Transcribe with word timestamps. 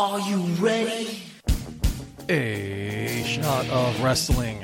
Are 0.00 0.20
you 0.20 0.36
ready? 0.62 1.18
A 2.28 3.24
shot 3.26 3.68
of 3.68 4.00
wrestling, 4.00 4.62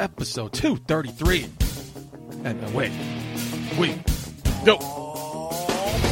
episode 0.00 0.52
two 0.52 0.74
thirty 0.74 1.12
three. 1.12 1.46
And 2.42 2.58
uh, 2.58 2.70
wait, 2.74 2.90
wait, 3.78 3.94
go. 4.64 4.74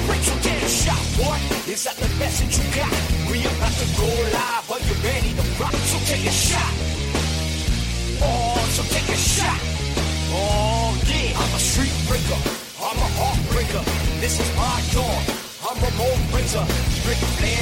Rachel, 0.06 0.38
get 0.46 0.62
a 0.62 0.68
shot, 0.68 1.02
boy. 1.18 1.42
Is 1.66 1.82
that 1.90 1.96
the 1.96 2.06
message 2.20 2.62
you 2.62 2.70
got? 2.70 2.92
We 3.32 3.40
about 3.40 3.72
to 3.72 3.86
go 3.98 4.06
live. 4.30 4.70
Are 4.70 4.78
you 4.78 4.94
ready 5.02 5.34
to 5.34 5.42
rock? 5.60 5.72
So 5.72 5.98
take 6.06 6.24
a 6.24 6.30
shot. 6.30 6.74
Oh, 8.22 8.64
so 8.78 8.84
take 8.94 9.08
a 9.08 9.16
shot. 9.18 9.58
Oh, 10.30 10.94
yeah. 11.04 11.36
I'm 11.36 11.52
a 11.52 11.58
street 11.58 11.90
breaker. 12.06 12.38
I'm 12.78 12.96
a 12.96 13.08
heartbreaker. 13.18 13.82
This 14.20 14.38
is 14.38 14.56
my 14.56 14.84
dawn. 14.92 15.47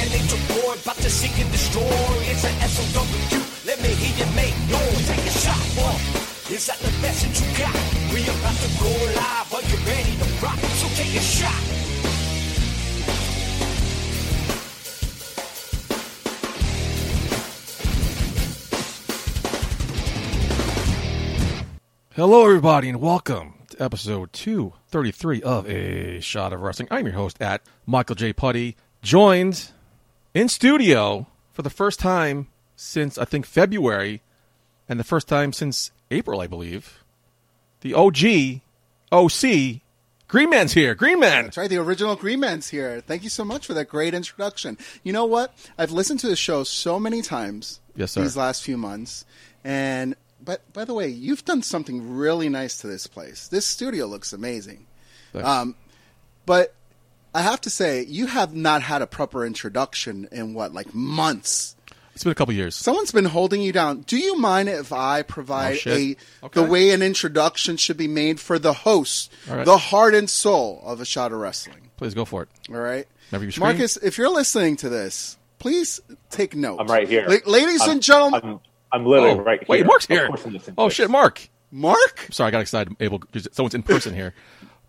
Nature 0.09 0.41
Boy, 0.49 0.73
about 0.73 0.95
to 0.97 1.09
seek 1.09 1.37
and 1.39 1.51
destroy. 1.51 1.83
It's 2.25 2.43
an 2.43 2.53
SOW. 2.67 3.05
Let 3.65 3.81
me 3.81 3.89
hear 3.89 4.25
you 4.25 4.35
make 4.35 4.55
noise. 4.69 5.07
Take 5.07 5.19
a 5.19 5.29
shot, 5.29 5.61
boy. 5.75 6.53
Is 6.53 6.65
that 6.65 6.79
the 6.79 6.91
message 7.01 7.41
you 7.41 7.57
got? 7.57 7.75
We 8.11 8.23
about 8.23 8.57
to 8.57 8.69
go 8.81 8.89
live. 9.15 9.53
Are 9.53 9.61
you 9.61 9.77
ready 9.85 10.17
to 10.17 10.25
rock? 10.43 10.57
So 10.57 10.87
take 10.95 11.13
a 11.13 11.21
shot. 11.21 11.63
Hello, 22.15 22.45
everybody, 22.45 22.89
and 22.89 22.99
welcome 22.99 23.53
to 23.69 23.83
episode 23.83 24.33
233 25.01 25.43
of 25.43 25.69
A 25.69 26.19
Shot 26.21 26.53
of 26.53 26.61
Wrestling. 26.61 26.87
I'm 26.89 27.05
your 27.05 27.13
host 27.13 27.39
at 27.39 27.61
Michael 27.85 28.15
J. 28.15 28.33
Putty, 28.33 28.75
joined 29.03 29.69
in 30.33 30.49
studio 30.49 31.27
for 31.53 31.61
the 31.61 31.69
first 31.69 31.99
time 31.99 32.47
since 32.75 33.15
I 33.19 33.25
think 33.25 33.45
February, 33.45 34.23
and 34.89 34.99
the 34.99 35.03
first 35.03 35.27
time 35.27 35.53
since 35.53 35.91
April, 36.09 36.41
I 36.41 36.47
believe. 36.47 37.03
The 37.81 37.93
OG, 37.93 38.61
OC, 39.11 39.81
Green 40.27 40.49
Man's 40.49 40.73
here. 40.73 40.95
Green 40.95 41.19
Man. 41.19 41.43
That's 41.43 41.57
right. 41.57 41.69
The 41.69 41.77
original 41.77 42.15
Green 42.15 42.39
Man's 42.39 42.69
here. 42.69 42.99
Thank 43.05 43.23
you 43.23 43.29
so 43.29 43.45
much 43.45 43.67
for 43.67 43.75
that 43.75 43.87
great 43.89 44.15
introduction. 44.15 44.79
You 45.03 45.13
know 45.13 45.25
what? 45.25 45.53
I've 45.77 45.91
listened 45.91 46.21
to 46.21 46.27
the 46.27 46.35
show 46.35 46.63
so 46.63 46.99
many 46.99 47.21
times 47.21 47.81
Yes, 47.95 48.13
sir. 48.13 48.23
these 48.23 48.35
last 48.35 48.63
few 48.63 48.77
months, 48.77 49.25
and 49.63 50.15
but 50.43 50.73
by 50.73 50.85
the 50.85 50.95
way, 50.95 51.07
you've 51.07 51.45
done 51.45 51.61
something 51.61 52.15
really 52.17 52.49
nice 52.49 52.77
to 52.79 52.87
this 52.87 53.05
place. 53.05 53.47
This 53.47 53.67
studio 53.67 54.07
looks 54.07 54.33
amazing. 54.33 54.86
Thanks. 55.33 55.47
Um, 55.47 55.75
but 56.45 56.73
I 57.33 57.41
have 57.41 57.61
to 57.61 57.69
say, 57.69 58.03
you 58.05 58.27
have 58.27 58.55
not 58.55 58.81
had 58.81 59.01
a 59.01 59.07
proper 59.07 59.45
introduction 59.45 60.27
in 60.31 60.53
what, 60.53 60.73
like 60.73 60.93
months. 60.93 61.75
It's 62.15 62.23
been 62.23 62.31
a 62.31 62.35
couple 62.35 62.53
years. 62.55 62.73
Someone's 62.75 63.11
been 63.11 63.25
holding 63.25 63.61
you 63.61 63.71
down. 63.71 64.01
Do 64.01 64.17
you 64.17 64.39
mind 64.39 64.69
if 64.69 64.91
I 64.91 65.21
provide 65.21 65.77
Oh, 65.85 65.91
a 65.91 66.15
Okay. 66.45 66.61
the 66.61 66.63
way 66.63 66.89
an 66.89 67.03
introduction 67.03 67.77
should 67.77 67.97
be 67.97 68.07
made 68.07 68.39
for 68.39 68.57
the 68.57 68.73
host, 68.73 69.31
All 69.49 69.57
right. 69.57 69.65
the 69.65 69.77
heart 69.77 70.15
and 70.15 70.27
soul 70.27 70.81
of 70.83 70.99
a 70.99 71.05
shot 71.05 71.31
of 71.31 71.37
wrestling? 71.39 71.91
Please 71.97 72.15
go 72.15 72.25
for 72.25 72.41
it. 72.43 72.49
All 72.69 72.75
right. 72.77 73.07
Remember 73.31 73.45
your 73.45 73.51
screen? 73.51 73.67
Marcus, 73.69 73.97
if 73.97 74.17
you're 74.17 74.29
listening 74.33 74.77
to 74.77 74.89
this, 74.89 75.37
please 75.59 75.99
take 76.31 76.55
note. 76.55 76.79
I'm 76.79 76.87
right 76.87 77.07
here. 77.07 77.25
La- 77.27 77.51
ladies 77.51 77.81
I'm- 77.81 77.91
and 77.91 78.01
gentlemen, 78.01 78.41
I'm, 78.43 78.59
I'm 78.91 79.05
literally 79.05 79.39
Oh, 79.39 79.43
right 79.43 79.59
here. 79.59 79.65
wait, 79.69 79.85
Mark's 79.85 80.07
here. 80.07 80.25
course 80.27 80.43
I'm 80.45 80.53
listening 80.53 80.75
to 80.75 80.81
Oh, 80.81 80.89
shit, 80.89 81.11
Mark. 81.11 81.47
Mark, 81.69 82.27
Sorry, 82.31 82.47
I 82.47 82.51
got 82.51 82.61
excited. 82.61 82.95
Able, 82.99 83.19
because 83.19 83.47
someone's 83.51 83.75
in 83.75 83.83
person 83.83 84.15
here. 84.15 84.33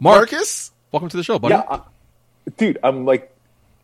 Mark, 0.01 0.33
Marcus, 0.33 0.71
welcome 0.93 1.09
to 1.09 1.17
the 1.17 1.25
show, 1.25 1.39
buddy. 1.39 1.55
Yeah, 1.55 1.65
I, 1.69 1.81
dude, 2.57 2.79
I'm 2.83 3.05
like, 3.05 3.35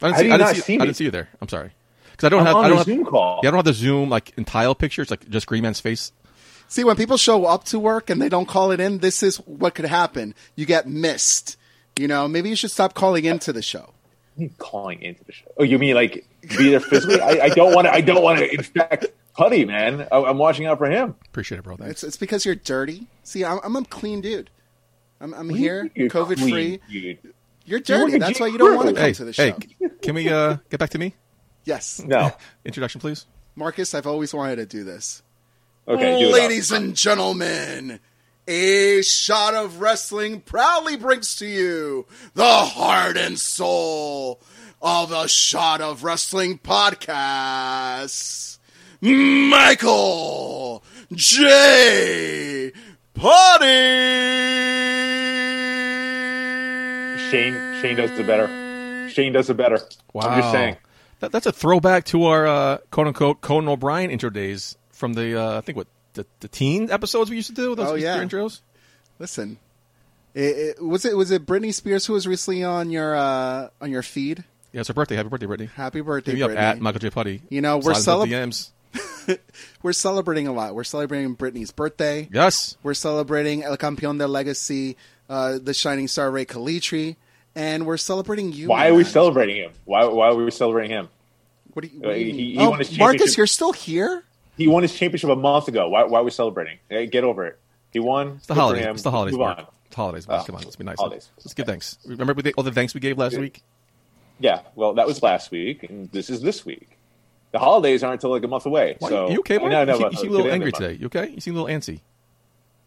I 0.00 0.08
didn't 0.08 0.18
see, 0.18 0.26
you 0.26 0.32
I 0.32 0.38
didn't 0.38 0.54
see, 0.54 0.60
see 0.60 0.74
I 0.74 0.78
didn't 0.84 0.96
see 0.96 1.04
you 1.04 1.10
there. 1.10 1.28
I'm 1.40 1.48
sorry. 1.48 1.72
Because 2.12 2.26
I 2.26 2.28
don't 2.28 2.40
I'm 2.40 2.46
have 2.46 2.56
on 2.56 2.64
I 2.64 2.68
don't 2.68 2.76
the 2.76 2.78
have, 2.78 2.86
Zoom 2.86 3.04
call. 3.04 3.40
Yeah, 3.42 3.48
I 3.48 3.50
don't 3.50 3.58
have 3.58 3.64
the 3.64 3.72
Zoom 3.72 4.08
like 4.10 4.32
entire 4.36 4.64
tile 4.64 4.74
picture. 4.74 5.02
It's 5.02 5.10
like 5.10 5.28
just 5.28 5.46
Green 5.46 5.62
Man's 5.62 5.80
face. 5.80 6.12
see 6.68 6.84
when 6.84 6.96
people 6.96 7.16
show 7.16 7.46
up 7.46 7.64
to 7.64 7.78
work 7.78 8.10
and 8.10 8.22
they 8.22 8.28
don't 8.28 8.46
call 8.46 8.70
it 8.70 8.80
in, 8.80 8.98
this 8.98 9.22
is 9.22 9.39
what 9.39 9.74
could 9.74 9.86
happen. 9.86 10.34
You 10.55 10.66
get 10.66 10.89
missed. 10.89 11.56
You 11.96 12.08
know, 12.08 12.28
maybe 12.28 12.48
you 12.48 12.56
should 12.56 12.70
stop 12.70 12.94
calling 12.94 13.24
into 13.24 13.52
the 13.52 13.62
show. 13.62 13.90
you 14.36 14.50
calling 14.58 15.02
into 15.02 15.24
the 15.24 15.33
show. 15.33 15.46
Oh, 15.56 15.64
you 15.64 15.78
mean 15.78 15.94
like 15.94 16.27
be 16.56 16.70
there 16.70 16.80
physically? 16.80 17.20
I, 17.20 17.44
I 17.44 17.48
don't 17.48 17.74
want 17.74 17.86
to. 17.86 17.92
I 17.92 18.00
don't 18.00 18.22
want 18.22 18.39
to 18.39 18.52
infect 18.52 19.06
Putty, 19.34 19.64
man. 19.64 20.06
I, 20.12 20.18
I'm 20.18 20.39
watching 20.39 20.66
out 20.66 20.78
for 20.78 20.89
him. 20.89 21.16
Appreciate 21.27 21.58
it, 21.58 21.64
bro. 21.64 21.77
Thanks. 21.77 21.90
It's 21.90 22.05
it's 22.05 22.16
because 22.16 22.44
you're 22.44 22.55
dirty. 22.55 23.08
See, 23.24 23.44
I'm, 23.44 23.58
I'm 23.64 23.74
a 23.74 23.84
clean 23.84 24.20
dude. 24.20 24.50
I'm, 25.20 25.33
I'm 25.35 25.48
here, 25.48 25.91
COVID 25.97 26.39
free. 26.39 26.80
dude. 26.91 27.19
You're 27.67 27.79
work 27.79 27.86
dirty. 27.86 28.14
at 28.14 28.20
That's 28.20 28.41
why 28.41 28.48
you 28.48 28.58
don't 28.58 28.77
want 28.77 28.89
to 28.89 28.95
come 28.95 29.05
hey, 29.05 29.13
to 29.14 29.25
the 29.25 29.33
hey, 29.33 29.55
show. 29.80 29.89
can 30.02 30.14
we 30.14 30.29
uh, 30.29 30.57
get 30.70 30.80
back 30.80 30.91
to 30.91 30.98
me? 30.98 31.14
Yes, 31.64 32.02
No. 32.05 32.30
Introduction, 32.64 33.01
please. 33.01 33.27
Marcus, 33.57 33.95
I've 33.95 34.07
always 34.07 34.35
wanted 34.35 34.57
to 34.57 34.67
do 34.67 34.85
this. 34.85 35.23
Okay, 35.89 36.19
do 36.19 36.29
it 36.29 36.33
Ladies 36.33 36.73
and 36.73 36.95
gentlemen, 36.95 38.01
a 38.47 39.01
shot 39.02 39.55
of 39.55 39.80
wrestling 39.80 40.41
proudly 40.41 40.97
brings 40.97 41.36
to 41.36 41.46
you 41.46 42.07
the 42.35 42.45
heart 42.45 43.17
and 43.17 43.39
soul 43.39 44.41
of 44.83 45.13
a 45.13 45.29
shot 45.29 45.81
of 45.81 46.05
wrestling 46.05 46.58
podcast. 46.58 48.58
Michael 49.01 50.83
J. 51.13 52.73
Potty. 53.14 53.64
Shane. 57.30 57.55
Shane 57.80 57.97
does 57.97 58.11
it 58.19 58.27
better. 58.27 59.08
Shane 59.08 59.33
does 59.33 59.51
it 59.51 59.57
better. 59.57 59.79
Wow. 60.13 60.23
I'm 60.29 60.41
just 60.41 60.52
saying. 60.52 60.77
That, 61.20 61.33
that's 61.33 61.47
a 61.47 61.52
throwback 61.52 62.05
to 62.07 62.25
our 62.25 62.47
uh, 62.47 62.79
quote 62.91 63.07
unquote 63.08 63.41
Conan 63.41 63.69
O'Brien 63.69 64.11
intro 64.11 64.30
days 64.30 64.77
from 64.91 65.14
the 65.14 65.41
uh, 65.41 65.58
I 65.58 65.61
think 65.61 65.77
what 65.77 65.86
the, 66.14 66.27
the 66.41 66.48
teen 66.48 66.91
episodes 66.91 67.30
we 67.30 67.36
used 67.36 67.48
to 67.48 67.55
do. 67.55 67.75
Those 67.75 67.91
Oh, 67.91 67.97
Easter 67.97 68.07
yeah. 68.08 68.23
intros. 68.25 68.61
Listen, 69.19 69.58
it, 70.35 70.77
it, 70.79 70.85
was 70.85 71.05
it 71.05 71.17
was 71.17 71.31
it 71.31 71.46
Britney 71.46 71.73
Spears 71.73 72.07
who 72.07 72.13
was 72.14 72.27
recently 72.27 72.64
on 72.64 72.91
your 72.91 73.14
uh, 73.17 73.69
on 73.81 73.91
your 73.91 74.02
feed? 74.02 74.45
Yeah, 74.73 74.81
it's 74.81 74.89
her 74.89 74.95
birthday. 74.95 75.14
Happy 75.17 75.29
birthday, 75.29 75.46
Britney. 75.46 75.70
Happy 75.70 76.01
birthday, 76.01 76.33
Hit 76.33 76.36
me 76.39 76.42
up 76.42 76.58
at 76.58 76.81
Michael 76.81 76.98
J. 76.98 77.11
Putty. 77.11 77.42
You 77.48 77.61
know, 77.61 77.79
we're 77.79 77.95
Slide 77.95 78.25
into 78.25 78.35
celeb- 78.36 78.48
DMs. 78.48 78.70
We're 79.82 79.92
celebrating 79.92 80.46
a 80.48 80.52
lot. 80.52 80.74
We're 80.74 80.84
celebrating 80.84 81.36
Britney's 81.36 81.70
birthday. 81.72 82.28
Yes. 82.32 82.77
We're 82.82 82.94
celebrating 82.94 83.62
El 83.64 83.77
Campeón 83.77 84.18
de 84.18 84.27
Legacy, 84.28 84.96
uh, 85.28 85.58
the 85.62 85.74
Shining 85.74 86.08
Star 86.08 86.30
Ray 86.30 86.44
Calitri, 86.44 87.16
and 87.54 87.86
we're 87.86 87.96
celebrating 87.96 88.52
you. 88.52 88.68
Why 88.68 88.88
are 88.88 88.94
we 88.94 89.04
celebrating 89.04 89.56
him? 89.56 89.72
Why? 89.84 90.04
Why 90.04 90.28
are 90.28 90.34
we 90.34 90.50
celebrating 90.50 90.90
him? 90.90 91.08
What 91.72 91.83
do 91.84 91.88
you, 91.92 92.00
what 92.00 92.14
do 92.14 92.20
you 92.20 92.27
He- 92.27 92.33
mean? 92.33 92.44
he 92.50 92.58
oh, 92.58 92.70
won 92.70 92.78
his 92.78 92.98
Marcus, 92.98 93.36
you're 93.36 93.46
still 93.46 93.72
here? 93.72 94.22
He 94.56 94.68
won 94.68 94.83
his 94.83 94.94
championship 94.94 95.30
a 95.30 95.36
month 95.36 95.66
ago. 95.68 95.88
Why? 95.88 96.04
Why 96.04 96.20
are 96.20 96.24
we 96.24 96.30
celebrating? 96.30 96.78
Hey, 96.88 97.06
get 97.06 97.24
over 97.24 97.44
it. 97.46 97.58
He 97.92 97.98
won. 98.00 98.34
It's 98.36 98.46
the 98.46 98.54
holidays. 98.54 98.86
It's 98.86 99.02
the 99.02 99.10
holidays, 99.10 99.33
Move 99.33 99.40
Mark. 99.40 99.58
on. 99.58 99.66
It's 99.86 99.96
holidays, 99.96 100.28
Mark. 100.28 100.42
Oh, 100.42 100.44
Come 100.46 100.54
on, 100.56 100.62
let's 100.62 100.77
be 100.77 100.84
nice. 100.84 100.98
holidays. 100.98 101.30
Let's 101.38 101.54
give 101.54 101.66
thanks. 101.66 101.98
Remember 102.06 102.34
all 102.56 102.62
the 102.64 102.72
thanks 102.72 102.94
we 102.94 103.00
gave 103.00 103.18
last 103.18 103.33
Yeah. 103.34 103.40
week? 103.40 103.62
Yeah. 104.38 104.60
Well, 104.74 104.94
that 104.94 105.06
was 105.06 105.22
last 105.22 105.50
week, 105.50 105.83
and 105.84 106.10
this 106.12 106.30
is 106.30 106.40
this 106.42 106.64
week. 106.64 106.90
The 107.54 107.60
holidays 107.60 108.02
aren't 108.02 108.14
until 108.14 108.30
like 108.30 108.42
a 108.42 108.48
month 108.48 108.66
away. 108.66 108.96
Why, 108.98 109.08
so 109.10 109.30
you 109.30 109.38
okay, 109.38 109.58
Mark? 109.58 109.70
No, 109.70 109.84
no, 109.84 109.92
you, 109.92 109.98
seem- 109.98 110.02
but- 110.02 110.12
you 110.12 110.18
seem 110.18 110.28
a 110.30 110.32
little 110.34 110.50
angry 110.50 110.72
today. 110.72 110.94
You 110.94 111.06
okay? 111.06 111.28
You 111.28 111.40
seem 111.40 111.56
a 111.56 111.62
little 111.62 111.72
antsy. 111.78 112.00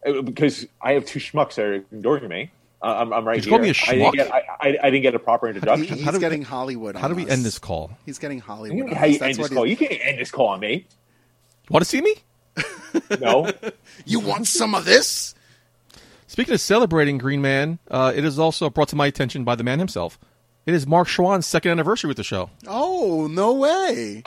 Uh, 0.05 0.21
because 0.21 0.67
I 0.81 0.91
have 0.91 1.05
two 1.05 1.19
schmucks 1.19 1.55
that 1.55 1.65
are 1.65 1.73
ignoring 1.75 2.27
me. 2.27 2.51
Uh, 2.81 2.87
I'm, 2.99 3.13
I'm 3.13 3.25
right 3.25 3.35
Did 3.35 3.45
you 3.45 3.51
here. 3.51 3.59
call 3.59 3.63
me 3.63 3.69
a 3.69 3.73
I 3.87 3.95
didn't, 3.95 4.13
get, 4.15 4.33
I, 4.33 4.37
I, 4.59 4.77
I 4.83 4.89
didn't 4.89 5.03
get 5.03 5.15
a 5.15 5.19
proper 5.19 5.47
He- 5.47 5.53
introduction. 5.53 5.95
he's 5.95 6.03
How 6.03 6.11
do 6.11 6.17
we- 6.17 6.21
getting 6.21 6.41
Hollywood 6.41 6.97
on 6.97 7.01
How 7.01 7.07
do 7.07 7.15
we 7.15 7.23
us. 7.23 7.29
end 7.31 7.45
this 7.45 7.59
call? 7.59 7.91
He's 8.05 8.19
getting 8.19 8.39
Hollywood 8.39 8.89
on 8.89 8.95
How 8.97 9.05
you 9.05 9.15
us. 9.15 9.21
End 9.21 9.35
this 9.35 9.47
call? 9.49 9.63
he's- 9.63 9.79
You 9.79 9.87
can't 9.87 10.01
end 10.05 10.19
this 10.19 10.31
call 10.31 10.47
on 10.49 10.59
me. 10.59 10.85
Want 11.69 11.83
to 11.85 11.89
see 11.89 12.01
me? 12.01 12.15
No. 13.21 13.49
You 14.05 14.19
want 14.19 14.47
some 14.47 14.75
of 14.75 14.83
this? 14.83 15.33
Speaking 16.27 16.53
of 16.53 16.59
celebrating 16.59 17.17
Green 17.17 17.41
Man, 17.41 17.79
uh, 17.89 18.11
it 18.13 18.25
is 18.25 18.37
also 18.37 18.69
brought 18.69 18.89
to 18.89 18.97
my 18.97 19.07
attention 19.07 19.45
by 19.45 19.55
the 19.55 19.63
man 19.63 19.79
himself. 19.79 20.19
It 20.65 20.73
is 20.73 20.85
Mark 20.85 21.07
Schwann's 21.07 21.47
second 21.47 21.71
anniversary 21.71 22.09
with 22.09 22.17
the 22.17 22.23
show. 22.25 22.49
Oh, 22.67 23.27
no 23.31 23.53
way. 23.53 24.23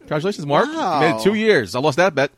Congratulations, 0.00 0.46
Mark. 0.46 0.66
Wow. 0.66 1.00
You 1.00 1.08
made 1.08 1.20
it 1.20 1.22
two 1.22 1.34
years. 1.34 1.74
I 1.74 1.80
lost 1.80 1.96
that 1.98 2.14
bet. 2.14 2.30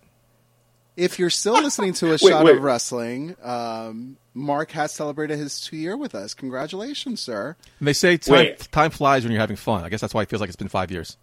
If 0.96 1.18
you're 1.18 1.30
still 1.30 1.54
listening 1.54 1.94
to 1.94 2.06
a 2.08 2.10
Wait, 2.12 2.20
shot 2.20 2.44
wait. 2.44 2.56
of 2.56 2.62
wrestling, 2.62 3.34
um, 3.42 4.16
Mark 4.34 4.72
has 4.72 4.92
celebrated 4.92 5.38
his 5.38 5.60
two 5.60 5.76
year 5.76 5.96
with 5.96 6.14
us. 6.14 6.34
Congratulations, 6.34 7.20
sir. 7.20 7.56
And 7.78 7.88
they 7.88 7.92
say 7.94 8.18
time, 8.18 8.34
Wait. 8.34 8.68
time 8.72 8.90
flies 8.90 9.22
when 9.24 9.32
you're 9.32 9.40
having 9.40 9.56
fun. 9.56 9.84
I 9.84 9.88
guess 9.88 10.00
that's 10.02 10.12
why 10.12 10.22
it 10.22 10.28
feels 10.28 10.40
like 10.40 10.48
it's 10.48 10.56
been 10.56 10.68
five 10.68 10.90
years. 10.90 11.16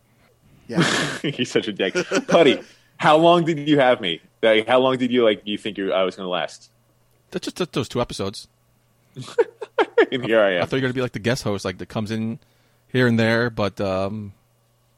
Yeah. 0.68 0.82
He's 1.22 1.52
such 1.52 1.68
a 1.68 1.74
dick, 1.74 1.96
buddy. 2.28 2.62
How 2.98 3.18
long 3.18 3.46
did 3.46 3.68
you 3.70 3.80
have 3.80 4.02
me? 4.02 4.22
Like, 4.42 4.68
how 4.68 4.80
long 4.80 4.98
did 4.98 5.12
you 5.12 5.24
like? 5.24 5.42
You 5.46 5.58
think 5.58 5.78
you 5.78 5.94
I 5.94 6.04
was 6.04 6.16
going 6.16 6.26
to 6.26 6.30
last? 6.32 6.72
That's 7.32 7.46
just 7.46 7.58
th- 7.58 7.72
those 7.72 7.88
two 7.90 8.02
episodes. 8.02 8.48
And 10.12 10.24
here 10.26 10.42
I 10.42 10.50
I 10.50 10.52
am. 10.62 10.68
thought 10.68 10.78
you 10.78 10.78
were 10.78 10.82
going 10.82 10.94
to 10.94 10.98
be 10.98 11.02
like 11.02 11.12
the 11.12 11.20
guest 11.20 11.44
host, 11.44 11.64
like 11.66 11.78
that 11.78 11.90
comes 11.90 12.12
in 12.12 12.40
here 12.88 13.06
and 13.08 13.20
there. 13.20 13.50
But, 13.50 13.80
um, 13.82 14.34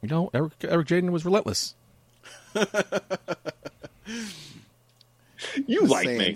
you 0.01 0.09
know, 0.09 0.29
Eric, 0.33 0.53
Eric 0.63 0.87
Jaden 0.87 1.09
was 1.11 1.25
relentless. 1.25 1.75
You 5.67 5.85
like 5.85 6.07
me. 6.07 6.35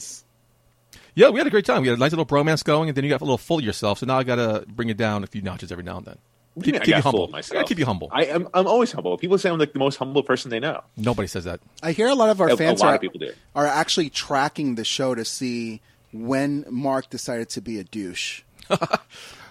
Yeah, 1.14 1.30
we 1.30 1.38
had 1.40 1.48
a 1.48 1.50
great 1.52 1.66
time. 1.66 1.82
We 1.82 1.88
had 1.88 1.98
a 1.98 2.00
nice 2.00 2.12
little 2.12 2.26
bromance 2.26 2.64
going, 2.64 2.90
and 2.90 2.98
then 2.98 3.04
you 3.04 3.10
got 3.10 3.22
a 3.22 3.24
little 3.24 3.38
full 3.38 3.60
of 3.60 3.64
yourself. 3.64 4.00
So 4.00 4.06
now 4.06 4.18
I 4.18 4.24
got 4.24 4.36
to 4.36 4.66
bring 4.68 4.90
it 4.90 4.98
down 4.98 5.24
a 5.24 5.28
few 5.28 5.42
notches 5.42 5.72
every 5.72 5.84
now 5.84 5.98
and 5.98 6.06
then. 6.06 6.18
What 6.56 6.66
do 6.66 6.72
you 6.72 6.78
I 6.78 6.80
keep 6.80 6.96
you 6.96 7.02
humble. 7.02 7.24
of 7.26 7.32
myself. 7.32 7.54
Gotta 7.54 7.68
keep 7.68 7.80
you 7.80 7.86
humble. 7.86 8.10
I 8.14 8.26
am. 8.26 8.48
I'm 8.54 8.66
always 8.66 8.92
humble. 8.94 9.18
People 9.18 9.38
say 9.38 9.50
I'm 9.50 9.60
like 9.60 9.74
the 9.74 9.80
most 9.80 9.98
humble 9.98 10.24
person 10.24 10.50
they 10.52 10.60
know. 10.62 10.84
Nobody 10.96 11.28
says 11.28 11.44
that. 11.44 11.60
I 11.84 11.92
hear 11.92 12.08
a 12.08 12.16
lot 12.16 12.30
of 12.30 12.40
our 12.40 12.48
A- 12.50 12.54
a 12.54 12.58
fans 12.58 12.80
lot 12.80 12.92
are, 12.92 12.96
of 12.96 13.02
people 13.02 13.20
do. 13.20 13.34
are 13.56 13.68
actually 13.68 14.10
tracking 14.10 14.76
the 14.76 14.86
show 14.86 15.14
to 15.16 15.26
see 15.26 15.82
when 16.14 16.64
Mark 16.70 17.10
decided 17.10 17.50
to 17.50 17.62
be 17.62 17.78
a 17.78 17.84
douche. 17.84 18.44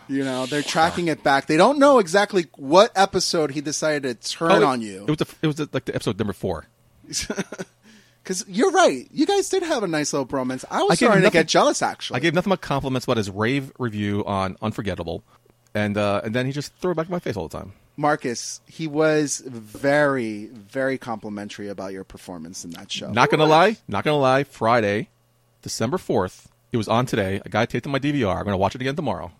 you 0.09 0.25
know, 0.25 0.47
they're 0.47 0.63
tracking 0.63 1.09
it 1.09 1.23
back. 1.23 1.47
They 1.47 1.57
don't 1.57 1.79
know 1.79 1.99
exactly 1.99 2.47
what 2.57 2.91
episode 2.95 3.51
he 3.53 3.61
decided 3.61 4.21
to 4.21 4.31
turn 4.31 4.53
Oh, 4.53 4.57
it- 4.57 4.63
on 4.63 4.81
you. 4.81 5.05
It 5.07 5.11
was 5.11 5.19
the, 5.19 5.35
it 5.43 5.47
was 5.47 5.57
the, 5.57 5.69
like 5.73 5.85
the 5.85 5.95
episode 5.95 6.19
number 6.19 6.33
four. 6.33 6.67
Because 8.23 8.43
you're 8.49 8.71
right. 8.71 9.07
You 9.13 9.27
guys 9.27 9.51
did 9.51 9.63
have 9.63 9.83
a 9.83 9.87
nice 9.87 10.15
little 10.15 10.27
bromance. 10.27 10.65
I 10.71 10.83
was 10.83 10.93
I 10.93 10.95
gave 10.95 11.09
starting 11.09 11.25
to 11.25 11.31
get 11.31 11.47
jealous, 11.47 11.83
actually. 11.83 12.17
I 12.17 12.21
gave 12.21 12.33
nothing 12.33 12.49
but 12.49 12.63
compliments 12.63 13.05
about 13.05 13.19
his 13.19 13.29
rave 13.31 13.71
review 13.79 14.25
on 14.25 14.57
Unforgettable, 14.63 15.23
and 15.75 15.99
uh, 15.99 16.23
and 16.25 16.35
then 16.35 16.47
he 16.47 16.53
just 16.53 16.75
threw 16.77 16.93
it 16.93 16.95
back 16.95 17.05
in 17.07 17.13
my 17.13 17.19
face 17.19 17.37
all 17.37 17.49
the 17.49 17.59
time. 17.59 17.73
Marcus, 17.99 18.63
he 18.67 18.87
was 18.87 19.41
very, 19.47 20.47
very 20.47 20.97
complimentary 20.97 21.69
about 21.69 21.93
your 21.93 22.03
performance 22.03 22.65
in 22.65 22.71
that 22.71 22.91
show. 22.91 23.11
Not 23.13 23.29
gonna 23.31 23.45
lie, 23.45 23.77
not 23.89 24.05
gonna 24.05 24.17
lie. 24.17 24.45
Friday, 24.45 25.11
December 25.61 25.99
fourth, 25.99 26.49
it 26.73 26.79
was 26.79 26.89
on 26.89 27.05
today. 27.05 27.43
A 27.45 27.51
guy 27.51 27.67
taped 27.67 27.85
in 27.85 27.93
my 27.93 27.99
DVR. 27.99 28.39
I'm 28.39 28.45
gonna 28.45 28.57
watch 28.57 28.75
it 28.75 28.81
again 28.81 28.97
tomorrow. 28.97 29.33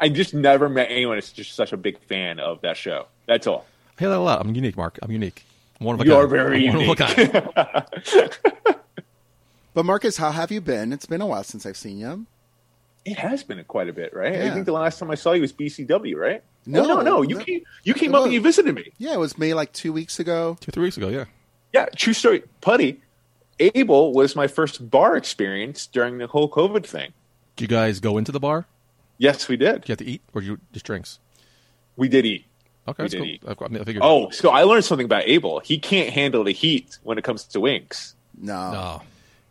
I 0.00 0.08
just 0.08 0.32
never 0.34 0.68
met 0.68 0.88
anyone 0.90 1.16
that's 1.16 1.32
just 1.32 1.54
such 1.54 1.72
a 1.72 1.76
big 1.76 1.98
fan 2.04 2.38
of 2.40 2.60
that 2.62 2.76
show. 2.76 3.06
That's 3.26 3.46
all. 3.46 3.66
I 3.96 4.00
hear 4.00 4.08
that 4.10 4.18
a 4.18 4.20
lot. 4.20 4.40
I'm 4.40 4.54
unique, 4.54 4.76
Mark. 4.76 4.98
I'm 5.02 5.10
unique. 5.10 5.44
I'm 5.80 5.86
one 5.86 5.94
of 5.96 6.00
a 6.00 6.04
You 6.04 6.10
kind. 6.12 6.24
are 6.24 6.26
very 6.28 6.68
I'm 6.68 6.76
one 6.76 6.88
of 6.90 7.00
a 7.00 7.14
unique. 7.14 8.32
kind. 8.34 8.74
But 9.74 9.84
Marcus, 9.84 10.16
how 10.16 10.32
have 10.32 10.50
you 10.50 10.60
been? 10.60 10.92
It's 10.92 11.06
been 11.06 11.20
a 11.20 11.26
while 11.26 11.44
since 11.44 11.64
I've 11.64 11.76
seen 11.76 11.98
you. 11.98 12.26
It 13.04 13.16
has 13.18 13.44
been 13.44 13.62
quite 13.64 13.88
a 13.88 13.92
bit, 13.92 14.12
right? 14.12 14.34
Yeah. 14.34 14.46
I 14.46 14.50
think 14.50 14.66
the 14.66 14.72
last 14.72 14.98
time 14.98 15.08
I 15.10 15.14
saw 15.14 15.32
you 15.32 15.40
was 15.42 15.52
BCW, 15.52 16.16
right? 16.16 16.42
No, 16.66 16.82
Oh, 16.82 16.86
no, 16.86 17.00
no. 17.00 17.22
You 17.22 17.36
no. 17.38 17.44
came, 17.44 17.62
you 17.84 17.94
came 17.94 18.12
up 18.14 18.20
was. 18.20 18.24
and 18.26 18.34
you 18.34 18.40
visited 18.40 18.74
me. 18.74 18.90
Yeah, 18.98 19.12
it 19.14 19.18
was 19.20 19.38
May 19.38 19.54
like 19.54 19.72
two 19.72 19.92
weeks 19.92 20.18
ago. 20.18 20.56
Two, 20.60 20.72
three 20.72 20.82
weeks 20.84 20.96
ago, 20.96 21.08
yeah. 21.08 21.26
Yeah, 21.72 21.86
true 21.94 22.12
story. 22.12 22.42
Putty, 22.60 23.00
Abel 23.60 24.12
was 24.12 24.34
my 24.34 24.48
first 24.48 24.90
bar 24.90 25.16
experience 25.16 25.86
during 25.86 26.18
the 26.18 26.26
whole 26.26 26.50
COVID 26.50 26.84
thing. 26.84 27.12
Did 27.54 27.62
you 27.70 27.76
guys 27.76 28.00
go 28.00 28.18
into 28.18 28.32
the 28.32 28.40
bar? 28.40 28.66
Yes, 29.18 29.48
we 29.48 29.56
did. 29.56 29.82
Did 29.82 29.88
you 29.88 29.92
have 29.92 29.98
to 29.98 30.04
eat, 30.06 30.22
or 30.32 30.42
you 30.42 30.58
just 30.72 30.86
drinks? 30.86 31.18
We 31.96 32.08
did 32.08 32.24
eat. 32.24 32.46
Okay, 32.86 33.02
We 33.02 33.04
that's 33.04 33.12
did 33.12 33.18
cool. 33.18 33.26
eat. 33.26 33.42
I, 33.46 33.98
I. 33.98 33.98
Oh, 34.00 34.30
so 34.30 34.50
I 34.50 34.62
learned 34.62 34.84
something 34.84 35.04
about 35.04 35.24
Abel. 35.26 35.58
He 35.60 35.78
can't 35.78 36.10
handle 36.10 36.44
the 36.44 36.52
heat 36.52 36.98
when 37.02 37.18
it 37.18 37.24
comes 37.24 37.44
to 37.44 37.60
wings. 37.60 38.14
No, 38.40 38.72
no. 38.72 39.02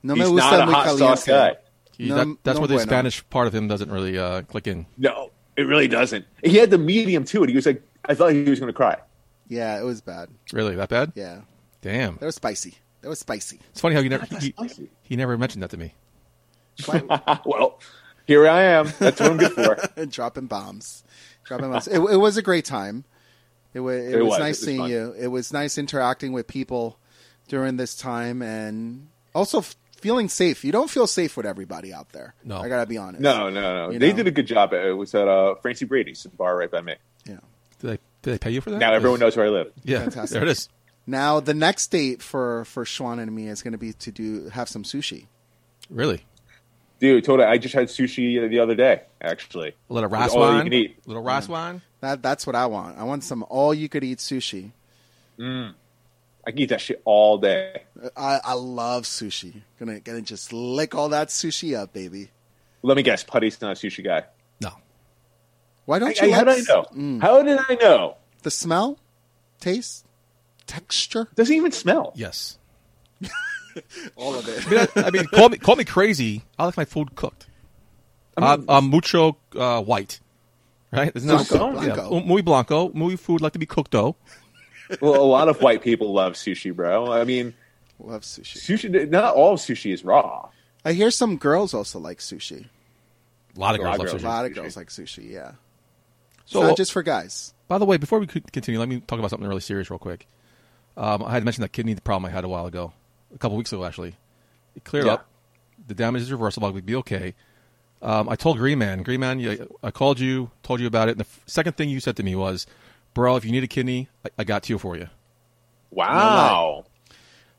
no 0.04 0.16
He's 0.16 0.30
me 0.30 0.36
not 0.38 0.50
gusta 0.52 0.64
a 0.64 0.66
muy 0.66 0.74
hot 0.74 0.98
sauce 0.98 1.26
guy. 1.26 1.56
He- 1.98 2.08
No, 2.10 2.16
that, 2.16 2.38
that's 2.44 2.56
no 2.56 2.62
where 2.62 2.68
the 2.68 2.74
bueno. 2.76 2.88
Spanish 2.90 3.30
part 3.30 3.48
of 3.48 3.54
him 3.54 3.68
doesn't 3.68 3.92
really 3.92 4.18
uh, 4.18 4.44
click 4.44 4.66
in. 4.68 4.86
No, 4.98 5.32
it 5.58 5.64
really 5.64 5.88
doesn't. 5.88 6.26
He 6.44 6.56
had 6.58 6.70
the 6.70 6.78
medium 6.78 7.26
too, 7.26 7.42
and 7.44 7.50
he 7.50 7.56
was 7.56 7.66
like, 7.66 7.82
I 8.06 8.14
thought 8.14 8.32
he 8.32 8.44
was 8.44 8.60
going 8.60 8.72
to 8.72 8.78
cry. 8.78 8.98
Yeah, 9.50 9.80
it 9.80 9.84
was 9.84 10.02
bad. 10.02 10.30
Really, 10.54 10.76
that 10.76 10.90
bad? 10.90 11.12
Yeah, 11.16 11.42
Damn. 11.82 12.16
that 12.18 12.26
was 12.26 12.36
spicy. 12.36 12.76
That 13.02 13.10
was 13.10 13.20
spicy. 13.20 13.60
It's 13.72 13.82
funny 13.82 13.96
how 13.96 14.02
you 14.02 14.10
never 14.10 14.26
he, 14.40 14.54
he 15.04 15.16
never 15.16 15.38
mentioned 15.38 15.64
that 15.64 15.70
to 15.72 15.78
me. 15.78 15.94
Well, 17.46 17.80
here 18.28 18.48
I 18.48 18.62
am. 18.64 18.92
That's 19.00 19.20
what 19.20 19.32
I'm 19.32 19.38
good 19.38 19.54
for. 19.54 20.06
dropping 20.06 20.46
bombs, 20.46 21.04
dropping 21.46 21.72
bombs. 21.72 21.88
It, 21.88 21.98
it 22.00 22.18
was 22.18 22.38
a 22.38 22.42
great 22.44 22.66
time. 22.66 23.04
It, 23.74 23.80
wa- 23.80 23.90
it, 23.92 24.14
It 24.16 24.22
was, 24.24 24.30
was. 24.32 24.40
nice 24.40 24.46
It 24.46 24.50
was 24.50 24.60
seeing 24.66 24.78
fun. 24.80 24.90
you. 24.92 25.16
It 25.18 25.28
was 25.28 25.54
nice 25.54 25.78
interacting 25.78 26.32
with 26.34 26.48
people 26.48 27.00
during 27.48 27.78
this 27.78 27.96
time, 27.96 28.42
and 28.42 29.08
also 29.34 29.60
f- 29.60 29.76
feeling 29.98 30.30
safe. 30.30 30.64
You 30.66 30.72
don't 30.72 30.90
feel 30.90 31.08
safe 31.08 31.38
with 31.38 31.46
everybody 31.46 31.94
out 31.94 32.10
there. 32.10 32.36
No. 32.44 32.58
I 32.60 32.70
gotta 32.70 32.86
be 32.86 32.98
honest. 32.98 33.22
No, 33.22 33.50
no, 33.50 33.62
no. 33.88 33.92
You 33.92 34.00
they 34.00 34.12
know. 34.12 34.18
did 34.18 34.28
a 34.28 34.32
good 34.32 34.48
job. 34.48 34.74
It 34.74 34.92
was 34.98 35.14
at 35.16 35.28
uh, 35.28 35.56
Francie 35.56 35.86
Brady's, 35.86 36.24
the 36.24 36.30
bar 36.30 36.56
right 36.58 36.70
by 36.70 36.82
me. 36.82 36.96
Yeah. 37.26 37.38
Did 37.80 37.88
they 37.90 37.98
did 38.24 38.32
they 38.34 38.38
pay 38.40 38.52
you 38.52 38.62
for 38.62 38.72
that? 38.72 38.80
Now 38.80 38.94
everyone 38.94 39.20
knows 39.20 39.38
where 39.38 39.46
I 39.46 39.50
live. 39.50 39.72
Yeah, 39.84 40.00
Fantastic. 40.00 40.34
there 40.34 40.44
it 40.44 40.50
is. 40.50 40.70
Now 41.06 41.40
the 41.40 41.54
next 41.54 41.88
date 41.88 42.22
for 42.22 42.66
for 42.66 42.84
Schwan 42.84 43.20
and 43.22 43.34
me 43.34 43.48
is 43.48 43.62
going 43.62 43.72
to 43.74 43.78
be 43.78 43.94
to 43.94 44.12
do 44.12 44.50
have 44.50 44.68
some 44.68 44.84
sushi. 44.84 45.28
Really, 45.90 46.26
Dude, 47.00 47.24
told 47.24 47.42
I 47.42 47.58
just 47.58 47.76
had 47.76 47.88
sushi 47.90 48.50
the 48.50 48.60
other 48.60 48.74
day, 48.76 49.02
actually. 49.22 49.76
a 49.90 49.94
little 49.94 50.08
It's 50.10 50.14
rice 50.14 50.32
all 50.34 50.48
you 50.50 50.56
wine. 50.56 50.64
can 50.64 50.74
eat. 50.74 51.00
little 51.06 51.22
rice 51.24 51.48
wine. 51.48 51.82
That 52.02 52.22
that's 52.24 52.48
what 52.48 52.56
I 52.56 52.66
want. 52.66 52.98
I 52.98 53.04
want 53.04 53.24
some 53.24 53.46
all 53.50 53.74
you 53.74 53.88
could 53.90 54.04
eat 54.04 54.18
sushi. 54.20 54.72
I 55.40 56.52
can 56.52 56.60
eat 56.60 56.70
that 56.70 56.82
shit 56.82 57.02
all 57.06 57.38
day. 57.38 57.84
I, 58.16 58.40
I 58.44 58.54
love 58.54 59.04
sushi. 59.04 59.62
Gonna 59.80 60.00
gonna 60.00 60.22
just 60.22 60.54
lick 60.54 60.96
all 60.96 61.10
that 61.10 61.28
sushi 61.28 61.78
up, 61.78 61.94
baby. 61.94 62.30
Let 62.82 62.98
me 62.98 63.04
guess, 63.04 63.24
Putty's 63.24 63.60
not 63.62 63.72
a 63.72 63.88
sushi 63.88 64.04
guy. 64.04 64.24
No, 64.62 64.72
Why 65.86 66.00
don't 66.00 66.20
I, 66.22 66.26
you 66.26 66.34
how 66.34 66.46
like 66.46 66.58
did 66.58 66.70
I 66.70 66.74
know? 66.74 66.86
Mm. 66.96 67.22
How 67.22 67.42
did 67.44 67.60
I 67.70 67.76
know? 67.76 68.16
the 68.44 68.52
smell, 68.52 68.98
taste, 69.60 70.06
texture, 70.68 71.28
Doesn't 71.36 71.56
even 71.56 71.72
smell. 71.72 72.14
yes. 72.16 72.58
all 74.16 74.36
of 74.36 74.48
it? 74.48 74.66
I 74.68 74.70
mean, 74.70 74.88
I, 74.96 75.08
I 75.08 75.12
mean, 75.12 75.26
call 75.26 75.50
me 75.50 75.58
call 75.58 75.76
me 75.76 75.84
crazy. 75.86 76.44
I 76.58 76.66
like 76.66 76.78
my 76.78 76.86
food 76.86 77.16
cooked. 77.16 77.48
I 78.38 78.58
mean- 78.58 78.66
uh, 78.70 78.78
uh, 78.78 78.82
mucho 78.82 79.38
uh, 79.56 79.82
white, 79.82 80.20
right? 80.92 81.12
Isn't 81.16 81.28
that 81.28 81.48
Blanco, 81.50 81.82
yeah, 81.82 81.94
blanco. 81.96 82.20
muy 82.22 82.42
blanco. 82.42 82.90
Muy 82.94 83.16
food 83.16 83.42
like 83.42 83.54
to 83.54 83.60
be 83.60 83.66
cooked 83.66 83.92
though. 83.92 84.16
well, 85.02 85.16
a 85.16 85.24
lot 85.26 85.50
of 85.50 85.62
white 85.62 85.82
people 85.82 86.14
love 86.14 86.34
sushi, 86.34 86.74
bro. 86.76 87.12
I 87.12 87.24
mean, 87.24 87.54
Love 88.00 88.22
sushi. 88.22 88.58
sushi. 88.60 89.10
Not 89.10 89.34
all 89.34 89.58
sushi 89.58 89.92
is 89.94 90.06
raw. 90.06 90.50
I 90.86 90.94
hear 90.94 91.10
some 91.12 91.38
girls 91.38 91.74
also 91.74 92.00
like 92.00 92.20
sushi. 92.20 92.66
A 93.56 93.60
lot 93.60 93.74
of 93.76 93.82
A 93.82 93.84
girls 93.84 93.98
lot 93.98 94.06
love 94.06 94.16
of 94.16 94.24
A 94.24 94.28
lot 94.28 94.46
of 94.46 94.54
girls 94.54 94.78
like 94.78 94.88
sushi. 94.90 95.32
Yeah, 95.32 95.54
So, 96.46 96.60
it's 96.62 96.68
not 96.70 96.78
just 96.78 96.92
for 96.94 97.02
guys. 97.04 97.54
by 97.68 97.80
the 97.80 97.86
way, 97.86 97.98
before 97.98 98.20
we 98.20 98.28
continue, 98.28 98.80
let 98.80 98.88
me 98.88 99.00
talk 99.02 99.18
about 99.20 99.32
something 99.32 99.48
really 99.48 99.62
serious 99.62 99.90
real 99.90 99.98
quick. 100.00 100.28
Um, 100.96 101.24
I 101.24 101.32
had 101.32 101.44
mentioned 101.44 101.64
that 101.64 101.74
kidney 101.74 101.96
problem 101.96 102.26
I 102.26 102.30
had 102.34 102.44
a 102.44 102.48
while 102.48 102.68
ago, 102.68 102.94
a 103.34 103.38
couple 103.38 103.58
weeks 103.58 103.72
ago 103.74 103.84
actually. 103.86 104.16
It 104.76 104.84
cleared 104.84 105.06
Yeah. 105.08 105.14
up. 105.14 105.28
The 105.88 105.94
damage 105.96 106.22
is 106.24 106.32
reversible. 106.32 106.68
I'll 106.68 106.74
be 106.82 106.96
okay. 106.96 107.34
Um, 108.02 108.30
I 108.30 108.36
told 108.36 108.58
Green 108.58 108.78
Man, 108.78 109.02
Green 109.04 109.20
Man, 109.20 109.40
you- 109.40 109.76
I 109.82 109.90
called 109.92 110.20
you, 110.20 110.52
told 110.64 110.80
you 110.80 110.88
about 110.88 111.08
it. 111.08 111.12
And 111.12 111.20
the 111.22 111.26
f- 111.26 111.42
second 111.48 111.78
thing 111.78 111.90
you 111.90 112.00
said 112.00 112.16
to 112.18 112.24
me 112.24 112.36
was, 112.36 112.68
"Bro, 113.16 113.38
if 113.38 113.46
you 113.46 113.52
need 113.52 113.64
a 113.64 113.68
kidney, 113.68 114.08
I, 114.26 114.30
I 114.40 114.44
got 114.44 114.62
two 114.64 114.78
for 114.78 114.96
you." 114.96 115.08
Wow. 115.92 116.86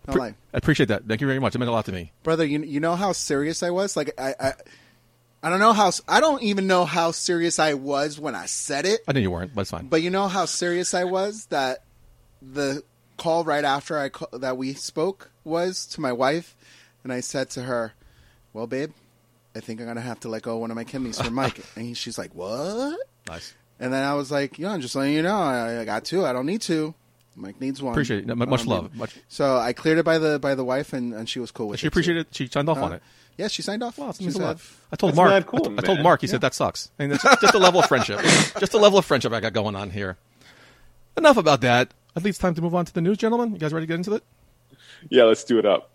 No 0.06 0.12
Pre- 0.12 0.20
lie. 0.20 0.28
I 0.54 0.56
appreciate 0.58 0.86
that. 0.86 1.06
Thank 1.06 1.20
you 1.20 1.26
very 1.26 1.38
much. 1.40 1.54
It 1.54 1.58
meant 1.58 1.68
a 1.68 1.72
lot 1.72 1.84
to 1.86 1.92
me. 1.92 2.12
brother. 2.22 2.44
You 2.44 2.62
you 2.62 2.80
know 2.80 2.94
how 2.96 3.12
serious 3.12 3.62
I 3.62 3.70
was. 3.70 3.96
Like 3.96 4.12
I 4.18 4.34
I, 4.40 4.52
I 5.42 5.50
don't 5.50 5.60
know 5.60 5.72
how 5.72 5.90
I 6.08 6.20
don't 6.20 6.42
even 6.42 6.66
know 6.66 6.84
how 6.84 7.10
serious 7.10 7.58
I 7.58 7.74
was 7.74 8.18
when 8.20 8.34
I 8.34 8.46
said 8.46 8.86
it. 8.86 9.00
I 9.08 9.12
knew 9.12 9.20
you 9.20 9.30
weren't, 9.30 9.54
but 9.54 9.62
it's 9.62 9.70
fine. 9.70 9.88
But 9.88 10.02
you 10.02 10.10
know 10.10 10.28
how 10.28 10.44
serious 10.46 10.94
I 10.94 11.04
was 11.04 11.46
that 11.46 11.84
the 12.40 12.82
call 13.16 13.44
right 13.44 13.64
after 13.64 13.98
I 13.98 14.08
ca- 14.10 14.38
that 14.38 14.56
we 14.56 14.74
spoke 14.74 15.30
was 15.48 15.86
to 15.88 16.00
my 16.00 16.12
wife, 16.12 16.54
and 17.02 17.12
I 17.12 17.20
said 17.20 17.50
to 17.50 17.62
her, 17.62 17.92
"Well, 18.52 18.66
babe, 18.66 18.92
I 19.56 19.60
think 19.60 19.80
I'm 19.80 19.86
gonna 19.86 20.00
have 20.00 20.20
to 20.20 20.28
let 20.28 20.42
go 20.42 20.54
of 20.54 20.60
one 20.60 20.70
of 20.70 20.76
my 20.76 20.84
kidneys 20.84 21.20
for 21.20 21.30
Mike." 21.30 21.60
and 21.76 21.96
she's 21.96 22.18
like, 22.18 22.34
"What?" 22.34 22.98
nice. 23.28 23.54
And 23.80 23.92
then 23.92 24.02
I 24.04 24.14
was 24.14 24.30
like, 24.30 24.58
"Yeah, 24.58 24.72
I'm 24.72 24.80
just 24.80 24.94
letting 24.94 25.14
you 25.14 25.22
know, 25.22 25.36
I, 25.36 25.80
I 25.80 25.84
got 25.84 26.04
two. 26.04 26.24
I 26.26 26.32
don't 26.32 26.46
need 26.46 26.60
two. 26.62 26.94
Mike 27.36 27.60
needs 27.60 27.80
one." 27.82 27.92
Appreciate 27.92 28.20
it. 28.20 28.26
No, 28.26 28.34
much 28.34 28.62
Um, 28.62 28.66
love. 28.66 28.94
Much. 28.94 29.16
So 29.28 29.56
I 29.56 29.72
cleared 29.72 29.98
it 29.98 30.04
by 30.04 30.18
the 30.18 30.38
by 30.38 30.54
the 30.54 30.64
wife, 30.64 30.92
and, 30.92 31.14
and 31.14 31.28
she 31.28 31.38
was 31.40 31.50
cool 31.50 31.68
with 31.68 31.80
She 31.80 31.86
it. 31.86 31.90
too. 31.90 31.92
appreciated 31.94 32.20
it. 32.26 32.34
She 32.34 32.46
signed 32.48 32.68
off 32.68 32.78
Huh? 32.78 32.84
on 32.84 32.92
it. 32.94 33.02
Yeah, 33.36 33.46
she 33.46 33.62
signed 33.62 33.84
off. 33.84 33.96
Wow, 33.98 34.10
she 34.10 34.24
means 34.24 34.34
a 34.34 34.42
lot. 34.42 34.58
said, 34.58 34.76
I 34.90 34.96
told 34.96 35.12
That's 35.12 35.16
Mark. 35.16 35.30
mad 35.30 35.46
cool, 35.46 35.60
I, 35.64 35.68
t- 35.68 35.74
I 35.78 35.80
told. 35.82 36.00
Mark. 36.00 36.20
He 36.22 36.26
Yeah. 36.26 36.32
said 36.32 36.40
that 36.40 36.54
sucks. 36.54 36.90
I 36.98 37.04
mean, 37.04 37.12
it's 37.12 37.22
just 37.40 37.54
a 37.54 37.58
level 37.58 37.78
of 37.78 37.86
friendship. 37.86 38.18
Just 38.58 38.74
a 38.74 38.78
level 38.78 38.98
of 38.98 39.04
friendship 39.04 39.32
I 39.32 39.38
got 39.38 39.52
going 39.52 39.76
on 39.76 39.90
here. 39.90 40.16
Enough 41.16 41.36
about 41.36 41.60
that. 41.60 41.94
I 42.16 42.20
think 42.20 42.30
it's 42.30 42.38
time 42.38 42.56
to 42.56 42.62
move 42.62 42.74
on 42.74 42.84
to 42.86 42.92
the 42.92 43.00
news, 43.00 43.16
gentlemen. 43.16 43.52
You 43.52 43.58
guys 43.58 43.72
ready 43.72 43.86
to 43.86 43.88
get 43.88 43.94
into 43.94 44.14
it? 44.14 44.24
Yeah, 45.08 45.24
let's 45.24 45.44
do 45.44 45.58
it 45.58 45.66
up. 45.66 45.92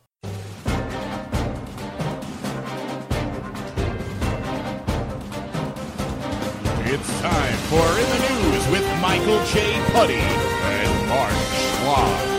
It's 6.86 7.22
time 7.22 7.58
for 7.70 7.82
In 8.00 8.10
the 8.10 8.20
News 8.30 8.68
with 8.70 9.02
Michael 9.02 9.44
J. 9.46 9.84
Putty 9.92 10.14
and 10.14 11.10
Mark 11.10 11.32
Schwab. 11.32 12.30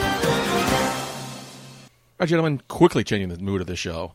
All 2.06 2.20
right, 2.20 2.28
gentlemen, 2.28 2.62
quickly 2.68 3.02
changing 3.04 3.28
the 3.30 3.38
mood 3.38 3.60
of 3.60 3.66
the 3.66 3.76
show. 3.76 4.14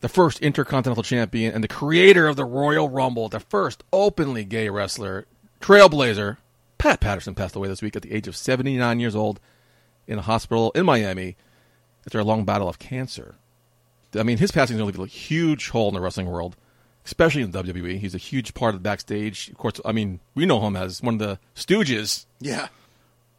The 0.00 0.08
first 0.08 0.40
Intercontinental 0.40 1.02
Champion 1.02 1.52
and 1.52 1.62
the 1.62 1.68
creator 1.68 2.26
of 2.26 2.36
the 2.36 2.44
Royal 2.44 2.88
Rumble, 2.88 3.28
the 3.28 3.40
first 3.40 3.82
openly 3.92 4.44
gay 4.44 4.68
wrestler, 4.68 5.26
trailblazer, 5.60 6.38
Pat 6.78 7.00
Patterson 7.00 7.34
passed 7.34 7.54
away 7.54 7.68
this 7.68 7.82
week 7.82 7.96
at 7.96 8.02
the 8.02 8.12
age 8.12 8.26
of 8.26 8.36
79 8.36 9.00
years 9.00 9.14
old 9.14 9.40
in 10.06 10.18
a 10.18 10.22
hospital 10.22 10.72
in 10.74 10.84
Miami 10.86 11.36
after 12.06 12.18
a 12.18 12.24
long 12.24 12.44
battle 12.44 12.68
of 12.68 12.78
cancer. 12.78 13.36
I 14.14 14.22
mean, 14.22 14.38
his 14.38 14.50
passing 14.50 14.76
is 14.76 14.80
going 14.80 14.92
to 14.92 15.00
leave 15.00 15.08
a 15.08 15.10
huge 15.10 15.70
hole 15.70 15.88
in 15.88 15.94
the 15.94 16.00
wrestling 16.00 16.26
world, 16.26 16.56
especially 17.06 17.42
in 17.42 17.50
the 17.50 17.62
WWE. 17.62 17.98
He's 17.98 18.14
a 18.14 18.18
huge 18.18 18.54
part 18.54 18.74
of 18.74 18.82
the 18.82 18.84
backstage. 18.84 19.48
Of 19.48 19.56
course, 19.56 19.80
I 19.84 19.92
mean, 19.92 20.20
we 20.34 20.44
know 20.44 20.60
him 20.66 20.76
as 20.76 21.02
one 21.02 21.14
of 21.14 21.20
the 21.20 21.38
Stooges. 21.54 22.26
"Yeah." 22.40 22.68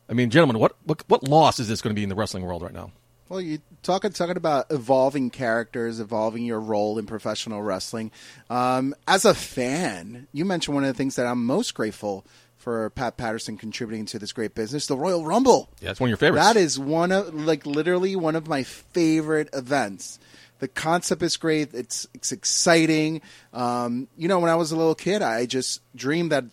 I 0.09 0.13
mean, 0.13 0.29
gentlemen, 0.29 0.59
what 0.59 0.75
what, 0.85 1.03
what 1.07 1.23
loss 1.23 1.59
is 1.59 1.67
this 1.67 1.81
going 1.81 1.95
to 1.95 1.99
be 1.99 2.03
in 2.03 2.09
the 2.09 2.15
wrestling 2.15 2.43
world 2.43 2.61
right 2.63 2.73
now? 2.73 2.91
Well, 3.29 3.39
you 3.39 3.59
talking 3.83 4.11
talking 4.11 4.37
about 4.37 4.67
evolving 4.69 5.29
characters, 5.29 5.99
evolving 5.99 6.43
your 6.43 6.59
role 6.59 6.99
in 6.99 7.05
professional 7.05 7.61
wrestling. 7.61 8.11
Um, 8.49 8.93
as 9.07 9.25
a 9.25 9.33
fan, 9.33 10.27
you 10.33 10.45
mentioned 10.45 10.75
one 10.75 10.83
of 10.83 10.89
the 10.89 10.97
things 10.97 11.15
that 11.15 11.25
I'm 11.25 11.45
most 11.45 11.73
grateful 11.73 12.25
for 12.63 12.89
Pat 12.91 13.17
Patterson 13.17 13.57
contributing 13.57 14.05
to 14.07 14.17
this 14.17 14.31
great 14.31 14.55
business, 14.55 14.87
the 14.87 14.97
Royal 14.97 15.25
Rumble. 15.25 15.69
Yeah, 15.81 15.91
it's 15.91 15.99
one 15.99 16.07
of 16.07 16.11
your 16.11 16.17
favorites. 16.17 16.45
That 16.45 16.55
is 16.55 16.79
one 16.79 17.11
of 17.11 17.33
like 17.33 17.65
literally 17.65 18.15
one 18.15 18.37
of 18.37 18.47
my 18.47 18.63
favorite 18.63 19.49
events. 19.51 20.17
The 20.59 20.69
concept 20.69 21.21
is 21.21 21.35
great. 21.35 21.73
It's 21.73 22.07
it's 22.13 22.31
exciting. 22.31 23.21
Um, 23.51 24.07
you 24.17 24.29
know, 24.29 24.39
when 24.39 24.49
I 24.49 24.55
was 24.55 24.71
a 24.71 24.77
little 24.77 24.95
kid, 24.95 25.21
I 25.21 25.45
just 25.45 25.81
dreamed 25.93 26.31
that 26.31 26.45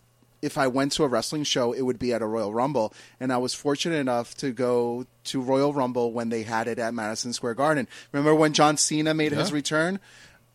if 0.42 0.58
I 0.58 0.66
went 0.66 0.92
to 0.92 1.04
a 1.04 1.08
wrestling 1.08 1.44
show, 1.44 1.72
it 1.72 1.82
would 1.82 1.98
be 1.98 2.12
at 2.12 2.22
a 2.22 2.26
Royal 2.26 2.52
Rumble, 2.52 2.92
and 3.20 3.32
I 3.32 3.36
was 3.36 3.54
fortunate 3.54 3.96
enough 3.98 4.34
to 4.38 4.50
go 4.50 5.06
to 5.24 5.40
Royal 5.40 5.72
Rumble 5.72 6.12
when 6.12 6.30
they 6.30 6.42
had 6.42 6.66
it 6.66 6.78
at 6.78 6.92
Madison 6.92 7.32
Square 7.32 7.54
Garden. 7.54 7.86
Remember 8.10 8.34
when 8.34 8.52
John 8.52 8.76
Cena 8.76 9.14
made 9.14 9.32
his 9.32 9.52
return? 9.52 10.00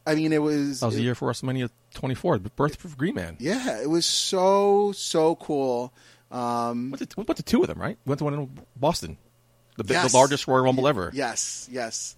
I 0.07 0.15
mean, 0.15 0.33
it 0.33 0.41
was 0.41 0.79
That 0.81 0.87
was 0.87 0.95
the 0.95 1.01
year 1.01 1.15
for 1.15 1.31
WrestleMania 1.31 1.69
24, 1.95 2.39
the 2.39 2.49
birth 2.51 2.83
of 2.85 2.97
Green 2.97 3.15
Man. 3.15 3.37
yeah, 3.39 3.81
it 3.81 3.89
was 3.89 4.05
so 4.05 4.91
so 4.93 5.35
cool. 5.35 5.93
Um, 6.31 6.91
Went 6.91 7.09
to, 7.09 7.15
went 7.17 7.37
to 7.37 7.43
two 7.43 7.61
of 7.61 7.67
them, 7.67 7.79
right? 7.79 7.97
Went 8.05 8.19
to 8.19 8.25
one 8.25 8.33
in 8.33 8.59
Boston, 8.75 9.17
the, 9.77 9.85
Yes. 9.87 10.11
the 10.11 10.17
largest 10.17 10.47
Royal 10.47 10.63
Rumble 10.63 10.87
ever. 10.87 11.11
Yes, 11.13 11.67
yes. 11.71 12.15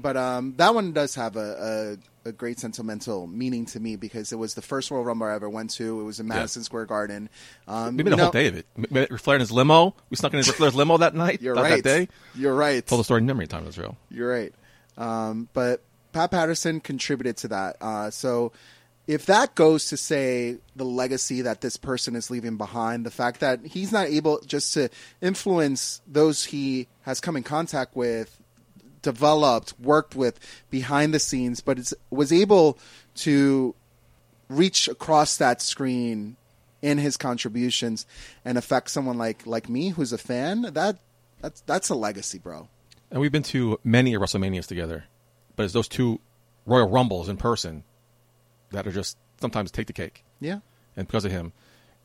But 0.00 0.16
um, 0.16 0.54
that 0.58 0.74
one 0.74 0.92
does 0.92 1.16
have 1.16 1.34
a, 1.36 1.98
a, 2.24 2.28
a 2.28 2.32
great 2.32 2.60
sentimental 2.60 3.26
meaning 3.26 3.66
to 3.66 3.80
me 3.80 3.96
because 3.96 4.30
it 4.32 4.36
was 4.36 4.54
the 4.54 4.62
first 4.62 4.92
Royal 4.92 5.04
Rumble 5.04 5.26
I 5.26 5.34
ever 5.34 5.50
went 5.50 5.70
to. 5.70 6.00
It 6.00 6.04
was 6.04 6.20
in 6.20 6.28
Madison 6.28 6.62
Square 6.62 6.86
Garden. 6.86 7.28
Um, 7.66 7.96
We 7.96 8.04
made 8.04 8.12
a 8.12 8.16
whole 8.22 8.30
day 8.30 8.46
of 8.46 8.56
it. 8.56 8.66
Ric 8.90 9.18
Flair 9.18 9.34
in 9.36 9.40
his 9.40 9.50
limo. 9.50 9.96
We 10.08 10.16
snuck 10.16 10.32
in 10.34 10.38
Ric 10.38 10.46
Flair's 10.46 10.76
limo 10.76 10.98
that 10.98 11.16
night. 11.16 11.42
You're 11.42 11.56
that, 11.56 11.62
right. 11.62 11.82
That 11.82 12.06
day. 12.06 12.08
You're 12.36 12.54
right. 12.54 12.86
Told 12.86 13.00
the 13.00 13.04
story 13.04 13.22
many 13.22 13.46
times 13.48 13.64
in 13.64 13.68
Israel. 13.70 13.96
You're 14.08 14.30
right. 14.30 14.54
Um, 14.96 15.48
but 15.52 15.82
Pat 16.18 16.32
Patterson 16.32 16.80
contributed 16.80 17.36
to 17.36 17.48
that. 17.48 17.76
Uh, 17.80 18.10
so 18.10 18.50
if 19.06 19.26
that 19.26 19.54
goes 19.54 19.84
to 19.90 19.96
say 19.96 20.58
the 20.74 20.84
legacy 20.84 21.42
that 21.42 21.60
this 21.60 21.76
person 21.76 22.16
is 22.16 22.28
leaving 22.28 22.56
behind, 22.56 23.06
the 23.06 23.10
fact 23.12 23.38
that 23.38 23.64
he's 23.64 23.92
not 23.92 24.08
able 24.08 24.40
just 24.40 24.74
to 24.74 24.88
influence 25.20 26.02
those 26.08 26.46
he 26.46 26.88
has 27.02 27.20
come 27.20 27.36
in 27.36 27.44
contact 27.44 27.94
with, 27.94 28.42
developed, 29.00 29.74
worked 29.78 30.16
with 30.16 30.40
behind 30.70 31.14
the 31.14 31.20
scenes, 31.20 31.60
but 31.60 31.92
was 32.10 32.32
able 32.32 32.80
to 33.14 33.76
reach 34.48 34.88
across 34.88 35.36
that 35.36 35.62
screen 35.62 36.34
in 36.82 36.98
his 36.98 37.16
contributions 37.16 38.06
and 38.44 38.58
affect 38.58 38.90
someone 38.90 39.18
like 39.18 39.46
like 39.46 39.68
me 39.68 39.90
who's 39.90 40.12
a 40.12 40.18
fan, 40.18 40.62
that 40.62 40.98
that's 41.40 41.60
that's 41.60 41.88
a 41.90 41.94
legacy, 41.94 42.38
bro. 42.40 42.66
And 43.08 43.20
we've 43.20 43.30
been 43.30 43.44
to 43.44 43.78
many 43.84 44.14
WrestleManias 44.14 44.66
together, 44.66 45.04
but 45.58 45.64
it's 45.64 45.74
those 45.74 45.88
two 45.88 46.20
Royal 46.66 46.88
Rumbles 46.88 47.28
in 47.28 47.36
person 47.36 47.82
that 48.70 48.86
are 48.86 48.92
just 48.92 49.18
sometimes 49.40 49.70
take 49.72 49.88
the 49.88 49.92
cake. 49.92 50.24
Yeah. 50.40 50.60
And 50.96 51.06
because 51.06 51.24
of 51.24 51.32
him, 51.32 51.46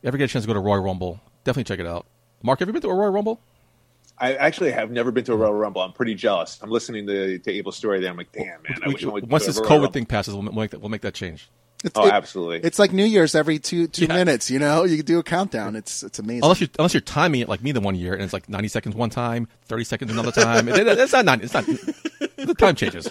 if 0.00 0.04
you 0.04 0.08
ever 0.08 0.18
get 0.18 0.24
a 0.24 0.28
chance 0.28 0.44
to 0.44 0.46
go 0.48 0.54
to 0.54 0.60
Royal 0.60 0.82
Rumble, 0.82 1.20
definitely 1.44 1.64
check 1.64 1.78
it 1.78 1.86
out. 1.86 2.06
Mark, 2.42 2.58
have 2.58 2.68
you 2.68 2.72
been 2.72 2.82
to 2.82 2.88
a 2.88 2.94
Royal 2.94 3.12
Rumble? 3.12 3.40
I 4.18 4.34
actually 4.34 4.72
have 4.72 4.90
never 4.90 5.10
been 5.12 5.24
to 5.24 5.32
a 5.32 5.36
Royal 5.36 5.54
Rumble. 5.54 5.82
I'm 5.82 5.92
pretty 5.92 6.14
jealous. 6.16 6.58
I'm 6.62 6.70
listening 6.70 7.06
to, 7.06 7.38
to 7.38 7.50
Abel's 7.52 7.76
story 7.76 8.00
there. 8.00 8.10
I'm 8.10 8.16
like, 8.16 8.32
damn, 8.32 8.60
man, 8.62 8.78
I 8.84 8.88
We- 8.88 8.96
I 9.04 9.08
once 9.26 9.46
this 9.46 9.60
COVID 9.60 9.70
Rumble. 9.70 9.90
thing 9.92 10.06
passes, 10.06 10.34
we'll 10.34 10.42
make 10.42 10.70
that, 10.72 10.80
we'll 10.80 10.90
make 10.90 11.02
that 11.02 11.14
change. 11.14 11.48
It's, 11.84 11.98
Oh, 11.98 12.06
it- 12.06 12.12
absolutely. 12.12 12.60
It's 12.64 12.78
like 12.78 12.92
New 12.92 13.04
Year's 13.04 13.34
every 13.34 13.58
two 13.58 13.86
two 13.88 14.06
Yeah. 14.06 14.14
minutes. 14.14 14.50
You 14.50 14.58
know, 14.58 14.84
you 14.84 15.02
do 15.02 15.18
a 15.18 15.22
countdown. 15.22 15.76
It's 15.76 16.02
it's 16.02 16.18
amazing. 16.18 16.42
Unless 16.42 16.60
you 16.62 16.68
unless 16.78 16.94
you're 16.94 17.02
timing 17.02 17.42
it 17.42 17.48
like 17.48 17.62
me 17.62 17.72
the 17.72 17.80
one 17.82 17.94
year, 17.94 18.14
and 18.14 18.22
it's 18.22 18.32
like 18.32 18.48
90 18.48 18.68
seconds 18.68 18.94
one 18.96 19.10
time, 19.10 19.46
30 19.66 19.84
seconds 19.84 20.10
another 20.10 20.32
time. 20.32 20.66
It- 20.68 20.78
it- 20.78 20.98
it's 20.98 21.12
not 21.12 21.24
90. 21.26 21.44
It's 21.44 21.52
not. 21.54 21.66
The 21.66 22.54
time 22.58 22.74
changes. 22.74 23.10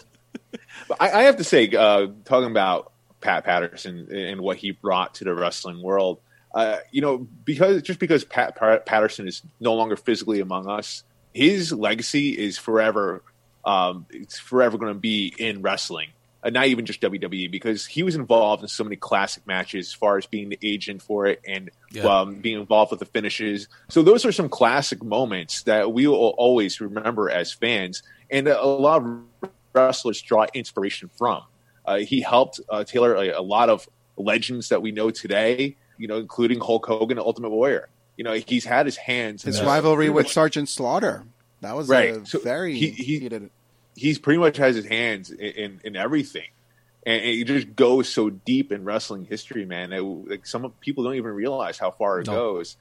I, 1.00 1.12
I 1.12 1.24
have 1.24 1.38
to 1.38 1.44
say, 1.44 1.70
uh, 1.70 2.08
talking 2.26 2.50
about 2.50 2.92
Pat 3.22 3.44
Patterson 3.46 4.08
and 4.12 4.42
what 4.42 4.58
he 4.58 4.72
brought 4.72 5.16
to 5.16 5.24
the 5.24 5.34
wrestling 5.34 5.82
world, 5.82 6.20
uh, 6.54 6.78
you 6.92 7.02
know, 7.02 7.18
because 7.18 7.82
just 7.82 8.00
because 8.00 8.24
Pat, 8.24 8.56
Pat 8.56 8.86
Patterson 8.86 9.28
is 9.28 9.42
no 9.60 9.74
longer 9.74 9.96
physically 9.96 10.40
among 10.40 10.68
us, 10.70 11.04
his 11.34 11.72
legacy 11.72 12.30
is 12.38 12.58
forever. 12.58 13.24
Um, 13.66 14.06
it's 14.12 14.38
forever 14.38 14.78
going 14.78 14.94
to 14.94 15.00
be 15.00 15.34
in 15.38 15.62
wrestling, 15.62 16.10
uh, 16.44 16.50
not 16.50 16.68
even 16.68 16.86
just 16.86 17.02
WWE, 17.02 17.50
because 17.50 17.86
he 17.86 18.04
was 18.04 18.16
involved 18.16 18.62
in 18.62 18.68
so 18.68 18.84
many 18.84 18.98
classic 18.98 19.48
matches, 19.48 19.88
as 19.88 19.94
far 19.94 20.18
as 20.18 20.26
being 20.26 20.50
the 20.50 20.60
agent 20.62 21.02
for 21.02 21.26
it 21.26 21.40
and 21.48 21.72
Yeah. 21.92 22.04
um, 22.04 22.36
being 22.36 22.60
involved 22.60 22.92
with 22.92 23.00
the 23.00 23.06
finishes. 23.06 23.68
So 23.90 24.04
those 24.04 24.26
are 24.26 24.34
some 24.34 24.50
classic 24.50 25.02
moments 25.02 25.64
that 25.64 25.94
we 25.94 26.08
will 26.08 26.36
always 26.38 26.82
remember 26.82 27.30
as 27.30 27.54
fans, 27.54 28.04
and 28.30 28.48
a 28.50 28.62
lot 28.66 29.02
of 29.02 29.52
wrestlers 29.74 30.22
draw 30.22 30.46
inspiration 30.54 31.10
from. 31.18 31.42
Uh, 31.86 31.98
he 31.98 32.22
helped 32.22 32.60
uh, 32.70 32.84
tailor 32.84 33.16
a, 33.16 33.30
a 33.32 33.42
lot 33.42 33.70
of 33.70 33.88
legends 34.18 34.70
that 34.70 34.82
we 34.82 34.92
know 34.92 35.10
today, 35.12 35.76
you 35.98 36.08
know, 36.08 36.18
including 36.18 36.60
Hulk 36.60 36.86
Hogan, 36.86 37.18
and 37.18 37.26
Ultimate 37.26 37.50
Warrior. 37.50 37.90
You 38.16 38.24
know, 38.24 38.34
he's 38.34 38.66
had 38.66 38.86
his 38.86 38.96
hands. 38.98 39.44
His 39.44 39.58
that- 39.60 39.66
rivalry 39.66 40.10
with 40.10 40.26
much- 40.26 40.34
Sergeant 40.34 40.70
Slaughter. 40.70 41.24
That 41.62 41.76
was 41.76 41.88
Right. 41.90 42.18
a 42.18 42.26
So 42.26 42.40
very 42.40 42.76
he- 42.78 42.90
he- 42.90 43.20
heated. 43.20 43.50
he's 43.96 44.20
pretty 44.20 44.38
much 44.40 44.58
has 44.58 44.76
his 44.76 44.86
hands 44.86 45.32
in, 45.32 45.40
in, 45.52 45.82
in 45.84 45.96
everything. 45.96 46.48
And 47.06 47.22
and 47.22 47.30
it 47.40 47.46
just 47.46 47.76
goes 47.76 48.08
so 48.08 48.30
deep 48.30 48.72
in 48.72 48.86
wrestling 48.86 49.26
history, 49.26 49.66
man. 49.66 49.90
That, 49.90 50.02
like 50.04 50.46
some 50.46 50.72
people 50.80 51.04
don't 51.04 51.16
even 51.16 51.32
realize 51.32 51.78
how 51.78 51.92
far 51.92 52.20
it 52.22 52.28
No. 52.28 52.34
goes. 52.34 52.78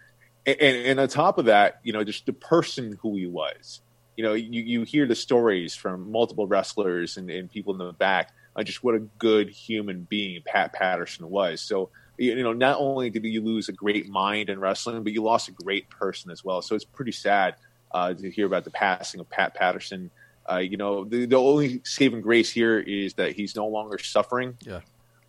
And, 0.47 0.57
and, 0.61 0.87
and 0.87 1.01
on 1.01 1.09
top 1.09 1.39
of 1.39 1.47
that, 1.47 1.81
you 1.83 1.93
know, 1.93 2.05
just 2.05 2.27
the 2.27 2.33
person 2.33 2.99
who 3.03 3.17
he 3.17 3.27
was. 3.27 3.81
You 4.17 4.25
know, 4.25 4.35
you, 4.35 4.63
you 4.63 4.83
hear 4.83 5.07
the 5.07 5.15
stories 5.15 5.75
from 5.75 6.11
multiple 6.11 6.47
wrestlers 6.47 7.17
and, 7.17 7.31
and 7.31 7.51
people 7.51 7.73
in 7.73 7.79
the 7.79 7.93
back 7.93 8.33
on 8.55 8.65
just 8.65 8.85
what 8.85 8.95
a 8.95 8.99
good 8.99 9.49
human 9.49 10.03
being 10.03 10.43
Pat 10.45 10.73
Patterson 10.73 11.29
was. 11.31 11.61
So, 11.61 11.91
you 12.19 12.43
know, 12.43 12.53
not 12.53 12.79
only 12.79 13.11
did 13.11 13.25
you 13.25 13.41
lose 13.41 13.69
a 13.69 13.73
great 13.73 14.09
mind 14.09 14.51
in 14.51 14.61
wrestling, 14.61 15.03
but 15.03 15.13
you 15.13 15.23
lost 15.23 15.49
a 15.49 15.53
great 15.53 15.89
person 15.89 16.31
as 16.31 16.45
well. 16.45 16.61
So 16.61 16.75
it's 16.75 16.85
pretty 16.85 17.13
sad 17.13 17.57
uh, 17.93 18.15
to 18.15 18.31
hear 18.31 18.47
about 18.47 18.65
the 18.65 18.71
passing 18.71 19.21
of 19.21 19.29
Pat 19.31 19.55
Patterson. 19.55 20.11
Uh, 20.51 20.59
you 20.59 20.77
know, 20.77 21.05
the, 21.05 21.25
the 21.27 21.37
only 21.37 21.81
saving 21.85 22.21
grace 22.21 22.51
here 22.51 22.79
is 22.79 23.15
that 23.15 23.33
he's 23.33 23.57
no 23.57 23.67
longer 23.67 23.99
suffering. 23.99 24.57
Yeah. 24.61 24.81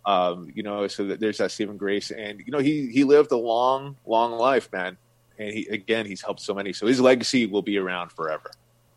Um, 0.06 0.50
you 0.54 0.62
know, 0.62 0.86
so 0.86 1.06
that 1.06 1.20
there's 1.20 1.38
that 1.38 1.50
saving 1.50 1.78
grace, 1.78 2.10
and 2.10 2.42
you 2.44 2.52
know, 2.52 2.58
he 2.58 2.88
he 2.88 3.04
lived 3.04 3.32
a 3.32 3.38
long, 3.38 3.96
long 4.04 4.32
life, 4.32 4.70
man. 4.70 4.98
And 5.38 5.50
he 5.50 5.66
again, 5.68 6.04
he's 6.04 6.20
helped 6.20 6.40
so 6.40 6.52
many, 6.52 6.74
so 6.74 6.86
his 6.86 7.00
legacy 7.00 7.46
will 7.46 7.62
be 7.62 7.78
around 7.78 8.12
forever. 8.12 8.50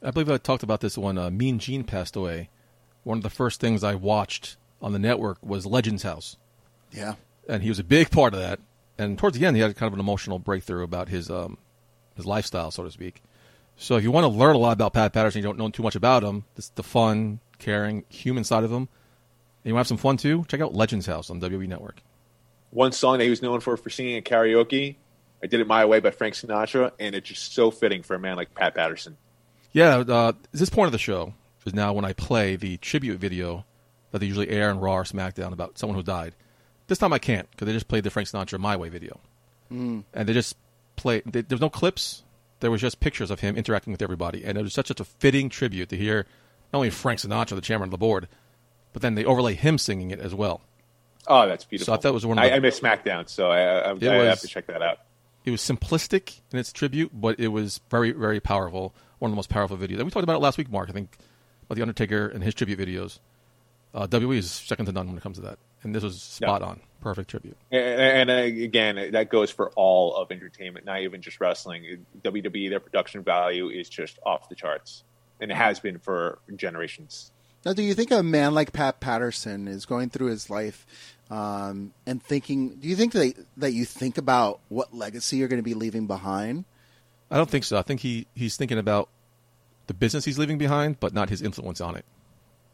I 0.03 0.11
believe 0.11 0.29
I 0.29 0.37
talked 0.37 0.63
about 0.63 0.81
this 0.81 0.97
when 0.97 1.17
uh, 1.17 1.29
Mean 1.29 1.59
Gene 1.59 1.83
passed 1.83 2.15
away. 2.15 2.49
One 3.03 3.17
of 3.17 3.23
the 3.23 3.29
first 3.29 3.59
things 3.59 3.83
I 3.83 3.95
watched 3.95 4.57
on 4.81 4.93
the 4.93 4.99
network 4.99 5.37
was 5.41 5.65
Legends 5.65 6.03
House, 6.03 6.37
Yeah. 6.91 7.15
and 7.49 7.63
he 7.63 7.69
was 7.69 7.79
a 7.79 7.83
big 7.83 8.11
part 8.11 8.33
of 8.33 8.39
that. 8.39 8.59
And 8.97 9.17
towards 9.17 9.37
the 9.39 9.45
end, 9.45 9.55
he 9.55 9.61
had 9.61 9.75
kind 9.75 9.87
of 9.87 9.93
an 9.93 9.99
emotional 9.99 10.39
breakthrough 10.39 10.83
about 10.83 11.09
his 11.09 11.29
um, 11.29 11.57
his 12.15 12.25
lifestyle, 12.25 12.71
so 12.71 12.83
to 12.83 12.91
speak. 12.91 13.21
So 13.75 13.95
if 13.95 14.03
you 14.03 14.11
want 14.11 14.23
to 14.23 14.27
learn 14.29 14.55
a 14.55 14.59
lot 14.59 14.73
about 14.73 14.93
Pat 14.93 15.13
Patterson, 15.13 15.39
you 15.39 15.43
don't 15.43 15.57
know 15.57 15.69
too 15.69 15.83
much 15.83 15.95
about 15.95 16.23
him. 16.23 16.45
This 16.55 16.69
the 16.69 16.83
fun, 16.83 17.39
caring, 17.59 18.05
human 18.09 18.43
side 18.43 18.63
of 18.63 18.71
him. 18.71 18.87
And 19.63 19.69
you 19.71 19.73
want 19.73 19.85
to 19.87 19.93
have 19.93 19.99
some 19.99 20.01
fun 20.01 20.17
too? 20.17 20.45
Check 20.47 20.61
out 20.61 20.73
Legends 20.73 21.05
House 21.05 21.29
on 21.29 21.39
WWE 21.41 21.67
Network. 21.67 22.01
One 22.71 22.91
song 22.91 23.17
that 23.19 23.23
he 23.25 23.29
was 23.29 23.41
known 23.41 23.59
for 23.59 23.77
for 23.77 23.89
singing 23.89 24.17
at 24.17 24.25
karaoke, 24.25 24.95
"I 25.43 25.47
Did 25.47 25.59
It 25.59 25.67
My 25.67 25.85
Way" 25.85 25.99
by 25.99 26.11
Frank 26.11 26.33
Sinatra, 26.35 26.91
and 26.99 27.15
it's 27.15 27.29
just 27.29 27.53
so 27.53 27.69
fitting 27.71 28.01
for 28.03 28.15
a 28.15 28.19
man 28.19 28.35
like 28.35 28.53
Pat 28.55 28.73
Patterson. 28.75 29.15
Yeah, 29.77 29.97
uh, 29.97 30.33
this 30.51 30.71
point 30.71 30.87
of 30.87 30.91
the 30.91 30.97
show 30.97 31.35
is 31.67 31.75
now 31.75 31.93
when 31.93 32.03
I 32.03 32.13
play 32.13 32.55
the 32.55 32.77
tribute 32.77 33.19
video 33.19 33.63
that 34.09 34.17
they 34.17 34.25
usually 34.25 34.49
air 34.49 34.71
on 34.71 34.79
Raw 34.79 34.95
or 34.95 35.03
SmackDown 35.03 35.53
about 35.53 35.77
someone 35.77 35.95
who 35.95 36.01
died. 36.01 36.33
This 36.87 36.97
time 36.97 37.13
I 37.13 37.19
can't 37.19 37.47
because 37.51 37.67
they 37.67 37.73
just 37.73 37.87
played 37.87 38.03
the 38.03 38.09
Frank 38.09 38.27
Sinatra 38.27 38.59
My 38.59 38.75
Way 38.75 38.89
video, 38.89 39.19
mm. 39.71 40.03
and 40.15 40.27
they 40.27 40.33
just 40.33 40.57
play. 40.95 41.21
They, 41.27 41.41
there 41.41 41.55
was 41.55 41.61
no 41.61 41.69
clips. 41.69 42.23
There 42.59 42.71
was 42.71 42.81
just 42.81 42.99
pictures 42.99 43.29
of 43.29 43.41
him 43.41 43.55
interacting 43.55 43.91
with 43.91 44.01
everybody, 44.01 44.43
and 44.43 44.57
it 44.57 44.63
was 44.63 44.73
such, 44.73 44.87
such 44.87 44.99
a 44.99 45.05
fitting 45.05 45.47
tribute 45.47 45.89
to 45.89 45.95
hear 45.95 46.25
not 46.73 46.79
only 46.79 46.89
Frank 46.89 47.19
Sinatra, 47.19 47.53
the 47.53 47.61
chairman 47.61 47.85
of 47.85 47.91
the 47.91 47.99
board, 47.99 48.27
but 48.93 49.03
then 49.03 49.13
they 49.13 49.25
overlay 49.25 49.53
him 49.53 49.77
singing 49.77 50.09
it 50.09 50.19
as 50.19 50.33
well. 50.33 50.61
Oh, 51.27 51.47
that's 51.47 51.65
beautiful. 51.65 51.93
So 51.93 51.95
I 51.95 52.01
thought 52.01 52.09
it 52.09 52.13
was 52.13 52.25
one 52.25 52.39
of 52.39 52.43
the- 52.43 52.51
I 52.51 52.57
missed 52.59 52.81
SmackDown, 52.81 53.29
so 53.29 53.51
I, 53.51 53.59
I, 53.59 53.91
I, 53.91 54.21
I 54.21 54.25
have 54.25 54.39
to 54.39 54.47
check 54.47 54.65
that 54.67 54.81
out. 54.81 55.01
It 55.47 55.51
was 55.51 55.61
simplistic 55.61 56.41
in 56.51 56.59
its 56.59 56.73
tribute, 56.73 57.11
but 57.13 57.39
it 57.39 57.47
was 57.47 57.79
very, 57.89 58.11
very 58.11 58.41
powerful. 58.41 58.93
One 59.19 59.31
of 59.31 59.31
the 59.31 59.37
most 59.37 59.47
powerful 59.47 59.77
videos. 59.77 59.95
And 59.95 60.03
we 60.03 60.11
talked 60.11 60.25
about 60.25 60.35
it 60.35 60.41
last 60.41 60.57
week, 60.57 60.69
Mark. 60.69 60.89
I 60.89 60.91
think 60.91 61.17
about 61.63 61.75
the 61.75 61.83
Undertaker 61.83 62.27
and 62.27 62.43
his 62.43 62.53
tribute 62.53 62.77
videos. 62.77 63.19
Uh, 63.93 64.07
WWE 64.07 64.39
is 64.39 64.51
second 64.51 64.87
to 64.87 64.91
none 64.91 65.07
when 65.07 65.15
it 65.15 65.23
comes 65.23 65.37
to 65.37 65.43
that, 65.43 65.57
and 65.83 65.95
this 65.95 66.03
was 66.03 66.21
spot 66.21 66.61
on, 66.61 66.81
perfect 66.99 67.29
tribute. 67.29 67.55
And, 67.71 68.29
and 68.29 68.29
uh, 68.29 68.61
again, 68.61 69.13
that 69.13 69.29
goes 69.29 69.49
for 69.49 69.71
all 69.77 70.17
of 70.17 70.33
entertainment, 70.33 70.85
not 70.85 70.99
even 70.99 71.21
just 71.21 71.39
wrestling. 71.39 72.05
WWE, 72.23 72.69
their 72.69 72.81
production 72.81 73.23
value 73.23 73.69
is 73.69 73.87
just 73.87 74.19
off 74.25 74.49
the 74.49 74.55
charts, 74.55 75.05
and 75.39 75.49
it 75.49 75.55
has 75.55 75.79
been 75.79 75.97
for 75.97 76.39
generations. 76.57 77.31
Now, 77.65 77.71
do 77.71 77.83
you 77.83 77.93
think 77.93 78.11
a 78.11 78.21
man 78.21 78.53
like 78.53 78.73
Pat 78.73 78.99
Patterson 78.99 79.69
is 79.69 79.85
going 79.85 80.09
through 80.09 80.27
his 80.27 80.49
life 80.49 80.85
um, 81.29 81.93
and 82.05 82.21
thinking? 82.21 82.75
Do 82.75 82.87
you 82.87 82.95
think 82.95 83.13
that 83.13 83.33
that 83.57 83.71
you 83.73 83.85
think 83.85 84.17
about 84.17 84.59
what 84.69 84.93
legacy 84.93 85.37
you're 85.37 85.47
going 85.47 85.59
to 85.59 85.63
be 85.63 85.73
leaving 85.73 86.07
behind? 86.07 86.65
I 87.29 87.37
don't 87.37 87.49
think 87.49 87.65
so. 87.65 87.77
I 87.77 87.81
think 87.81 87.99
he, 88.01 88.25
he's 88.35 88.55
thinking 88.55 88.77
about 88.77 89.09
the 89.87 89.93
business 89.93 90.23
he's 90.23 90.39
leaving 90.39 90.57
behind, 90.57 90.99
but 90.99 91.13
not 91.13 91.29
his 91.29 91.41
influence 91.41 91.81
on 91.81 91.95
it. 91.95 92.05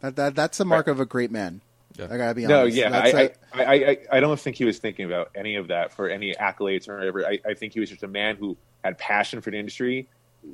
That, 0.01 0.15
that 0.17 0.36
that's 0.36 0.57
the 0.57 0.65
mark 0.65 0.88
of 0.88 1.00
a 1.00 1.05
great 1.05 1.31
man. 1.31 1.62
Yeah. 1.98 2.07
I 2.12 2.17
gotta 2.17 2.33
be 2.36 2.45
No, 2.48 2.62
honest. 2.62 2.75
yeah, 2.77 2.89
That's 2.89 3.13
I, 3.13 3.22
a- 3.22 3.31
I, 3.53 3.63
I, 3.63 3.74
I, 3.74 3.98
I 4.13 4.19
don't 4.19 4.39
think 4.39 4.55
he 4.55 4.65
was 4.65 4.79
thinking 4.79 5.05
about 5.05 5.29
any 5.36 5.55
of 5.55 5.67
that 5.67 5.91
for 5.93 6.10
any 6.10 6.33
accolades 6.33 6.89
or 6.89 6.98
whatever. 6.98 7.25
I, 7.25 7.39
I 7.48 7.53
think 7.53 7.74
he 7.74 7.79
was 7.79 7.89
just 7.89 8.01
a 8.03 8.07
man 8.07 8.36
who 8.36 8.57
had 8.83 8.98
passion 8.98 9.41
for 9.41 9.51
the 9.51 9.57
industry, 9.57 10.07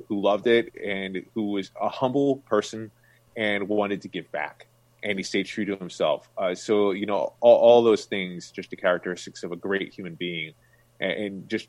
who 0.08 0.20
loved 0.20 0.46
it, 0.46 0.74
and 0.76 1.24
who 1.34 1.52
was 1.52 1.70
a 1.80 1.88
humble 1.88 2.36
person 2.36 2.90
and 3.36 3.68
wanted 3.68 4.02
to 4.02 4.08
give 4.08 4.30
back. 4.32 4.66
And 5.02 5.18
he 5.18 5.22
stayed 5.22 5.46
true 5.46 5.64
to 5.64 5.76
himself. 5.76 6.28
Uh, 6.36 6.54
so, 6.54 6.90
you 6.90 7.06
know, 7.06 7.32
all, 7.40 7.56
all 7.56 7.82
those 7.82 8.04
things, 8.04 8.50
just 8.50 8.70
the 8.70 8.76
characteristics 8.76 9.42
of 9.42 9.52
a 9.52 9.56
great 9.56 9.94
human 9.94 10.14
being, 10.14 10.52
and, 11.00 11.12
and 11.12 11.48
just 11.48 11.68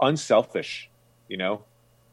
unselfish, 0.00 0.88
you 1.28 1.36
know. 1.36 1.64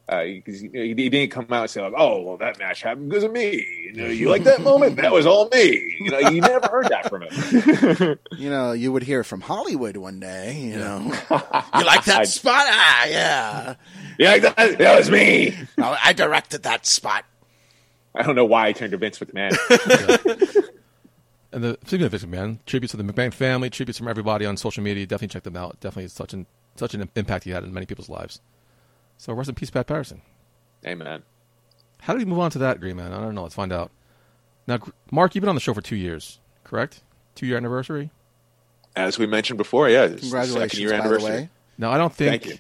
Because 0.08 0.60
he, 0.60 0.70
he 0.74 1.10
didn't 1.10 1.30
come 1.30 1.46
out 1.52 1.62
and 1.62 1.70
say, 1.70 1.84
like, 1.84 1.94
"Oh, 1.96 2.24
well, 2.24 2.38
that 2.38 2.58
match 2.58 2.82
happened 2.82 3.10
because 3.10 3.24
of 3.24 3.32
me." 3.32 3.64
You 3.84 3.94
know, 3.94 4.08
you 4.08 4.28
like 4.28 4.44
that 4.46 4.60
moment? 4.60 4.96
That 4.96 5.12
was 5.12 5.28
all 5.28 5.48
me. 5.50 5.98
You 6.00 6.10
know, 6.10 6.18
you 6.18 6.42
never 6.42 6.68
heard 6.68 6.88
that 6.90 7.10
from 7.10 7.22
him. 7.22 8.18
you 8.40 8.50
know, 8.50 8.72
you 8.72 8.92
would 8.92 9.04
hear 9.04 9.24
from 9.24 9.42
Hollywood 9.42 9.98
one 9.98 10.20
day. 10.20 10.58
You 10.58 10.78
know, 10.78 11.00
you 11.30 11.86
like 11.86 12.06
that 12.06 12.28
spot? 12.28 12.66
Ah, 12.68 13.06
yeah. 13.06 13.76
Yeah, 14.18 14.38
that, 14.40 14.78
that 14.80 14.98
was 14.98 15.12
me. 15.12 15.56
I 15.78 16.14
directed 16.14 16.64
that 16.64 16.88
spot. 16.88 17.24
I 18.16 18.24
don't 18.24 18.36
know 18.36 18.46
why 18.46 18.68
I 18.68 18.72
turned 18.74 18.92
to 18.92 18.98
Vince 18.98 19.20
McMahon. 19.20 19.56
And 21.52 21.64
the 21.64 21.80
speaking 21.86 22.06
of 22.06 22.12
Vince 22.12 22.24
McMahon, 22.26 22.60
tributes 22.68 22.92
to 22.92 22.98
the 22.98 23.04
McMahon 23.04 23.34
family, 23.34 23.72
tributes 23.72 23.98
from 23.98 24.08
everybody 24.08 24.46
on 24.46 24.56
social 24.56 24.84
media. 24.84 25.06
Definitely 25.08 25.34
check 25.34 25.44
them 25.44 25.58
out. 25.58 25.80
Definitely 25.80 26.10
such 26.10 26.32
an 26.34 26.46
such 26.76 26.94
an 26.94 27.10
impact 27.16 27.44
he 27.44 27.50
had 27.50 27.64
in 27.64 27.74
many 27.74 27.88
people's 27.88 28.08
lives. 28.08 28.40
So 29.18 29.34
rest 29.34 29.50
in 29.50 29.56
peace, 29.56 29.72
Pat 29.72 29.88
Patterson. 29.88 30.22
Amen. 30.86 31.24
How 32.02 32.14
do 32.14 32.20
we 32.20 32.26
move 32.26 32.38
on 32.40 32.52
to 32.52 32.60
that, 32.60 32.80
Green 32.80 32.96
Man? 32.98 33.12
I 33.14 33.20
don't 33.20 33.34
know. 33.34 33.42
Let's 33.44 33.56
find 33.56 33.74
out. 33.74 33.90
Now, 34.68 34.78
Mark, 35.12 35.34
you've 35.34 35.42
been 35.42 35.50
on 35.50 35.56
the 35.56 35.62
show 35.62 35.74
for 35.74 35.82
two 35.82 35.96
years, 35.96 36.40
correct? 36.64 37.02
Two 37.34 37.48
year 37.48 37.58
anniversary. 37.58 38.12
As 38.96 39.18
we 39.18 39.26
mentioned 39.26 39.58
before, 39.58 39.90
yeah, 39.90 40.08
Congratulations, 40.08 40.54
second 40.54 40.80
year 40.80 40.90
by 40.92 40.98
the 40.98 41.02
anniversary. 41.04 41.32
way. 41.32 41.50
Now, 41.80 41.90
I 41.92 41.98
don't 41.98 42.14
think 42.14 42.44
Thank 42.44 42.54
you. 42.54 42.60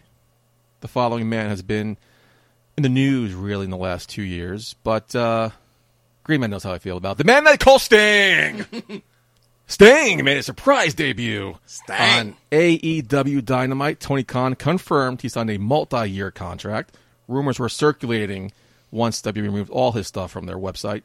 the 0.82 0.88
following 0.88 1.30
man 1.30 1.50
has 1.50 1.62
been 1.62 1.98
in 2.80 2.84
the 2.84 2.88
news 2.88 3.34
really 3.34 3.66
in 3.66 3.72
the 3.72 3.78
last 3.78 4.08
two 4.08 4.22
years, 4.22 4.74
but 4.86 5.14
uh, 5.14 5.50
Green 6.24 6.40
Man 6.40 6.50
knows 6.50 6.64
how 6.64 6.72
I 6.72 6.78
feel 6.78 6.96
about 6.96 7.18
the 7.18 7.26
man 7.26 7.44
that 7.44 7.52
they 7.52 7.58
call 7.58 7.78
Sting. 7.78 8.66
Sting 9.68 10.24
made 10.24 10.38
a 10.38 10.44
surprise 10.44 10.94
debut 10.94 11.58
Sting. 11.66 11.96
on 11.98 12.36
AEW 12.54 13.44
Dynamite. 13.44 14.00
Tony 14.00 14.24
Khan 14.24 14.56
confirmed 14.56 15.22
he 15.22 15.28
signed 15.28 15.50
a 15.50 15.60
multi-year 15.60 16.32
contract. 16.32 16.96
Rumors 17.28 17.60
were 17.60 17.68
circulating 17.68 18.54
once 18.92 19.22
WWE 19.22 19.44
removed 19.44 19.70
all 19.72 19.92
his 19.92 20.08
stuff 20.08 20.32
from 20.32 20.46
their 20.46 20.58
website. 20.58 21.04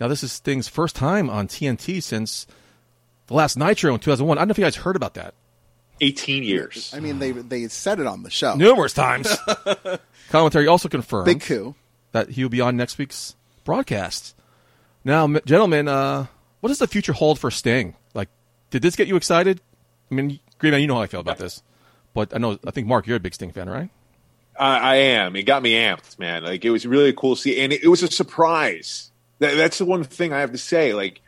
Now, 0.00 0.08
this 0.08 0.24
is 0.24 0.32
Sting's 0.32 0.66
first 0.66 0.96
time 0.96 1.30
on 1.30 1.46
TNT 1.46 2.02
since 2.02 2.48
the 3.28 3.34
last 3.34 3.56
Nitro 3.56 3.94
in 3.94 4.00
2001. 4.00 4.36
I 4.36 4.40
don't 4.40 4.48
know 4.48 4.50
if 4.52 4.58
you 4.58 4.64
guys 4.64 4.76
heard 4.76 4.96
about 4.96 5.14
that. 5.14 5.34
18 6.00 6.42
years. 6.42 6.92
I 6.94 7.00
mean, 7.00 7.18
they 7.18 7.32
they 7.32 7.68
said 7.68 8.00
it 8.00 8.06
on 8.06 8.22
the 8.22 8.30
show. 8.30 8.54
Numerous 8.54 8.92
times. 8.92 9.36
Commentary 10.30 10.66
also 10.66 10.88
confirmed 10.88 11.26
Big 11.26 11.40
coup. 11.40 11.74
that 12.12 12.30
he 12.30 12.42
will 12.42 12.50
be 12.50 12.60
on 12.60 12.76
next 12.76 12.98
week's 12.98 13.36
broadcast. 13.64 14.34
Now, 15.04 15.24
m- 15.24 15.40
gentlemen, 15.44 15.86
uh, 15.88 16.26
what 16.60 16.68
does 16.68 16.78
the 16.78 16.86
future 16.86 17.12
hold 17.12 17.38
for 17.38 17.50
Sting? 17.50 17.94
Like, 18.14 18.28
did 18.70 18.82
this 18.82 18.96
get 18.96 19.06
you 19.06 19.16
excited? 19.16 19.60
I 20.10 20.14
mean, 20.14 20.40
Green 20.58 20.72
Man, 20.72 20.80
you 20.80 20.86
know 20.86 20.94
how 20.96 21.02
I 21.02 21.06
feel 21.06 21.20
about 21.20 21.38
this, 21.38 21.62
but 22.14 22.34
I 22.34 22.38
know 22.38 22.58
I 22.66 22.70
think 22.70 22.86
Mark, 22.86 23.06
you're 23.06 23.16
a 23.16 23.20
big 23.20 23.34
Sting 23.34 23.52
fan, 23.52 23.68
right? 23.68 23.90
I, 24.58 24.78
I 24.78 24.94
am. 24.96 25.36
It 25.36 25.42
got 25.44 25.62
me 25.62 25.74
amped, 25.74 26.18
man. 26.18 26.44
Like 26.44 26.64
it 26.64 26.70
was 26.70 26.86
really 26.86 27.12
cool 27.12 27.36
to 27.36 27.42
see, 27.42 27.60
and 27.60 27.72
it, 27.72 27.84
it 27.84 27.88
was 27.88 28.02
a 28.02 28.10
surprise. 28.10 29.10
That, 29.40 29.56
that's 29.56 29.78
the 29.78 29.84
one 29.84 30.04
thing 30.04 30.32
I 30.32 30.40
have 30.40 30.52
to 30.52 30.58
say. 30.58 30.94
Like 30.94 31.20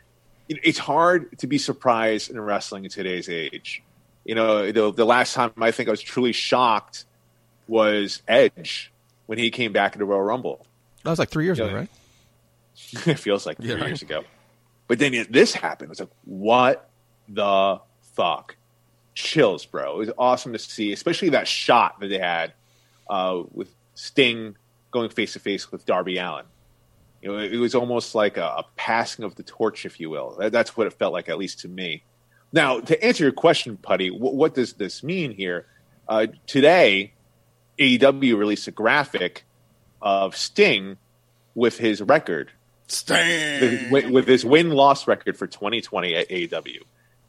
it, 0.49 0.59
it's 0.63 0.79
hard 0.79 1.37
to 1.39 1.47
be 1.47 1.57
surprised 1.57 2.31
in 2.31 2.39
wrestling 2.39 2.83
in 2.85 2.89
today's 2.89 3.29
age. 3.29 3.83
You 4.27 4.35
know, 4.35 4.71
the, 4.71 4.91
the 4.91 5.05
last 5.05 5.33
time 5.33 5.51
I 5.57 5.71
think 5.71 5.87
I 5.87 5.91
was 5.91 6.01
truly 6.01 6.33
shocked 6.33 7.05
was 7.67 8.21
Edge 8.27 8.91
when 9.25 9.37
he 9.39 9.49
came 9.51 9.71
back 9.71 9.93
in 9.95 9.99
the 9.99 10.05
Royal 10.05 10.21
Rumble. 10.21 10.65
That 11.03 11.09
was 11.11 11.17
like 11.19 11.29
three 11.29 11.45
years 11.45 11.57
Yeah. 11.59 11.65
ago, 11.67 11.75
right? 11.75 11.89
it 13.07 13.17
feels 13.19 13.45
like 13.45 13.57
three 13.57 13.69
Yeah, 13.69 13.75
right. 13.75 13.87
years 13.87 14.01
ago. 14.01 14.23
But 14.89 14.99
then 14.99 15.13
it- 15.13 15.31
this 15.31 15.53
happened. 15.53 15.91
It's 15.91 15.99
like, 16.01 16.09
what 16.25 16.89
the 17.29 17.79
fuck? 18.15 18.57
Chills, 19.15 19.65
bro. 19.65 19.95
It 19.95 19.97
was 19.97 20.11
awesome 20.17 20.51
to 20.53 20.59
see, 20.59 20.91
especially 20.91 21.29
that 21.29 21.47
shot 21.47 21.99
that 22.01 22.07
they 22.07 22.19
had 22.19 22.53
uh, 23.09 23.43
with 23.53 23.73
Sting 23.95 24.57
going 24.91 25.09
face 25.09 25.33
to 25.33 25.39
face 25.39 25.71
with 25.71 25.85
Darby 25.85 26.17
Allin. 26.17 26.45
You 27.21 27.31
know, 27.31 27.37
it, 27.39 27.53
it 27.53 27.57
was 27.59 27.73
almost 27.75 28.13
like 28.13 28.35
a, 28.37 28.43
a 28.45 28.65
passing 28.75 29.23
of 29.25 29.35
the 29.35 29.43
torch, 29.43 29.85
if 29.85 29.99
you 30.01 30.09
will. 30.09 30.35
That, 30.37 30.51
that's 30.51 30.75
what 30.77 30.85
it 30.85 30.93
felt 30.93 31.13
like, 31.13 31.29
at 31.29 31.37
least 31.37 31.59
to 31.61 31.67
me. 31.69 32.03
Now, 32.51 32.79
to 32.79 33.03
answer 33.03 33.23
your 33.23 33.33
question, 33.33 33.77
Putty, 33.77 34.09
what, 34.09 34.33
what 34.35 34.55
does 34.55 34.73
this 34.73 35.03
mean 35.03 35.31
here? 35.31 35.65
Uh, 36.07 36.27
today, 36.45 37.13
AEW 37.77 38.37
released 38.37 38.67
a 38.67 38.71
graphic 38.71 39.45
of 40.01 40.35
Sting 40.35 40.97
with 41.55 41.77
his 41.77 42.01
record 42.01 42.51
Sting. 42.87 43.91
with, 43.91 44.09
with 44.09 44.27
his 44.27 44.45
win 44.45 44.69
loss 44.69 45.07
record 45.07 45.37
for 45.37 45.47
2020 45.47 46.15
at 46.15 46.29
AEW. 46.29 46.81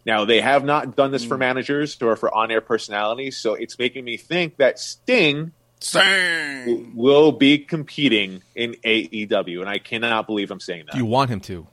Now 0.06 0.24
they 0.24 0.40
have 0.40 0.64
not 0.64 0.96
done 0.96 1.10
this 1.10 1.24
for 1.24 1.36
managers 1.36 2.00
or 2.00 2.16
for 2.16 2.32
on 2.34 2.50
air 2.50 2.60
personalities, 2.60 3.36
so 3.36 3.54
it's 3.54 3.78
making 3.78 4.04
me 4.04 4.16
think 4.16 4.56
that 4.56 4.78
Sting 4.78 5.52
Sting. 5.80 6.92
will 6.94 7.32
be 7.32 7.58
competing 7.58 8.42
in 8.54 8.74
AEW, 8.84 9.60
and 9.60 9.68
I 9.68 9.78
cannot 9.78 10.26
believe 10.26 10.50
I'm 10.50 10.60
saying 10.60 10.84
that. 10.86 10.92
Do 10.92 10.98
you 10.98 11.04
want 11.04 11.30
him 11.30 11.40
to? 11.40 11.66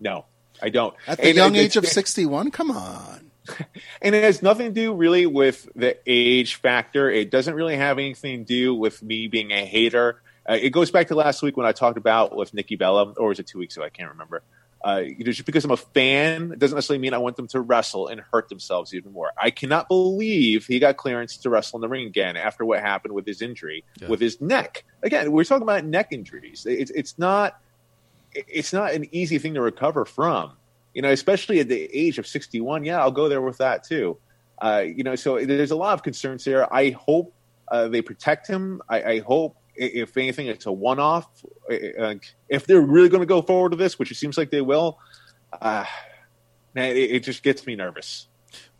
no, 0.00 0.24
I 0.62 0.68
don't. 0.70 0.94
At 1.06 1.18
the 1.18 1.28
And 1.28 1.36
young 1.36 1.56
age 1.56 1.76
of 1.76 1.86
61? 1.86 2.50
Come 2.50 2.70
on. 2.70 3.30
and 4.02 4.14
it 4.14 4.22
has 4.24 4.42
nothing 4.42 4.66
to 4.66 4.72
do 4.72 4.92
really 4.94 5.26
with 5.26 5.68
the 5.74 5.96
age 6.06 6.56
factor. 6.56 7.10
It 7.10 7.30
doesn't 7.30 7.54
really 7.54 7.76
have 7.76 7.98
anything 7.98 8.40
to 8.40 8.44
do 8.44 8.74
with 8.74 9.02
me 9.02 9.26
being 9.28 9.52
a 9.52 9.64
hater. 9.64 10.20
Uh, 10.48 10.58
it 10.60 10.70
goes 10.70 10.90
back 10.90 11.08
to 11.08 11.14
last 11.14 11.42
week 11.42 11.56
when 11.56 11.66
I 11.66 11.72
talked 11.72 11.96
about 11.98 12.34
with 12.36 12.52
Nikki 12.54 12.76
Bella, 12.76 13.12
or 13.16 13.28
was 13.28 13.38
it 13.38 13.46
two 13.46 13.58
weeks 13.58 13.76
ago? 13.76 13.84
I 13.84 13.90
can't 13.90 14.10
remember. 14.10 14.42
Uh, 14.84 15.02
you 15.04 15.24
know, 15.24 15.32
just 15.32 15.44
because 15.44 15.64
I'm 15.64 15.72
a 15.72 15.76
fan 15.76 16.52
it 16.52 16.58
doesn't 16.60 16.76
necessarily 16.76 17.00
mean 17.02 17.12
I 17.12 17.18
want 17.18 17.34
them 17.36 17.48
to 17.48 17.60
wrestle 17.60 18.06
and 18.06 18.22
hurt 18.32 18.48
themselves 18.48 18.94
even 18.94 19.12
more. 19.12 19.32
I 19.40 19.50
cannot 19.50 19.88
believe 19.88 20.66
he 20.66 20.78
got 20.78 20.96
clearance 20.96 21.36
to 21.38 21.50
wrestle 21.50 21.78
in 21.78 21.80
the 21.80 21.88
ring 21.88 22.06
again 22.06 22.36
after 22.36 22.64
what 22.64 22.78
happened 22.80 23.12
with 23.12 23.26
his 23.26 23.42
injury 23.42 23.84
Yeah. 24.00 24.06
with 24.08 24.20
his 24.20 24.40
neck. 24.40 24.84
Again, 25.02 25.32
we're 25.32 25.42
talking 25.44 25.64
about 25.64 25.84
neck 25.84 26.08
injuries. 26.12 26.64
It's 26.64 26.92
it's 26.92 27.18
not 27.18 27.58
it's 28.46 28.72
not 28.72 28.92
an 28.92 29.06
easy 29.14 29.38
thing 29.38 29.54
to 29.54 29.60
recover 29.60 30.04
from. 30.04 30.52
You 30.94 31.02
know, 31.02 31.10
especially 31.10 31.60
at 31.60 31.68
the 31.68 31.88
age 31.96 32.18
of 32.18 32.26
61. 32.26 32.84
Yeah, 32.84 33.00
I'll 33.00 33.10
go 33.10 33.28
there 33.28 33.40
with 33.42 33.58
that 33.58 33.84
too. 33.84 34.18
Uh, 34.60 34.84
you 34.84 35.04
know, 35.04 35.14
so 35.14 35.38
there's 35.44 35.70
a 35.70 35.76
lot 35.76 35.94
of 35.94 36.02
concerns 36.02 36.44
there. 36.44 36.72
I 36.72 36.90
hope 36.90 37.32
uh, 37.70 37.88
they 37.88 38.02
protect 38.02 38.48
him. 38.48 38.82
I, 38.88 39.02
I 39.02 39.18
hope, 39.20 39.56
if 39.76 40.16
anything, 40.16 40.48
it's 40.48 40.66
a 40.66 40.72
one-off. 40.72 41.28
Uh, 41.70 42.14
if 42.48 42.66
they're 42.66 42.80
really 42.80 43.08
going 43.08 43.20
to 43.20 43.26
go 43.26 43.42
forward 43.42 43.72
with 43.72 43.78
this, 43.78 43.98
which 43.98 44.10
it 44.10 44.16
seems 44.16 44.36
like 44.36 44.50
they 44.50 44.62
will, 44.62 44.98
uh, 45.60 45.84
man, 46.74 46.96
it, 46.96 47.10
it 47.12 47.20
just 47.22 47.44
gets 47.44 47.64
me 47.66 47.76
nervous. 47.76 48.26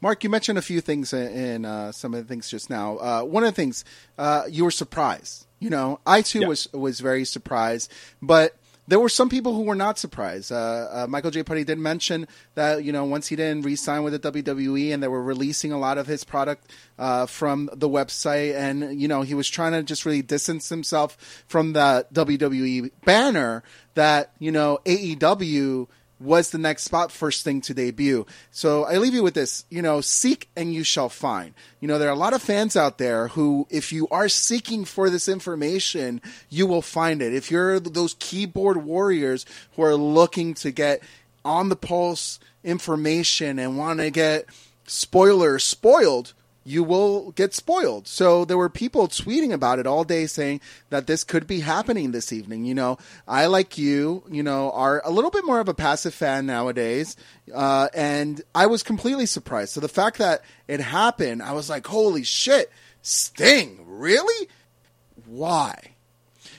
Mark, 0.01 0.25
you 0.25 0.31
mentioned 0.31 0.59
a 0.59 0.63
few 0.63 0.81
things 0.81 1.13
in, 1.13 1.29
in 1.29 1.65
uh, 1.65 1.93
some 1.93 2.15
of 2.15 2.21
the 2.21 2.27
things 2.29 2.49
just 2.49 2.71
now. 2.71 2.97
Uh, 2.97 3.23
one 3.23 3.45
of 3.45 3.49
the 3.51 3.55
things 3.57 3.85
uh, 4.17 4.43
you 4.49 4.65
were 4.65 4.71
surprised. 4.73 5.47
You 5.61 5.71
know, 5.71 6.01
I 6.07 6.23
too 6.23 6.41
Yeah. 6.41 6.49
was 6.49 6.73
was 6.73 6.99
very 7.01 7.25
surprised, 7.25 7.93
but 8.23 8.57
there 8.89 8.99
were 8.99 9.11
some 9.11 9.29
people 9.29 9.55
who 9.55 9.63
were 9.63 9.75
not 9.75 9.99
surprised. 9.99 10.51
Uh, 10.51 10.89
uh, 10.91 11.07
Michael 11.09 11.31
J. 11.31 11.43
Putty 11.43 11.63
did 11.63 11.79
mention 11.79 12.27
that 12.55 12.83
you 12.83 12.91
know 12.91 13.05
once 13.05 13.29
he 13.29 13.37
didn't 13.37 13.63
re-sign 13.63 14.03
with 14.03 14.21
the 14.21 14.33
WWE 14.33 14.95
and 14.95 15.03
they 15.03 15.09
were 15.09 15.23
releasing 15.23 15.73
a 15.73 15.79
lot 15.79 15.99
of 15.99 16.07
his 16.07 16.25
product 16.25 16.73
uh, 16.99 17.27
from 17.27 17.69
the 17.75 17.89
website, 17.89 18.55
and 18.55 18.99
you 18.99 19.07
know 19.07 19.21
he 19.23 19.35
was 19.35 19.49
trying 19.49 19.73
to 19.73 19.83
just 19.83 20.07
really 20.07 20.23
distance 20.23 20.71
himself 20.71 21.45
from 21.47 21.75
the 21.75 22.07
WWE 22.15 22.91
banner. 23.05 23.63
That 23.95 24.33
you 24.39 24.51
know 24.51 24.79
AEW 24.87 25.89
was 26.21 26.51
the 26.51 26.59
next 26.59 26.83
spot 26.85 27.13
first 27.13 27.45
thing 27.45 27.61
to 27.63 27.75
debut. 27.75 28.27
So 28.51 28.85
I 28.85 28.97
leave 28.97 29.15
you 29.15 29.23
with 29.23 29.35
this, 29.35 29.65
you 29.71 29.83
know, 29.83 30.01
seek 30.01 30.49
and 30.57 30.73
you 30.73 30.83
shall 30.83 31.09
find. 31.09 31.55
You 31.81 31.89
know, 31.89 31.99
there 31.99 32.09
are 32.09 32.13
a 32.13 32.17
lot 32.17 32.35
of 32.35 32.43
fans 32.43 32.77
out 32.77 32.99
there 32.99 33.29
who, 33.29 33.67
if 33.71 33.93
you 33.93 34.09
are 34.11 34.29
seeking 34.29 34.85
for 34.85 35.11
this 35.11 35.29
information, 35.29 36.21
you 36.49 36.67
will 36.67 36.83
find 36.83 37.23
it. 37.23 37.35
If 37.35 37.51
you're 37.51 37.79
those 37.81 38.17
keyboard 38.19 38.79
warriors 38.79 39.47
who 39.77 39.83
are 39.83 39.95
looking 39.95 40.55
to 40.55 40.71
get 40.71 41.03
on 41.45 41.69
the 41.69 41.77
pulse 41.77 42.41
information 42.65 43.59
and 43.59 43.79
want 43.79 44.01
to 44.01 44.11
get 44.11 44.47
spoilers 44.87 45.65
spoiled, 45.65 46.35
you 46.69 46.85
will 46.85 47.31
get 47.33 47.55
spoiled. 47.55 48.07
So 48.07 48.45
there 48.45 48.59
were 48.59 48.69
people 48.69 49.09
tweeting 49.09 49.53
about 49.53 49.79
it 49.79 49.87
all 49.87 50.05
day 50.05 50.27
saying 50.27 50.61
that 50.91 51.07
this 51.07 51.25
could 51.25 51.47
be 51.47 51.61
happening 51.61 52.13
this 52.13 52.31
evening. 52.31 52.67
You 52.67 52.75
know, 52.75 52.99
I 53.27 53.47
like 53.47 53.79
you, 53.79 54.23
you 54.31 54.43
know, 54.43 54.71
are 54.73 55.01
a 55.03 55.11
little 55.11 55.31
bit 55.31 55.47
more 55.47 55.61
of 55.61 55.69
a 55.69 55.75
passive 55.75 56.13
fan 56.13 56.45
nowadays. 56.45 57.17
Uh, 57.55 57.89
and 57.95 58.43
I 58.55 58.67
was 58.67 58.83
completely 58.83 59.25
surprised. 59.25 59.73
So 59.73 59.81
the 59.81 59.89
fact 59.89 60.19
that 60.19 60.43
it 60.69 60.81
happened, 60.81 61.43
I 61.43 61.53
was 61.53 61.71
like, 61.71 61.87
holy 61.87 62.23
shit, 62.23 62.71
Sting, 63.01 63.81
really? 63.87 64.49
Why? 65.25 65.95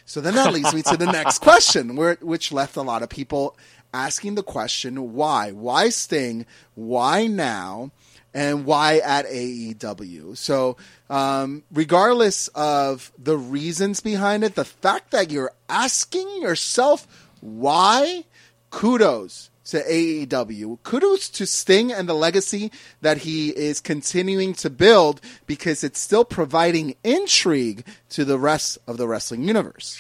So 0.05 0.21
then 0.21 0.33
that 0.33 0.51
leads 0.51 0.73
me 0.73 0.81
to 0.83 0.97
the 0.97 1.05
next 1.05 1.37
question, 1.41 1.95
where, 1.95 2.17
which 2.21 2.51
left 2.51 2.77
a 2.77 2.81
lot 2.81 3.03
of 3.03 3.09
people 3.09 3.55
asking 3.93 4.33
the 4.33 4.43
question 4.43 5.13
why? 5.13 5.51
Why 5.51 5.89
Sting? 5.89 6.47
Why 6.73 7.27
now? 7.27 7.91
And 8.33 8.65
why 8.65 8.99
at 8.99 9.25
AEW? 9.25 10.37
So, 10.37 10.77
um, 11.09 11.63
regardless 11.71 12.47
of 12.49 13.11
the 13.17 13.37
reasons 13.37 14.01
behind 14.01 14.43
it, 14.43 14.55
the 14.55 14.65
fact 14.65 15.11
that 15.11 15.31
you're 15.31 15.51
asking 15.67 16.41
yourself 16.41 17.07
why, 17.41 18.25
kudos 18.69 19.49
to 19.69 19.83
AEW. 19.83 20.79
Kudos 20.83 21.29
to 21.29 21.45
Sting 21.45 21.91
and 21.91 22.09
the 22.09 22.13
legacy 22.13 22.71
that 23.01 23.19
he 23.19 23.49
is 23.49 23.79
continuing 23.79 24.53
to 24.55 24.69
build 24.69 25.21
because 25.45 25.83
it's 25.83 25.99
still 25.99 26.25
providing 26.25 26.95
intrigue 27.03 27.85
to 28.09 28.25
the 28.25 28.39
rest 28.39 28.79
of 28.87 28.97
the 28.97 29.07
wrestling 29.07 29.43
universe. 29.43 29.99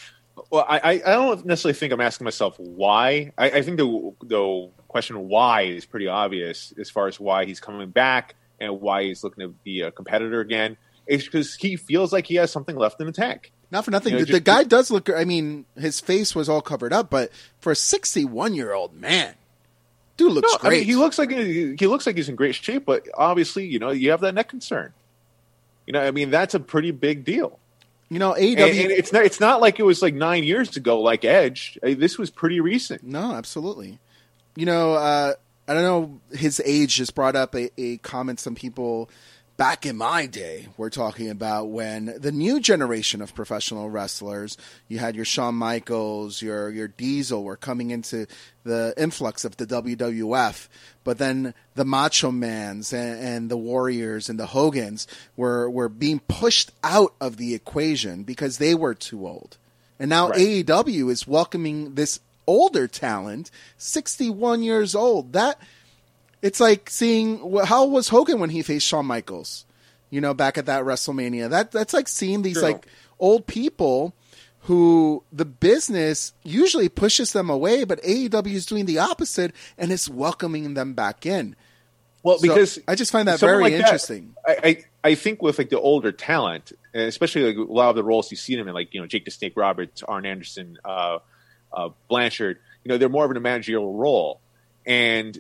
Well, 0.49 0.65
I, 0.67 1.01
I 1.05 1.13
don't 1.13 1.45
necessarily 1.45 1.75
think 1.75 1.93
I'm 1.93 2.01
asking 2.01 2.25
myself 2.25 2.55
why. 2.57 3.31
I, 3.37 3.51
I 3.51 3.61
think 3.61 3.77
the 3.77 4.13
the 4.23 4.71
question 4.89 5.29
why 5.29 5.61
is 5.61 5.85
pretty 5.85 6.07
obvious 6.07 6.73
as 6.77 6.89
far 6.89 7.07
as 7.07 7.19
why 7.19 7.45
he's 7.45 7.59
coming 7.61 7.89
back 7.89 8.35
and 8.59 8.81
why 8.81 9.03
he's 9.03 9.23
looking 9.23 9.41
to 9.47 9.53
be 9.63 9.81
a 9.81 9.91
competitor 9.91 10.41
again. 10.41 10.75
It's 11.07 11.23
because 11.23 11.55
he 11.55 11.77
feels 11.77 12.11
like 12.11 12.27
he 12.27 12.35
has 12.35 12.51
something 12.51 12.75
left 12.75 12.99
in 12.99 13.07
the 13.07 13.13
tank. 13.13 13.51
Not 13.71 13.85
for 13.85 13.91
nothing. 13.91 14.13
You 14.13 14.19
know, 14.19 14.25
the, 14.25 14.31
just- 14.33 14.43
guy 14.43 14.63
does 14.63 14.91
look. 14.91 15.09
I 15.09 15.23
mean, 15.23 15.65
his 15.77 15.99
face 15.99 16.35
was 16.35 16.49
all 16.49 16.61
covered 16.61 16.91
up, 16.91 17.09
but 17.09 17.31
for 17.61 17.71
a 17.71 17.75
61 17.75 18.53
year 18.55 18.73
old 18.73 18.93
man, 18.99 19.35
dude 20.17 20.33
looks 20.33 20.51
No, 20.51 20.57
great. 20.57 20.69
I 20.69 20.77
mean, 20.79 20.85
he 20.85 20.95
looks 20.95 21.17
like 21.17 21.29
he 21.31 21.87
looks 21.87 22.05
like 22.05 22.15
he's 22.17 22.29
in 22.29 22.35
great 22.35 22.55
shape, 22.55 22.85
but 22.85 23.07
obviously, 23.15 23.65
you 23.65 23.79
know, 23.79 23.91
you 23.91 24.11
have 24.11 24.21
that 24.21 24.33
neck 24.35 24.49
concern. 24.49 24.91
You 25.85 25.93
know, 25.93 26.01
I 26.01 26.11
mean, 26.11 26.29
that's 26.29 26.53
a 26.53 26.59
pretty 26.59 26.91
big 26.91 27.23
deal. 27.23 27.57
you 28.09 28.19
know, 28.19 28.33
And, 28.33 28.57
AEW. 28.57 28.81
and 28.83 28.91
it's 28.91 29.13
not 29.13 29.23
it's 29.25 29.39
not 29.39 29.61
like 29.61 29.79
it 29.79 29.83
was 29.83 30.01
like 30.01 30.13
nine 30.15 30.43
years 30.43 30.75
ago, 30.75 30.99
like 30.99 31.23
Edge. 31.23 31.77
This 31.81 32.17
was 32.17 32.29
pretty 32.29 32.59
recent. 32.59 33.03
No, 33.03 33.33
absolutely. 33.33 33.99
You 34.59 34.65
know, 34.65 34.95
uh, 34.95 35.35
I 35.69 35.73
don't 35.73 35.83
know. 35.83 36.19
His 36.37 36.61
age 36.65 36.95
just 36.95 37.15
brought 37.15 37.37
up 37.37 37.55
a, 37.55 37.69
a 37.81 37.95
comment 37.99 38.41
some 38.41 38.55
people 38.55 39.09
back 39.55 39.85
in 39.85 39.95
my 39.95 40.25
day 40.25 40.67
were 40.75 40.89
talking 40.89 41.29
about 41.29 41.69
when 41.69 42.13
the 42.17 42.33
new 42.33 42.59
generation 42.59 43.21
of 43.21 43.33
professional 43.33 43.89
wrestlers, 43.89 44.57
you 44.89 44.99
had 44.99 45.15
your 45.15 45.23
Shawn 45.23 45.55
Michaels, 45.55 46.41
your 46.41 46.69
your 46.71 46.89
Diesel, 46.89 47.41
were 47.41 47.55
coming 47.55 47.91
into 47.91 48.27
the 48.65 48.93
influx 48.97 49.45
of 49.45 49.55
the 49.55 49.65
WWF, 49.65 50.67
but 51.05 51.19
then 51.19 51.53
the 51.75 51.85
Macho 51.85 52.29
Mans 52.29 52.91
and, 52.91 53.23
and 53.23 53.49
the 53.49 53.57
Warriors 53.57 54.27
and 54.27 54.37
the 54.37 54.47
Hogans 54.47 55.07
were 55.37 55.69
were 55.69 55.87
being 55.87 56.19
pushed 56.19 56.71
out 56.83 57.13
of 57.21 57.37
the 57.37 57.55
equation 57.55 58.23
because 58.23 58.57
they 58.57 58.75
were 58.75 58.93
too 58.93 59.25
old. 59.25 59.55
And 59.99 60.09
now 60.09 60.29
Right. 60.29 60.65
AEW 60.65 61.09
is 61.09 61.25
welcoming 61.25 61.95
this 61.95 62.19
older 62.49 62.87
talent, 62.87 63.51
61 63.77 64.63
years 64.63 64.95
old. 64.95 65.33
That 65.33 65.61
it's 66.41 66.59
like 66.59 66.89
seeing 66.89 67.57
how 67.65 67.85
was 67.85 68.09
Hogan 68.09 68.39
when 68.39 68.49
he 68.49 68.63
faced 68.63 68.87
Shawn 68.87 69.05
Michaels, 69.05 69.65
you 70.09 70.19
know, 70.19 70.33
back 70.33 70.57
at 70.57 70.65
that 70.65 70.83
WrestleMania. 70.83 71.49
That 71.49 71.71
that's 71.71 71.93
like 71.93 72.07
seeing 72.07 72.41
these 72.41 72.55
True. 72.55 72.63
like 72.63 72.87
old 73.19 73.45
people 73.45 74.15
who 74.63 75.23
the 75.31 75.45
business 75.45 76.33
usually 76.43 76.89
pushes 76.89 77.33
them 77.33 77.49
away, 77.49 77.83
but 77.83 78.01
AEW 78.01 78.53
is 78.53 78.65
doing 78.65 78.85
the 78.85 78.99
opposite 78.99 79.53
and 79.77 79.91
it's 79.91 80.09
welcoming 80.09 80.73
them 80.73 80.93
back 80.93 81.25
in. 81.25 81.55
Well, 82.23 82.37
So, 82.37 82.47
because 82.47 82.79
I 82.87 82.95
just 82.95 83.11
find 83.11 83.27
that 83.27 83.39
very 83.39 83.63
like 83.63 83.73
interesting. 83.73 84.35
I, 84.45 84.57
I 84.63 84.83
I 85.11 85.15
think 85.15 85.41
with 85.41 85.57
like 85.57 85.69
the 85.69 85.79
older 85.79 86.11
talent, 86.11 86.73
especially 86.93 87.43
like 87.53 87.57
a 87.57 87.71
lot 87.71 87.89
of 87.89 87.95
the 87.95 88.03
roles 88.03 88.31
you 88.31 88.37
see 88.37 88.55
them 88.55 88.67
in, 88.67 88.73
like 88.73 88.93
you 88.93 88.99
know 88.99 89.07
Jake 89.07 89.25
the 89.25 89.31
Snake 89.31 89.53
Roberts, 89.55 90.03
Arn 90.03 90.25
Anderson, 90.25 90.77
uh, 90.83 91.19
uh, 91.71 91.89
Blanchard. 92.07 92.59
You 92.83 92.89
know, 92.89 92.97
they're 92.97 93.09
more 93.09 93.25
of 93.25 93.35
a 93.35 93.39
managerial 93.39 93.93
role, 93.93 94.39
and 94.85 95.37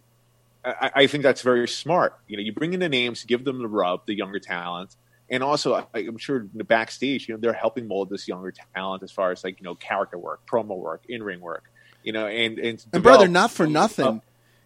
I, 0.63 0.91
I 0.95 1.07
think 1.07 1.23
that's 1.23 1.41
very 1.41 1.67
smart. 1.67 2.13
You 2.27 2.37
know, 2.37 2.43
you 2.43 2.51
bring 2.53 2.73
in 2.73 2.79
the 2.79 2.89
names, 2.89 3.23
give 3.23 3.45
them 3.45 3.59
the 3.59 3.67
rub, 3.67 4.05
the 4.05 4.15
younger 4.15 4.39
talent, 4.39 4.95
and 5.29 5.43
also 5.43 5.75
I, 5.75 5.85
I'm 5.93 6.17
sure 6.17 6.41
in 6.41 6.49
the 6.53 6.63
backstage, 6.63 7.27
you 7.27 7.35
know, 7.35 7.39
they're 7.39 7.53
helping 7.53 7.87
mold 7.87 8.09
this 8.09 8.27
younger 8.27 8.53
talent 8.75 9.03
as 9.03 9.11
far 9.11 9.31
as 9.31 9.43
like 9.43 9.59
you 9.59 9.63
know 9.63 9.75
character 9.75 10.17
work, 10.17 10.45
promo 10.45 10.77
work, 10.77 11.03
in 11.07 11.23
ring 11.23 11.39
work. 11.39 11.71
You 12.03 12.13
know, 12.13 12.27
and 12.27 12.59
and, 12.59 12.85
And 12.93 13.03
brother, 13.03 13.27
not 13.27 13.51
for 13.51 13.67
nothing. 13.67 14.21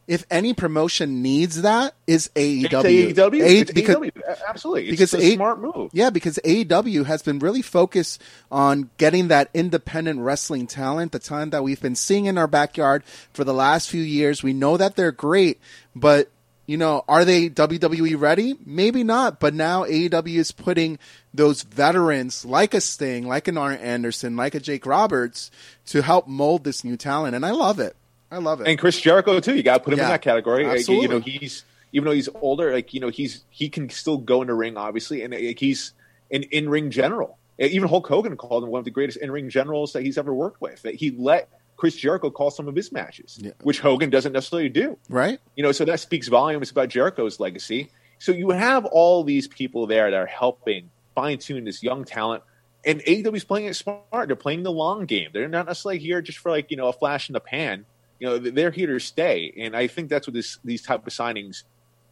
If 0.08 0.26
any 0.30 0.54
promotion 0.54 1.22
needs 1.22 1.62
that, 1.62 1.94
is 2.08 2.30
AEW. 2.36 2.66
it's 3.10 3.20
AEW. 3.20 3.42
A- 3.42 3.60
It's 3.62 3.72
because 3.72 3.96
AEW. 3.96 4.12
Absolutely. 4.48 4.82
It's 4.90 4.92
because 4.92 5.14
a 5.14 5.22
A- 5.22 5.36
smart 5.36 5.62
move. 5.62 5.92
Yeah, 5.94 6.10
because 6.10 6.38
AEW 6.44 7.06
has 7.06 7.22
been 7.22 7.40
really 7.40 7.62
focused 7.62 8.22
on 8.52 8.90
getting 8.98 9.30
that 9.30 9.50
independent 9.54 10.20
wrestling 10.20 10.68
talent, 10.68 11.14
the 11.14 11.20
talent 11.20 11.52
that 11.52 11.64
we've 11.64 11.82
been 11.82 11.96
seeing 11.96 12.26
in 12.26 12.38
our 12.38 12.48
backyard 12.48 13.04
for 13.34 13.44
the 13.46 13.54
last 13.54 13.90
few 13.90 14.02
years. 14.02 14.44
We 14.44 14.52
know 14.54 14.76
that 14.78 14.96
they're 14.98 15.12
great, 15.14 15.60
but 15.96 16.30
you 16.66 16.78
know, 16.78 17.04
are 17.10 17.26
they 17.26 17.50
WWE 17.50 18.18
ready? 18.20 18.56
Maybe 18.66 19.04
not. 19.04 19.40
But 19.42 19.54
now 19.54 19.84
AEW 19.84 20.36
is 20.38 20.52
putting 20.54 20.98
those 21.34 21.64
veterans 21.64 22.46
like 22.46 22.74
a 22.74 22.80
Sting, 22.80 23.28
like 23.28 23.48
an 23.50 23.58
Arn 23.58 23.76
Anderson, 23.80 24.36
like 24.38 24.56
a 24.56 24.60
Jake 24.62 24.86
Roberts 24.86 25.52
to 25.88 26.02
help 26.02 26.26
mold 26.28 26.64
this 26.64 26.84
new 26.86 26.96
talent, 26.98 27.36
and 27.36 27.46
I 27.46 27.52
love 27.52 27.80
it. 27.80 27.96
I 28.34 28.38
love 28.38 28.62
it. 28.62 28.68
And 28.68 28.80
Chris 28.80 29.00
Jericho 29.00 29.40
too. 29.40 29.56
You 29.56 29.64
got 29.64 29.78
to 29.78 29.84
put 29.84 29.94
him 29.94 30.00
Yeah, 30.00 30.06
in 30.06 30.12
that 30.12 30.22
category. 30.22 30.66
Like, 30.66 30.88
you 30.88 31.08
know, 31.08 31.20
he's 31.20 31.64
even 31.92 32.06
though 32.06 32.14
he's 32.14 32.30
older, 32.42 32.74
like 32.74 32.94
you 32.94 33.00
know, 33.00 33.10
he's 33.10 33.44
he 33.50 33.70
can 33.70 33.90
still 33.90 34.18
go 34.18 34.42
in 34.42 34.48
the 34.48 34.54
ring, 34.54 34.76
obviously, 34.78 35.22
and 35.22 35.34
like, 35.34 35.60
he's 35.60 35.94
an 36.32 36.44
in 36.44 36.68
ring 36.70 36.90
general. 36.90 37.38
Even 37.60 37.88
Hulk 37.88 38.08
Hogan 38.08 38.36
called 38.36 38.64
him 38.64 38.72
one 38.72 38.80
of 38.80 38.86
the 38.86 38.92
greatest 38.92 39.20
in 39.20 39.32
ring 39.32 39.50
generals 39.50 39.94
that 39.94 40.02
he's 40.04 40.18
ever 40.18 40.34
worked 40.34 40.60
with. 40.60 40.82
That 40.82 40.96
he 40.96 41.12
let 41.12 41.50
Chris 41.78 41.96
Jericho 41.96 42.32
call 42.32 42.50
some 42.50 42.68
of 42.68 42.76
his 42.76 42.92
matches, 42.92 43.38
Yeah. 43.42 43.52
which 43.62 43.80
Hogan 43.80 44.10
doesn't 44.10 44.34
necessarily 44.34 44.70
do. 44.70 44.98
right? 45.10 45.40
You 45.56 45.64
know, 45.64 45.72
so 45.72 45.86
that 45.86 46.00
speaks 46.00 46.28
volumes 46.28 46.72
about 46.72 46.90
Jericho's 46.90 47.40
legacy. 47.40 47.90
So 48.20 48.32
you 48.32 48.50
have 48.52 48.86
all 48.86 49.24
these 49.24 49.48
people 49.48 49.86
there 49.86 50.10
that 50.10 50.18
are 50.18 50.26
helping 50.26 50.90
fine 51.14 51.38
tune 51.38 51.66
this 51.66 51.84
young 51.84 52.06
talent. 52.06 52.42
And 52.86 53.02
AEW's 53.02 53.44
playing 53.44 53.68
it 53.68 53.76
smart. 53.76 54.04
They're 54.12 54.36
playing 54.36 54.64
the 54.64 54.72
long 54.72 55.06
game. 55.06 55.30
They're 55.34 55.48
not 55.48 55.68
necessarily 55.68 56.00
here 56.00 56.22
just 56.22 56.40
for 56.40 56.50
like, 56.52 56.72
you 56.72 56.78
know, 56.78 56.88
a 56.88 56.94
flash 56.94 57.30
in 57.30 57.34
the 57.34 57.40
pan. 57.40 57.86
You 58.24 58.30
know, 58.30 58.38
they're 58.40 58.72
here 58.72 58.88
to 58.88 59.00
stay. 59.00 59.54
And 59.60 59.76
I 59.76 59.88
think 59.88 60.10
that's 60.10 60.28
what 60.28 60.34
this 60.34 60.58
these 60.64 60.82
type 60.82 61.06
of 61.06 61.12
signings 61.14 61.64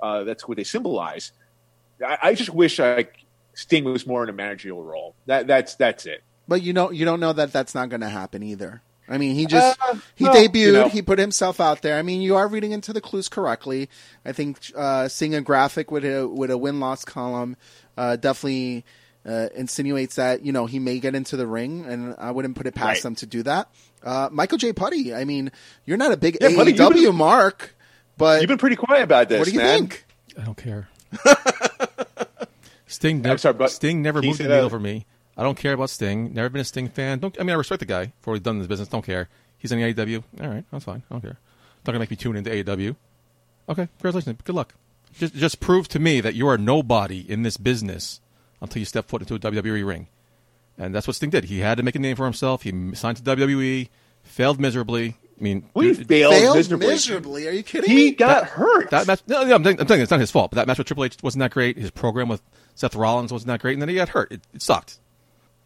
uh, 0.02 0.26
that's 0.26 0.46
what 0.48 0.58
they 0.58 0.66
symbolize. 0.66 1.32
I, 2.06 2.18
I 2.22 2.34
just 2.34 2.50
wish 2.50 2.80
like 2.80 3.16
Sting 3.54 3.86
was 3.86 4.06
more 4.06 4.24
in 4.24 4.30
a 4.30 4.34
managerial 4.34 4.84
role. 4.84 5.16
That 5.28 5.48
that's 5.48 5.76
that's 5.76 6.06
it. 6.06 6.22
But 6.48 6.62
you 6.64 6.74
don't 6.74 6.94
you 6.96 7.06
don't 7.06 7.22
know 7.22 7.34
that 7.34 7.54
that's 7.54 7.74
not 7.74 7.90
going 7.90 8.02
to 8.02 8.10
happen 8.10 8.44
either. 8.44 8.82
I 9.08 9.18
mean, 9.18 9.36
he 9.36 9.46
just 9.46 9.80
Uh, 9.82 9.96
he 10.16 10.26
well, 10.26 10.34
debuted, 10.34 10.56
you 10.66 10.72
know. 10.74 10.90
he 10.90 11.02
put 11.02 11.20
himself 11.20 11.62
out 11.62 11.82
there. 11.82 11.98
I 11.98 12.02
mean, 12.02 12.22
you 12.22 12.36
are 12.36 12.48
reading 12.48 12.72
into 12.74 12.94
the 12.94 13.02
clues 13.02 13.30
correctly. 13.30 13.90
I 14.26 14.34
think 14.34 14.60
uh, 14.76 15.08
seeing 15.08 15.36
a 15.36 15.42
graphic 15.42 15.92
with 15.92 16.06
a 16.06 16.28
with 16.28 16.52
a 16.52 16.58
win 16.58 16.80
loss 16.82 17.06
column 17.06 17.58
uh, 17.98 18.18
definitely 18.18 18.86
uh, 19.26 19.50
insinuates 19.56 20.16
that 20.16 20.46
you 20.46 20.52
know 20.52 20.66
he 20.66 20.80
may 20.80 21.00
get 21.00 21.16
into 21.16 21.38
the 21.38 21.48
ring, 21.48 21.86
and 21.86 22.16
I 22.20 22.32
wouldn't 22.32 22.56
put 22.56 22.68
it 22.68 22.76
past 22.76 22.98
Right. 22.98 23.04
them 23.04 23.16
to 23.16 23.26
do 23.26 23.44
that. 23.44 23.70
Uh, 24.04 24.30
Michael 24.32 24.58
J. 24.58 24.74
Putty, 24.74 25.14
I 25.14 25.26
mean, 25.26 25.52
you're 25.86 25.98
not 25.98 26.12
a 26.12 26.18
big 26.18 26.38
Yeah, 26.42 26.56
Putty, 26.56 26.74
AEW 26.74 26.96
you've 26.96 27.06
been- 27.12 27.16
mark, 27.16 27.76
but 28.18 28.42
You've 28.42 28.48
been 28.48 28.58
pretty 28.58 28.76
quiet 28.76 29.04
about 29.04 29.30
this, 29.30 29.40
what 29.40 29.46
do 29.46 29.52
you 29.52 29.60
man. 29.60 29.80
think? 29.88 30.06
I 30.40 30.44
don't 30.44 30.58
care. 30.58 30.88
Sting, 32.88 33.18
I'm 33.18 33.22
never, 33.22 33.38
sorry, 33.38 33.54
but 33.54 33.72
Sting 33.72 34.02
never 34.02 34.22
moved 34.22 34.40
the 34.40 34.44
needle 34.44 34.70
for 34.70 34.80
me. 34.80 35.06
I 35.38 35.44
don't 35.44 35.58
care 35.58 35.74
about 35.74 35.90
Sting. 35.90 36.34
Never 36.34 36.50
been 36.50 36.62
a 36.62 36.66
Sting 36.66 36.90
fan. 36.90 37.20
Don't, 37.20 37.36
I 37.40 37.44
mean, 37.44 37.52
I 37.52 37.58
respect 37.58 37.80
the 37.80 37.86
guy 37.86 38.12
for 38.22 38.32
what 38.32 38.36
he's 38.36 38.44
done 38.44 38.56
in 38.56 38.60
this 38.60 38.68
business. 38.68 38.90
Don't 38.90 39.06
care. 39.06 39.30
He's 39.58 39.72
in 39.72 39.80
the 39.80 39.94
AEW. 39.94 40.24
All 40.42 40.48
right, 40.50 40.66
that's 40.72 40.84
fine. 40.86 41.04
I 41.10 41.14
don't 41.14 41.22
care. 41.22 41.38
Not 41.86 41.94
gonna 41.94 42.00
make 42.00 42.12
me 42.12 42.18
tune 42.18 42.36
into 42.36 42.50
AEW. 42.50 42.96
Okay, 43.70 43.88
congratulations. 44.00 44.42
Good 44.44 44.56
luck. 44.56 44.74
Just, 45.18 45.36
just 45.36 45.60
prove 45.60 45.88
to 45.90 46.00
me 46.00 46.20
that 46.22 46.36
you 46.36 46.48
are 46.48 46.58
nobody 46.58 47.20
in 47.30 47.44
this 47.44 47.58
business 47.58 48.20
until 48.62 48.80
you 48.80 48.86
step 48.86 49.08
foot 49.08 49.22
into 49.22 49.36
a 49.36 49.40
WWE 49.40 49.86
ring. 49.86 50.08
And 50.82 50.96
that's 50.96 51.06
what 51.06 51.16
Sting 51.16 51.30
did. 51.30 51.44
He 51.46 51.60
had 51.60 51.78
to 51.78 51.84
make 51.84 51.96
a 51.96 52.00
name 52.00 52.16
for 52.16 52.26
himself. 52.26 52.64
He 52.64 52.72
signed 52.96 53.18
to 53.18 53.24
WWE, 53.24 53.90
failed 54.24 54.60
miserably. 54.60 55.16
I 55.40 55.44
mean, 55.44 55.70
We 55.76 55.94
dude, 55.94 56.08
failed, 56.08 56.34
Failed 56.34 56.56
miserably. 56.58 56.88
miserably. 56.88 57.48
Are 57.48 57.52
you 57.52 57.62
kidding 57.64 57.90
He 57.90 57.96
me? 57.96 58.12
got 58.12 58.46
hurt. 58.46 58.90
That 58.90 59.06
match, 59.08 59.22
no, 59.28 59.44
no, 59.44 59.56
I'm, 59.56 59.64
saying, 59.64 59.80
I'm 59.80 59.88
saying 59.88 60.02
it's 60.02 60.12
not 60.12 60.20
his 60.20 60.32
fault, 60.32 60.52
but 60.52 60.56
that 60.56 60.68
match 60.68 60.78
with 60.80 60.88
Triple 60.88 61.04
H 61.06 61.18
wasn't 61.22 61.42
that 61.42 61.52
great. 61.52 61.78
His 61.78 61.92
program 61.92 62.30
with 62.30 62.42
Seth 62.76 62.96
Rollins 62.96 63.32
wasn't 63.32 63.48
that 63.50 63.62
great, 63.62 63.74
and 63.74 63.82
then 63.82 63.90
he 63.90 63.96
got 63.96 64.10
hurt. 64.10 64.32
It, 64.32 64.42
it 64.54 64.62
sucked. 64.62 65.00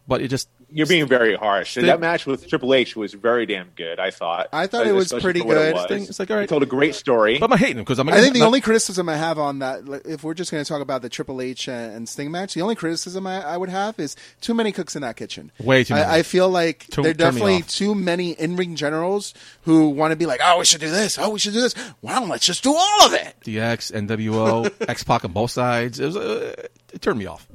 But 0.06 0.20
it 0.20 0.28
just 0.28 0.48
You're 0.68 0.86
being 0.88 1.06
very 1.06 1.36
harsh. 1.36 1.70
Sting- 1.72 1.86
that 1.86 2.00
match 2.00 2.26
with 2.26 2.48
Triple 2.48 2.74
H 2.74 2.96
was 2.96 3.14
very 3.14 3.46
damn 3.46 3.68
good. 3.76 4.00
I 4.00 4.10
thought. 4.10 4.48
I 4.52 4.66
thought 4.66 4.86
it 4.86 4.92
was 4.92 5.12
pretty 5.12 5.40
for 5.40 5.46
what 5.46 5.56
it 5.58 5.60
good. 5.60 5.74
was. 5.74 5.84
Sting- 5.84 6.02
it's 6.02 6.18
like, 6.18 6.28
all 6.30 6.36
right. 6.36 6.42
He 6.42 6.46
told 6.48 6.64
a 6.64 6.66
great 6.66 6.96
story. 6.96 7.38
But 7.38 7.52
I'm 7.52 7.58
hating 7.58 7.78
him 7.78 7.84
because 7.84 8.00
I'm. 8.00 8.08
I 8.08 8.20
think 8.20 8.34
the 8.34 8.40
not- 8.40 8.46
only 8.46 8.60
criticism 8.60 9.08
I 9.08 9.16
have 9.16 9.38
on 9.38 9.60
that, 9.60 9.86
like, 9.86 10.02
if 10.06 10.24
we're 10.24 10.34
just 10.34 10.50
going 10.50 10.64
to 10.64 10.68
talk 10.68 10.82
about 10.82 11.02
the 11.02 11.08
Triple 11.08 11.40
H 11.40 11.68
and 11.68 12.08
Sting 12.08 12.32
match, 12.32 12.54
the 12.54 12.62
only 12.62 12.74
criticism 12.74 13.26
I, 13.28 13.42
I 13.44 13.56
would 13.56 13.68
have 13.68 13.98
is 14.00 14.16
too 14.40 14.54
many 14.54 14.72
cooks 14.72 14.96
in 14.96 15.02
that 15.02 15.16
kitchen. 15.16 15.52
Way 15.60 15.84
too 15.84 15.94
many. 15.94 16.04
I, 16.04 16.18
I 16.18 16.22
feel 16.24 16.48
like 16.48 16.88
Turn- 16.90 17.04
there 17.04 17.10
are 17.12 17.14
definitely 17.14 17.62
too 17.62 17.94
many 17.94 18.32
in-ring 18.32 18.74
generals 18.74 19.34
who 19.62 19.90
want 19.90 20.10
to 20.12 20.16
be 20.16 20.26
like, 20.26 20.40
"Oh, 20.42 20.58
we 20.58 20.64
should 20.64 20.80
do 20.80 20.90
this. 20.90 21.16
Oh, 21.16 21.30
we 21.30 21.38
should 21.38 21.52
do 21.52 21.60
this." 21.60 21.76
Well, 22.02 22.26
let's 22.26 22.44
just 22.44 22.64
do 22.64 22.74
all 22.74 23.06
of 23.06 23.12
it. 23.14 23.36
DX, 23.44 23.92
NWO, 23.92 24.72
X 24.88 25.04
Pac 25.04 25.24
on 25.24 25.30
both 25.32 25.52
sides. 25.52 26.00
It 26.00 26.06
was 26.06 26.16
uh, 26.16 26.54
it 26.92 27.00
turned 27.00 27.20
me 27.20 27.26
off. 27.26 27.46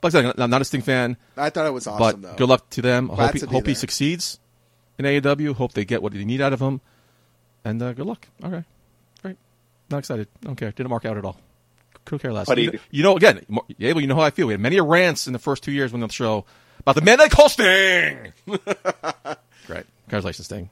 But 0.00 0.14
like 0.14 0.24
I 0.24 0.28
said, 0.30 0.40
I'm 0.40 0.50
not 0.50 0.62
a 0.62 0.64
Sting 0.64 0.82
fan. 0.82 1.16
I 1.36 1.50
thought 1.50 1.66
it 1.66 1.72
was 1.72 1.86
awesome, 1.86 2.20
but 2.20 2.22
though. 2.22 2.36
good 2.36 2.48
luck 2.48 2.70
to 2.70 2.82
them. 2.82 3.08
Glad 3.08 3.18
hope, 3.18 3.32
he, 3.34 3.38
to 3.40 3.46
hope 3.46 3.66
he 3.66 3.74
succeeds 3.74 4.38
in 4.98 5.04
AEW. 5.04 5.54
Hope 5.54 5.72
they 5.72 5.84
get 5.84 6.02
what 6.02 6.12
they 6.12 6.24
need 6.24 6.40
out 6.40 6.52
of 6.52 6.60
him. 6.60 6.80
And 7.64 7.82
uh, 7.82 7.92
good 7.92 8.06
luck. 8.06 8.26
Okay, 8.42 8.64
great. 9.22 9.36
Not 9.90 9.98
excited. 9.98 10.28
Don't 10.40 10.56
care. 10.56 10.70
Didn't 10.70 10.90
mark 10.90 11.04
out 11.04 11.16
at 11.16 11.24
all. 11.24 11.40
Could 12.04 12.22
care 12.22 12.32
less. 12.32 12.46
But 12.46 12.58
you, 12.58 12.70
he- 12.70 12.76
know, 12.76 12.82
you 12.90 13.02
know, 13.02 13.16
again, 13.16 13.44
Mar- 13.48 13.64
Abel, 13.80 14.00
you 14.00 14.06
know 14.06 14.14
how 14.14 14.22
I 14.22 14.30
feel. 14.30 14.46
We 14.46 14.54
had 14.54 14.60
many 14.60 14.78
a 14.78 14.82
rants 14.82 15.26
in 15.26 15.32
the 15.32 15.38
first 15.38 15.62
two 15.62 15.72
years 15.72 15.92
when 15.92 16.02
on 16.02 16.08
the 16.08 16.14
show 16.14 16.44
about 16.78 16.94
the 16.94 17.02
man 17.02 17.18
they 17.18 17.28
call 17.28 17.48
Sting. 17.48 18.32
great. 19.66 19.84
Congratulations, 20.06 20.46
Sting. 20.46 20.70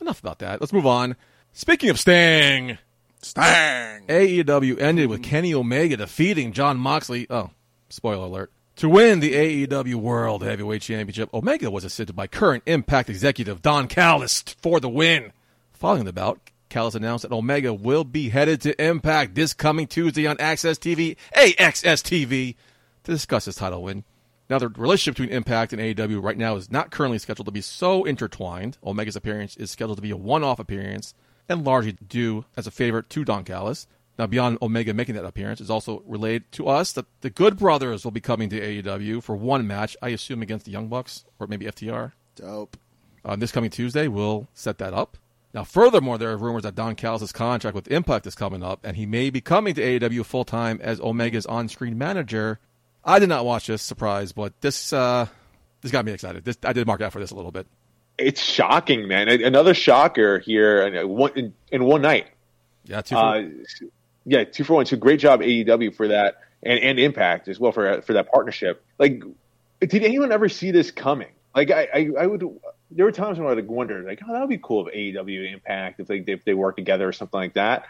Enough 0.00 0.20
about 0.20 0.40
that. 0.40 0.60
Let's 0.60 0.72
move 0.72 0.86
on. 0.86 1.16
Speaking 1.52 1.88
of 1.90 1.98
Sting, 1.98 2.78
Stang. 3.22 4.06
AEW 4.06 4.80
ended 4.80 5.08
with 5.08 5.22
Kenny 5.22 5.54
Omega 5.54 5.96
defeating 5.96 6.52
Jon 6.52 6.76
Moxley. 6.78 7.26
Oh, 7.30 7.50
spoiler 7.88 8.26
alert. 8.26 8.52
To 8.76 8.88
win 8.88 9.20
the 9.20 9.34
AEW 9.66 9.96
World 9.96 10.42
Heavyweight 10.44 10.82
Championship, 10.82 11.34
Omega 11.34 11.70
was 11.70 11.84
assisted 11.84 12.14
by 12.14 12.28
current 12.28 12.62
Impact 12.66 13.10
executive 13.10 13.60
Don 13.60 13.88
Callis 13.88 14.42
for 14.60 14.78
the 14.78 14.88
win. 14.88 15.32
Following 15.72 16.04
the 16.04 16.12
bout, 16.12 16.38
Callis 16.68 16.94
announced 16.94 17.22
that 17.22 17.34
Omega 17.34 17.74
will 17.74 18.04
be 18.04 18.28
headed 18.28 18.60
to 18.60 18.80
Impact 18.80 19.34
this 19.34 19.52
coming 19.52 19.86
Tuesday 19.86 20.26
on 20.26 20.36
Access 20.38 20.78
TV, 20.78 21.16
AXS 21.34 22.02
TV, 22.02 22.54
to 23.04 23.10
discuss 23.10 23.46
his 23.46 23.56
title 23.56 23.82
win. 23.82 24.04
Now, 24.48 24.58
the 24.58 24.68
relationship 24.68 25.16
between 25.16 25.36
Impact 25.36 25.72
and 25.72 25.82
AEW 25.82 26.22
right 26.22 26.38
now 26.38 26.56
is 26.56 26.70
not 26.70 26.90
currently 26.90 27.18
scheduled 27.18 27.46
to 27.46 27.52
be 27.52 27.60
so 27.60 28.04
intertwined. 28.04 28.78
Omega's 28.82 29.16
appearance 29.16 29.56
is 29.56 29.70
scheduled 29.70 29.98
to 29.98 30.02
be 30.02 30.10
a 30.10 30.16
one 30.16 30.44
off 30.44 30.58
appearance 30.58 31.14
and 31.48 31.64
largely 31.64 31.92
due 31.92 32.44
as 32.56 32.66
a 32.66 32.70
favor 32.70 33.02
to 33.02 33.24
Don 33.24 33.44
Callis. 33.44 33.86
Now, 34.18 34.26
beyond 34.26 34.58
Omega 34.60 34.92
making 34.94 35.14
that 35.14 35.24
appearance, 35.24 35.60
is 35.60 35.70
also 35.70 36.02
relayed 36.06 36.50
to 36.52 36.66
us 36.68 36.92
that 36.92 37.06
the 37.20 37.30
Good 37.30 37.56
Brothers 37.56 38.02
will 38.04 38.10
be 38.10 38.20
coming 38.20 38.48
to 38.50 38.60
AEW 38.60 39.22
for 39.22 39.36
one 39.36 39.66
match, 39.66 39.96
I 40.02 40.08
assume 40.08 40.42
against 40.42 40.64
the 40.66 40.72
Young 40.72 40.88
Bucks 40.88 41.24
or 41.38 41.46
maybe 41.46 41.66
FTR. 41.66 42.12
Dope. 42.34 42.76
Uh, 43.24 43.36
this 43.36 43.52
coming 43.52 43.70
Tuesday, 43.70 44.08
we'll 44.08 44.48
set 44.54 44.78
that 44.78 44.92
up. 44.92 45.16
Now, 45.54 45.62
furthermore, 45.64 46.18
there 46.18 46.30
are 46.32 46.36
rumors 46.36 46.64
that 46.64 46.74
Don 46.74 46.94
Callis' 46.94 47.32
contract 47.32 47.74
with 47.74 47.88
Impact 47.88 48.26
is 48.26 48.34
coming 48.34 48.62
up, 48.62 48.80
and 48.84 48.96
he 48.96 49.06
may 49.06 49.30
be 49.30 49.40
coming 49.40 49.74
to 49.74 49.80
AEW 49.82 50.24
full 50.24 50.44
time 50.44 50.78
as 50.82 51.00
Omega's 51.00 51.46
on-screen 51.46 51.96
manager. 51.96 52.58
I 53.04 53.18
did 53.18 53.28
not 53.28 53.44
watch 53.44 53.66
this, 53.68 53.82
surprise, 53.82 54.32
but 54.32 54.60
this 54.60 54.92
uh, 54.92 55.26
this 55.80 55.90
got 55.92 56.04
me 56.04 56.12
excited. 56.12 56.44
This, 56.44 56.58
I 56.64 56.72
did 56.72 56.86
mark 56.86 57.00
out 57.00 57.12
for 57.12 57.20
this 57.20 57.30
a 57.30 57.34
little 57.34 57.50
bit. 57.52 57.66
It's 58.18 58.42
shocking, 58.42 59.06
man. 59.08 59.28
Another 59.28 59.74
shocker 59.74 60.38
here 60.40 60.82
in, 60.82 61.08
one- 61.08 61.32
in, 61.36 61.54
in 61.70 61.84
one 61.84 62.02
night. 62.02 62.26
Yeah, 62.84 63.00
two 63.00 63.14
for, 63.14 63.20
Uh, 63.20 63.42
yeah, 64.24 64.44
two 64.44 64.64
for 64.64 64.74
one. 64.74 64.84
two. 64.84 64.96
great 64.96 65.20
job 65.20 65.40
AEW 65.40 65.94
for 65.94 66.08
that, 66.08 66.38
and, 66.62 66.78
and 66.80 66.98
Impact 66.98 67.48
as 67.48 67.58
well 67.58 67.72
for 67.72 68.02
for 68.02 68.14
that 68.14 68.30
partnership. 68.30 68.84
Like, 68.98 69.22
did 69.80 70.04
anyone 70.04 70.32
ever 70.32 70.48
see 70.48 70.70
this 70.70 70.90
coming? 70.90 71.30
Like, 71.54 71.70
I, 71.70 71.88
I, 71.92 72.10
I 72.20 72.26
would. 72.26 72.44
There 72.90 73.04
were 73.04 73.12
times 73.12 73.38
when 73.38 73.48
I 73.48 73.54
would 73.54 73.68
wonder, 73.68 74.02
like, 74.02 74.20
oh, 74.26 74.32
that 74.32 74.40
would 74.40 74.48
be 74.48 74.58
cool 74.58 74.88
if 74.88 74.94
AEW 74.94 75.52
Impact 75.52 76.00
if 76.00 76.06
they 76.06 76.18
if 76.18 76.44
they 76.44 76.54
work 76.54 76.76
together 76.76 77.08
or 77.08 77.12
something 77.12 77.38
like 77.38 77.54
that. 77.54 77.86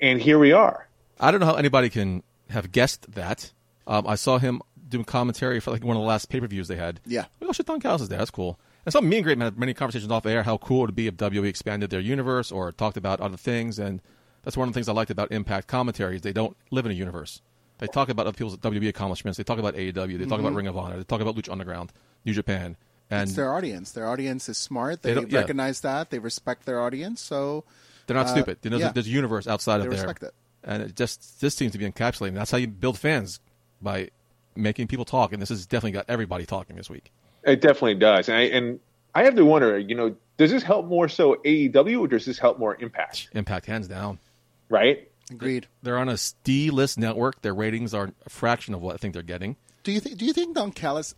And 0.00 0.20
here 0.20 0.38
we 0.38 0.52
are. 0.52 0.88
I 1.20 1.30
don't 1.30 1.40
know 1.40 1.46
how 1.46 1.54
anybody 1.54 1.88
can 1.90 2.22
have 2.50 2.72
guessed 2.72 3.12
that. 3.12 3.52
Um, 3.86 4.06
I 4.06 4.16
saw 4.16 4.38
him 4.38 4.62
doing 4.88 5.04
commentary 5.04 5.60
for 5.60 5.70
like 5.70 5.84
one 5.84 5.96
of 5.96 6.02
the 6.02 6.06
last 6.06 6.28
pay 6.28 6.40
per 6.40 6.46
views 6.46 6.68
they 6.68 6.76
had. 6.76 7.00
Yeah. 7.06 7.26
Oh 7.40 7.52
shit, 7.52 7.66
Don 7.66 7.80
Callis 7.80 8.02
is 8.02 8.08
there. 8.08 8.18
That's 8.18 8.30
cool. 8.30 8.58
And 8.84 8.92
something 8.92 9.08
me 9.08 9.18
and 9.18 9.24
Great 9.24 9.38
had 9.38 9.58
many 9.58 9.74
conversations 9.74 10.10
off 10.10 10.26
air 10.26 10.42
how 10.42 10.58
cool 10.58 10.82
it 10.82 10.86
would 10.86 10.96
be 10.96 11.06
if 11.06 11.16
WWE 11.16 11.46
expanded 11.46 11.90
their 11.90 12.00
universe 12.00 12.50
or 12.50 12.72
talked 12.72 12.96
about 12.96 13.20
other 13.20 13.36
things. 13.36 13.78
And 13.78 14.02
that's 14.42 14.56
one 14.56 14.68
of 14.68 14.74
the 14.74 14.78
things 14.78 14.88
I 14.88 14.92
liked 14.92 15.10
about 15.10 15.32
Impact 15.32 15.66
commentary 15.68 16.16
is 16.16 16.22
they 16.22 16.32
don't 16.32 16.56
live 16.70 16.86
in 16.86 16.92
a 16.92 16.94
universe. 16.94 17.40
They 17.78 17.86
talk 17.88 18.08
about 18.08 18.26
other 18.26 18.36
people's 18.36 18.56
WWE 18.58 18.88
accomplishments. 18.88 19.36
They 19.38 19.44
talk 19.44 19.58
about 19.58 19.74
AEW. 19.74 20.18
They 20.18 20.24
talk 20.26 20.38
about 20.38 20.54
Ring 20.54 20.68
of 20.68 20.76
Honor. 20.76 20.96
They 20.98 21.04
talk 21.04 21.20
about 21.20 21.34
Lucha 21.34 21.50
Underground, 21.50 21.92
New 22.24 22.32
Japan. 22.32 22.76
And 23.10 23.28
It's 23.28 23.34
their 23.36 23.52
audience. 23.52 23.92
Their 23.92 24.06
audience 24.08 24.48
is 24.48 24.56
smart. 24.56 25.02
They, 25.02 25.10
They 25.10 25.20
don't- 25.20 25.30
yeah. 25.32 25.38
recognize 25.40 25.80
that. 25.80 26.10
They 26.10 26.18
respect 26.20 26.64
their 26.64 26.80
audience. 26.80 27.20
So 27.20 27.64
they're 28.06 28.16
not 28.16 28.26
uh, 28.26 28.30
stupid. 28.30 28.58
They 28.62 28.70
know 28.70 28.78
yeah. 28.78 28.92
there's 28.92 29.06
a 29.08 29.10
universe 29.10 29.46
outside 29.46 29.78
They 29.78 29.86
of 29.86 29.90
there. 29.90 30.00
respect 30.00 30.22
it. 30.22 30.34
And 30.64 30.82
it 30.82 30.96
just 30.96 31.40
this 31.40 31.56
seems 31.56 31.72
to 31.72 31.78
be 31.78 31.90
encapsulating. 31.90 32.34
That's 32.34 32.50
how 32.52 32.58
you 32.58 32.68
build 32.68 32.98
fans 32.98 33.40
by 33.80 34.10
making 34.54 34.86
people 34.86 35.04
talk. 35.04 35.32
And 35.32 35.42
this 35.42 35.48
has 35.48 35.66
definitely 35.66 35.92
got 35.92 36.04
everybody 36.08 36.46
talking 36.46 36.76
this 36.76 36.88
week. 36.88 37.10
It 37.42 37.60
definitely 37.60 37.96
does. 37.96 38.28
And 38.28 38.38
I, 38.38 38.42
and 38.42 38.80
I 39.14 39.24
have 39.24 39.34
to 39.34 39.44
wonder, 39.44 39.76
you 39.78 39.96
know, 39.96 40.14
does 40.36 40.50
this 40.52 40.62
help 40.62 40.86
more 40.86 41.08
so 41.08 41.34
AEW 41.44 42.00
or 42.00 42.06
does 42.08 42.24
this 42.24 42.38
help 42.38 42.58
more 42.58 42.76
Impact? 42.80 43.28
Impact 43.32 43.66
hands 43.66 43.88
down. 43.88 44.18
Right? 44.72 45.08
agreed. 45.30 45.66
They're 45.82 45.98
on 45.98 46.08
a 46.08 46.16
D 46.44 46.70
list 46.70 46.98
network. 46.98 47.42
Their 47.42 47.54
ratings 47.54 47.94
are 47.94 48.12
a 48.24 48.30
fraction 48.30 48.74
of 48.74 48.80
what 48.82 48.94
I 48.94 48.96
think 48.98 49.14
they're 49.14 49.22
getting. 49.22 49.56
Do 49.82 49.92
you 49.92 50.00
think? 50.00 50.18
Do 50.18 50.24
you 50.24 50.32
think 50.32 50.54
Don 50.54 50.72
Callis 50.72 51.14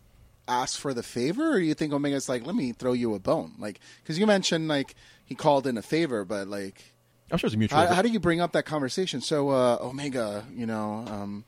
asked 0.47 0.79
for 0.79 0.93
the 0.93 1.03
favor, 1.03 1.53
or 1.53 1.59
do 1.59 1.65
you 1.65 1.73
think 1.73 1.93
Omega's 1.93 2.29
like, 2.29 2.45
let 2.45 2.55
me 2.55 2.71
throw 2.71 2.93
you 2.93 3.13
a 3.15 3.19
bone? 3.19 3.53
Like, 3.59 3.79
because 4.01 4.17
you 4.19 4.27
mentioned 4.27 4.67
like 4.67 4.95
he 5.25 5.35
called 5.35 5.67
in 5.67 5.77
a 5.77 5.81
favor, 5.81 6.25
but 6.25 6.47
like, 6.47 6.83
I'm 7.31 7.37
sure 7.37 7.47
it's 7.47 7.55
a 7.55 7.57
mutual. 7.57 7.79
how, 7.79 7.95
how 7.95 8.01
do 8.01 8.09
you 8.09 8.19
bring 8.19 8.41
up 8.41 8.53
that 8.53 8.65
conversation? 8.65 9.21
So 9.21 9.49
uh, 9.49 9.77
Omega, 9.81 10.45
you 10.53 10.65
know, 10.65 11.05
um, 11.07 11.45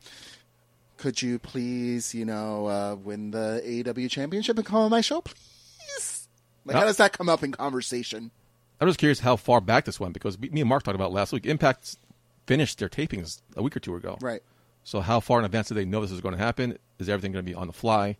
could 0.97 1.21
you 1.21 1.39
please, 1.39 2.13
you 2.13 2.25
know, 2.25 2.67
uh, 2.67 2.95
win 2.95 3.31
the 3.31 3.61
AEW 3.65 4.09
championship 4.09 4.57
and 4.57 4.65
come 4.65 4.79
on 4.79 4.91
my 4.91 5.01
show, 5.01 5.21
please? 5.21 6.27
Like, 6.65 6.75
how 6.75 6.83
does 6.83 6.97
that 6.97 7.13
come 7.13 7.29
up 7.29 7.43
in 7.43 7.51
conversation? 7.51 8.31
I'm 8.79 8.87
just 8.87 8.99
curious 8.99 9.19
how 9.19 9.35
far 9.35 9.59
back 9.61 9.85
this 9.85 9.99
went 9.99 10.13
because 10.13 10.37
me 10.39 10.61
and 10.61 10.69
Mark 10.69 10.83
talked 10.83 10.95
about 10.95 11.11
last 11.11 11.33
week. 11.33 11.45
Impact 11.45 11.97
finished 12.45 12.79
their 12.79 12.89
tapings 12.89 13.41
a 13.55 13.63
week 13.63 13.75
or 13.75 13.79
two 13.79 13.95
ago. 13.95 14.17
Right. 14.21 14.41
So 14.83 15.01
how 15.01 15.19
far 15.19 15.39
in 15.39 15.45
advance 15.45 15.67
do 15.67 15.75
they 15.75 15.83
know 15.85 16.01
this 16.01 16.11
is 16.11 16.21
going 16.21 16.33
to 16.35 16.37
happen? 16.43 16.77
Is 16.99 17.09
everything 17.09 17.31
going 17.31 17.43
to 17.45 17.49
be 17.51 17.55
on 17.55 17.67
the 17.67 17.73
fly? 17.73 18.17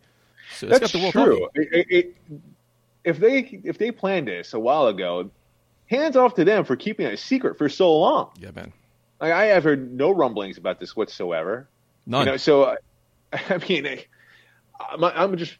So 0.58 0.68
it's 0.68 0.80
That's 0.80 0.92
got 0.94 1.00
the 1.00 1.04
world 1.04 1.14
true. 1.14 1.50
It- 1.56 1.70
it- 1.74 1.88
it- 1.90 2.16
if 3.04 3.20
they 3.20 3.40
if 3.64 3.78
they 3.78 3.92
planned 3.92 4.28
this 4.28 4.54
a 4.54 4.60
while 4.60 4.88
ago, 4.88 5.30
hands 5.86 6.18
off 6.18 6.34
to 6.36 6.44
them 6.44 6.66
for 6.66 6.76
keeping 6.76 7.06
it 7.06 7.14
a 7.14 7.18
secret 7.18 7.58
for 7.58 7.70
so 7.70 7.96
long. 7.98 8.32
Yeah, 8.38 8.52
man. 8.54 8.74
Like, 9.22 9.32
I 9.32 9.46
have 9.46 9.64
heard 9.64 9.94
no 9.94 10.12
rumblings 10.12 10.58
about 10.58 10.80
this 10.82 10.94
whatsoever. 10.96 11.70
None. 12.06 12.26
You 12.26 12.32
know, 12.34 12.38
so 12.38 12.76
I 13.34 13.58
mean, 13.70 13.88
I- 13.88 14.06
I'm, 14.80 15.04
I'm 15.04 15.38
just. 15.38 15.56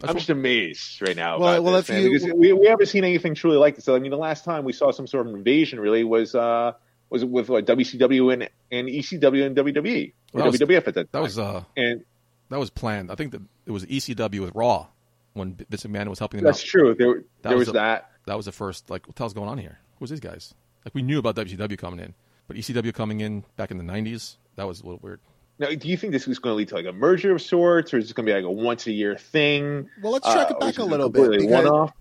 That's 0.00 0.10
I'm 0.10 0.14
what- 0.14 0.18
just 0.20 0.30
amazed 0.30 1.02
right 1.02 1.14
now. 1.16 1.38
Well- 1.38 1.48
about 1.54 1.62
well, 1.62 1.72
this, 1.74 1.88
if 1.90 1.94
man, 1.94 2.02
you- 2.30 2.34
we, 2.36 2.52
we 2.52 2.66
haven't 2.66 2.86
seen 2.86 3.04
anything 3.04 3.34
truly 3.34 3.56
like 3.58 3.76
this. 3.76 3.84
So, 3.84 3.94
I 3.94 3.98
mean, 3.98 4.10
the 4.10 4.16
last 4.16 4.44
time 4.44 4.64
we 4.64 4.72
saw 4.72 4.90
some 4.90 5.06
sort 5.06 5.26
of 5.28 5.34
invasion 5.34 5.78
really 5.80 6.04
was 6.04 6.34
uh, 6.34 6.72
was 7.10 7.24
with 7.24 7.48
WCW 7.48 8.32
and, 8.32 8.48
and 8.72 8.88
ECW 8.88 9.46
and 9.46 9.56
WWE 9.56 10.12
or 10.32 10.42
That 10.42 10.46
was- 10.50 10.60
WWF 10.60 10.88
at 10.88 10.94
that 10.94 10.94
time. 10.94 11.06
that 11.12 11.22
was 11.22 11.38
uh, 11.38 11.64
and 11.76 12.04
that 12.48 12.58
was 12.58 12.70
planned. 12.70 13.10
I 13.12 13.14
think 13.14 13.32
that 13.32 13.42
it 13.66 13.70
was 13.70 13.84
ECW 13.86 14.40
with 14.40 14.54
Raw 14.54 14.86
when 15.34 15.54
Vince 15.68 15.84
McMahon 15.84 16.08
was 16.08 16.18
helping 16.18 16.38
them 16.38 16.46
that's 16.46 16.60
out. 16.62 16.66
true. 16.66 16.94
There, 16.98 17.14
That 17.42 17.48
there 17.50 17.58
was 17.58 17.68
was, 17.68 17.68
a- 17.68 17.72
that. 17.78 18.10
That 18.26 18.36
was 18.36 18.46
the 18.46 18.52
first. 18.52 18.90
Like, 18.90 19.06
what 19.06 19.16
the 19.16 19.22
hell's 19.22 19.34
going 19.34 19.48
on 19.48 19.58
here? 19.58 19.78
Who's 19.98 20.10
these 20.10 20.20
guys? 20.20 20.54
Like, 20.84 20.94
we 20.94 21.02
knew 21.02 21.18
about 21.18 21.36
WCW 21.36 21.76
coming 21.78 22.00
in, 22.00 22.14
but 22.48 22.56
ECW 22.56 22.92
coming 22.94 23.20
in 23.20 23.44
back 23.56 23.70
in 23.70 23.76
the 23.78 23.84
'90s. 23.84 24.36
That 24.56 24.66
was 24.66 24.80
a 24.80 24.84
little 24.84 24.98
weird. 25.02 25.20
Now, 25.60 25.68
do 25.68 25.88
you 25.88 25.96
think 25.96 26.12
this 26.14 26.26
is 26.26 26.38
going 26.38 26.54
to 26.54 26.56
lead 26.56 26.68
to 26.68 26.74
like 26.74 26.86
a 26.86 26.92
merger 26.92 27.32
of 27.34 27.42
sorts, 27.42 27.92
or 27.94 27.98
is 27.98 28.06
this 28.06 28.12
going 28.14 28.26
to 28.26 28.32
be 28.32 28.34
like 28.34 28.44
a 28.44 28.50
once 28.50 28.86
a 28.86 28.92
year 28.92 29.14
thing? 29.16 29.88
Well, 30.02 30.12
let's 30.12 30.26
track 30.26 30.50
Uh, 30.50 30.54
it 30.54 30.60
back 30.60 30.78
a 30.78 30.84
little 30.84 31.10
bit, 31.10 31.48
one-off? 31.48 31.92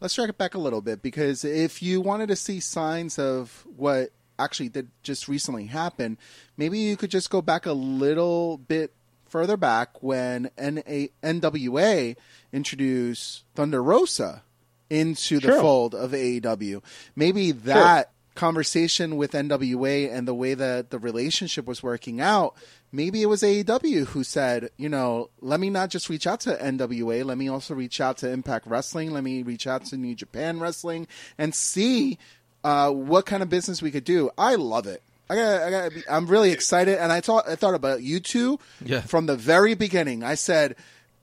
Let's 0.00 0.14
track 0.14 0.28
it 0.30 0.38
back 0.38 0.54
a 0.54 0.58
little 0.58 0.80
bit 0.80 1.02
because 1.02 1.44
if 1.44 1.82
you 1.82 2.00
wanted 2.00 2.28
to 2.28 2.36
see 2.36 2.60
signs 2.60 3.18
of 3.18 3.66
what 3.76 4.10
actually 4.38 4.68
did 4.68 4.88
just 5.02 5.26
recently 5.26 5.66
happen, 5.66 6.16
maybe 6.56 6.78
you 6.78 6.96
could 6.96 7.10
just 7.10 7.28
go 7.28 7.42
back 7.42 7.66
a 7.66 7.72
little 7.72 8.56
bit 8.58 8.92
further 9.26 9.56
back 9.56 10.00
when 10.00 10.50
NA- 10.56 11.08
NWA 11.24 12.16
introduced 12.52 13.42
Thunder 13.54 13.82
Rosa 13.82 14.42
into 14.88 15.40
the 15.40 15.48
Sure. 15.48 15.60
fold 15.60 15.94
of 15.94 16.12
AEW. 16.14 16.82
Maybe 17.16 17.50
that 17.52 18.12
conversation 18.34 19.16
with 19.16 19.32
NWA 19.32 20.08
and 20.10 20.28
the 20.28 20.34
way 20.34 20.54
that 20.54 20.90
the 20.90 20.98
relationship 20.98 21.66
was 21.66 21.82
working 21.82 22.20
out, 22.20 22.54
maybe 22.92 23.22
it 23.22 23.26
was 23.26 23.42
AEW 23.42 24.06
who 24.06 24.24
said, 24.24 24.70
you 24.76 24.88
know, 24.88 25.30
let 25.40 25.60
me 25.60 25.70
not 25.70 25.90
just 25.90 26.08
reach 26.08 26.26
out 26.26 26.40
to 26.40 26.54
NWA, 26.56 27.24
let 27.24 27.36
me 27.38 27.48
also 27.48 27.74
reach 27.74 28.00
out 28.00 28.18
to 28.18 28.30
Impact 28.30 28.66
Wrestling, 28.66 29.10
let 29.10 29.22
me 29.24 29.42
reach 29.42 29.66
out 29.66 29.84
to 29.86 29.96
New 29.96 30.14
Japan 30.14 30.58
Wrestling 30.60 31.06
and 31.36 31.54
see 31.54 32.18
uh, 32.64 32.90
what 32.90 33.26
kind 33.26 33.42
of 33.42 33.48
business 33.48 33.82
we 33.82 33.90
could 33.90 34.04
do. 34.04 34.30
I 34.38 34.54
love 34.56 34.86
it. 34.86 35.02
I 35.30 35.36
got, 35.36 35.62
I 35.62 35.70
got, 35.70 35.92
I'm 36.10 36.26
really 36.26 36.52
excited, 36.52 36.98
and 36.98 37.12
I 37.12 37.20
thought, 37.20 37.46
I 37.46 37.54
thought 37.54 37.74
about 37.74 38.02
you 38.02 38.18
two 38.20 38.58
Yeah. 38.84 39.02
from 39.02 39.26
the 39.26 39.36
very 39.36 39.74
beginning. 39.74 40.24
I 40.24 40.34
said, 40.36 40.74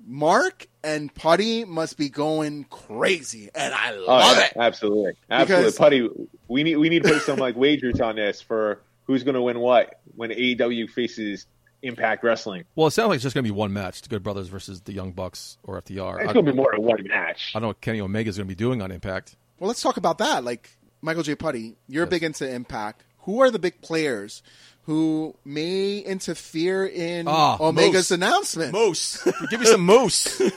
Mark 0.08 0.67
and 0.84 1.13
Putty 1.15 1.65
must 1.65 1.97
be 1.97 2.10
going 2.10 2.65
crazy, 2.65 3.49
and 3.56 3.73
I 3.73 3.93
Oh, 3.95 4.06
love 4.06 4.38
yeah, 4.38 4.45
it. 4.45 4.54
Absolutely, 4.56 5.13
absolutely. 5.32 5.63
Because- 5.65 5.78
Putty, 5.78 6.10
we 6.47 6.62
need 6.63 6.75
we 6.78 6.89
need 6.89 7.01
to 7.04 7.10
put 7.10 7.23
some 7.23 7.39
like 7.39 7.56
wagers 7.56 7.99
on 7.99 8.15
this 8.17 8.39
for 8.39 8.82
who's 9.06 9.23
going 9.23 9.34
to 9.34 9.41
win 9.41 9.60
what 9.60 9.99
when 10.15 10.30
AEW 10.30 10.88
faces 10.91 11.47
Impact 11.86 12.24
Wrestling. 12.24 12.63
Well, 12.76 12.88
it 12.88 12.91
sounds 12.91 13.10
like 13.10 13.15
it's 13.17 13.24
just 13.24 13.34
going 13.36 13.43
to 13.43 13.48
be 13.52 13.56
one 13.56 13.71
match: 13.74 14.02
the 14.02 14.10
Good 14.10 14.24
Brothers 14.24 14.48
versus 14.48 14.82
the 14.82 14.93
Young 14.93 15.12
Bucks 15.12 15.58
or 15.63 15.82
FTR. 15.82 16.24
It's 16.24 16.34
going 16.34 16.45
to 16.45 16.52
be 16.52 16.56
more 16.58 16.71
than 16.76 16.84
one 16.84 17.04
match. 17.08 17.52
I 17.54 17.60
don't 17.60 17.63
know 17.63 17.67
what 17.69 17.82
Kenny 17.82 18.02
Omega 18.02 18.30
is 18.30 18.38
going 18.38 18.48
to 18.48 18.52
be 18.52 18.56
doing 18.56 18.82
on 18.82 18.91
Impact. 18.91 19.36
Well, 19.60 19.67
let's 19.67 19.82
talk 19.82 19.98
about 19.98 20.17
that. 20.17 20.43
Like 20.43 20.69
Michael 21.02 21.24
J. 21.24 21.36
Putty, 21.36 21.76
you're 21.88 22.04
Yes. 22.06 22.10
big 22.10 22.24
into 22.24 22.50
Impact. 22.50 23.04
Who 23.19 23.41
are 23.41 23.50
the 23.50 23.60
big 23.60 23.82
players 23.82 24.43
who 24.84 25.36
may 25.43 25.98
interfere 26.00 26.86
in 26.86 27.28
Ah, 27.28 27.58
Omega's 27.60 27.93
Moose. 27.93 28.12
announcement? 28.12 28.71
Moose, 28.74 29.24
give 29.50 29.60
me 29.62 29.65
some 29.65 29.82
moose. 29.82 30.39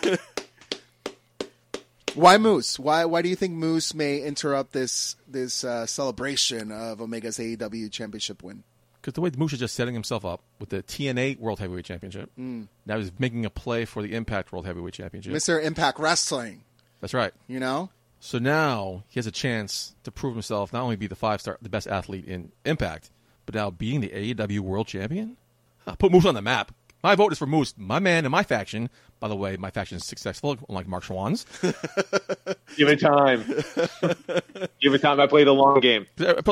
Why 2.15 2.37
Moose? 2.39 2.79
Why 2.79 3.05
why 3.05 3.23
do 3.23 3.29
you 3.29 3.37
think 3.37 3.55
Moose 3.55 3.95
may 3.95 4.21
interrupt 4.23 4.73
this 4.73 5.15
this 5.29 5.63
uh, 5.63 5.87
celebration 5.87 6.73
of 6.73 7.01
Omega's 7.01 7.39
AEW 7.39 7.93
championship 7.93 8.43
win? 8.43 8.65
Because 9.01 9.15
the 9.15 9.21
way 9.21 9.31
Moose 9.37 9.53
is 9.53 9.61
just 9.61 9.75
setting 9.75 9.95
himself 9.95 10.25
up 10.25 10.43
with 10.59 10.71
the 10.71 10.83
TNA 10.83 11.39
World 11.39 11.61
Heavyweight 11.61 11.85
Championship, 11.85 12.31
mm. 12.39 12.67
now 12.85 12.99
he's 12.99 13.13
making 13.19 13.45
a 13.45 13.51
play 13.51 13.85
for 13.85 14.03
the 14.03 14.15
Impact 14.15 14.53
World 14.53 14.67
Heavyweight 14.67 14.95
Championship. 14.95 15.33
Mr. 15.33 15.63
Impact 15.63 15.99
Wrestling, 15.99 16.65
That's 17.01 17.15
right. 17.15 17.33
you 17.47 17.61
know? 17.61 17.91
So 18.21 18.39
now 18.39 19.05
he 19.09 19.19
has 19.19 19.27
a 19.27 19.33
chance 19.33 19.95
to 20.03 20.11
prove 20.11 20.35
himself, 20.35 20.73
not 20.73 20.83
only 20.83 20.97
be 20.97 21.07
the 21.07 21.15
five 21.15 21.41
star, 21.41 21.59
the 21.63 21.69
best 21.69 21.87
athlete 21.87 22.25
in 22.25 22.51
Impact, 22.65 23.11
but 23.47 23.55
now 23.55 23.71
being 23.71 24.01
the 24.01 24.09
AEW 24.09 24.61
World 24.61 24.89
Champion. 24.89 25.37
Huh, 25.85 25.95
Put 25.95 26.11
Moose 26.11 26.27
on 26.27 26.35
the 26.35 26.43
map. 26.43 26.73
My 27.03 27.15
vote 27.15 27.31
is 27.31 27.39
for 27.39 27.47
Moose, 27.47 27.75
my 27.77 28.01
man 28.01 28.25
and 28.25 28.33
my 28.33 28.43
faction. 28.43 28.91
By 29.21 29.29
the 29.29 29.37
way, 29.37 29.57
my 29.57 29.71
faction 29.71 29.97
is 29.97 30.05
successful, 30.05 30.57
unlike 30.69 30.89
Mark 30.89 31.05
Schwann's. 31.05 31.47
Give 32.77 32.89
it 32.89 33.01
time. 33.01 33.45
Give 34.81 34.95
it 34.95 35.01
time. 35.01 35.21
I 35.21 35.27
play 35.29 35.45
the 35.45 35.55
long 35.55 35.79
game. 35.81 36.07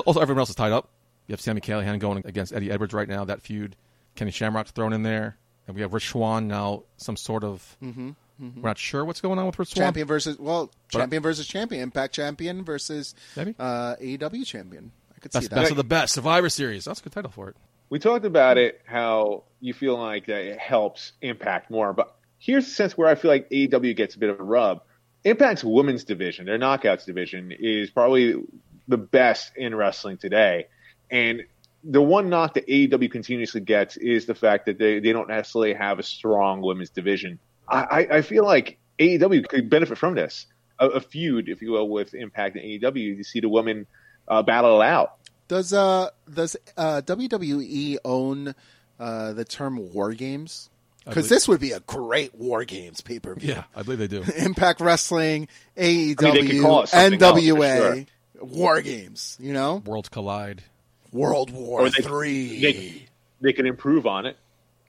Also, 0.07 0.21
everyone 0.21 0.41
else 0.41 0.51
is 0.51 0.55
tied 0.55 0.73
up. 0.73 0.89
You 1.27 1.33
have 1.33 1.41
Sami 1.41 1.61
Callihan 1.61 1.99
going 1.99 2.23
against 2.25 2.53
Eddie 2.53 2.71
Edwards 2.71 2.95
right 2.95 3.09
now. 3.09 3.25
That 3.25 3.43
feud. 3.43 3.77
Kenny 4.15 4.31
Shamrock's 4.31 4.71
thrown 4.71 4.93
in 4.93 5.03
there, 5.03 5.37
and 5.67 5.75
we 5.77 5.83
have 5.83 5.93
Rich 5.93 6.09
Swann 6.11 6.49
now. 6.49 6.85
Some 6.97 7.17
sort 7.17 7.45
of. 7.45 7.77
We're 7.81 8.15
not 8.39 8.79
sure 8.79 9.05
what's 9.05 9.21
going 9.21 9.39
on 9.39 9.47
with 9.47 9.59
Rich 9.59 9.71
Swann. 9.71 9.87
Champion 9.87 10.07
versus 10.07 10.39
well, 10.39 10.71
But- 10.93 10.99
champion 10.99 11.23
versus 11.23 11.47
champion, 11.47 11.83
Impact 11.83 12.15
champion 12.15 12.65
versus 12.65 13.15
Maybe. 13.37 13.55
uh, 13.59 13.97
AEW 14.01 14.45
champion. 14.47 14.93
I 15.17 15.21
could 15.21 15.33
Best, 15.33 15.45
see 15.45 15.49
that. 15.49 15.55
best 15.57 15.71
of 15.71 15.77
the 15.77 15.85
best. 15.85 16.15
Survivor 16.15 16.49
Series. 16.49 16.85
That's 16.85 17.01
a 17.01 17.03
good 17.03 17.12
title 17.12 17.31
for 17.31 17.49
it. 17.49 17.57
We 17.89 17.99
talked 17.99 18.25
about 18.25 18.59
it, 18.59 18.81
how 18.85 19.45
you 19.61 19.73
feel 19.73 19.97
like 19.99 20.29
it 20.29 20.59
helps 20.59 21.12
Impact 21.23 21.71
more. 21.71 21.93
But 21.93 22.15
here's 22.39 22.65
the 22.67 22.71
sense 22.73 22.97
where 22.99 23.09
I 23.09 23.15
feel 23.15 23.31
like 23.31 23.49
AEW 23.51 23.95
gets 23.97 24.15
a 24.15 24.19
bit 24.19 24.29
of 24.31 24.39
a 24.41 24.43
rub. 24.43 24.83
Impact's 25.25 25.65
women's 25.65 26.05
division, 26.05 26.47
their 26.47 26.59
knockouts 26.59 27.05
division, 27.07 27.53
is 27.59 27.91
probably 27.91 28.35
the 28.89 28.99
best 28.99 29.53
in 29.57 29.75
wrestling 29.75 30.19
today. 30.19 30.67
And 31.11 31.45
the 31.85 32.03
one 32.03 32.29
knock 32.29 32.55
that 32.55 32.66
AEW 32.66 33.11
continuously 33.11 33.61
gets 33.61 33.97
is 33.97 34.27
the 34.27 34.35
fact 34.35 34.66
that 34.66 34.79
they, 34.79 34.99
they 34.99 35.12
don't 35.12 35.29
necessarily 35.29 35.75
have 35.75 35.99
a 35.99 36.03
strong 36.03 36.61
women's 36.61 36.90
division. 36.90 37.38
I, 37.69 37.79
I, 37.83 37.99
I 38.16 38.23
feel 38.23 38.45
like 38.45 38.79
AEW 38.99 39.49
could 39.49 39.71
benefit 39.71 39.99
from 39.99 40.14
this. 40.14 40.47
A, 40.79 40.88
a 40.88 41.01
feud, 41.01 41.49
if 41.49 41.62
you 41.62 41.73
will, 41.73 41.88
with 41.88 42.14
Impact 42.14 42.57
and 42.57 42.64
AEW 42.64 43.16
to 43.19 43.25
see 43.25 43.40
the 43.40 43.49
women 43.49 43.87
uh, 44.29 44.42
battle 44.42 44.81
it 44.81 44.85
out. 44.85 45.16
Does 45.49 45.73
uh 45.73 46.11
does 46.33 46.57
uh, 46.77 47.03
WWE 47.03 47.99
own 48.05 48.55
uh, 48.99 49.33
the 49.33 49.45
term 49.45 49.92
War 49.92 50.12
Games? 50.12 50.71
Because 51.05 51.29
this 51.29 51.47
would 51.47 51.61
be 51.61 51.71
a 51.71 51.79
great 51.81 52.35
War 52.35 52.64
Games 52.64 53.01
pay 53.01 53.21
per 53.21 53.37
view. 53.37 53.55
Yeah, 53.55 53.64
I 53.77 53.83
believe 53.83 54.01
they 54.01 54.09
do. 54.09 54.25
Impact 54.37 54.81
Wrestling, 54.81 55.47
AEW, 55.77 56.21
I 56.21 56.33
mean, 56.33 56.35
they 56.35 56.53
could 56.53 56.62
call 56.62 56.83
it 56.83 56.88
something 56.88 57.23
else, 57.23 57.38
for 57.38 57.40
NWA, 57.40 58.07
War 58.40 58.81
Games. 58.81 59.38
You 59.40 59.53
know, 59.53 59.83
Worlds 59.87 60.09
collide. 60.09 60.64
World 61.12 61.51
War 61.51 61.83
Or 61.83 61.90
they- 61.90 62.03
Three. 62.03 62.61
they- 62.61 63.03
They 63.40 63.53
can 63.53 63.66
improve 63.66 64.07
on 64.07 64.25
it. 64.27 64.37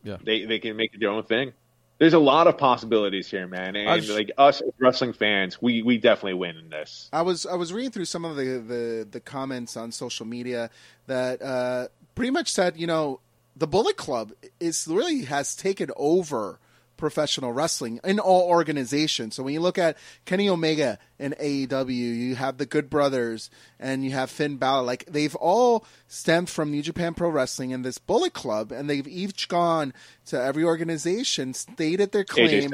Yeah. 0.03 0.17
They 0.23 0.45
they 0.45 0.59
can 0.59 0.77
make 0.77 0.93
it 0.93 0.99
their 1.01 1.09
own 1.09 1.23
thing. 1.23 1.51
There's 1.99 2.13
a 2.13 2.19
lot 2.19 2.47
of 2.47 2.57
possibilities 2.57 3.29
here, 3.29 3.45
man. 3.47 3.75
And 3.75 3.89
I've- 3.89 4.07
like 4.13 4.31
us 4.37 4.61
as 4.61 4.69
wrestling 4.79 5.13
fans, 5.13 5.61
we 5.61 5.81
we 5.81 5.97
definitely 5.97 6.35
win 6.35 6.55
in 6.57 6.69
this. 6.69 7.09
I 7.11 7.23
was 7.23 7.45
I 7.45 7.55
was 7.55 7.73
reading 7.73 7.91
through 7.91 8.05
some 8.05 8.23
of 8.23 8.35
the 8.37 8.43
the, 8.59 9.07
the 9.09 9.19
comments 9.19 9.75
on 9.75 9.91
social 9.91 10.25
media 10.25 10.69
that 11.07 11.41
uh, 11.41 11.87
pretty 12.15 12.31
much 12.31 12.51
said, 12.51 12.77
you 12.77 12.87
know, 12.87 13.19
the 13.55 13.67
Bullet 13.67 13.97
Club 13.97 14.31
is 14.59 14.87
really 14.87 15.23
has 15.25 15.55
taken 15.55 15.89
over 15.97 16.59
professional 16.97 17.53
wrestling 17.53 17.99
in 18.03 18.19
all 18.19 18.49
organizations. 18.49 19.35
So 19.35 19.43
when 19.43 19.53
you 19.53 19.59
look 19.59 19.77
at 19.77 19.97
Kenny 20.25 20.49
Omega 20.49 20.99
and 21.19 21.35
AEW, 21.37 21.89
you 21.89 22.35
have 22.35 22.57
the 22.57 22.65
Good 22.65 22.89
Brothers 22.89 23.49
and 23.79 24.03
you 24.03 24.11
have 24.11 24.29
Finn 24.29 24.57
Balor. 24.57 24.83
Like 24.83 25.05
they've 25.05 25.35
all 25.35 25.85
stemmed 26.07 26.49
from 26.49 26.71
New 26.71 26.81
Japan 26.81 27.13
Pro 27.13 27.29
Wrestling 27.29 27.73
and 27.73 27.85
this 27.85 27.97
Bullet 27.97 28.33
Club, 28.33 28.71
and 28.71 28.89
they've 28.89 29.07
each 29.07 29.47
gone 29.47 29.93
to 30.25 30.41
every 30.41 30.63
organization, 30.63 31.53
stated 31.53 32.11
their 32.11 32.23
claim 32.23 32.71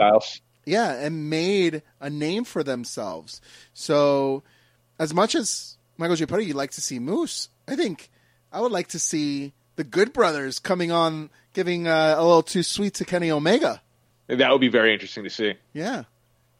yeah, 0.65 0.93
and 0.93 1.29
made 1.29 1.81
a 1.99 2.09
name 2.09 2.43
for 2.43 2.63
themselves. 2.63 3.41
So, 3.73 4.43
as 4.99 5.13
much 5.13 5.35
as 5.35 5.77
Michael 5.97 6.15
J. 6.15 6.25
Putty, 6.25 6.45
you'd 6.45 6.55
like 6.55 6.71
to 6.71 6.81
see 6.81 6.99
Moose, 6.99 7.49
I 7.67 7.75
think 7.75 8.09
I 8.51 8.61
would 8.61 8.71
like 8.71 8.87
to 8.89 8.99
see 8.99 9.53
the 9.75 9.83
Good 9.83 10.13
Brothers 10.13 10.59
coming 10.59 10.91
on, 10.91 11.29
giving 11.53 11.87
uh, 11.87 12.15
a 12.17 12.23
little 12.23 12.43
too 12.43 12.63
sweet 12.63 12.93
to 12.95 13.05
Kenny 13.05 13.31
Omega. 13.31 13.81
That 14.27 14.51
would 14.51 14.61
be 14.61 14.69
very 14.69 14.93
interesting 14.93 15.23
to 15.25 15.29
see. 15.29 15.53
Yeah, 15.73 16.03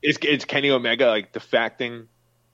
Is 0.02 0.18
is 0.18 0.46
Kenny 0.46 0.70
Omega 0.70 1.08
like 1.08 1.32
defecting 1.32 2.08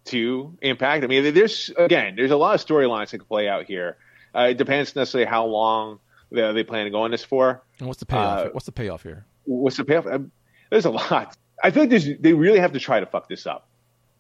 to 0.05 0.57
Impact? 0.61 1.03
I 1.03 1.07
mean, 1.07 1.33
there's 1.33 1.71
again, 1.77 2.15
there's 2.15 2.31
a 2.31 2.37
lot 2.37 2.55
of 2.55 2.65
storylines 2.65 3.09
that 3.11 3.19
could 3.19 3.27
play 3.27 3.47
out 3.47 3.65
here. 3.65 3.97
Uh, 4.35 4.49
it 4.51 4.57
depends 4.57 4.95
necessarily 4.95 5.27
how 5.29 5.45
long 5.45 5.99
they, 6.31 6.53
they 6.53 6.63
plan 6.63 6.85
to 6.85 6.91
go 6.91 7.01
on 7.03 7.11
this 7.11 7.23
for. 7.23 7.61
And 7.79 7.87
what's 7.87 7.99
the 7.99 8.05
payoff? 8.05 8.47
Uh, 8.47 8.49
what's 8.51 8.65
the 8.67 8.71
payoff 8.71 9.01
here? 9.03 9.25
What's 9.45 9.77
the 9.77 9.83
payoff? 9.85 10.05
Um, 10.05 10.31
There's 10.69 10.85
a 10.85 10.91
lot. 10.91 11.35
I 11.63 11.71
feel 11.71 11.83
like 11.83 11.89
there's, 11.89 12.07
they 12.19 12.33
really 12.33 12.59
have 12.59 12.73
to 12.73 12.79
try 12.79 12.99
to 12.99 13.05
fuck 13.05 13.27
this 13.27 13.47
up. 13.47 13.67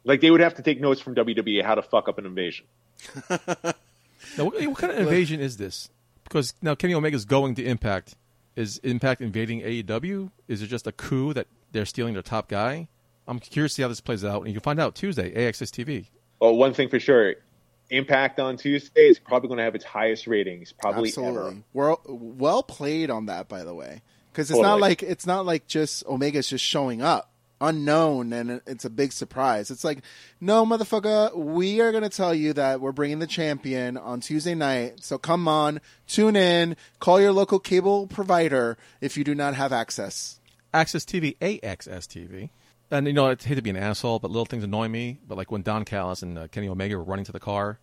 Like 0.03 0.21
they 0.21 0.31
would 0.31 0.41
have 0.41 0.55
to 0.55 0.61
take 0.63 0.81
notes 0.81 0.99
from 0.99 1.13
WWE 1.15 1.63
how 1.63 1.75
to 1.75 1.81
fuck 1.83 2.09
up 2.09 2.17
an 2.17 2.25
invasion. 2.25 2.65
Now, 4.37 4.45
what, 4.45 4.61
what 4.61 4.77
kind 4.77 4.91
of 4.91 4.99
invasion 4.99 5.39
is 5.39 5.57
this? 5.57 5.89
Because 6.23 6.53
now 6.61 6.75
Kenny 6.75 6.93
Omega's 6.93 7.25
going 7.25 7.55
to 7.55 7.63
Impact. 7.63 8.15
Is 8.55 8.77
Impact 8.79 9.21
invading 9.21 9.61
AEW? 9.61 10.31
Is 10.47 10.61
it 10.61 10.67
just 10.67 10.87
a 10.87 10.91
coup 10.91 11.33
that 11.33 11.47
they're 11.71 11.85
stealing 11.85 12.13
their 12.13 12.23
top 12.23 12.49
guy? 12.49 12.89
I'm 13.27 13.39
curious 13.39 13.73
to 13.73 13.75
see 13.75 13.81
how 13.83 13.87
this 13.87 14.01
plays 14.01 14.25
out, 14.25 14.39
and 14.39 14.47
you 14.47 14.53
can 14.53 14.61
find 14.61 14.79
out 14.79 14.95
Tuesday, 14.95 15.31
AXS 15.33 15.69
TV. 15.69 16.07
Well, 16.39 16.55
one 16.55 16.73
thing 16.73 16.89
for 16.89 16.99
sure, 16.99 17.35
Impact 17.91 18.39
on 18.39 18.57
Tuesday 18.57 19.07
is 19.07 19.19
probably 19.19 19.47
going 19.47 19.57
to 19.57 19.63
have 19.63 19.75
its 19.75 19.85
highest 19.85 20.27
ratings 20.27 20.71
probably 20.71 21.11
ever. 21.17 21.55
Well, 21.73 22.01
well 22.05 22.63
played 22.63 23.09
on 23.09 23.27
that, 23.27 23.47
by 23.47 23.63
the 23.63 23.73
way, 23.73 24.01
because 24.31 24.51
it's 24.51 24.59
not 24.59 24.79
like 24.79 25.03
it's 25.03 25.25
not 25.25 25.45
like 25.45 25.67
just 25.67 26.03
Omega's 26.07 26.47
just 26.47 26.63
showing 26.63 27.01
up 27.01 27.31
unknown 27.61 28.31
and 28.33 28.61
it's 28.65 28.85
a 28.85 28.89
big 28.89 29.11
surprise. 29.11 29.69
It's 29.71 29.83
like, 29.83 29.99
no, 30.39 30.65
motherfucker, 30.65 31.35
we 31.35 31.81
are 31.81 31.91
going 31.91 32.03
to 32.03 32.09
tell 32.09 32.33
you 32.33 32.53
that 32.53 32.79
we're 32.81 32.91
bringing 32.91 33.19
the 33.19 33.27
champion 33.27 33.97
on 33.97 34.21
Tuesday 34.21 34.55
night. 34.55 35.03
So 35.03 35.17
come 35.17 35.47
on, 35.47 35.81
tune 36.07 36.35
in, 36.35 36.75
call 36.99 37.19
your 37.19 37.31
local 37.31 37.59
cable 37.59 38.07
provider 38.07 38.77
if 39.01 39.17
you 39.17 39.23
do 39.23 39.35
not 39.35 39.55
have 39.55 39.73
access. 39.73 40.39
Access 40.73 41.03
TV, 41.05 41.37
AXS 41.39 42.05
TV. 42.07 42.49
And 42.91 43.05
you 43.07 43.13
know, 43.13 43.27
I 43.27 43.35
hate 43.35 43.55
to 43.55 43.61
be 43.61 43.69
an 43.69 43.77
asshole, 43.77 44.19
but 44.19 44.31
little 44.31 44.45
things 44.45 44.63
annoy 44.63 44.87
me. 44.87 45.19
But 45.27 45.37
like 45.37 45.51
when 45.51 45.61
Don 45.61 45.85
Callis 45.85 46.21
and 46.23 46.37
uh, 46.37 46.47
Kenny 46.47 46.67
Omega 46.67 46.97
were 46.97 47.03
running 47.03 47.25
to 47.25 47.31
the 47.31 47.39
car, 47.39 47.77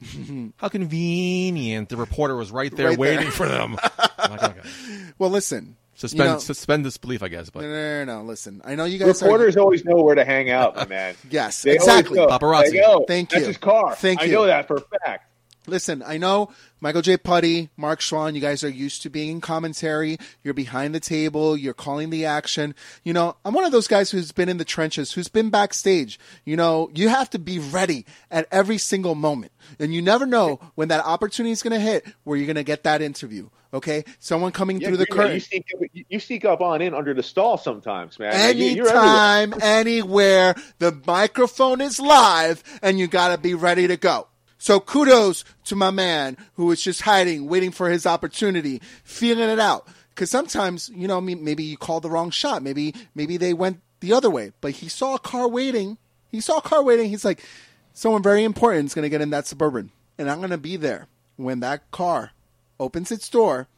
how 0.58 0.68
convenient! 0.68 1.88
The 1.88 1.96
reporter 1.96 2.36
was 2.36 2.50
right 2.50 2.74
there 2.74 2.88
Right 2.88 2.98
there. 2.98 3.16
waiting 3.16 3.30
for 3.30 3.48
them. 3.48 3.76
Like, 4.18 4.42
okay. 4.42 4.60
Well, 5.18 5.30
listen. 5.30 5.76
Suspend 5.96 6.24
you 6.28 6.32
know- 6.34 6.38
suspend 6.38 6.84
disbelief, 6.84 7.22
I 7.22 7.28
guess. 7.28 7.48
But 7.50 7.62
no, 7.62 7.68
no, 7.70 8.04
no, 8.04 8.18
no, 8.18 8.24
listen. 8.24 8.60
I 8.64 8.74
know 8.74 8.84
you 8.84 8.98
guys 8.98 9.22
are. 9.22 9.24
Reporters 9.24 9.56
always 9.56 9.84
know 9.84 9.96
where 9.96 10.14
to 10.14 10.24
hang 10.26 10.50
out, 10.50 10.76
my 10.76 10.86
man. 10.86 11.14
Yes, 11.30 11.62
They 11.62 11.74
exactly. 11.74 12.18
Paparazzi. 12.18 12.72
They 12.72 12.80
know. 12.80 13.04
Thank 13.08 13.30
That's 13.30 13.40
you. 13.42 13.46
his 13.48 13.56
car. 13.56 13.94
Thank 13.96 14.20
I 14.20 14.24
you. 14.26 14.32
know 14.32 14.46
that 14.46 14.66
for 14.68 14.76
a 14.76 14.98
fact. 15.04 15.32
Listen, 15.66 16.02
I 16.06 16.16
know 16.18 16.50
Michael 16.80 17.02
J. 17.02 17.16
Putty, 17.16 17.70
Mark 17.76 18.00
Schwann, 18.00 18.34
you 18.34 18.40
guys 18.40 18.62
are 18.62 18.68
used 18.68 19.02
to 19.02 19.10
being 19.10 19.30
in 19.30 19.40
commentary. 19.40 20.18
You're 20.44 20.54
behind 20.54 20.94
the 20.94 21.00
table. 21.00 21.56
You're 21.56 21.74
calling 21.74 22.10
the 22.10 22.24
action. 22.26 22.74
You 23.02 23.12
know, 23.12 23.36
I'm 23.44 23.54
one 23.54 23.64
of 23.64 23.72
those 23.72 23.88
guys 23.88 24.10
who's 24.10 24.30
been 24.32 24.48
in 24.48 24.58
the 24.58 24.64
trenches, 24.64 25.12
who's 25.12 25.28
been 25.28 25.50
backstage. 25.50 26.18
You 26.44 26.56
know, 26.56 26.90
you 26.94 27.08
have 27.08 27.30
to 27.30 27.38
be 27.38 27.58
ready 27.58 28.06
at 28.30 28.46
every 28.52 28.78
single 28.78 29.14
moment. 29.14 29.52
And 29.78 29.92
you 29.94 30.02
never 30.02 30.26
know 30.26 30.60
when 30.74 30.88
that 30.88 31.04
opportunity 31.04 31.50
is 31.52 31.62
going 31.62 31.72
to 31.74 31.80
hit 31.80 32.06
where 32.24 32.36
you're 32.36 32.46
going 32.46 32.56
to 32.56 32.62
get 32.64 32.84
that 32.84 33.02
interview. 33.02 33.48
Okay? 33.74 34.04
Someone 34.20 34.52
coming 34.52 34.80
Yeah, 34.80 34.88
through 34.88 34.96
the 34.98 35.06
curtain. 35.06 35.34
you 35.34 35.40
sneak, 35.40 35.66
you- 36.08 36.20
sneak 36.20 36.44
up 36.44 36.60
on 36.60 36.80
in 36.80 36.94
under 36.94 37.12
the 37.14 37.22
stall 37.22 37.58
sometimes, 37.58 38.18
man. 38.18 38.32
Anytime, 38.32 39.54
anywhere, 39.60 40.54
the 40.78 40.96
microphone 41.06 41.80
is 41.80 41.98
live 42.00 42.62
and 42.82 42.98
you 42.98 43.06
gotta 43.06 43.36
be 43.38 43.54
ready 43.54 43.86
to 43.88 43.96
go. 43.96 44.28
So 44.66 44.80
kudos 44.80 45.44
to 45.66 45.76
my 45.76 45.92
man 45.92 46.36
who 46.54 46.66
was 46.66 46.82
just 46.82 47.02
hiding, 47.02 47.46
waiting 47.46 47.70
for 47.70 47.88
his 47.88 48.04
opportunity, 48.04 48.82
feeling 49.04 49.48
it 49.48 49.60
out. 49.60 49.86
Cause 50.16 50.28
sometimes, 50.28 50.88
you 50.92 51.06
know, 51.06 51.20
maybe 51.20 51.62
you 51.62 51.76
called 51.76 52.02
the 52.02 52.10
wrong 52.10 52.30
shot. 52.30 52.64
Maybe, 52.64 52.92
maybe 53.14 53.36
they 53.36 53.54
went 53.54 53.80
the 54.00 54.12
other 54.12 54.28
way, 54.28 54.50
but 54.60 54.72
he 54.72 54.88
saw 54.88 55.14
a 55.14 55.20
car 55.20 55.46
waiting. 55.46 55.98
He 56.32 56.40
saw 56.40 56.58
a 56.58 56.62
car 56.62 56.82
waiting. 56.82 57.08
He's 57.08 57.24
like, 57.24 57.44
someone 57.92 58.24
very 58.24 58.42
important 58.42 58.86
is 58.86 58.94
going 58.94 59.04
to 59.04 59.08
get 59.08 59.20
in 59.20 59.30
that 59.30 59.46
suburban 59.46 59.92
and 60.18 60.28
I'm 60.28 60.38
going 60.38 60.50
to 60.50 60.58
be 60.58 60.74
there 60.74 61.06
when 61.36 61.60
that 61.60 61.88
car 61.92 62.32
opens 62.80 63.12
its 63.12 63.28
door 63.28 63.68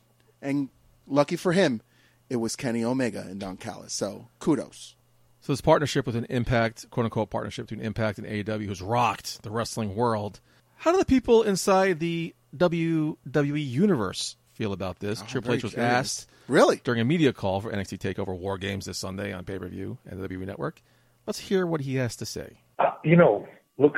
and 0.41 0.71
lucky 1.07 1.37
for 1.37 1.53
him, 1.53 1.83
it 2.31 2.37
was 2.37 2.57
Kenny 2.57 2.83
Omega 2.83 3.27
and 3.29 3.39
Don 3.39 3.59
Callis. 3.59 3.93
So 3.93 4.29
kudos. 4.39 4.95
So 5.43 5.53
this 5.53 5.61
partnership 5.61 6.07
with 6.07 6.17
an 6.17 6.25
Impact, 6.31 6.89
quote 6.89 7.05
unquote, 7.05 7.29
partnership 7.29 7.69
between 7.69 7.85
Impact 7.85 8.17
and 8.17 8.27
AEW 8.27 8.69
has 8.69 8.81
rocked 8.81 9.43
the 9.43 9.51
wrestling 9.51 9.95
world. 9.95 10.41
How 10.79 10.93
do 10.93 10.99
the 10.99 11.05
people 11.05 11.43
inside 11.43 11.99
the 12.01 12.35
WWE 12.57 13.69
universe 13.69 14.37
feel 14.53 14.73
about 14.73 15.01
this? 15.01 15.23
Triple 15.23 15.55
H 15.55 15.65
was 15.65 15.75
curious. 15.75 15.93
asked 15.93 16.31
Really? 16.47 16.81
during 16.85 17.01
a 17.01 17.05
media 17.05 17.33
call 17.33 17.61
for 17.61 17.71
NXT 17.71 17.99
Takeover 17.99 18.37
War 18.39 18.59
Games 18.59 18.87
this 18.87 18.97
Sunday 18.99 19.33
on 19.33 19.45
pay 19.45 19.59
per 19.59 19.69
view 19.69 19.99
and 20.07 20.23
the 20.23 20.29
WWE 20.29 20.47
Network. 20.47 20.81
Let's 21.27 21.39
hear 21.39 21.67
what 21.67 21.81
he 21.83 21.97
has 21.97 22.17
to 22.17 22.27
say. 22.27 22.63
Uh, 22.79 22.93
you 23.05 23.17
know, 23.17 23.47
look 23.77 23.97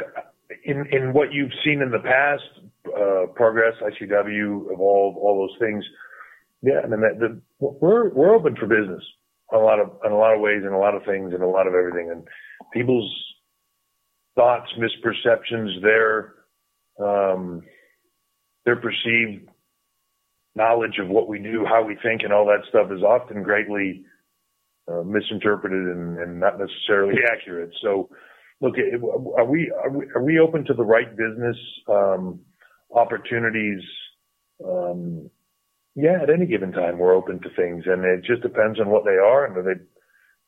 in 0.64 0.86
in 0.90 1.12
what 1.12 1.32
you've 1.32 1.52
seen 1.64 1.80
in 1.80 1.90
the 1.90 2.00
past, 2.00 2.42
uh, 2.86 3.26
progress, 3.34 3.74
ICW, 3.82 4.72
evolve, 4.72 5.16
all 5.16 5.46
those 5.48 5.58
things. 5.60 5.84
Yeah, 6.62 6.80
I 6.82 6.86
mean, 6.88 7.00
that, 7.00 7.18
the, 7.20 7.40
we're 7.60 8.08
we're 8.10 8.34
open 8.34 8.56
for 8.56 8.66
business 8.66 9.02
a 9.52 9.58
lot 9.58 9.80
of 9.80 9.90
in 10.04 10.12
a 10.12 10.16
lot 10.18 10.34
of 10.34 10.40
ways, 10.40 10.62
and 10.64 10.74
a 10.74 10.78
lot 10.78 10.94
of 10.94 11.04
things, 11.04 11.32
and 11.32 11.42
a 11.42 11.46
lot 11.46 11.66
of 11.66 11.74
everything, 11.74 12.10
and 12.10 12.26
people's 12.72 13.10
thoughts, 14.34 14.70
misperceptions, 14.78 15.80
their 15.82 16.34
um, 17.00 17.62
their 18.64 18.76
perceived 18.76 19.48
knowledge 20.54 20.98
of 21.00 21.08
what 21.08 21.28
we 21.28 21.38
do, 21.38 21.64
how 21.66 21.84
we 21.84 21.96
think, 22.02 22.22
and 22.22 22.32
all 22.32 22.46
that 22.46 22.68
stuff 22.68 22.90
is 22.90 23.02
often 23.02 23.42
greatly 23.42 24.04
uh, 24.88 25.02
misinterpreted 25.02 25.78
and, 25.78 26.18
and, 26.18 26.40
not 26.40 26.58
necessarily 26.58 27.14
accurate. 27.30 27.70
So, 27.82 28.08
look, 28.60 28.74
are 28.78 29.44
we 29.44 29.70
are 29.70 29.90
we, 29.90 30.06
are 30.14 30.22
we 30.22 30.38
open 30.38 30.64
to 30.66 30.74
the 30.74 30.84
right 30.84 31.10
business 31.16 31.56
um, 31.88 32.40
opportunities? 32.94 33.82
Um, 34.64 35.30
yeah, 35.94 36.22
at 36.22 36.30
any 36.30 36.46
given 36.46 36.72
time, 36.72 36.98
we're 36.98 37.14
open 37.14 37.40
to 37.40 37.48
things, 37.56 37.84
and 37.86 38.04
it 38.04 38.24
just 38.24 38.42
depends 38.42 38.80
on 38.80 38.90
what 38.90 39.04
they 39.04 39.12
are 39.12 39.44
and 39.44 39.56
are 39.56 39.62
they 39.62 39.80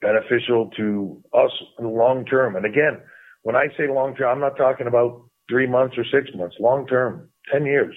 beneficial 0.00 0.70
to 0.76 1.22
us 1.32 1.50
in 1.78 1.84
the 1.84 1.90
long 1.90 2.24
term. 2.24 2.56
And 2.56 2.66
again, 2.66 3.00
when 3.42 3.56
I 3.56 3.66
say 3.76 3.88
long 3.88 4.14
term, 4.16 4.28
I'm 4.28 4.40
not 4.40 4.56
talking 4.56 4.86
about 4.86 5.28
three 5.48 5.66
months 5.66 5.96
or 5.98 6.04
six 6.04 6.34
months. 6.36 6.56
Long 6.60 6.86
term, 6.86 7.28
ten 7.52 7.66
years. 7.66 7.94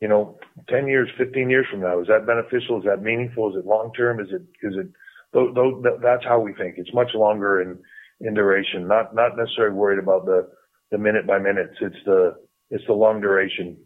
You 0.00 0.08
know, 0.08 0.38
ten 0.68 0.88
years, 0.88 1.08
fifteen 1.16 1.48
years 1.48 1.66
from 1.70 1.80
now, 1.80 2.00
is 2.00 2.08
that 2.08 2.26
beneficial? 2.26 2.78
Is 2.78 2.84
that 2.84 3.02
meaningful? 3.02 3.50
Is 3.50 3.56
it 3.56 3.66
long 3.66 3.92
term? 3.96 4.20
Is 4.20 4.28
it 4.30 4.42
is 4.66 4.74
it? 4.76 4.88
That 5.32 6.00
that's 6.02 6.24
how 6.24 6.40
we 6.40 6.52
think. 6.54 6.74
It's 6.76 6.92
much 6.92 7.10
longer 7.14 7.62
in 7.62 7.78
in 8.20 8.34
duration. 8.34 8.88
Not 8.88 9.14
not 9.14 9.36
necessarily 9.36 9.74
worried 9.76 9.98
about 9.98 10.26
the 10.26 10.48
the 10.90 10.98
minute 10.98 11.26
by 11.26 11.38
minutes. 11.38 11.74
It's 11.80 12.04
the 12.04 12.34
it's 12.70 12.84
the 12.86 12.94
long 12.94 13.20
duration. 13.20 13.76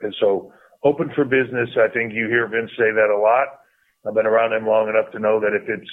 And 0.00 0.14
so 0.20 0.52
open 0.84 1.10
for 1.14 1.24
business. 1.24 1.70
I 1.76 1.88
think 1.92 2.12
you 2.12 2.28
hear 2.28 2.48
Vince 2.48 2.70
say 2.76 2.90
that 2.92 3.14
a 3.14 3.18
lot. 3.18 3.48
I've 4.06 4.14
been 4.14 4.26
around 4.26 4.52
him 4.52 4.66
long 4.66 4.88
enough 4.88 5.12
to 5.12 5.18
know 5.18 5.40
that 5.40 5.54
if 5.54 5.68
it's 5.68 5.90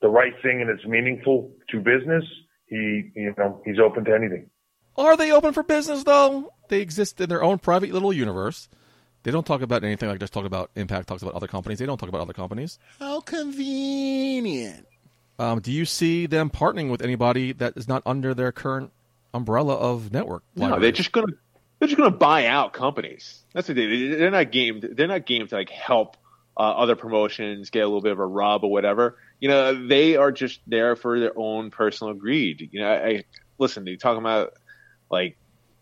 the 0.00 0.08
right 0.08 0.32
thing 0.42 0.60
and 0.60 0.70
it's 0.70 0.86
meaningful 0.86 1.52
to 1.70 1.78
business, 1.78 2.24
he 2.66 3.10
you 3.14 3.34
know 3.36 3.60
he's 3.64 3.78
open 3.78 4.04
to 4.04 4.14
anything. 4.14 4.48
Are 5.00 5.16
they 5.16 5.32
open 5.32 5.54
for 5.54 5.62
business 5.62 6.04
though? 6.04 6.52
They 6.68 6.80
exist 6.80 7.20
in 7.20 7.28
their 7.28 7.42
own 7.42 7.58
private 7.58 7.90
little 7.92 8.12
universe. 8.12 8.68
They 9.22 9.30
don't 9.30 9.46
talk 9.46 9.62
about 9.62 9.82
anything 9.82 10.08
like 10.08 10.20
just 10.20 10.32
talk 10.32 10.44
about 10.44 10.70
Impact 10.76 11.08
talks 11.08 11.22
about 11.22 11.34
other 11.34 11.46
companies. 11.46 11.78
They 11.78 11.86
don't 11.86 11.98
talk 11.98 12.08
about 12.08 12.20
other 12.20 12.32
companies. 12.32 12.78
How 12.98 13.20
convenient. 13.20 14.86
Um, 15.38 15.60
do 15.60 15.72
you 15.72 15.86
see 15.86 16.26
them 16.26 16.50
partnering 16.50 16.90
with 16.90 17.00
anybody 17.00 17.52
that 17.52 17.76
is 17.76 17.88
not 17.88 18.02
under 18.04 18.34
their 18.34 18.52
current 18.52 18.92
umbrella 19.32 19.74
of 19.74 20.12
network? 20.12 20.42
No, 20.54 20.78
they're 20.78 20.92
just 20.92 21.12
gonna 21.12 21.32
they're 21.78 21.88
just 21.88 21.96
gonna 21.96 22.10
buy 22.10 22.46
out 22.46 22.74
companies. 22.74 23.42
That's 23.54 23.68
what 23.68 23.76
they 23.76 24.08
they're 24.08 24.30
not 24.30 24.52
game 24.52 24.82
they're 24.82 25.08
not 25.08 25.24
game 25.24 25.46
to 25.46 25.54
like 25.54 25.70
help 25.70 26.18
uh, 26.58 26.72
other 26.72 26.94
promotions 26.94 27.70
get 27.70 27.80
a 27.80 27.86
little 27.86 28.02
bit 28.02 28.12
of 28.12 28.18
a 28.18 28.26
rub 28.26 28.64
or 28.64 28.70
whatever. 28.70 29.16
You 29.40 29.48
know, 29.48 29.86
they 29.86 30.16
are 30.16 30.30
just 30.30 30.60
there 30.66 30.94
for 30.94 31.18
their 31.18 31.32
own 31.38 31.70
personal 31.70 32.12
greed. 32.12 32.68
You 32.70 32.80
know, 32.80 32.92
I 32.92 33.24
listen. 33.58 33.86
You 33.86 33.96
talking 33.96 34.20
about 34.20 34.54
like 35.10 35.36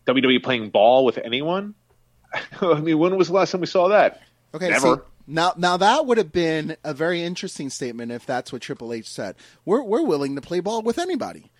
WWE 0.07 0.43
playing 0.43 0.69
ball 0.69 1.05
with 1.05 1.17
anyone? 1.17 1.75
I 2.61 2.79
mean, 2.79 2.97
when 2.97 3.15
was 3.17 3.27
the 3.27 3.33
last 3.33 3.51
time 3.51 3.61
we 3.61 3.67
saw 3.67 3.89
that? 3.89 4.21
Okay, 4.53 4.69
Never. 4.69 4.95
See, 4.95 5.01
now, 5.27 5.53
now 5.57 5.77
that 5.77 6.07
would 6.07 6.17
have 6.17 6.31
been 6.31 6.75
a 6.83 6.93
very 6.93 7.21
interesting 7.21 7.69
statement 7.69 8.11
if 8.11 8.25
that's 8.25 8.51
what 8.51 8.63
Triple 8.63 8.91
H 8.91 9.07
said. 9.07 9.35
We're 9.63 9.83
we're 9.83 10.03
willing 10.03 10.35
to 10.35 10.41
play 10.41 10.59
ball 10.59 10.81
with 10.81 10.97
anybody. 10.97 11.51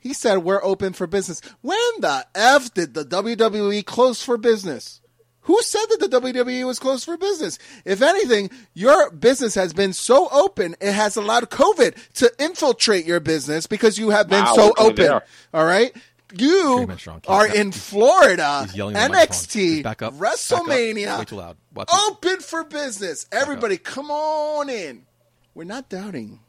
He 0.00 0.12
said 0.12 0.38
we're 0.38 0.62
open 0.62 0.92
for 0.92 1.06
business. 1.06 1.40
When 1.62 1.78
the 2.00 2.26
f 2.34 2.74
did 2.74 2.94
the 2.94 3.04
WWE 3.04 3.86
close 3.86 4.22
for 4.22 4.36
business? 4.36 5.00
Who 5.42 5.62
said 5.62 5.84
that 5.90 6.10
the 6.10 6.20
WWE 6.20 6.66
was 6.66 6.78
closed 6.78 7.04
for 7.04 7.16
business? 7.18 7.58
If 7.84 8.00
anything, 8.00 8.50
your 8.72 9.10
business 9.10 9.54
has 9.54 9.74
been 9.74 9.92
so 9.92 10.28
open, 10.30 10.74
it 10.80 10.92
has 10.92 11.16
allowed 11.16 11.50
COVID 11.50 11.96
to 12.14 12.32
infiltrate 12.38 13.04
your 13.04 13.20
business 13.20 13.66
because 13.66 13.98
you 13.98 14.10
have 14.10 14.28
been 14.28 14.44
wow, 14.44 14.54
so 14.54 14.72
open. 14.78 15.20
All 15.52 15.64
right. 15.64 15.94
You 16.32 16.88
are 17.28 17.46
in 17.46 17.70
Florida, 17.70 18.66
NXT, 18.72 19.82
back 19.82 20.02
up, 20.02 20.14
WrestleMania, 20.14 21.26
too 21.26 21.36
loud. 21.36 21.56
open 21.76 22.40
for 22.40 22.64
business. 22.64 23.26
Everybody, 23.30 23.76
come 23.78 24.10
on 24.10 24.68
in. 24.68 25.06
We're 25.54 25.64
not 25.64 25.88
doubting 25.88 26.40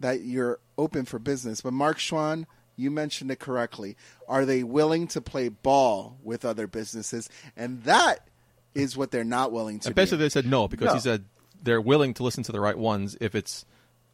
that 0.00 0.22
you're 0.22 0.58
open 0.78 1.04
for 1.04 1.18
business, 1.18 1.60
but 1.60 1.72
Mark 1.72 1.98
Schwann, 1.98 2.46
you 2.76 2.90
mentioned 2.90 3.30
it 3.30 3.38
correctly. 3.38 3.96
Are 4.26 4.44
they 4.44 4.62
willing 4.62 5.06
to 5.08 5.20
play 5.20 5.48
ball 5.48 6.16
with 6.22 6.44
other 6.44 6.66
businesses? 6.66 7.28
And 7.56 7.82
that 7.84 8.26
is 8.74 8.96
what 8.96 9.10
they're 9.10 9.24
not 9.24 9.52
willing 9.52 9.78
to. 9.80 9.94
Basically, 9.94 10.18
do. 10.18 10.24
they 10.24 10.28
said 10.30 10.46
no 10.46 10.66
because 10.66 10.86
no. 10.86 10.94
he 10.94 11.00
said 11.00 11.24
they're 11.62 11.80
willing 11.80 12.14
to 12.14 12.22
listen 12.22 12.42
to 12.44 12.52
the 12.52 12.60
right 12.60 12.78
ones 12.78 13.16
if 13.20 13.34
it's 13.34 13.64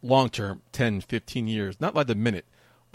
long 0.03 0.29
term, 0.29 0.63
10, 0.73 1.01
15 1.03 1.49
years, 1.49 1.81
not 1.81 1.95
by 1.95 2.05
the 2.05 2.15
minute. 2.15 2.45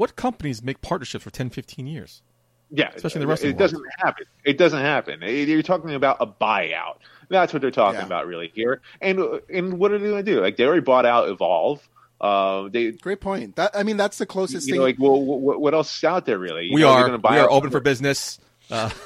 What 0.01 0.15
companies 0.15 0.63
make 0.63 0.81
partnerships 0.81 1.23
for 1.23 1.29
10, 1.29 1.51
15 1.51 1.85
years? 1.85 2.23
Yeah, 2.71 2.89
especially 2.95 3.21
in 3.21 3.27
the 3.27 3.27
wrestling. 3.27 3.51
It 3.51 3.59
world. 3.59 3.71
doesn't 3.71 3.85
happen. 3.99 4.25
It 4.43 4.57
doesn't 4.57 4.79
happen. 4.79 5.21
You're 5.21 5.61
talking 5.61 5.93
about 5.93 6.17
a 6.19 6.25
buyout. 6.25 6.95
That's 7.29 7.53
what 7.53 7.61
they're 7.61 7.69
talking 7.69 7.99
yeah. 7.99 8.07
about, 8.07 8.25
really 8.25 8.51
here. 8.55 8.81
And 8.99 9.19
and 9.53 9.77
what 9.77 9.91
are 9.91 9.99
they 9.99 10.07
going 10.07 10.25
to 10.25 10.31
do? 10.31 10.41
Like 10.41 10.57
they 10.57 10.65
already 10.65 10.81
bought 10.81 11.05
out 11.05 11.29
Evolve. 11.29 11.87
Uh, 12.19 12.69
they 12.69 12.93
great 12.93 13.21
point. 13.21 13.57
That 13.57 13.77
I 13.77 13.83
mean, 13.83 13.97
that's 13.97 14.17
the 14.17 14.25
closest 14.25 14.65
you 14.65 14.73
thing. 14.73 14.79
Know, 14.79 14.85
like, 14.85 14.95
well, 14.97 15.21
what, 15.21 15.61
what, 15.61 15.75
else 15.75 15.95
is 15.95 16.03
out 16.03 16.25
there 16.25 16.39
really? 16.39 16.65
You 16.65 16.73
we 16.73 16.81
know, 16.81 16.89
are. 16.89 17.17
we 17.17 17.37
are 17.37 17.51
open 17.51 17.69
for 17.69 17.79
business. 17.91 18.39
Uh, 18.71 18.89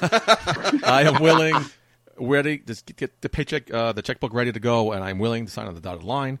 I 0.82 1.02
am 1.02 1.20
willing, 1.22 1.56
ready 2.18 2.56
to 2.56 2.94
get 2.94 3.20
the 3.20 3.28
paycheck, 3.28 3.70
uh, 3.70 3.92
the 3.92 4.00
checkbook 4.00 4.32
ready 4.32 4.50
to 4.50 4.60
go, 4.60 4.92
and 4.92 5.04
I'm 5.04 5.18
willing 5.18 5.44
to 5.44 5.52
sign 5.52 5.66
on 5.66 5.74
the 5.74 5.82
dotted 5.82 6.04
line. 6.04 6.38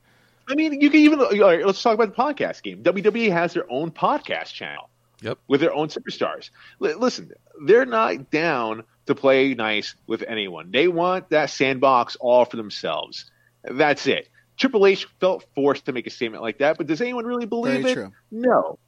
I 0.48 0.54
mean, 0.54 0.80
you 0.80 0.90
can 0.90 1.00
even 1.00 1.18
let's 1.18 1.82
talk 1.82 1.94
about 1.94 2.14
the 2.14 2.22
podcast 2.22 2.62
game. 2.62 2.82
WWE 2.82 3.32
has 3.32 3.54
their 3.54 3.70
own 3.70 3.90
podcast 3.90 4.52
channel. 4.52 4.88
Yep. 5.22 5.38
With 5.48 5.60
their 5.60 5.72
own 5.72 5.88
superstars. 5.88 6.50
L- 6.84 6.98
listen, 6.98 7.32
they're 7.64 7.86
not 7.86 8.30
down 8.30 8.84
to 9.06 9.14
play 9.14 9.54
nice 9.54 9.94
with 10.06 10.22
anyone. 10.22 10.70
They 10.70 10.88
want 10.88 11.30
that 11.30 11.48
sandbox 11.48 12.16
all 12.16 12.44
for 12.44 12.56
themselves. 12.56 13.30
That's 13.64 14.06
it. 14.06 14.28
Triple 14.56 14.86
H 14.86 15.06
felt 15.20 15.46
forced 15.54 15.86
to 15.86 15.92
make 15.92 16.06
a 16.06 16.10
statement 16.10 16.42
like 16.42 16.58
that, 16.58 16.78
but 16.78 16.86
does 16.86 17.00
anyone 17.00 17.26
really 17.26 17.46
believe 17.46 17.82
Very 17.82 17.92
it? 17.92 17.94
True. 17.94 18.12
No. 18.30 18.78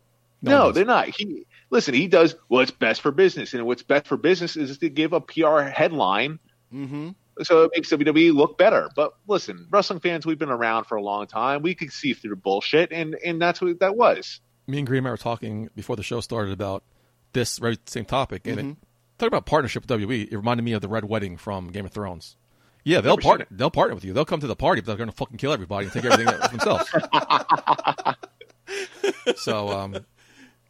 No, 0.41 0.51
no 0.51 0.73
they're 0.73 0.85
not. 0.85 1.09
He 1.09 1.47
listen. 1.71 1.95
He 1.95 2.07
does 2.07 2.37
what's 2.47 2.71
best 2.71 3.01
for 3.01 3.11
business, 3.11 3.55
and 3.55 3.67
what's 3.67 3.83
best 3.83 4.07
for 4.07 4.17
business 4.17 4.57
is 4.57 4.79
to 4.79 4.89
give 4.89 5.13
a 5.13 5.21
PR 5.21 5.63
headline, 5.63 6.39
mm-hmm. 6.73 7.11
So 7.43 7.65
it 7.65 7.71
makes 7.75 7.91
WWE 7.91 8.35
look 8.35 8.59
better. 8.59 8.91
But 8.95 9.15
listen, 9.27 9.67
wrestling 9.71 10.01
fans, 10.01 10.27
we've 10.27 10.39
been 10.39 10.51
around 10.51 10.85
for 10.85 10.97
a 10.97 11.03
long 11.03 11.27
time. 11.27 11.63
We 11.63 11.75
could 11.75 11.93
see 11.93 12.15
through 12.15 12.37
bullshit, 12.37 12.93
and 12.93 13.17
and 13.25 13.41
that's 13.41 13.61
what 13.61 13.81
that 13.81 13.97
was 13.97 14.41
me 14.69 14.79
and 14.79 14.87
Green 14.87 15.03
were 15.05 15.17
talking 15.17 15.71
before 15.75 15.97
the 15.97 16.03
show 16.03 16.21
started 16.21 16.53
about 16.53 16.85
this 17.33 17.59
very 17.59 17.79
same 17.87 18.05
topic, 18.05 18.47
and 18.47 18.59
mm-hmm. 18.59 18.71
it, 18.71 18.77
talking 19.19 19.29
about 19.29 19.47
partnership 19.47 19.89
with 19.89 20.01
WWE, 20.01 20.29
it 20.31 20.37
reminded 20.37 20.63
me 20.63 20.73
of 20.73 20.83
the 20.83 20.89
Red 20.89 21.07
Wedding 21.07 21.37
from 21.37 21.69
Game 21.69 21.87
of 21.87 21.93
Thrones. 21.93 22.37
Yeah, 22.85 23.01
they'll 23.01 23.19
partner. 23.19 23.47
They'll 23.51 23.71
partner 23.71 23.95
with 23.95 24.05
you. 24.05 24.13
They'll 24.13 24.25
come 24.25 24.41
to 24.41 24.47
the 24.47 24.57
party, 24.57 24.81
but 24.81 24.87
they're 24.87 24.97
going 24.97 25.11
to 25.11 25.17
fucking 25.17 25.39
kill 25.39 25.53
everybody 25.53 25.87
and 25.87 25.93
take 25.93 26.05
everything 26.05 26.27
themselves. 26.51 26.91
so, 29.43 29.69
um, 29.71 30.07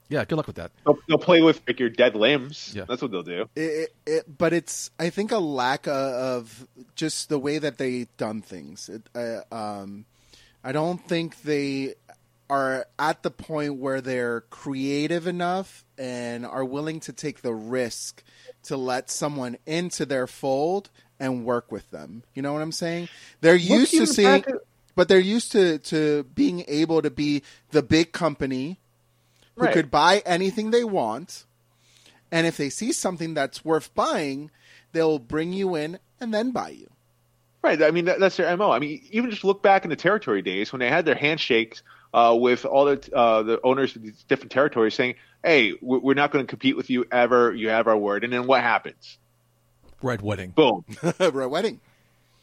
yeah, 0.09 0.25
good 0.25 0.37
luck 0.37 0.47
with 0.47 0.57
that. 0.57 0.71
They'll, 0.85 0.99
they'll, 1.09 1.19
play 1.19 1.43
with 1.43 1.61
like 1.67 1.79
your 1.79 1.91
dead 1.91 2.15
limbs. 2.15 2.73
Yeah, 2.75 2.85
that's 2.89 3.03
what 3.03 3.11
they'll 3.11 3.23
do. 3.23 3.49
It, 3.55 3.61
it, 3.61 3.95
it, 4.07 4.39
but 4.39 4.53
it's, 4.53 4.91
I 4.99 5.11
think, 5.11 5.33
a 5.33 5.39
lack 5.39 5.87
of 5.87 6.67
just 6.95 7.29
the 7.29 7.39
way 7.39 7.59
that 7.59 7.79
they've 7.79 8.15
done 8.17 8.41
things. 8.41 8.91
Uh, 9.15 9.41
um, 9.53 10.07
I 10.65 10.73
don't 10.73 10.99
think 10.99 11.43
they 11.43 11.95
are 12.51 12.87
at 12.99 13.23
the 13.23 13.31
point 13.31 13.77
where 13.77 14.01
they're 14.01 14.43
creative 14.43 15.27
enough 15.27 15.85
and 15.99 16.47
are 16.47 16.65
willing 16.65 17.01
to 17.01 17.13
take 17.13 17.43
the 17.43 17.53
risk 17.53 18.23
to 18.63 18.77
let 18.77 19.11
someone 19.11 19.59
into 19.67 20.07
their 20.07 20.27
fold 20.27 20.89
and 21.21 21.45
work 21.45 21.71
with 21.71 21.91
them. 21.91 22.23
You 22.35 22.43
know 22.43 22.53
what 22.53 22.63
I'm 22.63 22.73
saying? 22.73 23.09
They're 23.43 23.55
used 23.55 23.93
to 23.93 24.07
seeing, 24.07 24.45
at- 24.45 24.47
but 24.95 25.09
they're 25.09 25.19
used 25.19 25.53
to, 25.53 25.79
to 25.79 26.25
being 26.35 26.65
able 26.67 27.03
to 27.03 27.11
be 27.11 27.43
the 27.71 27.83
big 27.83 28.13
company 28.13 28.79
who 29.59 29.65
right. 29.65 29.75
could 29.75 29.91
buy 29.91 30.23
anything 30.25 30.71
they 30.71 30.85
want. 30.85 31.45
And 32.31 32.47
if 32.47 32.57
they 32.57 32.71
see 32.71 32.93
something 32.93 33.35
that's 33.35 33.65
worth 33.65 33.95
buying, 33.95 34.51
they'll 34.93 35.19
bring 35.19 35.53
you 35.53 35.75
in 35.75 35.99
and 36.21 36.33
then 36.33 36.53
buy 36.53 36.71
you. 36.71 36.91
Right. 37.63 37.83
I 37.83 37.91
mean, 37.91 38.05
that, 38.05 38.21
that's 38.21 38.37
their 38.37 38.57
MO. 38.57 38.71
I 38.71 38.79
mean, 38.79 39.03
even 39.11 39.31
just 39.31 39.45
look 39.45 39.63
back 39.63 39.85
in 39.85 39.91
the 39.91 39.97
territory 39.97 40.43
days 40.43 40.73
when 40.73 40.79
they 40.79 40.89
had 40.89 41.05
their 41.05 41.17
handshakes 41.17 41.83
uh, 42.15 42.37
with 42.39 42.65
all 42.65 42.85
the 42.85 43.15
uh, 43.15 43.43
the 43.43 43.61
owners 43.65 43.97
of 43.97 44.03
these 44.03 44.23
different 44.29 44.53
territories 44.53 44.95
saying, 44.95 45.17
"Hey, 45.43 45.75
we're 45.81 46.15
not 46.15 46.31
going 46.31 46.47
to 46.47 46.49
compete 46.49 46.77
with 46.77 46.89
you 46.89 47.05
ever. 47.11 47.53
You 47.53 47.69
have 47.71 47.89
our 47.89 47.97
word." 47.97 48.25
And 48.25 48.33
then 48.33 48.47
what 48.47 48.63
happens? 48.63 49.19
Red 50.03 50.23
wedding. 50.23 50.51
Boom. 50.51 50.85
Red 51.19 51.35
wedding. 51.35 51.81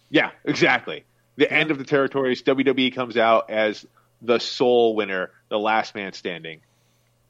Yeah, 0.10 0.32
exactly. 0.44 1.06
The 1.38 1.46
yeah. 1.46 1.58
end 1.58 1.72
of 1.72 1.78
the 1.78 1.86
territories. 1.86 2.44
WWE 2.44 2.94
comes 2.94 3.18
out 3.18 3.50
as 3.50 3.86
the 4.22 4.40
sole 4.40 4.96
winner, 4.96 5.32
the 5.50 5.60
last 5.60 5.96
man 5.96 6.14
standing. 6.14 6.62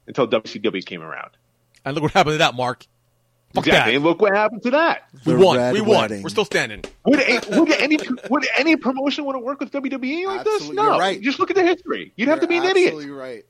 Until 0.08 0.28
WCW 0.28 0.86
came 0.86 1.02
around. 1.02 1.32
And 1.84 1.94
look 1.96 2.04
what 2.04 2.12
happened 2.14 2.34
to 2.36 2.38
that, 2.40 2.56
Mark. 2.56 2.86
Fuck 3.54 3.68
exactly. 3.68 3.92
that. 3.94 3.96
And 3.98 4.04
look 4.06 4.22
what 4.22 4.34
happened 4.36 4.64
to 4.64 4.72
that. 4.72 5.08
We 5.26 5.34
The 5.34 5.40
won. 5.40 5.74
We 5.74 5.82
won. 5.82 6.02
Wedding. 6.02 6.24
We're 6.24 6.30
still 6.30 6.46
standing. 6.46 6.84
Would, 7.06 7.20
would 7.50 7.72
any 7.72 7.98
would 8.30 8.46
any 8.58 8.76
promotion 8.76 9.24
want 9.24 9.36
to 9.36 9.40
work 9.40 9.60
with 9.62 9.72
WWE 9.72 10.26
like 10.26 10.44
this? 10.44 10.70
No. 10.70 10.84
You're 10.84 11.00
right. 11.00 11.22
Just 11.22 11.40
look 11.40 11.52
at 11.52 11.56
the 11.56 11.64
history. 11.64 12.12
You'd 12.18 12.28
have 12.28 12.42
to 12.42 12.48
be 12.48 12.56
You're 12.56 12.64
an 12.66 12.70
idiot. 12.72 12.88
absolutely 12.94 13.12
right. 13.12 13.46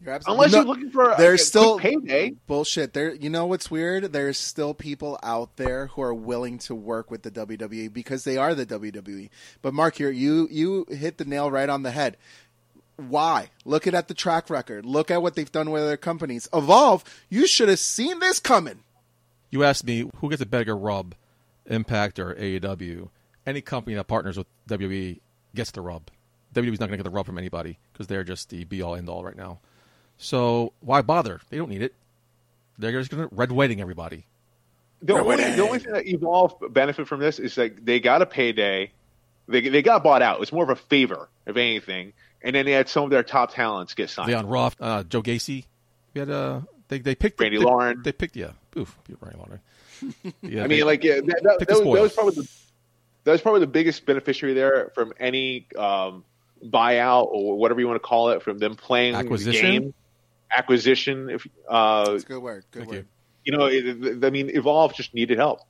You're 0.00 0.14
absolutely 0.14 0.44
Unless 0.44 0.52
No, 0.52 0.58
you're 0.58 0.66
looking 0.68 0.90
for 0.92 1.10
a, 1.10 1.16
there's 1.16 1.40
a 1.40 1.44
still 1.44 1.80
quick 1.80 2.06
payday. 2.06 2.34
bullshit. 2.46 2.92
There, 2.92 3.12
you 3.14 3.28
know 3.30 3.46
what's 3.46 3.68
weird? 3.68 4.12
There's 4.12 4.38
still 4.38 4.72
people 4.72 5.18
out 5.24 5.56
there 5.56 5.88
who 5.88 6.02
are 6.02 6.14
willing 6.14 6.58
to 6.58 6.74
work 6.76 7.10
with 7.10 7.22
the 7.22 7.32
WWE 7.32 7.92
because 7.92 8.22
they 8.22 8.36
are 8.36 8.54
the 8.54 8.64
WWE. 8.66 9.30
But 9.62 9.74
Mark, 9.74 9.96
here 9.96 10.10
you 10.10 10.46
you 10.52 10.86
hit 10.90 11.18
the 11.18 11.24
nail 11.24 11.50
right 11.50 11.68
on 11.68 11.82
the 11.82 11.90
head. 11.90 12.16
Why? 12.98 13.50
Look 13.64 13.86
at, 13.86 13.94
at 13.94 14.08
the 14.08 14.14
track 14.14 14.50
record. 14.50 14.84
Look 14.84 15.10
at 15.10 15.22
what 15.22 15.34
they've 15.36 15.50
done 15.50 15.70
with 15.70 15.82
other 15.82 15.96
companies. 15.96 16.48
Evolve. 16.52 17.04
You 17.28 17.46
should 17.46 17.68
have 17.68 17.78
seen 17.78 18.18
this 18.18 18.40
coming. 18.40 18.80
You 19.50 19.62
asked 19.62 19.86
me 19.86 20.10
who 20.16 20.28
gets 20.28 20.42
a 20.42 20.46
bigger 20.46 20.76
rub, 20.76 21.14
Impact 21.66 22.18
or 22.18 22.34
AEW. 22.34 23.08
Any 23.46 23.60
company 23.60 23.94
that 23.94 24.04
partners 24.04 24.36
with 24.36 24.46
WWE 24.68 25.20
gets 25.54 25.70
the 25.70 25.80
rub. 25.80 26.10
WWE's 26.54 26.80
not 26.80 26.88
going 26.88 26.98
to 26.98 27.04
get 27.04 27.04
the 27.04 27.10
rub 27.10 27.26
from 27.26 27.38
anybody 27.38 27.78
because 27.92 28.08
they're 28.08 28.24
just 28.24 28.50
the 28.50 28.64
be 28.64 28.82
all 28.82 28.96
end 28.96 29.08
all 29.08 29.22
right 29.22 29.36
now. 29.36 29.60
So 30.16 30.72
why 30.80 31.00
bother? 31.02 31.40
They 31.50 31.56
don't 31.56 31.70
need 31.70 31.82
it. 31.82 31.94
They're 32.78 32.92
just 32.92 33.10
going 33.10 33.28
to 33.28 33.34
red 33.34 33.52
wedding 33.52 33.80
everybody. 33.80 34.24
The 35.02 35.14
We're 35.14 35.20
only, 35.20 35.36
winning. 35.36 35.56
the 35.56 35.62
only 35.62 35.78
thing 35.78 35.92
that 35.92 36.06
Evolve 36.06 36.56
benefit 36.70 37.06
from 37.06 37.20
this 37.20 37.38
is 37.38 37.56
like 37.56 37.84
they 37.84 38.00
got 38.00 38.22
a 38.22 38.26
payday, 38.26 38.90
they 39.46 39.60
they 39.68 39.82
got 39.82 40.02
bought 40.02 40.22
out. 40.22 40.42
It's 40.42 40.52
more 40.52 40.64
of 40.64 40.70
a 40.70 40.76
favor, 40.76 41.28
if 41.46 41.56
anything. 41.56 42.12
And 42.42 42.54
then 42.54 42.66
they 42.66 42.72
had 42.72 42.88
some 42.88 43.04
of 43.04 43.10
their 43.10 43.22
top 43.22 43.52
talents 43.52 43.94
get 43.94 44.10
signed. 44.10 44.28
Leon 44.28 44.46
Ruff, 44.46 44.76
uh, 44.80 45.02
Joe 45.04 45.22
Gacy. 45.22 45.64
We 46.14 46.20
had 46.20 46.30
uh, 46.30 46.60
they 46.88 46.98
they 46.98 47.14
picked 47.14 47.40
Randy 47.40 47.58
they, 47.58 47.64
Lauren. 47.64 48.02
They 48.02 48.12
picked 48.12 48.36
yeah, 48.36 48.52
oof, 48.76 48.96
Randy 49.20 49.38
Lauren. 49.38 49.60
Yeah, 50.42 50.64
I 50.64 50.68
they- 50.68 50.76
mean, 50.76 50.86
like 50.86 51.02
yeah, 51.02 51.16
that, 51.16 51.26
that, 51.26 51.66
that, 51.68 51.84
was, 51.84 51.96
that 51.96 52.02
was 52.02 52.12
probably 52.12 52.34
the 52.36 52.48
that 53.24 53.32
was 53.32 53.40
probably 53.40 53.60
the 53.60 53.66
biggest 53.66 54.06
beneficiary 54.06 54.54
there 54.54 54.92
from 54.94 55.12
any 55.18 55.66
um, 55.76 56.24
buyout 56.64 57.26
or 57.26 57.58
whatever 57.58 57.80
you 57.80 57.88
want 57.88 58.00
to 58.00 58.06
call 58.06 58.30
it 58.30 58.42
from 58.42 58.58
them 58.58 58.76
playing 58.76 59.16
Acquisition? 59.16 59.66
the 59.66 59.80
game 59.80 59.94
acquisition. 60.50 61.30
If 61.30 61.46
uh, 61.68 62.10
That's 62.12 62.24
good 62.24 62.42
word. 62.42 62.64
Good 62.70 62.80
Thank 62.80 62.92
word. 62.92 63.06
you 63.44 63.56
know, 63.56 63.66
it, 63.66 64.24
I 64.24 64.30
mean, 64.30 64.50
Evolve 64.50 64.94
just 64.94 65.14
needed 65.14 65.38
help. 65.38 65.60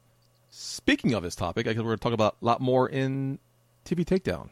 Speaking 0.51 1.15
of 1.15 1.23
this 1.23 1.35
topic, 1.35 1.67
I 1.67 1.73
guess 1.73 1.79
we're 1.79 1.91
going 1.91 1.99
to 1.99 2.03
talk 2.03 2.13
about 2.13 2.37
a 2.41 2.45
lot 2.45 2.61
more 2.61 2.89
in 2.89 3.39
TV 3.85 4.05
Takedown. 4.05 4.49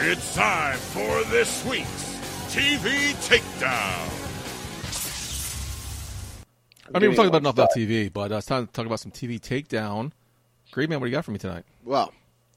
It's 0.00 0.32
time 0.36 0.78
for 0.78 1.24
this 1.24 1.64
week's 1.64 2.14
TV 2.50 3.14
Takedown. 3.26 4.08
I 6.94 6.98
mean, 7.00 7.10
we're 7.10 7.16
talking 7.16 7.28
about 7.28 7.42
enough 7.42 7.54
about 7.54 7.70
TV, 7.76 8.10
but 8.10 8.30
uh, 8.30 8.36
it's 8.36 8.46
time 8.46 8.68
to 8.68 8.72
talk 8.72 8.86
about 8.86 9.00
some 9.00 9.10
TV 9.10 9.40
Takedown. 9.40 10.12
Great 10.70 10.88
man, 10.88 11.00
what 11.00 11.06
do 11.06 11.10
you 11.10 11.16
got 11.16 11.24
for 11.24 11.32
me 11.32 11.38
tonight? 11.38 11.64
Well, 11.84 12.12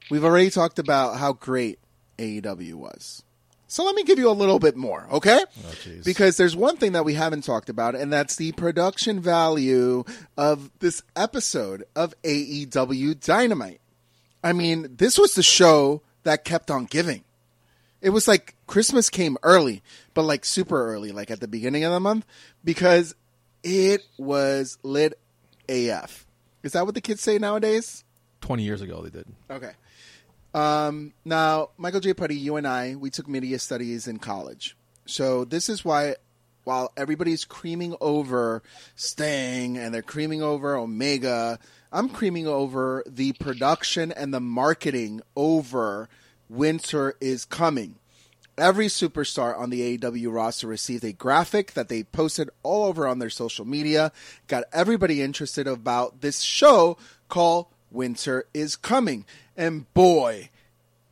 we've 0.08 0.24
already 0.24 0.50
talked 0.50 0.78
about 0.78 1.16
how 1.16 1.32
great 1.32 1.80
AEW 2.16 2.74
was. 2.74 3.24
So 3.66 3.84
let 3.84 3.96
me 3.96 4.04
give 4.04 4.20
you 4.20 4.30
a 4.30 4.32
little 4.32 4.60
bit 4.60 4.76
more, 4.76 5.08
okay? 5.10 5.40
Oh, 5.66 5.74
because 6.04 6.36
there's 6.36 6.54
one 6.54 6.76
thing 6.76 6.92
that 6.92 7.04
we 7.04 7.14
haven't 7.14 7.42
talked 7.42 7.68
about, 7.68 7.96
and 7.96 8.12
that's 8.12 8.36
the 8.36 8.52
production 8.52 9.18
value 9.18 10.04
of 10.36 10.70
this 10.78 11.02
episode 11.16 11.82
of 11.96 12.14
AEW 12.22 13.18
Dynamite. 13.18 13.80
I 14.44 14.52
mean, 14.52 14.94
this 14.96 15.18
was 15.18 15.34
the 15.34 15.42
show 15.42 16.02
that 16.22 16.44
kept 16.44 16.70
on 16.70 16.84
giving. 16.84 17.24
It 18.02 18.10
was 18.10 18.26
like 18.28 18.56
Christmas 18.66 19.08
came 19.08 19.38
early, 19.42 19.82
but 20.12 20.22
like 20.22 20.44
super 20.44 20.92
early, 20.92 21.12
like 21.12 21.30
at 21.30 21.40
the 21.40 21.48
beginning 21.48 21.84
of 21.84 21.92
the 21.92 22.00
month, 22.00 22.26
because 22.64 23.14
it 23.62 24.02
was 24.18 24.76
lit 24.82 25.18
AF. 25.68 26.26
Is 26.62 26.72
that 26.72 26.84
what 26.84 26.94
the 26.94 27.00
kids 27.00 27.20
say 27.20 27.38
nowadays? 27.38 28.04
20 28.40 28.64
years 28.64 28.82
ago, 28.82 29.02
they 29.02 29.10
did. 29.10 29.26
Okay. 29.48 29.70
Um, 30.52 31.14
now, 31.24 31.70
Michael 31.78 32.00
J. 32.00 32.12
Putty, 32.12 32.36
you 32.36 32.56
and 32.56 32.66
I, 32.66 32.96
we 32.96 33.08
took 33.08 33.28
media 33.28 33.58
studies 33.58 34.06
in 34.06 34.18
college. 34.18 34.76
So 35.06 35.44
this 35.44 35.68
is 35.68 35.84
why, 35.84 36.16
while 36.64 36.92
everybody's 36.96 37.44
creaming 37.44 37.96
over 38.00 38.62
Sting 38.94 39.78
and 39.78 39.94
they're 39.94 40.02
creaming 40.02 40.42
over 40.42 40.76
Omega, 40.76 41.58
I'm 41.90 42.08
creaming 42.08 42.46
over 42.46 43.02
the 43.06 43.32
production 43.34 44.12
and 44.12 44.34
the 44.34 44.40
marketing 44.40 45.22
over 45.36 46.08
Winter 46.52 47.16
is 47.18 47.46
Coming. 47.46 47.94
Every 48.58 48.88
superstar 48.88 49.58
on 49.58 49.70
the 49.70 49.96
AEW 49.96 50.30
roster 50.30 50.66
received 50.66 51.02
a 51.02 51.14
graphic 51.14 51.72
that 51.72 51.88
they 51.88 52.02
posted 52.02 52.50
all 52.62 52.84
over 52.84 53.06
on 53.06 53.20
their 53.20 53.30
social 53.30 53.64
media, 53.64 54.12
got 54.48 54.64
everybody 54.70 55.22
interested 55.22 55.66
about 55.66 56.20
this 56.20 56.42
show 56.42 56.98
called 57.30 57.68
Winter 57.90 58.44
is 58.52 58.76
Coming. 58.76 59.24
And 59.56 59.92
boy, 59.94 60.50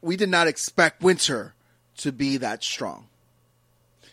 we 0.02 0.14
did 0.14 0.28
not 0.28 0.46
expect 0.46 1.02
Winter 1.02 1.54
to 1.96 2.12
be 2.12 2.36
that 2.36 2.62
strong. 2.62 3.06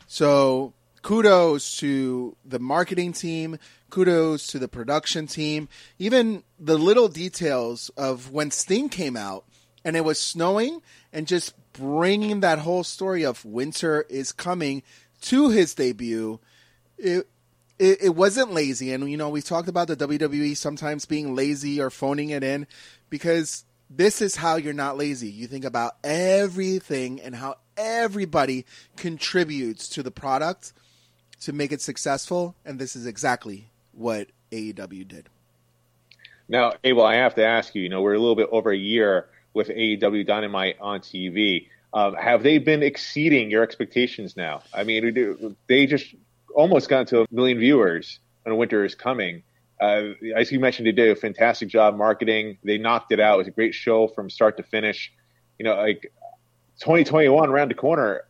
So 0.07 0.71
kudos 1.01 1.75
to 1.80 2.38
the 2.45 2.59
marketing 2.59 3.11
team, 3.11 3.59
kudos 3.89 4.47
to 4.47 4.59
the 4.59 4.69
production 4.69 5.28
team, 5.28 5.67
even 5.99 6.43
the 6.57 6.78
little 6.78 7.09
details 7.09 7.91
of 7.97 8.32
when 8.32 8.49
Sting 8.49 8.88
came 8.88 9.17
out 9.17 9.43
and 9.84 9.95
it 9.95 10.03
was 10.03 10.19
snowing 10.19 10.82
and 11.18 11.26
just 11.26 11.55
bringing 11.74 12.41
that 12.41 12.59
whole 12.59 12.84
story 12.84 13.26
of 13.26 13.43
winter 13.43 14.05
is 14.07 14.32
coming 14.32 14.84
to 15.20 15.49
his 15.49 15.74
debut. 15.74 16.39
It, 16.99 17.28
it, 17.80 18.03
it 18.03 18.15
wasn't 18.15 18.53
lazy. 18.53 18.93
And, 18.93 19.09
you 19.09 19.18
know, 19.18 19.30
we 19.30 19.41
talked 19.41 19.68
about 19.68 19.88
the 19.88 19.97
WWE 19.97 20.55
sometimes 20.55 21.07
being 21.07 21.34
lazy 21.34 21.82
or 21.82 21.89
phoning 21.89 22.30
it 22.30 22.43
in 22.43 22.68
because 23.09 23.65
this 23.89 24.22
is 24.22 24.36
how 24.36 24.57
you're 24.57 24.74
not 24.74 24.95
lazy. 24.95 25.28
You 25.28 25.47
think 25.47 25.65
about 25.65 25.95
everything 26.03 27.20
and 27.20 27.34
how 27.34 27.55
everybody 27.76 28.68
contributes 28.95 29.89
to 29.89 30.03
the 30.03 30.11
product 30.11 30.72
to 31.41 31.51
make 31.51 31.72
it 31.72 31.82
successful. 31.82 32.53
And 32.63 32.78
this 32.78 32.95
is 32.95 33.07
exactly 33.07 33.72
what 33.91 34.28
AEW 34.51 35.07
did. 35.07 35.30
Now, 36.47 36.74
Abel, 36.84 37.03
I 37.03 37.15
have 37.15 37.34
to 37.36 37.43
ask 37.43 37.74
you. 37.74 37.82
You 37.82 37.89
know, 37.89 38.03
we're 38.03 38.13
a 38.13 38.20
little 38.20 38.36
bit 38.36 38.49
over 38.51 38.70
a 38.70 38.78
year 38.78 39.30
with 39.58 39.70
AEW 39.70 40.26
Dynamite 40.26 40.78
on 40.80 41.01
TV. 41.01 41.68
Um, 41.91 42.14
have 42.14 42.43
they 42.43 42.60
been 42.60 42.84
exceeding 42.84 43.49
your 43.49 43.64
expectations 43.64 44.38
now? 44.38 44.62
I 44.74 44.84
mean, 44.84 45.55
they 45.68 45.88
just 45.88 46.14
almost 46.53 46.88
got 46.89 47.08
to 47.08 47.22
a 47.24 47.26
million 47.32 47.58
viewers 47.58 48.20
when 48.43 48.55
Winter 48.55 48.86
is 48.86 48.93
Coming. 48.93 49.41
Uh, 49.82 50.14
as 50.36 50.51
you 50.51 50.60
mentioned, 50.60 50.88
they 50.88 50.91
did 50.91 51.10
a 51.10 51.16
fantastic 51.16 51.70
job 51.70 51.95
marketing. 51.95 52.60
They 52.64 52.78
knocked 52.78 53.12
it 53.12 53.20
out. 53.20 53.36
It 53.36 53.38
was 53.39 53.47
a 53.47 53.51
great 53.51 53.74
show 53.74 54.08
from 54.08 54.30
start 54.30 54.58
to 54.58 54.64
finish. 54.64 55.12
You 55.58 55.66
know, 55.66 55.76
like 55.76 56.12
2021 56.80 57.49
around 57.49 57.72
the 57.72 57.76
corner. 57.76 58.24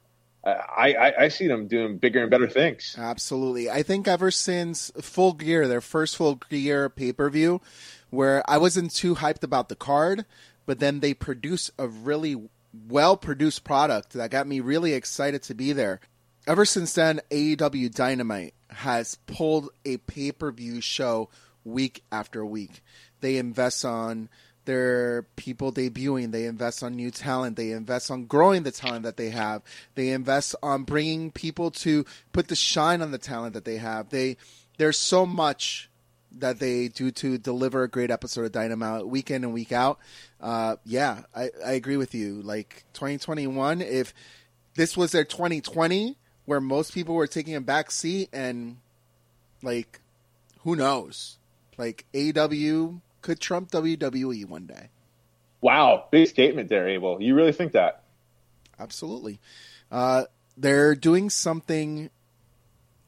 Uh, 0.46 0.50
I, 0.50 0.94
I, 0.94 1.24
I 1.24 1.28
see 1.28 1.48
them 1.48 1.68
doing 1.68 1.98
bigger 1.98 2.22
and 2.22 2.32
better 2.32 2.48
things. 2.48 2.96
Absolutely. 2.98 3.70
I 3.70 3.84
think 3.84 4.08
ever 4.08 4.32
since 4.32 4.92
Full 5.02 5.34
Gear, 5.34 5.68
their 5.68 5.82
first 5.82 6.16
Full 6.16 6.36
Gear 6.36 6.90
pay 6.90 7.12
per 7.12 7.30
view, 7.30 7.60
where 8.10 8.50
I 8.50 8.58
wasn't 8.58 8.94
too 8.94 9.16
hyped 9.16 9.44
about 9.44 9.70
the 9.70 9.76
card, 9.76 10.26
but 10.68 10.80
then 10.80 11.00
they 11.00 11.16
produce 11.16 11.72
a 11.80 11.88
really 11.88 12.50
well 12.88 13.18
produced 13.18 13.64
product 13.64 14.14
that 14.14 14.30
got 14.30 14.46
me 14.46 14.60
really 14.60 14.94
excited 14.94 15.42
to 15.44 15.56
be 15.56 15.74
there. 15.74 16.00
Ever 16.46 16.66
since 16.66 16.94
then, 16.94 17.22
AEW 17.32 17.94
Dynamite 17.94 18.54
has 18.70 19.16
pulled 19.26 19.70
a 19.84 19.98
pay 19.98 20.32
per 20.32 20.52
view 20.52 20.80
show 20.82 21.30
week 21.66 22.04
after 22.12 22.46
week. 22.46 22.84
They 23.22 23.38
invest 23.38 23.84
on 23.84 24.30
their 24.66 25.24
people 25.38 25.72
debuting. 25.72 26.32
They 26.32 26.46
invest 26.46 26.84
on 26.84 26.96
new 26.96 27.10
talent. 27.10 27.56
They 27.56 27.72
invest 27.72 28.12
on 28.12 28.26
growing 28.26 28.64
the 28.64 28.72
talent 28.72 29.04
that 29.04 29.18
they 29.18 29.30
have. 29.30 29.62
They 29.96 30.10
invest 30.10 30.56
on 30.62 30.84
bringing 30.84 31.32
people 31.32 31.72
to 31.72 32.06
put 32.34 32.50
the 32.50 32.56
shine 32.56 33.02
on 33.02 33.12
the 33.12 33.18
talent 33.18 33.54
that 33.54 33.66
they 33.66 33.78
have. 33.78 34.10
They 34.10 34.38
there's 34.78 35.00
so 35.00 35.26
much 35.26 35.90
that 36.40 36.60
they 36.60 36.90
do 36.90 37.12
to 37.12 37.38
deliver 37.38 37.84
a 37.84 37.90
great 37.90 38.12
episode 38.12 38.46
of 38.46 38.52
Dynamite 38.52 39.08
week 39.08 39.32
in 39.32 39.44
and 39.44 39.54
week 39.54 39.72
out. 39.72 40.00
Uh, 40.40 40.76
yeah, 40.86 41.22
I, 41.36 41.50
I 41.66 41.72
agree 41.74 41.98
with 41.98 42.14
you. 42.14 42.42
Like 42.42 42.84
2021, 42.94 43.82
if 43.82 44.14
this 44.76 44.96
was 44.96 45.12
their 45.12 45.24
2020, 45.24 46.18
where 46.46 46.62
most 46.62 46.94
people 46.94 47.16
were 47.16 47.28
taking 47.28 47.56
a 47.56 47.62
back 47.62 47.92
seat 47.92 48.30
and 48.32 48.78
like, 49.64 50.00
who 50.62 50.76
knows? 50.76 51.38
Like 51.78 52.06
AW 52.16 53.00
could 53.22 53.40
trump 53.40 53.72
WWE 53.72 54.46
one 54.46 54.66
day. 54.66 54.90
Wow, 55.62 56.06
big 56.12 56.28
statement 56.28 56.70
there, 56.70 56.88
Abel. 56.88 57.22
You 57.22 57.36
really 57.36 57.52
think 57.52 57.72
that? 57.74 58.04
Absolutely. 58.80 59.40
Uh, 59.92 60.26
they're 60.56 60.96
doing 60.96 61.30
something 61.30 62.10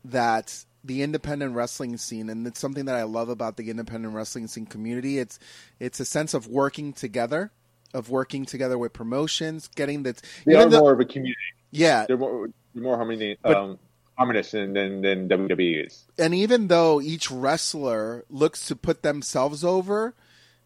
that 0.04 0.66
the 0.90 1.02
independent 1.04 1.56
wrestling 1.56 1.96
scene, 1.98 2.30
and 2.30 2.46
it's 2.48 2.60
something 2.60 2.86
that 2.86 2.96
I 2.96 3.04
love 3.04 3.30
about 3.30 3.56
the 3.58 3.70
independent 3.70 4.14
wrestling 4.14 4.48
scene 4.48 4.66
community. 4.66 5.20
It's 5.20 5.40
it's 5.80 6.00
a 6.02 6.06
sense 6.06 6.34
of 6.34 6.48
working 6.48 6.92
together, 6.92 7.52
of 7.94 8.10
working 8.10 8.44
together 8.46 8.78
with 8.78 8.92
promotions, 8.92 9.70
getting 9.76 10.04
that. 10.04 10.22
They 10.46 10.56
are 10.56 10.68
the- 10.68 10.80
more 10.80 10.92
of 10.94 11.00
a 11.00 11.06
community. 11.06 11.36
yeah, 11.72 12.06
They're 12.08 12.18
more, 12.18 12.50
more 12.74 12.98
harmony, 12.98 13.38
But- 13.42 13.56
um, 13.56 13.80
harmonious 14.18 14.52
than, 14.52 14.74
than 14.74 15.02
than 15.02 15.28
WWE 15.30 15.86
is. 15.86 16.06
and 16.18 16.34
even 16.36 16.68
though 16.68 17.00
each 17.00 17.32
wrestler 17.32 18.26
looks 18.30 18.66
to 18.68 18.76
put 18.76 19.02
themselves 19.04 19.64
over, 19.64 20.14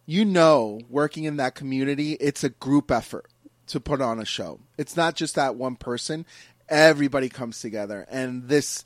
you 0.06 0.26
know, 0.26 0.80
working 0.90 1.26
in 1.26 1.36
that 1.38 1.54
community, 1.54 2.14
it's 2.14 2.44
a 2.44 2.50
group 2.50 2.90
effort 2.92 3.28
to 3.68 3.80
put 3.80 4.02
on 4.02 4.20
a 4.20 4.26
show. 4.26 4.60
It's 4.78 4.98
not 4.98 5.16
just 5.16 5.36
that 5.36 5.56
one 5.56 5.76
person. 5.76 6.26
Everybody 6.70 7.30
comes 7.30 7.60
together, 7.60 8.06
and 8.10 8.48
this 8.48 8.84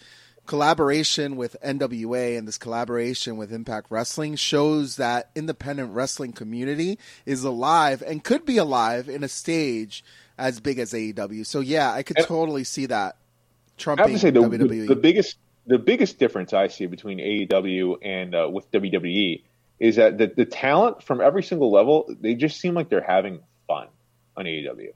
collaboration 0.47 1.35
with 1.35 1.55
NWA 1.63 2.37
and 2.37 2.47
this 2.47 2.57
collaboration 2.57 3.37
with 3.37 3.53
Impact 3.53 3.87
Wrestling 3.91 4.35
shows 4.35 4.95
that 4.95 5.29
independent 5.35 5.93
wrestling 5.93 6.31
community 6.33 6.97
is 7.25 7.43
alive 7.43 8.01
and 8.05 8.23
could 8.23 8.45
be 8.45 8.57
alive 8.57 9.07
in 9.09 9.23
a 9.23 9.27
stage 9.27 10.03
as 10.37 10.59
big 10.59 10.79
as 10.79 10.93
AEW. 10.93 11.45
So 11.45 11.59
yeah, 11.59 11.91
I 11.91 12.03
could 12.03 12.17
And- 12.17 12.25
totally 12.25 12.63
see 12.63 12.87
that 12.87 13.15
I 13.15 13.81
trumping 13.81 14.05
have 14.05 14.13
to 14.13 14.19
say 14.19 14.31
the, 14.31 14.41
WWE. 14.41 14.69
the, 14.87 14.95
the 14.95 14.95
biggest 14.95 15.37
the 15.67 15.77
biggest 15.77 16.17
difference 16.17 16.53
I 16.53 16.67
see 16.69 16.85
between 16.85 17.17
AEW 17.19 17.97
and 18.01 18.33
uh, 18.33 18.49
with 18.49 18.71
WWE 18.71 19.43
is 19.79 19.97
that 19.97 20.17
the, 20.17 20.27
the 20.33 20.45
talent 20.45 21.03
from 21.03 21.19
every 21.19 21.43
single 21.43 21.71
level 21.71 22.09
they 22.21 22.33
just 22.35 22.59
seem 22.59 22.73
like 22.73 22.89
they're 22.89 23.01
having 23.01 23.41
fun 23.67 23.87
on 24.37 24.45
AEW. 24.45 24.91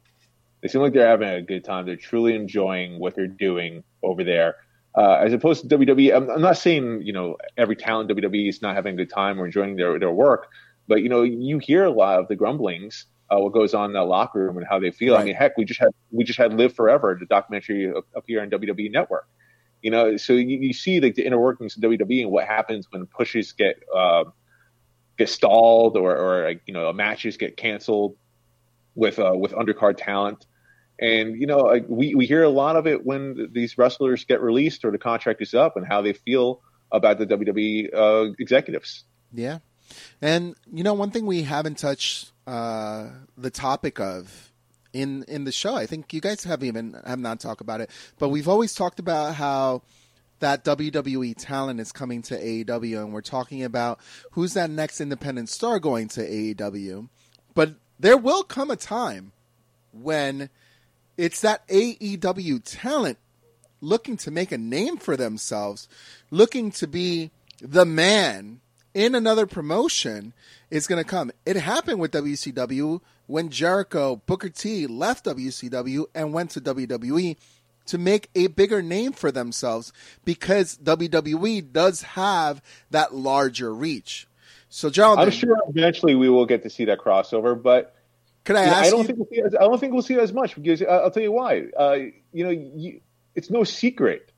They 0.62 0.68
seem 0.70 0.82
like 0.82 0.94
they're 0.94 1.08
having 1.08 1.28
a 1.30 1.42
good 1.42 1.64
time. 1.66 1.86
They're 1.86 1.96
truly 1.98 2.36
enjoying 2.36 3.00
what 3.00 3.16
they're 3.16 3.28
doing 3.28 3.84
over 4.02 4.24
there, 4.24 4.56
uh, 4.96 5.14
as 5.14 5.34
opposed 5.34 5.68
to 5.68 5.78
WWE. 5.78 6.16
I'm, 6.16 6.30
I'm 6.30 6.42
not 6.42 6.58
saying 6.58 7.02
you 7.04 7.14
know 7.14 7.38
every 7.58 7.76
talent 7.76 8.10
WWE 8.10 8.50
is 8.50 8.62
not 8.62 8.76
having 8.76 8.96
a 8.96 8.98
good 8.98 9.10
time 9.10 9.40
or 9.40 9.46
enjoying 9.46 9.76
their 9.76 9.98
their 10.00 10.12
work, 10.12 10.48
but 10.88 11.02
you 11.02 11.10
know 11.10 11.24
you 11.24 11.60
hear 11.60 11.86
a 11.86 11.92
lot 11.92 12.20
of 12.20 12.28
the 12.28 12.36
grumblings. 12.36 13.06
Uh, 13.30 13.40
what 13.40 13.54
goes 13.54 13.74
on 13.74 13.86
in 13.86 13.94
that 13.94 14.04
locker 14.04 14.40
room 14.40 14.58
and 14.58 14.68
how 14.68 14.78
they 14.78 14.92
feel. 14.92 15.16
I 15.16 15.24
mean, 15.24 15.36
heck, 15.36 15.56
we 15.58 15.64
just 15.64 15.80
had 15.80 15.92
we 16.12 16.26
just 16.26 16.38
had 16.38 16.54
Live 16.54 16.76
Forever, 16.76 17.16
the 17.18 17.26
documentary 17.26 17.90
up, 17.90 18.06
up 18.16 18.26
here 18.28 18.42
on 18.42 18.50
WWE 18.50 18.92
Network. 18.92 19.26
You 19.82 19.90
know, 19.90 20.18
so 20.18 20.34
you, 20.34 20.58
you 20.58 20.74
see 20.74 21.00
like 21.00 21.16
the 21.16 21.26
inner 21.26 21.40
workings 21.40 21.78
of 21.78 21.84
WWE 21.84 22.24
and 22.24 22.32
what 22.32 22.46
happens 22.46 22.88
when 22.92 23.06
pushes 23.06 23.54
get 23.54 23.82
uh, 23.96 24.26
get 25.18 25.30
stalled 25.30 25.96
or, 25.96 26.16
or 26.16 26.44
like, 26.46 26.62
you 26.66 26.74
know 26.74 26.92
matches 26.92 27.38
get 27.38 27.56
canceled 27.56 28.18
with 28.96 29.18
uh, 29.18 29.34
with 29.34 29.54
undercard 29.54 29.96
talent. 29.98 30.46
And 31.02 31.36
you 31.40 31.48
know, 31.48 31.84
we 31.88 32.14
we 32.14 32.28
hear 32.28 32.44
a 32.44 32.50
lot 32.50 32.76
of 32.76 32.86
it 32.86 33.06
when 33.06 33.50
these 33.52 33.78
wrestlers 33.78 34.24
get 34.24 34.40
released 34.40 34.86
or 34.86 34.92
the 34.92 35.00
contract 35.00 35.42
is 35.42 35.54
up 35.56 35.76
and 35.76 35.86
how 35.86 36.02
they 36.02 36.14
feel 36.14 36.62
about 36.92 37.18
the 37.18 37.26
WWE 37.26 37.94
uh, 37.94 38.34
executives. 38.38 39.04
Yeah. 39.34 39.60
And 40.22 40.56
you 40.72 40.84
know, 40.84 40.94
one 40.94 41.10
thing 41.10 41.26
we 41.26 41.42
haven't 41.42 41.80
touched 41.80 42.32
uh, 42.46 43.10
the 43.36 43.50
topic 43.50 44.00
of 44.00 44.52
in 44.94 45.24
in 45.28 45.44
the 45.44 45.52
show, 45.52 45.74
I 45.74 45.88
think 45.88 46.14
you 46.14 46.22
guys 46.22 46.44
have 46.44 46.64
even 46.64 46.96
have 47.06 47.20
not 47.20 47.40
talked 47.40 47.62
about 47.62 47.82
it, 47.82 47.90
but 48.20 48.30
we've 48.30 48.48
always 48.48 48.74
talked 48.74 49.00
about 49.00 49.36
how 49.36 49.82
that 50.40 50.66
WWE 50.66 51.36
talent 51.38 51.80
is 51.80 51.92
coming 51.92 52.22
to 52.24 52.38
AEW, 52.38 53.00
and 53.00 53.14
we're 53.14 53.22
talking 53.22 53.64
about 53.64 54.00
who's 54.32 54.54
that 54.54 54.70
next 54.70 55.00
independent 55.02 55.50
star 55.50 55.80
going 55.80 56.08
to 56.10 56.22
AEW. 56.22 57.10
But 57.54 57.76
there 58.00 58.18
will 58.18 58.44
come 58.44 58.70
a 58.70 58.76
time 58.76 59.32
when 59.94 60.50
it's 61.18 61.42
that 61.42 61.68
AEW 61.68 62.62
talent 62.64 63.18
looking 63.82 64.18
to 64.18 64.32
make 64.32 64.52
a 64.52 64.58
name 64.58 64.98
for 64.98 65.18
themselves, 65.18 65.88
looking 66.30 66.72
to 66.72 66.88
be 66.88 67.32
the 67.62 67.86
man 67.86 68.62
in 68.94 69.16
another 69.16 69.46
promotion 69.46 70.34
is 70.70 70.88
going 70.88 71.04
to 71.04 71.10
come. 71.10 71.32
It 71.46 71.56
happened 71.56 72.00
with 72.00 72.12
WCW 72.12 73.02
when 73.28 73.50
Jericho 73.50 74.22
Booker 74.26 74.50
T 74.50 74.88
left 74.88 75.26
WCW 75.26 76.06
and 76.14 76.34
went 76.34 76.52
to 76.52 76.62
WWE 76.62 77.38
to 77.88 77.98
make 77.98 78.30
a 78.36 78.48
bigger 78.48 78.82
name 78.82 79.12
for 79.12 79.32
themselves 79.32 79.92
because 80.24 80.78
WWE 80.78 81.72
does 81.72 82.02
have 82.02 82.62
that 82.92 83.14
larger 83.14 83.74
reach. 83.74 84.28
So, 84.70 84.90
Jonathan, 84.90 85.26
I'm 85.26 85.32
sure 85.32 85.58
eventually 85.68 86.16
we 86.16 86.30
will 86.30 86.46
get 86.46 86.64
to 86.64 86.70
see 86.70 86.86
that 86.86 87.00
crossover, 87.00 87.62
but 87.62 87.96
could 88.44 88.56
I 88.56 88.64
ask 88.64 88.88
I 88.88 88.90
don't 88.90 89.02
you? 89.02 89.08
think 89.08 89.20
we'll 89.20 89.28
see 89.32 89.42
as, 89.42 89.56
I 89.56 89.60
don't 89.60 89.80
think 89.80 89.94
we'll 89.94 90.02
see 90.02 90.20
as 90.20 90.34
much 90.34 90.56
because 90.56 90.82
uh, 90.82 90.86
I'll 90.86 91.12
tell 91.12 91.24
you 91.24 91.32
why. 91.32 91.64
Uh, 91.78 91.98
you 92.34 92.44
know, 92.44 92.50
you, 92.50 93.02
it's 93.36 93.50
no 93.50 93.64
secret 93.64 94.32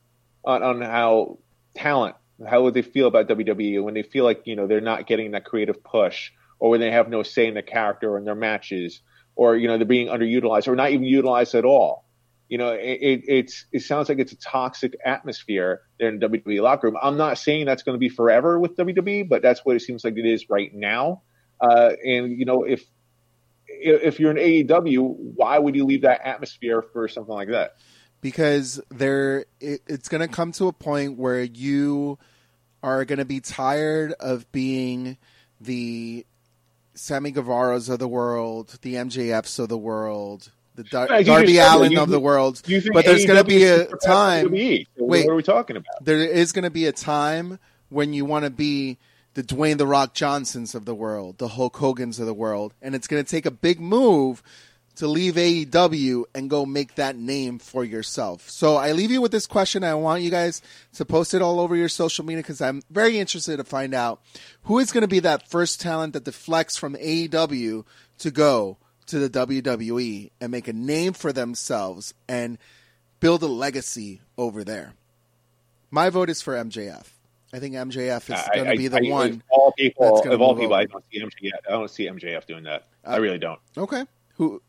on, 0.44 0.62
on 0.62 0.82
how 0.82 1.40
talent, 1.76 2.16
how 2.46 2.64
would 2.64 2.74
they 2.74 2.82
feel 2.82 3.08
about 3.08 3.28
WWE 3.28 3.82
when 3.84 3.94
they 3.94 4.04
feel 4.04 4.26
like 4.26 4.42
you 4.46 4.56
know 4.56 4.68
they're 4.68 4.82
not 4.82 5.08
getting 5.08 5.32
that 5.32 5.46
creative 5.46 5.84
push, 5.84 6.32
or 6.60 6.70
when 6.70 6.80
they 6.80 6.92
have 6.92 7.10
no 7.10 7.24
say 7.24 7.48
in 7.48 7.54
the 7.54 7.62
character 7.62 8.12
or 8.12 8.18
in 8.18 8.26
their 8.26 8.36
matches, 8.36 9.02
or 9.36 9.56
you 9.56 9.68
know 9.68 9.78
they're 9.78 9.86
being 9.86 10.08
underutilized 10.08 10.68
or 10.68 10.76
not 10.76 10.92
even 10.92 11.06
utilized 11.06 11.56
at 11.56 11.66
all. 11.66 12.06
You 12.50 12.58
know, 12.58 12.74
it, 12.74 13.00
it, 13.02 13.24
it's 13.28 13.66
it 13.72 13.80
sounds 13.82 14.10
like 14.10 14.20
it's 14.20 14.34
a 14.34 14.38
toxic 14.38 14.96
atmosphere 15.04 15.82
there 15.98 16.10
in 16.10 16.20
the 16.20 16.28
WWE 16.28 16.62
locker 16.62 16.88
room. 16.88 16.98
I'm 17.02 17.18
not 17.18 17.38
saying 17.38 17.66
that's 17.66 17.84
going 17.84 17.96
to 17.96 18.00
be 18.00 18.10
forever 18.10 18.60
with 18.60 18.76
WWE, 18.76 19.30
but 19.30 19.42
that's 19.42 19.64
what 19.64 19.78
it 19.78 19.80
seems 19.80 20.04
like 20.04 20.18
it 20.18 20.26
is 20.26 20.50
right 20.50 20.74
now. 20.74 21.22
Uh, 21.62 21.92
and 22.04 22.38
you 22.38 22.46
know, 22.46 22.64
if 22.64 22.84
if 23.84 24.20
you're 24.20 24.32
an 24.32 24.38
AEW, 24.38 25.02
why 25.36 25.60
would 25.60 25.76
you 25.76 25.86
leave 25.86 26.02
that 26.02 26.22
atmosphere 26.26 26.82
for 26.82 27.08
something 27.08 27.34
like 27.34 27.50
that? 27.50 27.76
because 28.24 28.82
there 28.90 29.46
it, 29.60 29.82
it's 29.86 30.08
going 30.08 30.22
to 30.22 30.30
come 30.30 30.54
to 30.54 30.68
a 30.70 30.74
point 30.74 31.18
where 31.20 31.44
you 31.44 32.18
are 32.82 33.06
going 33.06 33.20
to 33.20 33.26
be 33.26 33.42
tired 33.42 34.14
of 34.14 34.50
being 34.52 35.18
the 35.62 36.26
Sammy 36.96 37.32
Guevara's 37.32 37.90
of 37.90 38.00
the 38.00 38.08
world, 38.08 38.78
the 38.82 38.96
MJFs 38.96 39.60
of 39.60 39.68
the 39.70 39.78
world, 39.78 40.50
the 40.76 40.84
Dar- 40.84 41.08
Darby 41.24 41.58
Allin. 41.60 41.92
You- 41.92 42.02
of 42.02 42.10
the 42.10 42.20
world. 42.20 42.62
Do 42.64 42.72
you 42.72 42.82
think 42.82 42.94
But 42.94 43.06
there's 43.06 43.26
going 43.26 43.40
to 43.40 43.44
be 43.44 43.66
a 43.66 43.88
time. 43.88 44.48
WWE? 44.50 44.88
So 44.98 45.04
Wait. 45.04 45.26
what 45.26 45.34
are 45.34 45.36
we 45.36 45.44
talking 45.44 45.76
about? 45.76 46.04
There 46.04 46.24
is 46.24 46.52
going 46.54 46.64
to 46.64 46.72
be 46.72 46.86
a 46.86 46.92
time 46.94 47.60
when 47.90 48.14
you 48.14 48.24
want 48.26 48.46
to 48.46 48.52
be 48.52 48.98
the 49.34 49.44
Dwayne 49.44 49.78
the 49.78 49.88
Rock 49.88 50.14
Johnsons 50.14 50.76
of 50.76 50.86
the 50.86 50.96
world, 50.96 51.38
the 51.38 51.50
Hulk 51.50 51.78
Hogan's 51.78 52.20
of 52.20 52.26
the 52.26 52.34
world, 52.34 52.74
and 52.82 52.94
it's 52.94 53.08
going 53.08 53.24
to 53.24 53.30
take 53.30 53.46
a 53.46 53.52
big 53.52 53.80
move 53.80 54.44
to 54.96 55.08
leave 55.08 55.36
AEW 55.36 56.26
and 56.36 56.50
go 56.50 56.66
make 56.66 56.96
that 56.96 57.16
name 57.16 57.58
for 57.58 57.84
yourself. 57.84 58.50
So 58.50 58.76
I 58.76 58.92
leave 58.92 59.10
you 59.10 59.22
with 59.22 59.32
this 59.32 59.48
question. 59.48 59.84
I 59.84 59.96
want 59.96 60.22
you 60.22 60.30
guys 60.30 60.62
to 60.94 61.06
post 61.06 61.34
it 61.34 61.42
all 61.42 61.60
over 61.60 61.76
your 61.76 61.90
social 61.90 62.24
media 62.24 62.44
because 62.44 62.62
I'm 62.62 62.84
very 62.92 63.18
interested 63.18 63.58
to 63.58 63.64
find 63.64 63.94
out 63.94 64.22
who 64.64 64.78
is 64.78 64.92
going 64.92 65.02
to 65.02 65.08
be 65.08 65.20
that 65.22 65.50
first 65.50 65.82
talent 65.82 66.14
that 66.14 66.26
deflects 66.26 66.78
from 66.78 66.96
AEW 66.96 67.86
to 68.20 68.32
go 68.32 68.78
to 69.08 69.20
the 69.20 69.30
WWE 69.30 70.32
and 70.40 70.52
make 70.52 70.68
a 70.68 70.74
name 70.74 71.14
for 71.14 71.34
themselves 71.34 72.14
and 72.28 72.60
build 73.20 73.42
a 73.42 73.48
legacy 73.48 74.22
over 74.38 74.64
there. 74.64 74.94
My 75.90 76.10
vote 76.10 76.30
is 76.30 76.42
for 76.42 76.54
MJF. 76.54 77.13
I 77.54 77.60
think 77.60 77.76
MJF 77.76 78.34
is 78.34 78.48
going 78.56 78.72
to 78.72 78.76
be 78.76 78.88
the 78.88 78.98
I- 78.98 79.10
one. 79.12 79.32
Of 79.32 79.42
all 79.50 79.72
people, 79.74 80.06
that's 80.06 80.22
gonna 80.22 80.36
of 80.36 80.42
all 80.42 80.56
move 80.56 80.62
people, 80.62 80.76
I 80.76 80.86
don't 80.86 81.04
see 81.12 81.20
MJF. 81.22 81.52
I 81.68 81.72
don't 81.72 81.90
see 81.90 82.08
MJF 82.08 82.46
doing 82.48 82.64
that. 82.64 82.88
Uh, 83.06 83.12
I 83.12 83.18
really 83.18 83.38
don't. 83.38 83.60
Okay. 83.78 84.06
Who 84.38 84.62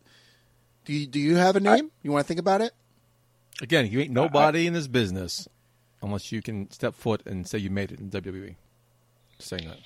do 0.85 0.93
you 0.93 1.07
do 1.07 1.19
you 1.19 1.37
have 1.37 1.57
a 1.57 1.61
name? 1.61 1.91
you 2.03 2.13
want 2.13 2.25
to 2.25 2.29
think 2.29 2.41
about 2.41 2.61
it? 2.61 2.73
Again, 3.63 3.91
you 3.91 4.01
ain't 4.01 4.11
nobody 4.11 4.67
in 4.67 4.75
this 4.75 4.87
business 4.87 5.49
unless 6.03 6.31
you 6.31 6.43
can 6.43 6.71
step 6.71 6.95
foot 6.95 7.23
and 7.25 7.47
say 7.47 7.57
you 7.57 7.71
made 7.71 7.91
it 7.91 8.01
in 8.01 8.11
WWE. 8.11 8.57
Just 9.39 9.49
saying 9.49 9.67
that. 9.69 9.79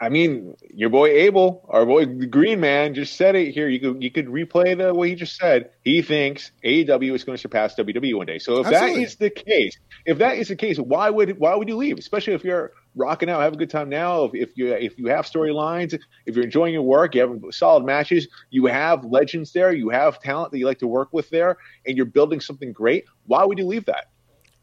I 0.00 0.10
mean, 0.10 0.54
your 0.72 0.90
boy 0.90 1.08
Abel, 1.08 1.66
our 1.68 1.84
boy 1.84 2.06
Green 2.06 2.60
Man, 2.60 2.94
just 2.94 3.16
said 3.16 3.34
it 3.34 3.52
here. 3.52 3.68
You 3.68 3.80
could 3.80 4.02
you 4.02 4.10
could 4.10 4.26
replay 4.26 4.78
the 4.78 4.94
what 4.94 5.08
he 5.08 5.16
just 5.16 5.36
said. 5.36 5.70
He 5.82 6.02
thinks 6.02 6.52
AEW 6.64 7.14
is 7.14 7.24
going 7.24 7.36
to 7.36 7.40
surpass 7.40 7.74
WWE 7.74 8.16
one 8.16 8.26
day. 8.26 8.38
So 8.38 8.60
if 8.60 8.66
Absolutely. 8.66 8.94
that 8.94 9.02
is 9.02 9.16
the 9.16 9.30
case, 9.30 9.78
if 10.06 10.18
that 10.18 10.38
is 10.38 10.48
the 10.48 10.56
case, 10.56 10.78
why 10.78 11.10
would 11.10 11.38
why 11.38 11.56
would 11.56 11.68
you 11.68 11.76
leave? 11.76 11.98
Especially 11.98 12.34
if 12.34 12.44
you're 12.44 12.72
rocking 12.94 13.28
out, 13.28 13.40
have 13.40 13.54
a 13.54 13.56
good 13.56 13.70
time 13.70 13.88
now. 13.88 14.24
If, 14.24 14.34
if 14.34 14.56
you 14.56 14.72
if 14.72 14.98
you 14.98 15.06
have 15.06 15.26
storylines, 15.26 15.98
if 16.26 16.36
you're 16.36 16.44
enjoying 16.44 16.74
your 16.74 16.82
work, 16.82 17.16
you 17.16 17.22
have 17.22 17.40
solid 17.50 17.84
matches, 17.84 18.28
you 18.50 18.66
have 18.66 19.04
legends 19.04 19.52
there, 19.52 19.72
you 19.72 19.88
have 19.88 20.20
talent 20.20 20.52
that 20.52 20.58
you 20.58 20.66
like 20.66 20.78
to 20.78 20.86
work 20.86 21.12
with 21.12 21.28
there, 21.30 21.56
and 21.86 21.96
you're 21.96 22.06
building 22.06 22.40
something 22.40 22.72
great. 22.72 23.04
Why 23.26 23.44
would 23.44 23.58
you 23.58 23.66
leave 23.66 23.86
that? 23.86 24.10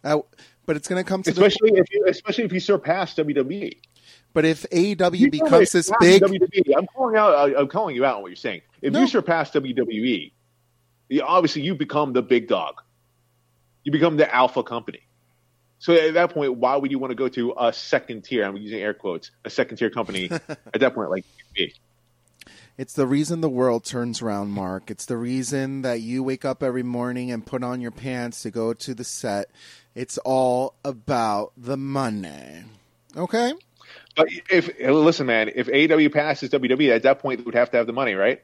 Uh, 0.02 0.20
but 0.66 0.78
it's 0.78 0.88
going 0.88 1.04
to 1.04 1.08
come 1.08 1.24
to 1.24 1.32
the 1.32 1.46
Especially 1.46 1.78
if 1.78 1.92
you 1.92 2.06
especially 2.08 2.46
if 2.46 2.54
you 2.54 2.62
surpass 2.62 3.16
WWE. 3.16 3.80
But 4.36 4.44
if 4.44 4.66
AEW 4.70 5.18
You 5.18 5.32
becomes 5.32 5.72
this 5.72 5.90
big, 6.02 6.22
WWE. 6.22 6.76
I'm 6.78 6.86
calling 6.88 7.16
out. 7.16 7.34
I- 7.34 7.56
I'm 7.58 7.70
calling 7.70 7.96
you 7.96 8.04
out 8.04 8.18
on 8.18 8.22
what 8.22 8.28
you're 8.28 8.36
saying. 8.36 8.62
If 8.82 8.92
No. 8.92 9.00
you 9.00 9.08
surpass 9.08 9.50
WWE, 9.52 10.34
you, 11.08 11.22
obviously 11.22 11.62
you 11.62 11.74
become 11.74 12.12
the 12.12 12.22
big 12.22 12.50
dog. 12.50 12.82
You 13.86 13.94
become 13.94 14.18
the 14.18 14.32
alpha 14.36 14.62
company. 14.62 15.00
So 15.80 15.94
at 15.94 16.16
that 16.16 16.32
point, 16.34 16.56
why 16.58 16.76
would 16.76 16.92
you 16.92 17.00
want 17.00 17.12
to 17.12 17.16
go 17.16 17.30
to 17.30 17.54
a 17.58 17.72
second 17.72 18.26
tier? 18.26 18.44
I'm 18.44 18.58
using 18.58 18.80
air 18.82 18.94
quotes. 18.94 19.32
A 19.46 19.50
second 19.50 19.78
tier 19.78 19.90
company 19.90 20.30
at 20.50 20.80
that 20.82 20.94
point, 20.96 21.10
like 21.12 21.24
me. 21.58 21.74
it's 22.78 22.94
the 22.94 23.08
reason 23.08 23.40
the 23.40 23.48
world 23.50 23.86
turns 23.86 24.22
around, 24.22 24.50
Mark. 24.50 24.92
It's 24.92 25.06
the 25.06 25.16
reason 25.18 25.82
that 25.84 26.02
you 26.02 26.24
wake 26.24 26.44
up 26.44 26.62
every 26.62 26.84
morning 26.84 27.32
and 27.32 27.46
put 27.46 27.64
on 27.64 27.80
your 27.80 27.92
pants 27.92 28.42
to 28.42 28.52
go 28.52 28.74
to 28.74 28.94
the 28.94 29.06
set. 29.06 29.50
It's 29.96 30.18
all 30.20 30.74
about 30.84 31.54
the 31.56 31.78
money. 31.78 32.64
Okay? 33.16 33.54
But 34.16 34.30
if 34.50 34.70
listen, 34.80 35.28
man, 35.28 35.52
if 35.54 35.68
AEW 35.68 36.14
passes 36.14 36.50
WWE, 36.50 36.96
at 36.96 37.04
that 37.04 37.20
point 37.20 37.40
they 37.40 37.44
would 37.44 37.56
have 37.56 37.72
to 37.72 37.78
have 37.78 37.88
the 37.88 37.94
money, 37.94 38.14
right? 38.14 38.42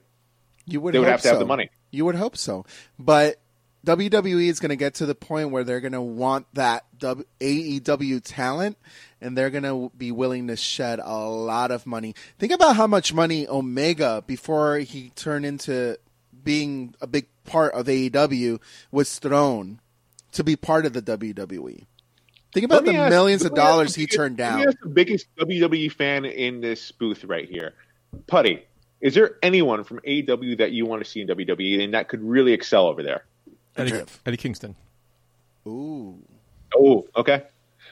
You 0.65 0.81
would 0.81 0.93
They 0.93 0.99
would 0.99 1.07
have 1.07 1.21
to 1.21 1.29
have 1.29 1.39
the 1.39 1.45
money. 1.45 1.69
You 1.91 2.05
would 2.05 2.15
hope 2.15 2.37
so. 2.37 2.65
But 2.99 3.41
WWE 3.85 4.47
is 4.47 4.59
going 4.59 4.69
to 4.69 4.75
get 4.75 4.95
to 4.95 5.05
the 5.05 5.15
point 5.15 5.49
where 5.49 5.63
they're 5.63 5.79
going 5.79 5.93
to 5.93 6.01
want 6.01 6.45
that 6.53 6.85
w- 6.99 7.25
AEW 7.39 8.21
talent 8.23 8.77
and 9.19 9.35
they're 9.35 9.49
going 9.49 9.63
to 9.63 9.91
be 9.97 10.11
willing 10.11 10.47
to 10.47 10.55
shed 10.55 10.99
a 11.03 11.17
lot 11.27 11.71
of 11.71 11.87
money. 11.87 12.13
Think 12.37 12.51
about 12.51 12.75
how 12.75 12.85
much 12.85 13.13
money 13.13 13.47
Omega, 13.47 14.23
before 14.25 14.77
he 14.77 15.09
turned 15.15 15.45
into 15.45 15.97
being 16.43 16.93
a 17.01 17.07
big 17.07 17.27
part 17.43 17.73
of 17.73 17.87
AEW, 17.87 18.59
was 18.91 19.17
thrown 19.17 19.79
to 20.33 20.43
be 20.43 20.55
part 20.55 20.85
of 20.85 20.93
the 20.93 21.01
WWE. 21.01 21.85
Think 22.53 22.65
about 22.65 22.83
the 22.85 22.95
ask- 22.95 23.09
millions 23.09 23.41
of 23.43 23.51
let 23.51 23.57
me 23.57 23.61
ask 23.61 23.69
dollars 23.71 23.93
the 23.95 24.01
he 24.01 24.05
biggest- 24.05 24.17
turned 24.17 24.39
let 24.39 24.55
me 24.55 24.59
down. 24.63 24.67
ask 24.69 24.79
the 24.81 24.89
biggest 24.89 25.27
WWE 25.37 25.91
fan 25.91 26.25
in 26.25 26.61
this 26.61 26.91
booth 26.91 27.23
right 27.23 27.47
here, 27.49 27.73
Putty. 28.27 28.63
Is 28.99 29.15
there 29.15 29.37
anyone 29.41 29.83
from 29.83 29.99
AEW 30.05 30.57
that 30.59 30.71
you 30.73 30.85
want 30.85 31.03
to 31.03 31.09
see 31.09 31.21
in 31.21 31.27
WWE 31.27 31.83
and 31.83 31.93
that 31.93 32.07
could 32.07 32.21
really 32.23 32.53
excel 32.53 32.85
over 32.87 33.01
there? 33.01 33.25
Eddie, 33.75 34.03
Eddie 34.25 34.37
Kingston. 34.37 34.75
Ooh. 35.67 36.17
Oh, 36.75 37.07
okay. 37.15 37.43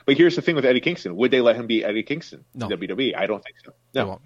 But 0.06 0.18
here's 0.18 0.36
the 0.36 0.42
thing 0.42 0.56
with 0.56 0.66
Eddie 0.66 0.82
Kingston: 0.82 1.16
would 1.16 1.32
they 1.32 1.42
let 1.42 1.56
him 1.56 1.68
be 1.68 1.84
Eddie 1.84 2.04
Kingston? 2.04 2.44
in 2.54 2.60
No. 2.60 2.68
WWE. 2.70 3.16
I 3.16 3.26
don't 3.28 3.44
think 3.44 3.56
so. 3.64 3.74
They 3.94 4.02
No. 4.02 4.08
won't. 4.08 4.22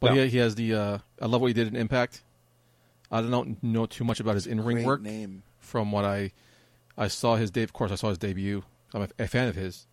But 0.00 0.14
No. 0.14 0.22
he, 0.24 0.28
he 0.30 0.38
has 0.38 0.54
the. 0.54 0.74
Uh, 0.74 0.98
I 1.20 1.26
love 1.26 1.40
what 1.40 1.48
he 1.48 1.54
did 1.54 1.68
in 1.68 1.76
Impact. 1.76 2.22
I 3.10 3.22
don't 3.22 3.62
know 3.62 3.86
too 3.86 4.04
much 4.04 4.20
about 4.20 4.34
his 4.34 4.46
in-ring 4.46 4.76
Great 4.78 4.86
work. 4.86 5.00
name. 5.00 5.42
From 5.60 5.90
what 5.92 6.04
I, 6.04 6.32
I 6.96 7.08
saw 7.08 7.36
his 7.36 7.50
debut. 7.50 7.64
Of 7.64 7.72
course, 7.72 7.90
I 7.92 7.94
saw 7.96 8.08
his 8.10 8.18
debut. 8.18 8.62
I'm 8.94 9.02
a, 9.02 9.08
a 9.18 9.26
fan 9.26 9.48
of 9.48 9.56
his. 9.56 9.86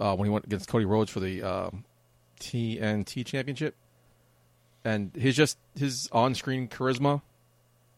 Uh, 0.00 0.14
when 0.14 0.26
he 0.26 0.30
went 0.30 0.44
against 0.44 0.68
Cody 0.68 0.84
Rhodes 0.84 1.10
for 1.10 1.20
the 1.20 1.42
um, 1.42 1.84
TNT 2.40 3.24
Championship, 3.26 3.74
and 4.84 5.14
his 5.16 5.34
just 5.34 5.58
his 5.76 6.08
on-screen 6.12 6.68
charisma, 6.68 7.22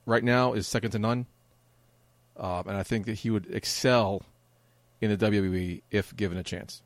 right 0.07 0.25
now 0.25 0.53
is 0.55 0.67
second 0.67 0.93
to 0.93 0.99
none. 0.99 1.27
Um, 2.37 2.69
and 2.69 2.77
I 2.77 2.83
think 2.83 3.07
that 3.07 3.15
he 3.17 3.29
would 3.29 3.53
excel 3.53 4.23
in 5.01 5.11
the 5.11 5.17
WWE 5.17 5.83
if 5.91 6.17
given 6.17 6.39
a 6.39 6.43
chance. 6.43 6.83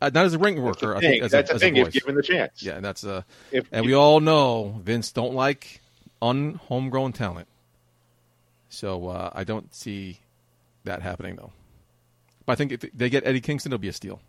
Uh, 0.00 0.10
not 0.12 0.24
as 0.24 0.34
a 0.34 0.38
ring 0.38 0.60
worker, 0.60 0.96
I 0.96 1.00
think 1.00 1.22
as, 1.22 1.30
That's 1.30 1.50
a, 1.50 1.54
as 1.54 1.60
thing. 1.60 1.76
a 1.76 1.82
If 1.82 1.92
given 1.92 2.14
the 2.14 2.22
chance, 2.22 2.62
Yeah, 2.62 2.76
and 2.76 2.84
that's 2.84 3.04
uh, 3.04 3.22
If, 3.52 3.68
and 3.70 3.84
we 3.84 3.92
all 3.92 4.20
know 4.20 4.80
Vince 4.82 5.12
don't 5.12 5.34
like 5.34 5.82
un 6.22 6.54
homegrown 6.54 7.12
talent. 7.12 7.48
So 8.70 9.08
uh, 9.08 9.30
I 9.34 9.44
don't 9.44 9.74
see 9.74 10.20
that 10.84 11.02
happening 11.02 11.36
though. 11.36 11.52
But 12.50 12.54
I 12.54 12.56
think 12.56 12.72
if 12.72 12.92
they 12.92 13.08
get 13.08 13.24
Eddie 13.24 13.40
Kingston, 13.40 13.70
it'll 13.70 13.80
be 13.80 13.86
a 13.86 13.92
steal. 13.92 14.20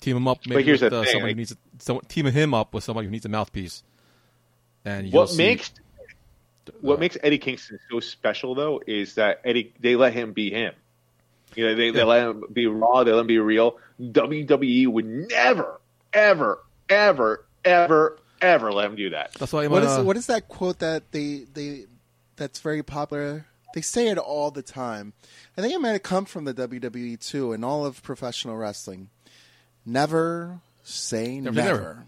Team 0.00 0.16
him 0.16 0.26
up, 0.26 0.38
maybe 0.46 0.62
here's 0.62 0.80
with 0.80 0.90
the 0.90 1.00
uh, 1.00 1.02
thing, 1.02 1.12
somebody 1.12 1.32
like- 1.32 1.36
who 1.36 1.36
needs 1.36 1.52
a, 1.52 1.56
someone, 1.80 2.04
team 2.06 2.24
him 2.24 2.54
up 2.54 2.72
with 2.72 2.82
somebody 2.82 3.06
who 3.06 3.10
needs 3.10 3.26
a 3.26 3.28
mouthpiece. 3.28 3.82
And 4.86 5.06
you'll 5.06 5.20
what 5.20 5.28
see, 5.28 5.36
makes 5.36 5.70
what 6.80 6.96
uh, 6.96 7.00
makes 7.00 7.18
Eddie 7.22 7.36
Kingston 7.36 7.78
so 7.90 8.00
special 8.00 8.54
though 8.54 8.80
is 8.86 9.16
that 9.16 9.42
Eddie 9.44 9.74
they 9.80 9.96
let 9.96 10.14
him 10.14 10.32
be 10.32 10.50
him. 10.50 10.72
You 11.56 11.66
know, 11.66 11.74
they, 11.74 11.90
they 11.90 12.04
let 12.04 12.26
him 12.26 12.44
be 12.50 12.66
raw, 12.66 13.04
they 13.04 13.12
let 13.12 13.20
him 13.20 13.26
be 13.26 13.38
real. 13.38 13.76
WWE 14.00 14.88
would 14.88 15.04
never, 15.04 15.78
ever, 16.14 16.60
ever, 16.88 17.44
ever, 17.66 18.18
ever 18.40 18.72
let 18.72 18.86
him 18.86 18.96
do 18.96 19.10
that. 19.10 19.34
that's 19.34 19.52
why 19.52 19.64
I'm 19.64 19.70
What 19.72 19.82
is 19.82 19.90
uh, 19.90 20.02
what 20.04 20.16
is 20.16 20.26
that 20.28 20.48
quote 20.48 20.78
that 20.78 21.12
they 21.12 21.44
they 21.52 21.84
that's 22.36 22.60
very 22.60 22.82
popular? 22.82 23.44
They 23.74 23.80
say 23.82 24.08
it 24.08 24.18
all 24.18 24.50
the 24.50 24.62
time. 24.62 25.12
I 25.56 25.60
think 25.60 25.74
it 25.74 25.80
might 25.80 25.90
have 25.90 26.02
come 26.02 26.24
from 26.24 26.44
the 26.44 26.54
WWE 26.54 27.18
too, 27.20 27.52
and 27.52 27.64
all 27.64 27.84
of 27.84 28.02
professional 28.02 28.56
wrestling. 28.56 29.10
Never 29.84 30.60
say 30.82 31.40
Never 31.40 31.54
never. 31.56 31.68
never. 31.78 32.06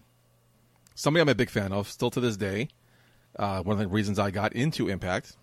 somebody 0.95 1.21
I'm 1.21 1.29
a 1.29 1.35
big 1.35 1.49
fan 1.49 1.71
of 1.71 1.87
still 1.89 2.11
to 2.11 2.19
this 2.19 2.37
day. 2.37 2.69
Uh, 3.37 3.61
one 3.61 3.73
of 3.73 3.79
the 3.79 3.87
reasons 3.87 4.19
I 4.19 4.31
got 4.31 4.53
into 4.53 4.89
Impact, 4.89 5.35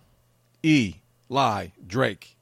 E. 0.61 0.95
Lie 1.27 1.73
Drake, 1.85 2.35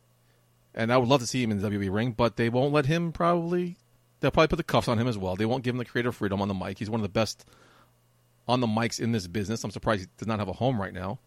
and 0.75 0.91
I 0.91 0.97
would 0.97 1.07
love 1.07 1.21
to 1.21 1.27
see 1.27 1.41
him 1.41 1.51
in 1.51 1.61
the 1.61 1.69
WWE 1.69 1.93
ring, 1.93 2.11
but 2.11 2.35
they 2.35 2.49
won't 2.49 2.73
let 2.73 2.85
him. 2.85 3.11
Probably 3.11 3.77
they'll 4.19 4.31
probably 4.31 4.47
put 4.49 4.57
the 4.57 4.63
cuffs 4.63 4.87
on 4.87 4.99
him 4.99 5.07
as 5.07 5.17
well. 5.17 5.35
They 5.35 5.45
won't 5.45 5.63
give 5.63 5.75
him 5.75 5.79
the 5.79 5.85
creative 5.85 6.15
freedom 6.15 6.41
on 6.41 6.47
the 6.47 6.53
mic. 6.53 6.79
He's 6.79 6.89
one 6.89 6.99
of 6.99 7.03
the 7.03 7.09
best 7.09 7.45
on 8.47 8.59
the 8.59 8.67
mics 8.67 8.99
in 8.99 9.11
this 9.11 9.27
business. 9.27 9.63
I'm 9.63 9.71
surprised 9.71 10.01
he 10.01 10.07
does 10.17 10.27
not 10.27 10.39
have 10.39 10.47
a 10.47 10.53
home 10.53 10.79
right 10.81 10.93
now. 10.93 11.19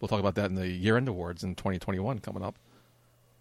We'll 0.00 0.08
talk 0.08 0.20
about 0.20 0.34
that 0.36 0.46
in 0.46 0.54
the 0.54 0.68
year-end 0.68 1.08
awards 1.08 1.42
in 1.42 1.54
2021 1.54 2.20
coming 2.20 2.42
up. 2.42 2.56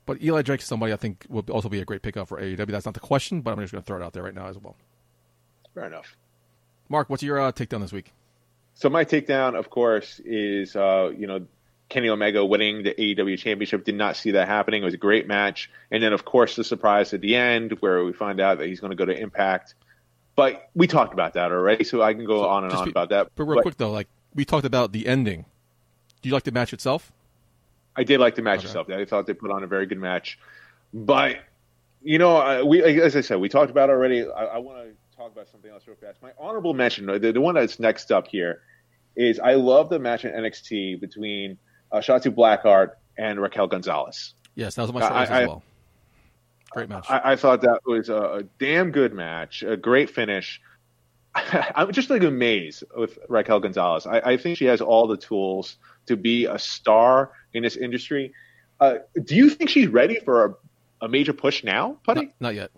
But 0.06 0.22
Eli 0.24 0.42
Drake 0.42 0.62
is 0.62 0.68
somebody 0.68 0.94
I 0.94 0.96
think 0.96 1.26
would 1.30 1.50
also 1.50 1.70
be 1.70 1.80
a 1.80 1.86
great 1.86 2.02
pickup 2.02 2.30
for 2.30 2.40
AEW. 2.40 2.68
That's 2.68 2.86
not 2.86 2.94
the 2.94 3.02
question, 3.02 3.42
but 3.42 3.52
I'm 3.52 3.60
just 3.60 3.74
going 3.74 3.84
to 3.84 3.86
throw 3.86 3.98
it 3.98 4.04
out 4.04 4.14
there 4.14 4.24
right 4.24 4.34
now 4.34 4.48
as 4.48 4.58
well. 4.58 4.76
Fair 5.74 5.86
enough. 5.86 6.16
Mark, 6.90 7.10
what's 7.10 7.22
your 7.24 7.40
uh, 7.40 7.52
takedown 7.52 7.82
this 7.82 7.92
week? 7.92 8.14
So 8.74 8.90
my 8.90 9.06
takedown, 9.06 9.58
of 9.58 9.70
course, 9.70 10.22
is 10.24 10.76
uh, 10.76 11.12
you 11.18 11.28
know 11.28 11.46
Kenny 11.90 12.10
Omega 12.10 12.46
winning 12.46 12.84
the 12.84 12.94
AEW 12.94 13.38
Championship. 13.38 13.84
Did 13.84 13.96
not 13.96 14.16
see 14.16 14.32
that 14.32 14.48
happening. 14.48 14.82
It 14.82 14.86
was 14.86 14.94
a 14.94 14.98
great 14.98 15.28
match, 15.28 15.70
and 15.92 16.02
then 16.02 16.14
of 16.14 16.24
course 16.24 16.56
the 16.56 16.64
surprise 16.64 17.14
at 17.14 17.22
the 17.22 17.36
end 17.36 17.78
where 17.80 18.04
we 18.04 18.14
find 18.14 18.40
out 18.40 18.60
that 18.60 18.68
he's 18.68 18.80
going 18.80 18.92
to 18.92 18.96
go 18.96 19.06
to 19.06 19.18
Impact. 19.18 19.76
But 20.36 20.70
we 20.76 20.86
talked 20.88 21.14
about 21.14 21.34
that 21.34 21.52
already, 21.52 21.84
so 21.84 22.02
I 22.02 22.14
can 22.14 22.26
go 22.26 22.48
on 22.48 22.66
and 22.66 22.74
on 22.74 22.86
be- 22.86 22.92
about 22.92 23.10
that. 23.10 23.32
But 23.36 23.46
real 23.46 23.62
quick 23.62 23.78
though, 23.78 23.92
like 23.92 24.08
we 24.36 24.46
talked 24.46 24.66
about 24.66 24.92
the 24.94 25.08
ending. 25.08 25.46
Do 26.22 26.30
you 26.30 26.34
like 26.34 26.44
the 26.44 26.52
match 26.52 26.74
itself? 26.74 27.12
I 27.96 28.04
did 28.04 28.20
like 28.20 28.36
the 28.36 28.42
match 28.42 28.60
Okay. 28.60 28.68
itself. 28.68 28.90
I 28.90 29.06
thought 29.06 29.26
they 29.28 29.34
put 29.34 29.52
on 29.52 29.64
a 29.64 29.68
very 29.68 29.86
good 29.86 30.00
match, 30.00 30.38
but 30.94 31.38
you 32.04 32.20
know, 32.20 32.38
uh, 32.38 32.64
we 32.64 32.84
as 32.84 33.16
I 33.16 33.22
said, 33.22 33.40
we 33.40 33.50
talked 33.50 33.72
about 33.72 33.90
it 33.90 33.94
already. 33.94 34.28
I, 34.30 34.46
I 34.46 34.58
want 34.60 34.88
to 34.88 35.18
talk 35.18 35.32
about 35.32 35.50
something 35.50 35.72
else 35.72 35.84
real 35.88 35.98
fast. 35.98 36.22
My 36.22 36.32
honorable 36.40 36.74
mention, 36.74 37.06
the, 37.08 37.20
the 37.32 37.42
one 37.42 37.56
that's 37.56 37.80
next 37.80 38.12
up 38.12 38.28
here, 38.28 38.62
is 39.16 39.40
I 39.40 39.56
love 39.56 39.90
the 39.90 39.98
match 40.00 40.24
in 40.26 40.32
NXT 40.32 41.02
between 41.02 41.58
uh, 41.92 41.98
Shotzi 41.98 42.34
Blackheart 42.34 42.92
and 43.18 43.42
Raquel 43.42 43.68
Gonzalez. 43.68 44.36
Yes, 44.56 44.76
that 44.76 44.84
was 44.84 44.94
my 44.94 45.02
I- 45.06 45.10
choice 45.26 45.30
as 45.32 45.48
well. 45.48 45.64
Great 46.72 46.90
match. 46.90 47.06
I, 47.10 47.32
I 47.32 47.36
thought 47.38 47.62
that 47.62 47.80
was 47.86 48.10
a, 48.10 48.16
a 48.18 48.44
damn 48.60 48.92
good 48.92 49.14
match, 49.14 49.64
a 49.64 49.78
great 49.78 50.10
finish. 50.10 50.62
I'm 51.36 51.92
just 51.94 52.10
like 52.10 52.24
amazed 52.24 52.84
with 52.96 53.18
Raquel 53.30 53.60
Gonzalez. 53.62 54.06
I, 54.06 54.20
I 54.20 54.38
think 54.38 54.58
she 54.58 54.66
has 54.66 54.82
all 54.82 55.08
the 55.08 55.18
tools 55.18 55.78
to 56.08 56.16
be 56.18 56.46
a 56.46 56.58
star 56.60 57.32
in 57.54 57.64
this 57.64 57.76
industry. 57.78 58.34
Uh, 58.80 58.96
do 59.24 59.36
you 59.36 59.50
think 59.50 59.70
she's 59.70 59.88
ready 59.88 60.20
for 60.20 60.46
a, 60.46 61.06
a 61.06 61.08
major 61.08 61.34
push 61.34 61.64
now, 61.64 61.98
Putty? 62.04 62.26
not, 62.26 62.34
not 62.40 62.56
yet. 62.56 62.72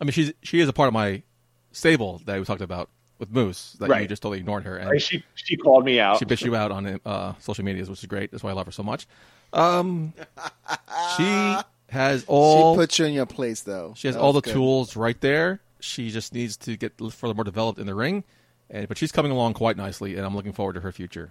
I 0.00 0.04
mean, 0.04 0.12
she's 0.12 0.32
she 0.42 0.60
is 0.60 0.68
a 0.68 0.72
part 0.72 0.88
of 0.88 0.92
my 0.94 1.22
stable 1.72 2.20
that 2.26 2.38
we 2.38 2.44
talked 2.44 2.60
about 2.62 2.90
with 3.18 3.30
Moose 3.30 3.76
that 3.80 4.00
you 4.00 4.08
just 4.08 4.22
totally 4.22 4.38
ignored 4.40 4.64
her, 4.64 4.78
Like, 4.80 4.88
and 4.88 5.00
she 5.02 5.22
she 5.34 5.56
called 5.56 5.84
me 5.84 6.00
out. 6.00 6.18
she 6.18 6.24
bitched 6.24 6.44
you 6.44 6.56
out 6.56 6.72
on 6.72 7.00
uh, 7.06 7.34
social 7.38 7.64
medias, 7.64 7.88
which 7.88 8.00
is 8.00 8.06
great. 8.06 8.30
That's 8.32 8.42
why 8.42 8.50
I 8.50 8.54
love 8.54 8.66
her 8.66 8.72
so 8.72 8.82
much. 8.82 9.06
Um, 9.52 10.12
she 11.16 11.56
has 11.90 12.24
all 12.26 12.74
she 12.74 12.78
put 12.80 12.98
you 12.98 13.04
in 13.06 13.12
your 13.12 13.26
place, 13.26 13.62
though. 13.62 13.94
She 13.96 14.08
has 14.08 14.16
That 14.16 14.20
all 14.22 14.32
the 14.32 14.40
good. 14.40 14.52
tools 14.52 14.96
right 14.96 15.20
there. 15.20 15.60
She 15.80 16.10
just 16.10 16.34
needs 16.34 16.56
to 16.58 16.76
get 16.76 16.92
further 17.12 17.34
more 17.34 17.44
developed 17.44 17.78
in 17.78 17.86
the 17.86 17.94
ring, 17.94 18.24
and 18.70 18.88
but 18.88 18.98
she's 18.98 19.12
coming 19.12 19.30
along 19.30 19.54
quite 19.54 19.76
nicely, 19.76 20.16
and 20.16 20.26
I'm 20.26 20.34
looking 20.34 20.52
forward 20.52 20.72
to 20.74 20.80
her 20.80 20.90
future. 20.92 21.30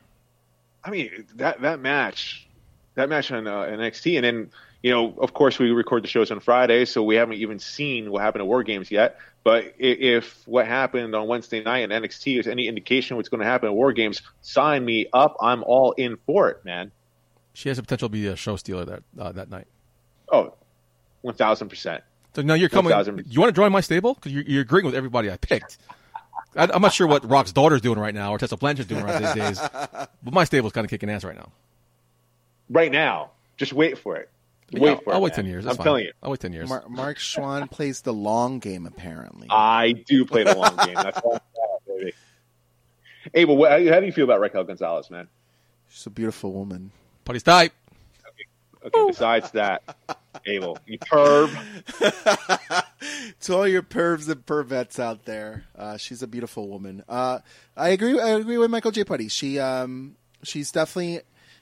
I 0.84 0.90
mean 0.90 1.26
that 1.36 1.62
that 1.62 1.80
match, 1.80 2.48
that 2.96 3.10
match 3.10 3.32
on 3.32 3.48
uh, 3.48 3.62
NXT, 3.62 4.16
and 4.18 4.24
then 4.26 4.52
you 4.82 4.92
know, 4.92 5.16
of 5.18 5.34
course, 5.34 5.58
we 5.58 5.72
record 5.72 6.04
the 6.04 6.10
shows 6.10 6.30
on 6.30 6.42
Friday, 6.42 6.84
so 6.84 7.04
we 7.04 7.16
haven't 7.16 7.36
even 7.36 7.58
seen 7.58 8.12
what 8.12 8.22
happened 8.22 8.42
at 8.42 8.48
War 8.48 8.64
Games 8.64 8.92
yet. 8.92 9.18
But 9.44 9.76
if 9.80 10.46
what 10.46 10.68
happened 10.68 11.16
on 11.16 11.28
Wednesday 11.28 11.64
night 11.64 11.90
in 11.90 11.90
NXT 11.90 12.40
is 12.40 12.48
any 12.48 12.68
indication 12.68 13.14
of 13.14 13.18
what's 13.18 13.30
going 13.30 13.40
to 13.40 13.46
happen 13.46 13.68
at 13.68 13.74
War 13.74 13.94
Games, 13.94 14.22
sign 14.42 14.84
me 14.84 15.08
up. 15.14 15.38
I'm 15.42 15.64
all 15.64 15.94
in 15.94 16.18
for 16.26 16.50
it, 16.50 16.66
man. 16.66 16.92
She 17.54 17.70
has 17.70 17.78
the 17.78 17.84
potential 17.84 18.10
to 18.10 18.14
be 18.14 18.28
a 18.28 18.36
show 18.36 18.58
stealer 18.58 18.84
that 18.86 19.04
uh, 19.18 19.32
that 19.32 19.50
night. 19.50 19.68
Oh, 20.30 20.54
one 21.22 21.36
thousand 21.36 21.70
percent. 21.70 22.04
So 22.36 22.42
now 22.42 22.56
you're 22.56 22.70
coming. 22.70 22.92
1000%. 22.92 23.26
You 23.28 23.40
want 23.40 23.54
to 23.54 23.60
join 23.60 23.72
my 23.72 23.82
stable 23.82 24.16
because 24.16 24.34
you're, 24.34 24.44
you're 24.44 24.62
agreeing 24.64 24.86
with 24.86 24.96
everybody 24.96 25.32
I 25.32 25.38
picked. 25.38 25.78
I, 26.56 26.70
I'm 26.74 26.82
not 26.82 26.94
sure 26.94 27.08
what 27.08 27.28
Rock's 27.30 27.52
daughter's 27.52 27.82
doing 27.82 28.00
right 28.00 28.14
now 28.14 28.32
or 28.32 28.38
Tessa 28.38 28.58
Blanchard's 28.58 28.88
doing 28.88 29.04
right 29.04 29.22
these 29.22 29.34
days, 29.34 29.60
but 30.24 30.34
my 30.34 30.44
stable's 30.44 30.74
kind 30.74 30.86
of 30.86 30.90
kicking 30.92 31.10
ass 31.10 31.24
right 31.24 31.36
now. 31.36 31.52
Right 32.70 32.92
now, 32.92 33.32
just 33.58 33.74
wait 33.74 33.98
for 33.98 34.16
it. 34.16 34.30
Wait 34.72 34.90
I'll, 34.90 34.98
for 35.02 35.14
I'll 35.14 35.20
it. 35.20 35.24
wait 35.24 35.30
man. 35.32 35.36
ten 35.36 35.46
years. 35.46 35.66
That's 35.66 35.74
I'm 35.74 35.78
fine. 35.78 35.86
telling 35.86 36.06
you, 36.06 36.12
I'll 36.24 36.32
wait 36.32 36.40
ten 36.40 36.54
years. 36.54 36.70
Mar- 36.70 36.86
Mark 36.90 37.20
Schwann 37.20 37.68
plays 37.68 38.02
the 38.02 38.14
long 38.14 38.60
game, 38.60 38.86
apparently. 38.86 39.48
I 39.50 39.92
do 39.92 40.26
play 40.26 40.44
the 40.44 40.56
long 40.56 40.76
game. 40.78 40.96
That's 40.96 41.20
all, 41.20 41.34
I'm 41.34 41.40
saying, 41.88 42.00
baby. 42.00 42.14
Hey, 43.34 43.46
what, 43.46 43.72
how 43.72 44.00
do 44.00 44.06
you 44.06 44.12
feel 44.12 44.26
about 44.26 44.40
Raquel 44.40 44.64
Gonzalez, 44.64 45.10
man? 45.12 45.28
She's 45.90 46.06
a 46.06 46.10
beautiful 46.10 46.52
woman. 46.54 46.92
Putty's 47.26 47.44
tight. 47.44 47.72
Okay, 48.86 49.08
besides 49.08 49.52
that, 49.52 49.82
Abel, 50.46 50.78
you 50.86 51.00
perv. 51.00 51.50
to 53.42 53.56
all 53.56 53.68
your 53.68 53.82
pervs 53.82 54.30
and 54.30 54.46
pervets 54.46 55.00
out 55.00 55.26
there, 55.26 55.66
uh, 55.78 55.98
she's 55.98 56.22
a 56.22 56.28
beautiful 56.28 56.68
woman. 56.68 57.04
Uh, 57.08 57.40
I 57.76 57.90
agree. 57.90 58.20
I 58.20 58.30
agree 58.30 58.58
with 58.58 58.72
Michael 58.72 58.92
J. 58.92 59.04
Putty. 59.04 59.28
She, 59.28 59.60
um, 59.60 60.16
she's 60.44 60.72
definitely 60.72 61.22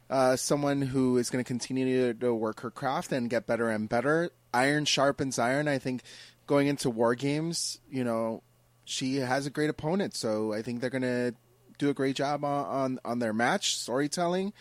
uh, 0.09 0.35
someone 0.35 0.81
who 0.81 1.17
is 1.17 1.29
going 1.29 1.43
to 1.43 1.47
continue 1.47 2.13
to 2.13 2.33
work 2.33 2.61
her 2.61 2.71
craft 2.71 3.11
and 3.11 3.29
get 3.29 3.47
better 3.47 3.69
and 3.69 3.87
better. 3.87 4.29
Iron 4.53 4.85
sharpens 4.85 5.39
iron. 5.39 5.67
I 5.67 5.77
think 5.79 6.01
going 6.47 6.67
into 6.67 6.89
war 6.89 7.15
games, 7.15 7.79
you 7.89 8.03
know, 8.03 8.43
she 8.83 9.17
has 9.17 9.45
a 9.45 9.49
great 9.49 9.69
opponent, 9.69 10.15
so 10.15 10.51
I 10.53 10.61
think 10.61 10.81
they're 10.81 10.89
going 10.89 11.03
to 11.03 11.33
do 11.77 11.89
a 11.89 11.93
great 11.93 12.15
job 12.15 12.43
on, 12.43 12.65
on 12.65 12.99
on 13.05 13.19
their 13.19 13.31
match 13.33 13.75
storytelling, 13.77 14.51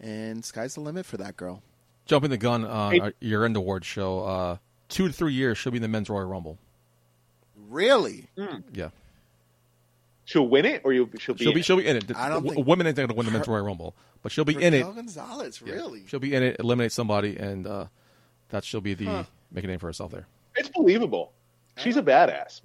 and 0.00 0.44
sky's 0.44 0.74
the 0.74 0.80
limit 0.80 1.04
for 1.06 1.18
that 1.18 1.36
girl. 1.36 1.62
jumping 2.06 2.30
the 2.30 2.38
gun 2.38 2.64
on 2.64 2.92
Hey- 2.92 3.00
our 3.00 3.12
year 3.20 3.44
end 3.44 3.56
award 3.56 3.84
show. 3.84 4.58
Two 4.94 5.08
to 5.08 5.12
three 5.12 5.32
years, 5.32 5.58
she'll 5.58 5.72
be 5.72 5.78
in 5.78 5.82
the 5.82 5.88
men's 5.88 6.08
Royal 6.08 6.24
Rumble. 6.26 6.56
Really? 7.68 8.28
Yeah, 8.72 8.90
She'll 10.24 10.46
win 10.48 10.64
it, 10.64 10.82
or 10.84 10.92
you, 10.92 11.10
she'll 11.18 11.34
be. 11.34 11.42
she'll 11.44 11.48
in 11.50 11.54
be 11.54 11.60
it? 11.60 11.64
she'll 11.64 11.76
be 11.76 11.86
in 11.86 11.96
it. 11.96 12.16
I 12.16 12.28
don't 12.28 12.36
W- 12.44 12.54
think- 12.54 12.66
women 12.66 12.86
ain't 12.86 12.96
going 12.96 13.08
to 13.08 13.14
win 13.14 13.26
the 13.26 13.32
men's 13.32 13.48
Royal 13.48 13.64
Rumble, 13.64 13.94
but 14.22 14.30
she'll 14.32 14.44
be 14.44 14.54
in 14.54 14.72
it. 14.72 14.78
Raquel 14.78 14.92
Gonzalez, 14.92 15.60
Yeah. 15.64 15.74
really? 15.74 16.04
She'll 16.06 16.20
be 16.20 16.32
in 16.34 16.42
it, 16.44 16.56
eliminate 16.60 16.92
somebody, 16.92 17.36
and 17.36 17.66
uh, 17.66 17.86
that 18.50 18.62
she'll 18.64 18.80
be 18.80 18.94
the 18.94 19.26
make 19.50 19.64
a 19.64 19.66
name 19.66 19.78
for 19.80 19.86
herself 19.88 20.12
there. 20.12 20.26
It's 20.56 20.68
believable. 20.68 21.32
She's 21.76 21.96
a 21.96 22.02
badass. 22.02 22.60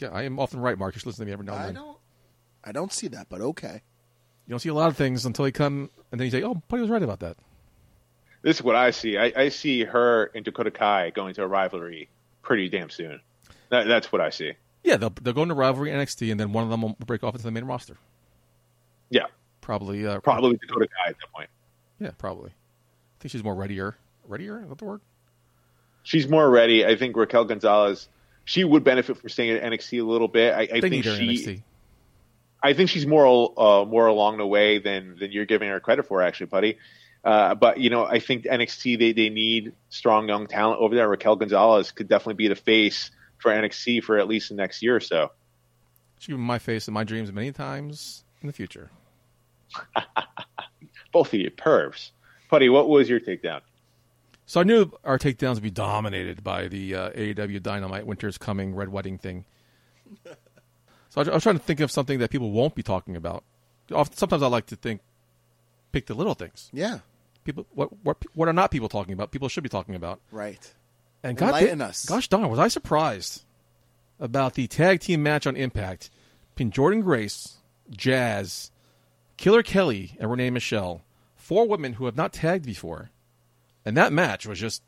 Yeah, 0.00 0.08
I 0.08 0.22
am 0.22 0.38
often 0.40 0.60
right, 0.60 0.78
Mark. 0.78 0.94
You 0.94 1.00
should 1.00 1.08
listen 1.08 1.24
to 1.24 1.26
me 1.26 1.32
every 1.34 1.44
now 1.44 1.52
and 1.56 1.76
then. 1.76 1.76
I 1.76 1.84
don't. 1.86 1.98
I 2.64 2.72
don't 2.72 2.92
see 2.92 3.08
that, 3.08 3.26
but 3.28 3.40
okay. 3.42 3.82
You 4.46 4.50
don't 4.50 4.60
see 4.60 4.70
a 4.70 4.74
lot 4.74 4.88
of 4.88 4.96
things 4.96 5.26
until 5.26 5.46
you 5.46 5.52
come, 5.52 5.90
and 6.10 6.18
then 6.20 6.24
you 6.24 6.30
say, 6.30 6.42
"Oh, 6.42 6.54
buddy 6.68 6.80
was 6.80 6.90
right 6.90 7.02
about 7.02 7.20
that." 7.20 7.36
This 8.42 8.56
is 8.56 8.62
what 8.62 8.76
I 8.76 8.90
see. 8.90 9.18
I, 9.18 9.32
I 9.36 9.48
see 9.50 9.84
her 9.84 10.30
and 10.34 10.44
Dakota 10.44 10.70
Kai 10.70 11.10
going 11.10 11.34
to 11.34 11.42
a 11.42 11.46
rivalry 11.46 12.08
pretty 12.42 12.68
damn 12.68 12.90
soon. 12.90 13.20
That, 13.68 13.86
that's 13.86 14.10
what 14.10 14.20
I 14.20 14.30
see. 14.30 14.52
Yeah, 14.82 14.96
they'll 14.96 15.12
they'll 15.20 15.34
go 15.34 15.42
into 15.42 15.54
rivalry 15.54 15.90
NXT, 15.90 16.30
and 16.30 16.40
then 16.40 16.52
one 16.52 16.64
of 16.64 16.70
them 16.70 16.80
will 16.82 16.96
break 17.04 17.22
off 17.22 17.34
into 17.34 17.44
the 17.44 17.50
main 17.50 17.64
roster. 17.64 17.98
Yeah, 19.10 19.26
Probably, 19.60 20.06
uh, 20.06 20.20
probably 20.20 20.56
Dakota 20.56 20.88
Kai 20.88 21.10
at 21.10 21.16
that 21.18 21.32
point. 21.32 21.48
Yeah, 22.00 22.10
probably. 22.18 22.50
I 22.50 23.16
think 23.20 23.32
she's 23.32 23.44
more 23.44 23.54
readier. 23.54 23.96
Readier? 24.26 24.62
Is 24.62 24.68
that 24.68 24.78
the 24.78 24.84
word? 24.84 25.00
She's 26.02 26.28
more 26.28 26.48
ready. 26.50 26.84
I 26.84 26.96
think 26.96 27.16
Raquel 27.16 27.44
Gonzalez. 27.44 28.08
She 28.46 28.64
would 28.64 28.82
benefit 28.82 29.18
from 29.18 29.28
staying 29.28 29.50
at 29.50 29.62
NXT 29.62 30.00
a 30.00 30.04
little 30.04 30.26
bit. 30.26 30.54
I, 30.54 30.62
I 30.62 30.80
think 30.80 30.90
need 30.90 31.04
her 31.04 31.12
in 31.12 31.18
she. 31.18 31.44
NXT. 31.44 31.62
I 32.62 32.72
think 32.72 32.90
she's 32.90 33.06
more 33.06 33.52
uh, 33.56 33.84
more 33.84 34.06
along 34.06 34.38
the 34.38 34.46
way 34.46 34.78
than 34.78 35.16
than 35.18 35.30
you're 35.30 35.46
giving 35.46 35.68
her 35.68 35.78
credit 35.78 36.06
for, 36.06 36.22
actually, 36.22 36.46
Putty. 36.46 36.78
Uh, 37.22 37.54
but 37.54 37.78
you 37.78 37.90
know, 37.90 38.04
I 38.04 38.18
think 38.18 38.44
NXT 38.44 38.98
they 38.98 39.12
they 39.12 39.28
need 39.28 39.72
strong 39.90 40.28
young 40.28 40.46
talent 40.46 40.80
over 40.80 40.94
there. 40.94 41.08
Raquel 41.08 41.36
Gonzalez 41.36 41.92
could 41.92 42.08
definitely 42.08 42.34
be 42.34 42.48
the 42.48 42.56
face 42.56 43.10
for 43.38 43.50
NXT 43.50 44.02
for 44.04 44.18
at 44.18 44.28
least 44.28 44.48
the 44.48 44.54
next 44.54 44.82
year 44.82 44.96
or 44.96 45.00
so. 45.00 45.30
She's 46.18 46.34
been 46.34 46.40
my 46.40 46.58
face 46.58 46.88
in 46.88 46.94
my 46.94 47.04
dreams 47.04 47.32
many 47.32 47.52
times 47.52 48.24
in 48.40 48.46
the 48.46 48.52
future. 48.52 48.90
Both 51.12 51.28
of 51.28 51.40
you 51.40 51.50
pervs. 51.50 52.10
Putty, 52.48 52.68
what 52.68 52.88
was 52.88 53.08
your 53.08 53.20
takedown? 53.20 53.60
So 54.46 54.60
I 54.60 54.64
knew 54.64 54.90
our 55.04 55.18
takedowns 55.18 55.54
would 55.54 55.62
be 55.62 55.70
dominated 55.70 56.42
by 56.42 56.68
the 56.68 56.94
uh, 56.94 57.10
AEW 57.10 57.62
Dynamite 57.62 58.06
Winter's 58.06 58.36
Coming 58.36 58.74
Red 58.74 58.88
Wedding 58.88 59.18
thing. 59.18 59.44
So 61.10 61.20
I, 61.20 61.24
I 61.24 61.34
was 61.34 61.42
trying 61.42 61.58
to 61.58 61.62
think 61.62 61.80
of 61.80 61.90
something 61.90 62.20
that 62.20 62.30
people 62.30 62.52
won't 62.52 62.76
be 62.76 62.84
talking 62.84 63.16
about. 63.16 63.44
Often, 63.92 64.16
sometimes 64.16 64.42
I 64.42 64.46
like 64.46 64.66
to 64.66 64.76
think, 64.76 65.00
pick 65.92 66.06
the 66.06 66.14
little 66.14 66.34
things. 66.34 66.68
Yeah. 66.72 67.00
People, 67.44 67.66
what, 67.74 67.90
what, 68.04 68.18
what 68.34 68.48
are 68.48 68.52
not 68.52 68.70
people 68.70 68.88
talking 68.88 69.14
about? 69.14 69.30
People 69.30 69.48
should 69.48 69.62
be 69.62 69.68
talking 69.68 69.94
about. 69.94 70.20
Right. 70.30 70.72
And 71.22 71.36
God, 71.36 71.48
Enlighten 71.48 71.80
us. 71.80 72.04
gosh 72.04 72.28
darn, 72.28 72.48
was 72.48 72.58
I 72.58 72.68
surprised 72.68 73.42
about 74.18 74.54
the 74.54 74.66
tag 74.66 75.00
team 75.00 75.22
match 75.22 75.46
on 75.46 75.56
Impact 75.56 76.10
between 76.54 76.70
Jordynne 76.70 77.02
Grace, 77.02 77.56
Jazz, 77.90 78.70
Killer 79.36 79.62
Kelly, 79.62 80.16
and 80.18 80.30
Renee 80.30 80.50
Michelle, 80.50 81.02
four 81.36 81.66
women 81.66 81.94
who 81.94 82.04
have 82.06 82.16
not 82.16 82.32
tagged 82.32 82.64
before, 82.64 83.10
and 83.84 83.96
that 83.96 84.12
match 84.12 84.46
was 84.46 84.58
just 84.58 84.82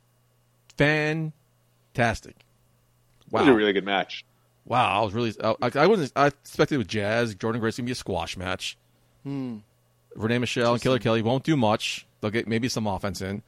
fantastic. 0.76 2.36
Wow, 3.30 3.40
it 3.40 3.42
was 3.44 3.48
a 3.48 3.54
really 3.54 3.72
good 3.72 3.84
match. 3.84 4.24
Wow, 4.64 5.00
I 5.00 5.04
was 5.04 5.14
really 5.14 5.34
I, 5.42 5.54
I 5.74 5.86
wasn't 5.86 6.12
I 6.14 6.26
expected 6.28 6.78
with 6.78 6.88
Jazz, 6.88 7.34
Jordynne 7.34 7.60
Grace 7.60 7.76
gonna 7.78 7.86
be 7.86 7.92
a 7.92 7.96
squash 7.96 8.36
match. 8.36 8.76
Hmm. 9.22 9.58
Renee 10.14 10.38
Michelle 10.38 10.74
and 10.74 10.82
Killer 10.82 10.98
Kelly 10.98 11.22
won't 11.22 11.44
do 11.44 11.56
much. 11.56 12.06
They'll 12.20 12.30
get 12.30 12.46
maybe 12.46 12.68
some 12.68 12.86
offense 12.86 13.20
in, 13.20 13.42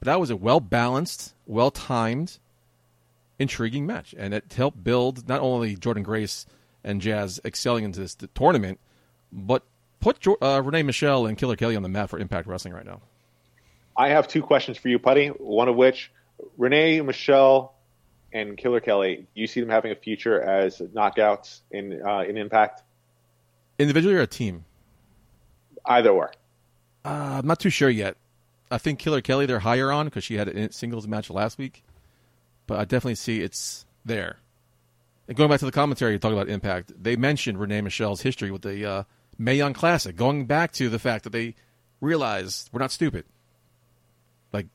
but 0.00 0.06
that 0.06 0.20
was 0.20 0.30
a 0.30 0.36
well 0.36 0.60
balanced, 0.60 1.34
well 1.46 1.70
timed, 1.70 2.38
intriguing 3.38 3.86
match, 3.86 4.14
and 4.16 4.32
it 4.32 4.52
helped 4.52 4.82
build 4.82 5.28
not 5.28 5.40
only 5.40 5.76
Jordynne 5.76 6.02
Grace 6.02 6.46
and 6.84 7.00
Jazz 7.00 7.40
excelling 7.44 7.84
into 7.84 8.00
this 8.00 8.16
tournament, 8.34 8.78
but 9.32 9.62
put 10.00 10.20
Jo- 10.20 10.38
uh, 10.40 10.62
Renee 10.64 10.82
Michelle 10.82 11.26
and 11.26 11.36
Killer 11.36 11.56
Kelly 11.56 11.76
on 11.76 11.82
the 11.82 11.88
map 11.88 12.10
for 12.10 12.18
Impact 12.18 12.46
Wrestling 12.46 12.74
right 12.74 12.86
now. 12.86 13.00
I 13.96 14.10
have 14.10 14.28
two 14.28 14.42
questions 14.42 14.76
for 14.76 14.88
you, 14.88 14.98
Putty. 14.98 15.28
One 15.28 15.68
of 15.68 15.76
which, 15.76 16.12
Renee, 16.58 17.00
Michelle, 17.00 17.74
and 18.32 18.56
Killer 18.56 18.80
Kelly. 18.80 19.26
Do 19.34 19.40
you 19.40 19.46
see 19.46 19.60
them 19.60 19.70
having 19.70 19.90
a 19.92 19.96
future 19.96 20.40
as 20.40 20.78
knockouts 20.78 21.60
in 21.70 22.02
uh, 22.06 22.20
in 22.20 22.36
Impact? 22.36 22.82
Individually 23.78 24.14
or 24.14 24.20
a 24.20 24.26
team? 24.26 24.64
Either 25.86 26.10
or. 26.10 26.32
Uh, 27.04 27.38
I'm 27.38 27.46
not 27.46 27.60
too 27.60 27.70
sure 27.70 27.90
yet. 27.90 28.16
I 28.70 28.78
think 28.78 28.98
Killer 28.98 29.20
Kelly 29.20 29.46
they're 29.46 29.60
higher 29.60 29.92
on 29.92 30.06
because 30.06 30.24
she 30.24 30.36
had 30.36 30.48
a 30.48 30.72
singles 30.72 31.06
match 31.06 31.30
last 31.30 31.56
week, 31.56 31.84
but 32.66 32.78
I 32.78 32.84
definitely 32.84 33.14
see 33.14 33.40
it's 33.40 33.86
there. 34.04 34.38
And 35.28 35.36
going 35.36 35.50
back 35.50 35.60
to 35.60 35.66
the 35.66 35.72
commentary, 35.72 36.12
you 36.12 36.18
talk 36.18 36.32
about 36.32 36.48
Impact. 36.48 36.92
They 37.00 37.16
mentioned 37.16 37.58
Renee 37.58 37.80
Michelle's 37.80 38.22
history 38.22 38.50
with 38.50 38.62
the 38.62 38.84
uh, 38.84 39.02
Mae 39.38 39.56
Young 39.56 39.72
Classic, 39.72 40.16
going 40.16 40.46
back 40.46 40.72
to 40.72 40.88
the 40.88 40.98
fact 40.98 41.24
that 41.24 41.30
they 41.30 41.54
realized 42.00 42.70
we're 42.72 42.80
not 42.80 42.92
stupid. 42.92 43.24
Like 44.52 44.66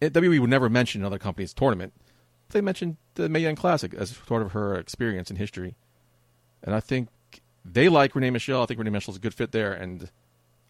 WWE 0.00 0.40
would 0.40 0.50
never 0.50 0.68
mention 0.68 1.00
another 1.00 1.18
company's 1.18 1.54
tournament. 1.54 1.92
They 2.50 2.60
mentioned 2.60 2.98
the 3.14 3.28
Mae 3.28 3.40
Young 3.40 3.56
Classic 3.56 3.94
as 3.94 4.12
part 4.12 4.42
of 4.42 4.52
her 4.52 4.74
experience 4.74 5.30
and 5.30 5.38
history, 5.38 5.74
and 6.62 6.74
I 6.74 6.80
think 6.80 7.08
they 7.64 7.88
like 7.88 8.14
Renee 8.14 8.30
Michelle. 8.30 8.62
I 8.62 8.66
think 8.66 8.78
Renee 8.78 8.90
Michelle's 8.90 9.16
a 9.16 9.20
good 9.20 9.34
fit 9.34 9.52
there, 9.52 9.72
and 9.72 10.10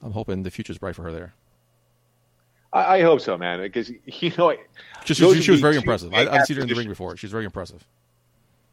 I'm 0.02 0.12
hoping 0.12 0.42
the 0.42 0.50
future's 0.50 0.78
bright 0.78 0.96
for 0.96 1.02
her 1.02 1.12
there. 1.12 1.34
I, 2.72 2.98
I 2.98 3.02
hope 3.02 3.20
so, 3.20 3.36
man. 3.38 3.60
Because 3.60 3.90
you 4.06 4.32
know, 4.36 4.54
She, 5.04 5.14
she, 5.14 5.42
she 5.42 5.50
was 5.50 5.60
very 5.60 5.76
impressive. 5.76 6.12
I, 6.14 6.26
I've 6.26 6.46
seen 6.46 6.56
her 6.56 6.62
in 6.62 6.68
the 6.68 6.74
ring 6.74 6.88
before. 6.88 7.16
She's 7.16 7.30
very 7.30 7.44
impressive. 7.44 7.86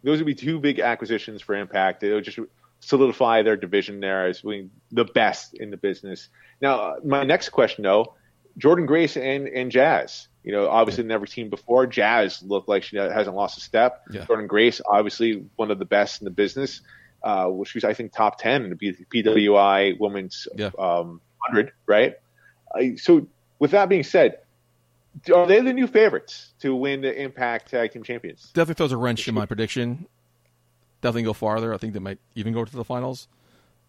Those 0.03 0.19
would 0.19 0.25
be 0.27 0.35
two 0.35 0.59
big 0.59 0.79
acquisitions 0.79 1.41
for 1.41 1.55
Impact. 1.55 2.03
It 2.03 2.13
would 2.13 2.23
just 2.23 2.39
solidify 2.79 3.43
their 3.43 3.57
division 3.57 3.99
there 3.99 4.27
as 4.27 4.41
being 4.41 4.71
the 4.91 5.03
best 5.03 5.53
in 5.53 5.69
the 5.69 5.77
business. 5.77 6.29
Now, 6.61 6.79
uh, 6.79 6.95
my 7.03 7.23
next 7.23 7.49
question, 7.49 7.83
though, 7.83 8.13
Jordynne 8.57 8.87
Grace 8.87 9.17
and, 9.17 9.47
and 9.47 9.71
Jazz. 9.71 10.27
You 10.43 10.53
know, 10.53 10.69
obviously 10.69 11.03
never 11.03 11.25
seen 11.25 11.49
before. 11.49 11.85
Jazz 11.85 12.41
looked 12.41 12.69
like 12.69 12.83
she 12.83 12.95
hasn't 12.95 13.35
lost 13.35 13.57
a 13.57 13.61
step. 13.61 14.03
Yeah. 14.09 14.25
Jordynne 14.25 14.47
Grace, 14.47 14.81
obviously 14.89 15.45
one 15.57 15.69
of 15.69 15.79
the 15.79 15.85
best 15.85 16.21
in 16.21 16.25
the 16.25 16.31
business. 16.31 16.81
Uh, 17.23 17.47
well, 17.49 17.65
she 17.65 17.77
was, 17.77 17.83
I 17.83 17.93
think, 17.93 18.13
top 18.13 18.39
ten 18.39 18.63
in 18.63 18.69
the 18.69 18.75
PWI 18.75 19.99
Women's 19.99 20.47
Yeah. 20.55 20.71
um, 20.79 21.21
hundred, 21.39 21.71
right? 21.85 22.15
Uh, 22.73 22.95
so, 22.97 23.27
with 23.59 23.71
that 23.71 23.89
being 23.89 24.03
said, 24.03 24.39
are 25.33 25.45
they 25.47 25.59
the 25.61 25.73
new 25.73 25.87
favorites 25.87 26.53
to 26.59 26.75
win 26.75 27.01
the 27.01 27.13
Impact 27.21 27.71
Tag 27.71 27.91
Team 27.91 28.03
Champions? 28.03 28.51
Definitely 28.53 28.75
throws 28.75 28.91
a 28.91 28.97
wrench 28.97 29.27
in 29.27 29.35
my 29.35 29.45
prediction. 29.45 30.07
Definitely 31.01 31.23
go 31.23 31.33
farther. 31.33 31.73
I 31.73 31.77
think 31.77 31.93
they 31.93 31.99
might 31.99 32.19
even 32.35 32.53
go 32.53 32.63
to 32.63 32.75
the 32.75 32.83
finals. 32.85 33.27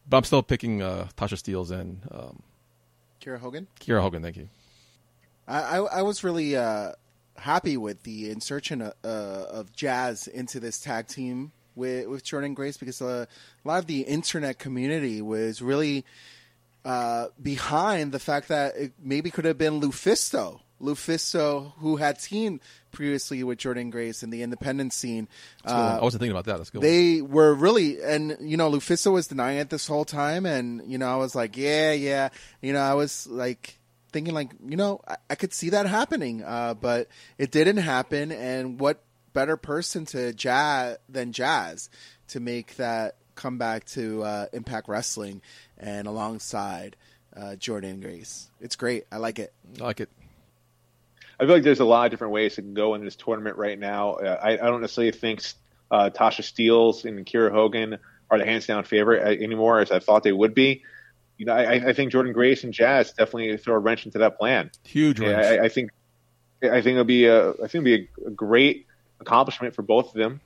But 0.09 0.17
I'm 0.19 0.25
still 0.25 0.43
picking 0.43 0.83
uh, 0.83 1.09
Tasha 1.17 1.35
Steelz 1.35 1.71
and 1.71 2.01
um, 2.11 2.43
Kiera 3.21 3.39
Hogan. 3.39 3.67
Kiera 3.81 4.01
Hogan. 4.01 4.23
Thank 4.23 4.37
you. 4.37 4.49
I, 5.47 5.61
I, 5.61 5.77
I 5.79 6.03
was 6.03 6.25
really 6.25 6.57
uh, 6.57 6.93
happy 7.37 7.77
with 7.77 8.03
the 8.05 8.31
insertion 8.31 8.81
of, 8.83 8.95
uh, 9.05 9.07
of 9.51 9.73
Jazz 9.73 10.27
into 10.27 10.59
this 10.59 10.81
tag 10.81 11.07
team 11.07 11.53
with, 11.81 12.07
with 12.07 12.25
Jordynne 12.25 12.55
Grace 12.55 12.77
because 12.77 13.03
uh, 13.03 13.27
a 13.65 13.69
lot 13.69 13.79
of 13.81 13.87
the 13.87 14.03
internet 14.03 14.59
community 14.59 15.21
was 15.21 15.61
really 15.61 16.05
uh, 16.85 17.27
behind 17.43 18.13
the 18.13 18.19
fact 18.19 18.49
that 18.49 18.77
it 18.77 18.93
maybe 19.03 19.31
could 19.31 19.45
have 19.45 19.59
been 19.59 19.81
Lufisto. 19.81 20.61
Lufisto, 20.81 21.73
who 21.79 21.97
had 21.97 22.19
teamed 22.19 22.61
previously 22.91 23.45
with 23.45 23.59
Jordynne 23.59 23.91
Grace 23.91 24.23
in 24.23 24.31
the 24.31 24.43
independent 24.43 24.93
scene. 24.93 25.29
That's 25.63 25.75
a 25.75 25.77
good 25.77 25.83
one. 25.83 25.93
Uh, 25.93 25.99
I 25.99 26.03
wasn't 26.03 26.21
thinking 26.21 26.37
about 26.37 26.45
that. 26.47 26.57
That's 26.57 26.71
good. 26.71 26.81
they 26.81 27.21
were 27.21 27.55
really 27.55 28.03
and 28.03 28.37
you 28.41 28.57
know 28.57 28.71
Lufisto 28.71 29.13
was 29.13 29.27
denying 29.27 29.59
it 29.59 29.69
this 29.71 29.87
whole 29.87 30.05
time 30.05 30.47
and 30.47 30.91
you 30.91 30.97
know 30.99 31.13
I 31.13 31.17
was 31.17 31.35
like 31.35 31.57
yeah 31.57 31.93
yeah 31.93 32.31
you 32.63 32.73
know 32.73 32.81
I 32.81 32.95
was 32.95 33.27
like 33.27 33.79
thinking 34.13 34.33
like 34.33 34.53
you 34.67 34.77
know 34.77 35.01
I, 35.07 35.17
I 35.29 35.35
could 35.35 35.53
see 35.53 35.71
that 35.71 35.87
happening 35.87 36.43
uh, 36.43 36.75
but 36.75 37.09
it 37.37 37.51
didn't 37.51 37.77
happen 37.77 38.33
and 38.33 38.81
what 38.81 39.05
better 39.33 39.57
person 39.57 40.05
to 40.07 40.33
jazz 40.33 40.99
than 41.09 41.33
Jazz 41.33 41.91
to 42.29 42.41
make 42.41 42.77
that 42.77 43.17
comeback 43.35 43.85
to 43.87 44.23
uh, 44.23 44.47
Impact 44.53 44.89
Wrestling 44.89 45.41
and 45.79 46.07
alongside 46.07 46.97
uh, 47.37 47.57
Jordynne 47.59 48.01
Grace 48.01 48.51
it's 48.61 48.77
great 48.77 49.05
I 49.11 49.17
like 49.19 49.39
it 49.39 49.53
I 49.81 49.85
like 49.85 50.01
it. 50.01 50.11
I 51.41 51.45
feel 51.45 51.55
like 51.55 51.63
there's 51.63 51.81
a 51.81 51.87
lot 51.87 52.05
of 52.05 52.11
different 52.11 52.35
ways 52.35 52.57
to 52.57 52.63
go 52.63 52.95
in 52.95 53.03
this 53.03 53.17
tournament 53.17 53.57
right 53.57 53.79
now. 53.79 54.17
Uh, 54.17 54.39
I, 54.43 54.53
I 54.53 54.57
don't 54.57 54.83
necessarily 54.83 55.13
think 55.13 55.43
uh, 55.91 56.11
Tasha 56.13 56.43
Steelz 56.43 57.07
and 57.07 57.25
Kiera 57.25 57.51
Hogan 57.51 57.97
are 58.31 58.39
the 58.39 58.45
hands 58.45 58.67
down 58.67 58.85
favorite 58.85 59.23
uh, 59.23 59.43
anymore 59.43 59.81
as 59.81 59.91
I 59.91 60.01
thought 60.01 60.23
they 60.23 60.33
would 60.33 60.55
be. 60.55 60.83
You 61.39 61.47
know, 61.47 61.55
I, 61.55 61.89
I 61.89 61.93
think 61.95 62.13
Jordynne 62.13 62.35
Grace 62.35 62.63
and 62.65 62.75
Jazz 62.75 63.13
definitely 63.13 63.57
throw 63.57 63.75
a 63.75 63.79
wrench 63.79 64.05
into 64.05 64.19
that 64.19 64.39
plan. 64.39 64.71
Huge 64.85 65.19
wrench. 65.21 65.47
I, 65.47 65.65
I 65.65 65.69
think 65.71 65.93
I 66.63 66.83
think 66.83 66.89
it'll 66.89 67.05
be 67.05 67.25
a 67.25 67.53
I 67.53 67.55
think 67.55 67.75
it'll 67.77 67.85
be 67.85 68.09
a, 68.25 68.27
a 68.27 68.31
great 68.31 68.87
accomplishment 69.21 69.75
for 69.75 69.83
both 69.83 70.09
of 70.09 70.15
them. 70.15 70.41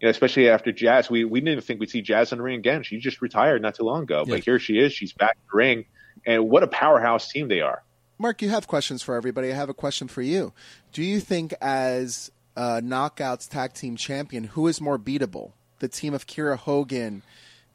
You 0.00 0.06
know, 0.06 0.10
especially 0.10 0.48
after 0.50 0.72
Jazz, 0.72 1.08
we 1.08 1.24
we 1.24 1.40
didn't 1.40 1.52
even 1.52 1.62
think 1.62 1.80
we'd 1.80 1.90
see 1.90 2.02
Jazz 2.02 2.32
in 2.32 2.38
the 2.38 2.44
ring 2.44 2.58
again. 2.58 2.82
She 2.82 2.98
just 2.98 3.22
retired 3.22 3.62
not 3.62 3.74
too 3.76 3.84
long 3.84 4.02
ago, 4.02 4.24
Yeah. 4.26 4.34
but 4.34 4.44
here 4.44 4.58
she 4.58 4.78
is. 4.78 4.92
She's 4.92 5.12
back 5.12 5.36
in 5.36 5.42
the 5.52 5.56
ring, 5.56 5.84
and 6.26 6.48
what 6.50 6.62
a 6.62 6.66
powerhouse 6.66 7.30
team 7.30 7.48
they 7.48 7.60
are. 7.60 7.82
Mark, 8.18 8.42
you 8.42 8.48
have 8.48 8.66
questions 8.66 9.02
for 9.02 9.14
everybody. 9.16 9.50
I 9.52 9.54
have 9.56 9.68
a 9.68 9.74
question 9.74 10.08
for 10.08 10.22
you. 10.22 10.52
Do 10.92 11.02
you 11.02 11.20
think, 11.20 11.54
as 11.60 12.30
a 12.56 12.80
Knockouts 12.82 13.48
Tag 13.48 13.72
Team 13.74 13.96
Champion, 13.96 14.44
who 14.44 14.66
is 14.68 14.80
more 14.80 14.98
beatable? 14.98 15.52
The 15.80 15.88
team 15.88 16.14
of 16.14 16.26
Kiera 16.26 16.56
Hogan 16.56 17.22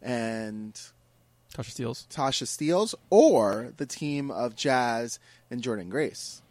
and 0.01 0.73
Tasha 1.53 1.71
Steelz. 1.73 2.07
Tasha 2.07 2.43
Steelz, 2.45 2.95
or 3.09 3.73
the 3.77 3.85
team 3.85 4.31
of 4.31 4.55
Jazz 4.55 5.19
and 5.51 5.61
Jordynne 5.61 5.89
Grace? 5.89 6.41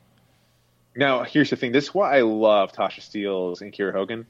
Now, 0.97 1.22
here's 1.22 1.51
the 1.51 1.57
thing. 1.57 1.72
This 1.72 1.84
is 1.84 1.95
why 1.95 2.18
I 2.18 2.22
love 2.22 2.72
Tasha 2.72 3.01
Steelz 3.01 3.61
and 3.61 3.72
Kiera 3.72 3.93
Hogan. 3.93 4.26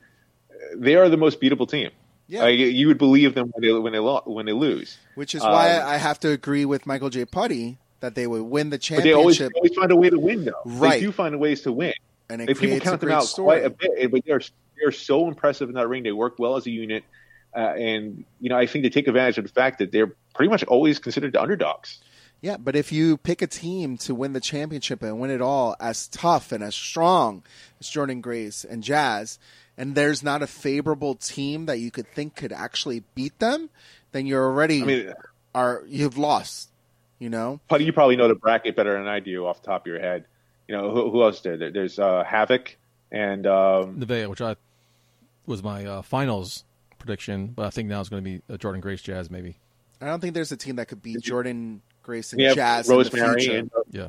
They 0.77 0.97
are 0.97 1.09
the 1.09 1.17
most 1.17 1.41
beatable 1.41 1.69
team. 1.69 1.91
Yeah. 2.27 2.43
Like, 2.43 2.59
you 2.59 2.89
would 2.89 2.99
believe 2.99 3.35
them 3.35 3.51
when 3.55 3.63
they 3.63 3.73
when 3.79 3.93
they 3.93 3.99
lo- 4.01 4.23
when 4.27 4.45
they 4.45 4.53
lose. 4.53 4.99
Which 5.15 5.35
is 5.35 5.43
why 5.43 5.77
Um, 5.79 5.89
I 5.89 5.97
have 5.97 6.21
to 6.21 6.31
agree 6.31 6.65
with 6.67 6.87
Michael 6.87 7.09
J. 7.09 7.25
Putty 7.25 7.79
that 8.01 8.15
they 8.15 8.27
would 8.27 8.43
win 8.43 8.71
the 8.71 8.77
But 8.77 9.03
they 9.03 9.13
always, 9.15 9.39
championship. 9.39 9.57
always 9.57 9.75
find 9.75 9.91
a 9.93 9.97
way 9.97 10.11
to 10.11 10.19
win, 10.19 10.45
though. 10.45 10.53
Right. 10.67 11.01
They 11.01 11.07
do 11.07 11.13
find 11.13 11.39
ways 11.41 11.63
to 11.63 11.73
win. 11.73 11.95
and 12.29 12.43
it 12.43 12.59
people 12.59 12.79
count 12.81 13.01
them 13.01 13.11
out 13.11 13.25
story. 13.25 13.61
quite 13.61 13.65
a 13.65 13.71
bit, 13.71 14.11
but 14.11 14.23
they're 14.27 14.43
they're 14.79 14.93
so 14.93 15.27
impressive 15.29 15.69
in 15.71 15.75
that 15.77 15.89
ring. 15.89 16.03
They 16.03 16.13
work 16.13 16.39
well 16.39 16.57
as 16.57 16.67
a 16.67 16.71
unit, 16.71 17.03
uh, 17.57 17.61
and 17.61 18.25
you 18.41 18.51
know 18.51 18.59
I 18.59 18.67
think 18.67 18.83
they 18.83 18.91
take 18.91 19.09
advantage 19.09 19.39
of 19.39 19.45
the 19.45 19.51
fact 19.51 19.79
that 19.79 19.91
they're 19.91 20.13
pretty 20.35 20.51
much 20.51 20.63
always 20.65 20.99
considered 20.99 21.33
the 21.33 21.41
underdogs. 21.41 21.99
Yeah, 22.41 22.57
but 22.57 22.77
if 22.77 22.93
you 22.93 23.17
pick 23.17 23.43
a 23.43 23.49
team 23.49 23.97
to 23.99 24.15
win 24.15 24.33
the 24.33 24.41
championship 24.41 25.03
and 25.03 25.19
win 25.19 25.31
it 25.31 25.43
all 25.43 25.75
as 25.81 26.07
tough 26.07 26.53
and 26.53 26.63
as 26.63 26.75
strong 26.75 27.43
as 27.81 27.89
Jordynne 27.89 28.21
Grace 28.21 28.65
and 28.65 28.83
Jazz, 28.83 29.39
and 29.77 29.95
there's 29.95 30.23
not 30.23 30.43
a 30.43 30.47
favorable 30.47 31.17
team 31.17 31.67
that 31.67 31.79
you 31.79 31.91
could 31.91 32.07
think 32.13 32.37
could 32.37 32.53
actually 32.53 33.03
beat 33.15 33.39
them, 33.41 33.71
then 34.13 34.27
you're 34.27 34.45
already 34.45 34.83
I 34.83 34.87
mean, 34.87 35.15
are 35.55 35.83
you've 35.87 36.19
lost. 36.19 36.71
You 37.19 37.31
know, 37.31 37.59
Putty, 37.69 37.85
you 37.85 37.93
probably 37.93 38.15
know 38.15 38.29
the 38.29 38.37
bracket 38.37 38.77
better 38.77 38.97
than 38.97 39.09
I 39.09 39.19
do 39.19 39.45
off 39.45 39.61
the 39.61 39.67
top 39.67 39.83
of 39.83 39.87
your 39.89 39.99
head. 39.99 40.25
You 40.69 40.77
know 40.77 40.93
who, 40.93 41.11
who 41.11 41.25
else 41.25 41.41
did? 41.41 41.59
There? 41.59 41.73
There's 41.73 41.99
uh, 41.99 42.23
Havok 42.25 42.77
and 43.11 43.45
um, 43.45 43.97
Nevaeh, 43.99 44.29
which 44.29 44.41
I 44.41 44.55
was 45.45 45.61
my 45.61 45.85
uh, 45.85 46.03
finals 46.03 46.63
prediction, 47.01 47.49
but 47.49 47.67
I 47.67 47.71
think 47.71 47.89
now 47.89 47.99
it's 47.99 48.09
going 48.09 48.23
to 48.23 48.31
be 48.31 48.43
uh, 48.49 48.57
Jordynne 48.57 48.81
Grace 48.81 49.03
Jazz, 49.03 49.33
maybe. 49.33 49.57
I 50.01 50.07
don't 50.07 50.21
think 50.21 50.35
there's 50.35 50.53
a 50.53 50.57
team 50.57 50.77
that 50.77 50.87
could 50.87 51.03
beat 51.03 51.21
Jordynne 51.21 51.81
Grace 52.09 52.33
and 52.33 52.39
we 52.41 52.45
have 52.45 52.57
Jazz 52.57 52.89
in 52.89 52.93
the 52.93 52.97
Rosemary 53.05 53.41
future. 53.43 53.59
and 53.59 53.71
uh, 53.77 53.81
Yeah. 53.91 54.09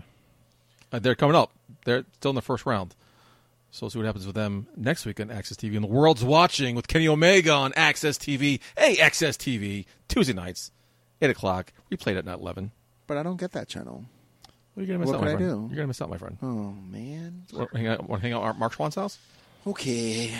Uh, 0.89 0.99
they're 0.99 1.15
coming 1.15 1.35
up. 1.35 1.51
They're 1.83 2.05
still 2.13 2.29
in 2.31 2.35
the 2.35 2.41
first 2.41 2.65
round. 2.65 2.95
So 3.71 3.83
we'll 3.85 3.89
see 3.91 3.99
what 3.99 4.05
happens 4.05 4.25
with 4.25 4.35
them 4.35 4.67
next 4.77 5.05
week 5.05 5.19
on 5.19 5.27
AXS 5.27 5.57
TV. 5.57 5.75
And 5.75 5.83
the 5.83 5.89
world's 5.89 6.23
watching 6.23 6.75
with 6.75 6.87
Kenny 6.87 7.09
Omega 7.09 7.51
on 7.51 7.73
AXS 7.73 8.17
TV. 8.17 8.61
Hey, 8.77 8.95
AXS 8.95 9.35
TV, 9.37 9.85
Tuesday 10.07 10.31
nights, 10.31 10.71
8 11.21 11.29
o'clock. 11.29 11.73
We 11.89 11.97
played 11.97 12.15
at 12.15 12.25
11. 12.25 12.71
but 13.05 13.17
I 13.17 13.23
don't 13.23 13.37
get 13.37 13.51
that 13.51 13.67
channel. 13.67 14.05
What 14.75 14.83
are 14.83 14.85
you're 14.85 14.97
going 14.97 14.99
to 15.01 15.05
miss 15.05 15.07
What 15.07 15.15
out, 15.15 15.21
my 15.21 15.27
can 15.27 15.35
I 15.35 15.37
friend. 15.37 15.51
do? 15.51 15.55
You're 15.67 15.75
going 15.75 15.77
to 15.83 15.87
miss 15.87 16.01
out, 16.01 16.09
my 16.09 16.17
friend. 16.17 16.37
Oh 16.41 16.73
man. 16.89 17.43
Want 17.51 17.71
to 17.71 17.77
hang 17.77 17.87
out, 17.87 18.09
want 18.09 18.21
to 18.21 18.27
hang 18.29 18.33
out 18.33 18.45
at 18.45 18.57
Mark 18.57 18.73
Schwann's 18.73 18.95
house? 18.95 19.17
Okay. 19.67 20.31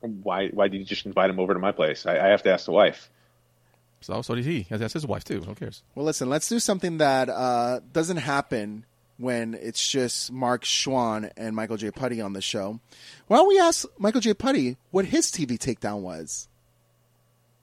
why 0.00 0.48
why 0.48 0.68
did 0.68 0.78
you 0.78 0.84
just 0.84 1.06
invite 1.06 1.30
him 1.30 1.40
over 1.40 1.54
to 1.54 1.60
my 1.60 1.72
place? 1.72 2.04
I, 2.06 2.18
I 2.18 2.28
have 2.28 2.42
to 2.44 2.52
ask 2.52 2.66
the 2.66 2.72
wife. 2.72 3.08
So, 4.00 4.22
so 4.22 4.34
did 4.34 4.44
he. 4.44 4.66
That's 4.70 4.92
his 4.94 5.06
wife, 5.06 5.24
too. 5.24 5.40
Who 5.42 5.54
cares? 5.54 5.82
Well, 5.94 6.06
listen, 6.06 6.28
let's 6.28 6.48
do 6.48 6.58
something 6.58 6.98
that 6.98 7.28
uh, 7.28 7.80
doesn't 7.92 8.16
happen 8.18 8.86
when 9.18 9.52
it's 9.54 9.86
just 9.90 10.32
Mark 10.32 10.64
Schwann 10.64 11.30
and 11.36 11.54
Michael 11.54 11.76
J. 11.76 11.90
Putty 11.90 12.20
on 12.22 12.32
the 12.32 12.40
show. 12.40 12.80
Why 13.26 13.36
don't 13.36 13.48
we 13.48 13.58
ask 13.58 13.86
Michael 13.98 14.22
J. 14.22 14.32
Putty 14.32 14.78
what 14.90 15.04
his 15.04 15.30
TV 15.30 15.58
takedown 15.58 16.00
was? 16.00 16.48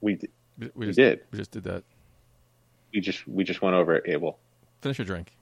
We 0.00 0.14
did. 0.14 0.30
We, 0.58 0.70
We 0.74 0.86
just, 0.86 0.96
did. 0.96 1.20
We 1.32 1.38
just 1.38 1.50
did 1.50 1.64
that. 1.64 1.82
We 2.94 3.00
just 3.00 3.26
we 3.28 3.44
just 3.44 3.60
went 3.60 3.74
over 3.74 3.96
it, 3.96 4.04
Abel. 4.06 4.38
Finish 4.80 4.98
your 4.98 5.04
drink. 5.04 5.32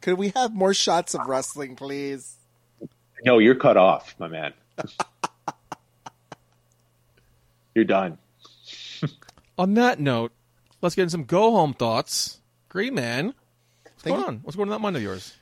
Could 0.00 0.18
we 0.18 0.32
have 0.36 0.52
more 0.52 0.74
shots 0.74 1.14
of 1.14 1.26
wrestling, 1.26 1.76
please? 1.76 2.36
No, 3.24 3.38
you're 3.38 3.54
cut 3.54 3.76
off, 3.76 4.14
my 4.18 4.28
man. 4.28 4.52
you're 7.74 7.84
done. 7.84 8.18
On 9.58 9.74
that 9.74 9.98
note, 10.00 10.32
let's 10.82 10.94
get 10.94 11.02
in 11.04 11.10
some 11.10 11.24
go 11.24 11.50
home 11.52 11.72
thoughts. 11.74 12.40
Great 12.68 12.92
man. 12.92 13.34
What's 13.82 14.02
Thank 14.02 14.16
going 14.16 14.20
you. 14.20 14.26
on? 14.28 14.40
What's 14.42 14.56
going 14.56 14.68
on 14.68 14.72
in 14.74 14.78
that 14.78 14.82
mind 14.82 14.96
of 14.96 15.02
yours? 15.02 15.34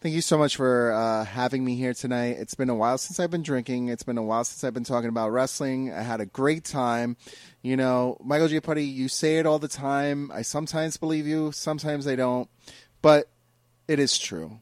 Thank 0.00 0.14
you 0.14 0.20
so 0.20 0.38
much 0.38 0.56
for 0.56 0.92
uh, 0.92 1.24
having 1.24 1.64
me 1.64 1.74
here 1.74 1.92
tonight. 1.94 2.36
It's 2.38 2.54
been 2.54 2.68
a 2.68 2.74
while 2.74 2.96
since 2.98 3.18
I've 3.18 3.30
been 3.30 3.42
drinking. 3.42 3.88
It's 3.88 4.02
been 4.04 4.18
a 4.18 4.22
while 4.22 4.44
since 4.44 4.62
I've 4.62 4.74
been 4.74 4.84
talking 4.84 5.08
about 5.08 5.30
wrestling. 5.32 5.92
I 5.92 6.02
had 6.02 6.20
a 6.20 6.26
great 6.26 6.64
time. 6.64 7.16
You 7.62 7.76
know, 7.76 8.16
Michael 8.22 8.46
J. 8.46 8.60
You 8.82 9.08
say 9.08 9.38
it 9.38 9.46
all 9.46 9.58
the 9.58 9.68
time. 9.68 10.30
I 10.32 10.42
sometimes 10.42 10.96
believe 10.96 11.26
you, 11.26 11.50
sometimes 11.50 12.06
I 12.06 12.14
don't. 12.14 12.48
But 13.02 13.28
it 13.88 13.98
is 13.98 14.16
true. 14.18 14.60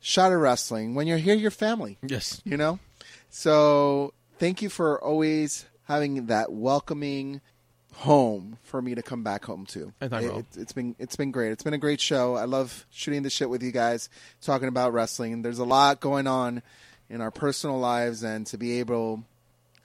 Shot 0.00 0.32
of 0.32 0.38
wrestling. 0.38 0.94
When 0.94 1.06
you're 1.08 1.18
here, 1.18 1.34
you're 1.34 1.50
family 1.50 1.98
Yes. 2.06 2.40
you 2.44 2.56
know 2.56 2.78
so 3.30 4.14
thank 4.38 4.62
you 4.62 4.68
for 4.68 5.02
always 5.02 5.66
having 5.84 6.26
that 6.26 6.52
welcoming 6.52 7.40
home 8.02 8.58
for 8.62 8.80
me 8.80 8.94
to 8.94 9.02
come 9.02 9.22
back 9.24 9.44
home 9.44 9.66
to 9.66 9.92
Anytime, 10.00 10.24
it, 10.24 10.28
bro. 10.28 10.38
it, 10.38 10.46
it's 10.56 10.72
been 10.72 10.94
it's 11.00 11.16
been 11.16 11.30
great 11.32 11.50
it's 11.52 11.64
been 11.64 11.74
a 11.74 11.78
great 11.78 12.00
show 12.00 12.36
i 12.36 12.44
love 12.44 12.86
shooting 12.90 13.22
the 13.24 13.30
shit 13.30 13.50
with 13.50 13.60
you 13.62 13.72
guys 13.72 14.08
talking 14.40 14.68
about 14.68 14.92
wrestling 14.92 15.42
there's 15.42 15.58
a 15.58 15.64
lot 15.64 15.98
going 15.98 16.26
on 16.28 16.62
in 17.10 17.20
our 17.20 17.32
personal 17.32 17.78
lives 17.78 18.22
and 18.22 18.46
to 18.46 18.56
be 18.56 18.78
able 18.78 19.24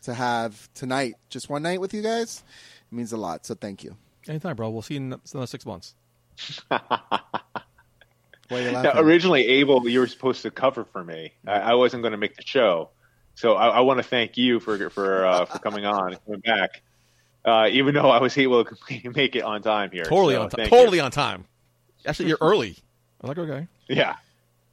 to 0.03 0.13
have 0.13 0.69
tonight 0.75 1.15
just 1.29 1.49
one 1.49 1.63
night 1.63 1.81
with 1.81 1.91
you 1.93 2.03
guys 2.03 2.43
it 2.91 2.95
means 2.95 3.11
a 3.13 3.17
lot 3.17 3.45
so 3.45 3.55
thank 3.55 3.83
you 3.83 3.95
Anytime, 4.25 4.55
bro. 4.55 4.69
We'll 4.69 4.81
see 4.81 4.93
you 4.93 5.01
in 5.01 5.19
another 5.33 5.47
six 5.47 5.65
months. 5.65 5.95
Why 6.69 6.79
are 8.51 8.59
you 8.61 8.71
Now, 8.71 8.83
laughing? 8.83 9.01
originally, 9.03 9.45
Abel, 9.47 9.87
you 9.89 9.99
were 9.99 10.07
supposed 10.07 10.43
to 10.43 10.51
cover 10.51 10.85
for 10.85 11.03
me. 11.03 11.33
I, 11.45 11.51
I 11.59 11.73
wasn't 11.73 12.03
going 12.03 12.13
to 12.13 12.17
make 12.17 12.37
the 12.37 12.43
show, 12.45 12.89
so 13.35 13.55
I, 13.55 13.67
I 13.67 13.79
want 13.81 13.97
to 13.97 14.03
thank 14.03 14.37
you 14.37 14.61
for 14.61 14.89
for 14.89 15.25
uh, 15.25 15.43
for 15.45 15.59
coming 15.59 15.85
on 15.85 16.13
and 16.13 16.23
coming 16.25 16.39
back. 16.39 16.81
Uh, 17.45 17.67
even 17.71 17.93
though 17.93 18.09
I 18.09 18.19
was 18.21 18.37
able 18.37 18.63
to 18.65 18.75
make 19.15 19.35
it 19.35 19.41
on 19.43 19.61
time 19.61 19.91
here, 19.91 20.03
Totally 20.05 20.35
So, 20.35 20.43
on 20.43 20.49
time. 20.49 20.57
thank 20.57 20.71
you. 20.71 20.77
Totally 20.77 20.99
on 20.99 21.11
time. 21.11 21.45
Actually, 22.05 22.29
you're 22.29 22.37
early. 22.41 22.77
I'm 23.21 23.27
like, 23.29 23.37
okay. 23.37 23.67
Yeah, 23.87 24.15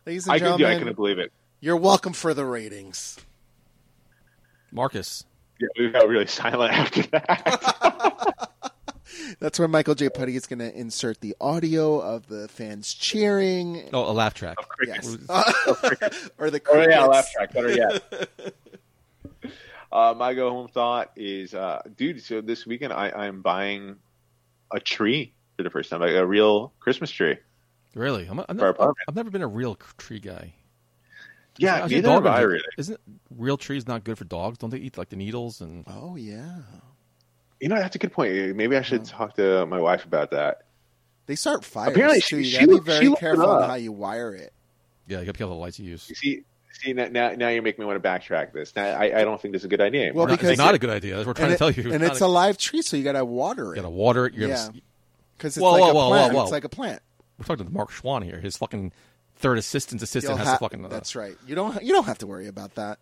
ladies 0.07 0.27
and 0.27 0.35
I 0.35 0.39
could. 0.39 0.45
gentlemen 0.45 0.67
I 0.67 0.79
couldn't 0.79 0.95
believe 0.97 1.19
it. 1.19 1.33
you're 1.61 1.77
welcome 1.77 2.13
for 2.13 2.33
the 2.35 2.45
ratings 2.45 3.19
Marcus. 4.73 5.25
Yeah, 5.59 5.69
we 5.79 5.91
got 5.91 6.09
really 6.09 6.27
silent 6.27 6.73
after 6.79 7.03
that. 7.11 8.49
That's 9.41 9.59
where 9.59 9.69
Michael 9.69 9.95
J. 9.95 10.09
Putty 10.09 10.37
is 10.37 10.47
going 10.47 10.59
to 10.61 10.73
insert 10.77 11.21
the 11.21 11.35
audio 11.41 11.99
of 12.01 12.27
the 12.29 12.49
fans 12.49 12.95
cheering. 12.95 13.89
Oh, 13.93 14.11
a 14.11 14.13
laugh 14.13 14.35
track. 14.35 14.57
Yes. 14.87 15.05
Was- 15.05 16.31
or 16.39 16.51
the 16.51 16.61
oh 16.67 16.73
crickets. 16.73 16.89
yeah, 16.91 17.05
laugh 17.05 17.31
track. 17.33 17.53
Better 17.53 17.73
yet. 17.73 18.03
Uh, 19.93 20.15
my 20.17 20.35
go 20.35 20.51
home 20.51 20.69
thought 20.69 21.11
is, 21.17 21.55
uh, 21.55 21.83
dude. 21.97 22.23
So 22.23 22.41
this 22.41 22.65
weekend 22.67 22.93
I, 22.93 23.11
I'm 23.11 23.43
buying 23.43 23.97
a 24.71 24.79
tree 24.81 25.35
for 25.57 25.63
the 25.65 25.71
first 25.71 25.91
time, 25.91 26.01
like 26.01 26.13
a 26.13 26.25
real 26.27 26.73
Christmas 26.81 27.11
tree. 27.11 27.39
Really? 27.95 28.27
I'm, 28.29 28.39
I'm 28.49 28.57
never, 28.57 28.95
I've 29.09 29.17
never 29.17 29.31
been 29.31 29.43
a 29.43 29.49
real 29.49 29.75
tree 29.99 30.21
guy. 30.21 30.55
Yeah, 31.59 31.75
Actually, 31.77 31.97
neither 31.97 32.09
dog 32.09 32.25
have 32.25 32.35
I 32.35 32.41
really. 32.43 32.63
Isn't 32.79 33.01
real 33.37 33.57
trees 33.57 33.87
not 33.89 34.05
good 34.05 34.17
for 34.17 34.25
dogs? 34.25 34.59
Don't 34.59 34.71
they 34.71 34.79
eat 34.79 34.97
like 34.97 35.09
the 35.09 35.17
needles 35.17 35.61
and? 35.61 35.85
Oh, 35.89 36.15
yeah. 36.17 36.59
You 37.61 37.69
know, 37.69 37.75
that's 37.77 37.97
a 37.97 37.99
good 37.99 38.13
point. 38.13 38.33
Maybe 38.57 38.77
I 38.77 38.83
should 38.83 39.05
talk 39.05 39.35
to 39.35 39.67
my 39.67 39.79
wife 39.81 40.05
about 40.07 40.31
that. 40.31 40.63
They 41.27 41.35
start 41.35 41.65
fires, 41.65 41.91
Apparently 41.93 42.21
too. 42.21 42.43
she- 42.43 42.45
You 42.45 42.45
she 42.45 42.53
got 42.55 42.61
to 42.61 42.67
be 42.69 42.73
looked- 42.75 42.87
she 42.87 42.93
very 42.93 43.09
looked 43.09 43.21
careful 43.21 43.47
on 43.51 43.63
up. 43.65 43.69
how 43.69 43.75
you 43.75 43.93
wire 43.93 44.35
it. 44.35 44.53
Yeah, 45.09 45.19
you 45.19 45.25
got 45.25 45.31
to 45.31 45.33
be 45.35 45.39
careful 45.39 45.57
the 45.57 45.61
lights 45.61 45.79
you 45.81 45.91
use. 45.91 46.09
You 46.09 46.15
see, 46.15 46.45
see 46.81 46.93
now, 46.93 47.09
now 47.09 47.31
now 47.33 47.49
you're 47.49 47.63
making 47.63 47.83
me 47.83 47.87
want 47.87 48.03
to 48.03 48.09
backtrack 48.09 48.53
this. 48.53 48.75
Now, 48.77 48.85
I, 48.87 49.21
I 49.21 49.25
don't 49.25 49.41
think 49.41 49.53
this 49.53 49.63
is 49.63 49.67
a 49.67 49.69
good 49.69 49.81
idea. 49.81 50.13
Well, 50.15 50.25
anymore. 50.25 50.37
because- 50.37 50.51
it's 50.51 50.59
not 50.59 50.75
a 50.75 50.79
good 50.79 50.91
idea. 50.91 51.17
That's 51.17 51.27
what 51.27 51.39
we're 51.39 51.41
trying 51.47 51.51
and 51.53 51.59
to 51.59 51.73
tell 51.73 51.85
you. 51.85 51.93
And 51.93 52.03
it's 52.03 52.21
a 52.21 52.27
live 52.29 52.57
tree, 52.59 52.83
so 52.83 52.97
you 52.97 53.05
got 53.05 53.13
to 53.13 53.25
water 53.25 53.65
it. 53.65 53.67
You 53.67 53.73
it. 53.73 53.77
got 53.77 53.83
to 53.83 53.91
water 53.91 54.27
it. 54.27 54.35
You 54.35 54.49
Yeah. 54.49 54.69
Because 55.37 55.57
it's 55.57 55.63
Whoa, 55.63 55.73
like 55.73 55.81
whoa, 55.83 55.91
a 55.91 55.95
whoa, 55.95 56.09
plant. 56.09 56.33
whoa, 56.33 56.39
whoa. 56.39 56.43
It's 56.45 56.53
like 56.53 56.65
a 56.65 56.69
plant. 56.69 57.01
We're 57.39 57.45
talking 57.47 57.67
to 57.67 57.73
Mark 57.73 57.91
Schwann 57.91 58.23
here. 58.23 58.39
His 58.41 58.57
fucking 58.59 58.93
third 59.37 59.57
assistant's 59.57 60.03
assistant 60.05 60.33
You'll 60.33 60.39
has 60.39 60.47
ha- 60.49 60.55
to 60.55 60.59
fucking. 60.61 60.85
Uh, 60.85 60.89
that's 60.89 61.17
right. 61.17 61.37
You 61.47 61.55
don't. 61.55 61.83
You 61.83 61.93
don't 61.95 62.05
have 62.05 62.19
to 62.19 62.27
worry 62.27 62.47
about 62.47 62.75
that. 62.75 62.99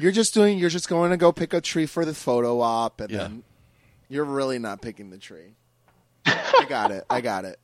You're 0.00 0.10
just 0.12 0.34
doing. 0.34 0.58
You're 0.58 0.70
just 0.70 0.88
going 0.88 1.10
to 1.12 1.16
go 1.16 1.30
pick 1.30 1.52
a 1.52 1.60
tree 1.60 1.86
for 1.86 2.04
the 2.04 2.14
photo 2.14 2.60
op, 2.60 3.00
and 3.00 3.10
Yeah. 3.10 3.18
then 3.18 3.42
you're 4.08 4.24
really 4.24 4.58
not 4.58 4.82
picking 4.82 5.10
the 5.10 5.18
tree. 5.18 5.54
I 6.26 6.66
got 6.68 6.90
it. 6.90 7.04
I 7.08 7.20
got 7.20 7.44
it. 7.44 7.58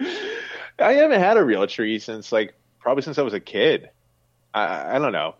I 0.78 0.92
haven't 0.94 1.20
had 1.20 1.36
a 1.36 1.44
real 1.44 1.66
tree 1.66 1.98
since 1.98 2.32
like 2.32 2.54
probably 2.80 3.02
since 3.02 3.18
I 3.18 3.22
was 3.22 3.34
a 3.34 3.40
kid. 3.40 3.90
I, 4.54 4.96
I 4.96 4.98
don't 4.98 5.12
know. 5.12 5.34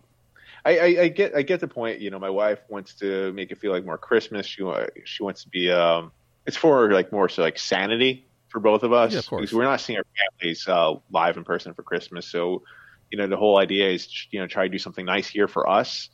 I, 0.65 0.79
I, 0.79 0.85
I 1.03 1.09
get 1.09 1.35
I 1.35 1.43
get 1.43 1.61
the 1.61 1.69
point. 1.69 2.01
You 2.01 2.11
know, 2.11 2.19
my 2.19 2.31
wife 2.31 2.61
wants 2.69 2.95
to 2.95 3.33
make 3.33 3.51
it 3.51 3.59
feel 3.59 3.73
like 3.73 3.85
more 3.85 3.99
Christmas. 3.99 4.47
She 4.47 4.63
she 5.05 5.23
wants 5.23 5.43
to 5.45 5.49
be. 5.49 5.71
Um, 5.71 6.13
it's 6.47 6.57
for 6.57 6.93
like 6.93 7.13
more 7.13 7.29
so 7.29 7.43
like 7.43 7.59
sanity 7.59 8.27
for 8.49 8.61
both 8.61 8.83
of 8.83 8.93
us 8.93 9.13
Yeah, 9.13 9.21
of 9.21 9.31
because 9.31 9.53
we're 9.53 9.65
not 9.65 9.81
seeing 9.81 9.99
our 9.99 10.05
families 10.39 10.69
uh, 10.69 10.95
live 11.11 11.37
in 11.37 11.45
person 11.45 11.73
for 11.75 11.83
Christmas. 11.83 12.27
So, 12.27 12.63
you 13.11 13.19
know, 13.19 13.27
the 13.27 13.37
whole 13.37 13.59
idea 13.59 13.91
is 13.91 14.27
you 14.31 14.41
know 14.41 14.47
try 14.47 14.65
to 14.65 14.69
do 14.69 14.79
something 14.79 15.05
nice 15.05 15.29
here 15.29 15.49
for 15.49 15.69
us, 15.69 16.11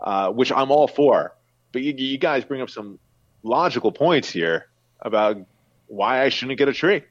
uh, 0.00 0.30
which 0.30 0.50
I'm 0.50 0.70
all 0.70 0.88
for. 0.88 1.36
But 1.72 1.82
you, 1.82 1.94
you 1.96 2.18
guys 2.18 2.44
bring 2.44 2.62
up 2.62 2.70
some 2.70 2.98
logical 3.42 3.92
points 3.92 4.30
here 4.30 4.68
about 5.00 5.36
why 5.86 6.22
I 6.22 6.30
shouldn't 6.30 6.58
get 6.58 6.68
a 6.68 6.72
tree. 6.72 7.04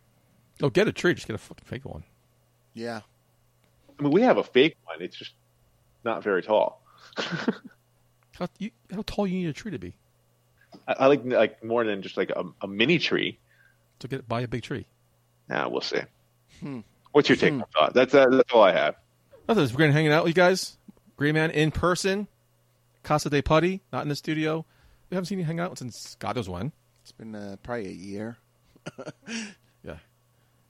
oh, 0.61 0.69
get 0.69 0.87
a 0.87 0.91
tree. 0.91 1.13
Just 1.13 1.27
get 1.27 1.35
a 1.35 1.39
fucking 1.39 1.65
fake 1.65 1.85
one. 1.85 2.03
Yeah. 2.73 3.01
I 3.97 4.03
mean, 4.03 4.11
we 4.11 4.21
have 4.21 4.37
a 4.37 4.43
fake 4.43 4.75
one. 4.85 5.01
It's 5.01 5.15
just 5.15 5.31
not 6.03 6.23
very 6.23 6.43
tall. 6.43 6.81
How, 8.37 8.49
you, 8.59 8.71
how 8.91 9.01
tall 9.07 9.25
you 9.25 9.37
need 9.37 9.47
a 9.47 9.53
tree 9.53 9.71
to 9.71 9.79
be 9.79 9.93
I, 10.89 10.93
I 10.99 11.07
like 11.07 11.23
like 11.23 11.63
more 11.63 11.85
than 11.85 12.01
just 12.01 12.17
like 12.17 12.31
a, 12.31 12.43
a 12.61 12.67
mini 12.67 12.99
tree. 12.99 13.39
to 13.99 14.09
get 14.09 14.27
buy 14.27 14.41
a 14.41 14.47
big 14.49 14.61
tree? 14.61 14.85
Now 15.47 15.69
we'll 15.69 15.79
see. 15.79 16.01
Hmm. 16.59 16.81
What's 17.13 17.29
your 17.29 17.37
take 17.37 17.53
on 17.53 17.63
thought? 17.73 17.93
That's 17.93 18.13
uh, 18.13 18.25
that's 18.29 18.51
all 18.51 18.61
I 18.61 18.73
have. 18.73 18.95
Nothing. 19.47 19.63
We're 19.71 19.77
going 19.77 19.91
to 19.91 19.93
hanging 19.93 20.11
out 20.11 20.25
with 20.25 20.31
you 20.31 20.33
guys. 20.33 20.77
Grey 21.15 21.31
Man 21.31 21.49
in 21.49 21.71
person. 21.71 22.27
Casa 23.03 23.29
de 23.29 23.41
Putty, 23.41 23.81
not 23.93 24.01
in 24.01 24.09
the 24.09 24.15
studio. 24.17 24.65
We 25.09 25.15
haven't 25.15 25.27
seen 25.27 25.39
you 25.39 25.45
hang 25.45 25.61
out 25.61 25.77
since 25.77 26.15
God 26.19 26.35
knows 26.35 26.49
when. 26.49 26.73
It's 27.03 27.13
been 27.13 27.35
uh, 27.35 27.55
probably 27.63 27.87
a 27.87 27.91
year. 27.91 28.37
Yeah. 29.85 29.97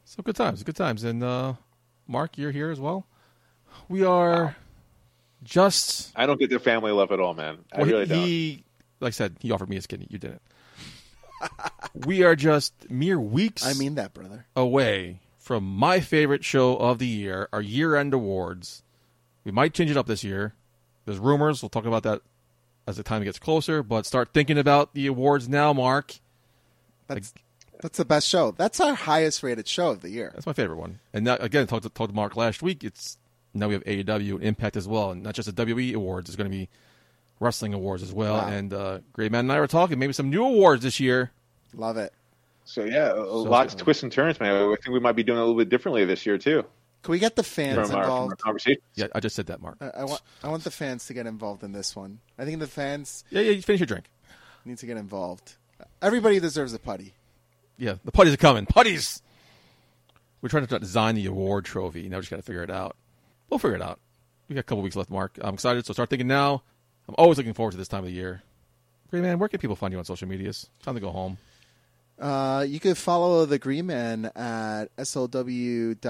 So 0.03 0.21
good 0.21 0.35
times, 0.35 0.61
good 0.63 0.75
times. 0.75 1.03
And 1.03 1.23
uh, 1.23 1.53
Mark, 2.05 2.37
you're 2.37 2.51
here 2.51 2.69
as 2.69 2.79
well. 2.79 3.07
We 3.89 4.03
are 4.03 4.55
just. 5.43 6.11
I 6.15 6.25
don't 6.25 6.39
get 6.39 6.49
the 6.49 6.59
family 6.59 6.91
love 6.91 7.11
at 7.11 7.19
all, 7.19 7.33
man. 7.33 7.59
I 7.71 7.79
well, 7.79 7.87
really 7.87 8.05
don't. 8.05 8.19
he, 8.19 8.63
like 8.99 9.09
I 9.09 9.11
said, 9.11 9.37
he 9.39 9.51
offered 9.51 9.69
me 9.69 9.75
his 9.75 9.87
kidney. 9.87 10.07
You 10.09 10.17
didn't. 10.17 10.41
we 12.05 12.23
are 12.23 12.35
just 12.35 12.89
mere 12.89 13.19
weeks 13.19 13.65
I 13.65 13.73
mean 13.73 13.95
that, 13.95 14.13
brother. 14.13 14.45
away 14.55 15.19
from 15.37 15.63
my 15.63 15.99
favorite 15.99 16.43
show 16.43 16.75
of 16.77 16.99
the 16.99 17.07
year, 17.07 17.47
our 17.53 17.61
year-end 17.61 18.13
awards. 18.13 18.83
We 19.43 19.51
might 19.51 19.73
change 19.73 19.91
it 19.91 19.97
up 19.97 20.07
this 20.07 20.23
year. 20.23 20.55
There's 21.05 21.19
rumors. 21.19 21.61
We'll 21.61 21.69
talk 21.69 21.85
about 21.85 22.03
that 22.03 22.21
as 22.87 22.97
the 22.97 23.03
time 23.03 23.23
gets 23.23 23.37
closer. 23.37 23.83
But 23.83 24.05
start 24.05 24.29
thinking 24.33 24.57
about 24.57 24.95
the 24.95 25.05
awards 25.07 25.47
now, 25.47 25.71
Mark. 25.71 26.15
That's 27.07 27.33
that's 27.81 27.97
the 27.97 28.05
best 28.05 28.27
show. 28.27 28.51
That's 28.51 28.79
our 28.79 28.95
highest 28.95 29.43
rated 29.43 29.67
show 29.67 29.91
of 29.91 30.01
the 30.01 30.09
year. 30.09 30.31
That's 30.33 30.47
my 30.47 30.53
favorite 30.53 30.77
one. 30.77 30.99
And 31.13 31.27
that, 31.27 31.43
again, 31.43 31.67
talked 31.67 31.83
to, 31.83 31.89
talked 31.89 32.09
to 32.09 32.15
Mark 32.15 32.35
last 32.35 32.63
week. 32.63 32.83
It's 32.83 33.17
now 33.55 33.67
we 33.67 33.73
have 33.73 33.83
AEW 33.85 34.35
and 34.35 34.43
Impact 34.43 34.75
as 34.77 34.87
well, 34.87 35.11
and 35.11 35.23
not 35.23 35.33
just 35.35 35.53
the 35.53 35.65
WWE 35.65 35.93
awards. 35.95 36.29
It's 36.29 36.35
going 36.35 36.49
to 36.49 36.55
be 36.55 36.69
wrestling 37.39 37.73
awards 37.73 38.03
as 38.03 38.13
well. 38.13 38.35
Wow. 38.35 38.47
And 38.47 38.73
uh, 38.73 38.99
Great 39.13 39.31
Man 39.31 39.41
and 39.41 39.51
I 39.51 39.59
were 39.59 39.67
talking 39.67 39.97
maybe 39.99 40.13
some 40.13 40.29
new 40.29 40.43
awards 40.45 40.83
this 40.83 40.99
year. 40.99 41.31
Love 41.73 41.97
it. 41.97 42.13
So 42.65 42.83
yeah, 42.83 43.13
a- 43.13 43.17
lots 43.17 43.73
of 43.73 43.79
twists 43.81 44.03
and 44.03 44.11
turns, 44.11 44.39
man. 44.39 44.55
I 44.55 44.75
think 44.75 44.87
we 44.93 44.99
might 44.99 45.15
be 45.15 45.23
doing 45.23 45.37
it 45.37 45.41
a 45.41 45.45
little 45.45 45.57
bit 45.59 45.69
differently 45.69 46.05
this 46.05 46.25
year 46.25 46.37
too. 46.37 46.63
Can 47.03 47.11
we 47.11 47.19
get 47.19 47.35
the 47.35 47.43
fans 47.43 47.75
From 47.75 47.81
our, 47.81 47.87
from 47.87 47.95
our 47.97 48.03
involved? 48.23 48.41
conversation. 48.41 48.81
Yeah, 48.95 49.07
I 49.13 49.19
just 49.19 49.35
said 49.35 49.45
that, 49.47 49.61
Mark. 49.61 49.77
I, 49.79 49.89
I 49.97 50.03
want 50.05 50.21
I 50.43 50.49
want 50.49 50.63
the 50.63 50.71
fans 50.71 51.05
to 51.07 51.13
get 51.13 51.27
involved 51.27 51.63
in 51.63 51.71
this 51.71 51.95
one. 51.95 52.19
I 52.39 52.45
think 52.45 52.59
the 52.59 52.67
fans 52.67 53.23
Yeah, 53.29 53.41
yeah. 53.41 53.51
You 53.51 53.61
finish 53.61 53.79
your 53.81 53.85
drink. 53.87 54.05
need 54.65 54.79
to 54.79 54.85
get 54.87 54.97
involved. 54.97 55.53
Everybody 56.01 56.39
deserves 56.39 56.73
a 56.73 56.79
putty. 56.79 57.13
Yeah, 57.77 57.95
the 58.03 58.11
putties 58.11 58.33
are 58.33 58.37
coming. 58.37 58.65
Putties. 58.65 59.21
We're 60.41 60.49
trying 60.49 60.65
to 60.65 60.79
design 60.79 61.15
the 61.15 61.25
award 61.27 61.65
trophy. 61.65 62.07
Now 62.09 62.17
we 62.17 62.21
just 62.21 62.29
got 62.31 62.37
to 62.37 62.41
figure 62.43 62.63
it 62.63 62.69
out. 62.71 62.95
We'll 63.49 63.59
figure 63.59 63.75
it 63.75 63.81
out. 63.81 63.99
We 64.47 64.55
got 64.55 64.61
a 64.61 64.63
couple 64.63 64.83
weeks 64.83 64.95
left, 64.95 65.09
Mark. 65.09 65.37
I'm 65.41 65.55
excited. 65.55 65.85
So 65.85 65.93
start 65.93 66.09
thinking 66.09 66.27
now. 66.27 66.63
I'm 67.07 67.15
always 67.17 67.37
looking 67.37 67.53
forward 67.53 67.71
to 67.71 67.77
this 67.77 67.87
time 67.87 67.99
of 67.99 68.05
the 68.05 68.11
year. 68.11 68.41
Great 69.11 69.21
man, 69.21 69.39
where 69.39 69.47
can 69.47 69.59
people 69.59 69.75
find 69.75 69.91
you 69.91 69.99
on 69.99 70.05
social 70.05 70.27
medias? 70.27 70.67
Time 70.83 70.95
to 70.95 71.01
go 71.01 71.11
home. 71.11 71.37
Uh, 72.19 72.65
you 72.67 72.79
could 72.79 72.97
follow 72.97 73.45
the 73.45 73.59
Green 73.59 73.85
Man 73.85 74.25
at 74.35 74.85
slw.greenman 74.97 76.03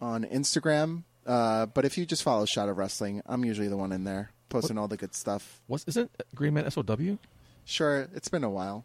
on 0.00 0.24
Instagram. 0.24 1.02
Uh, 1.26 1.66
but 1.66 1.84
if 1.84 1.98
you 1.98 2.06
just 2.06 2.22
follow 2.22 2.44
Shot 2.44 2.68
of 2.68 2.78
Wrestling, 2.78 3.22
I'm 3.26 3.44
usually 3.44 3.68
the 3.68 3.76
one 3.76 3.92
in 3.92 4.04
there 4.04 4.30
posting 4.48 4.78
all 4.78 4.88
the 4.88 4.96
good 4.96 5.14
stuff. 5.14 5.60
What's 5.66 5.84
isn't 5.84 6.10
Green 6.34 6.54
Man 6.54 6.70
SOW? 6.70 7.18
Sure, 7.64 8.08
it's 8.14 8.28
been 8.28 8.44
a 8.44 8.50
while. 8.50 8.84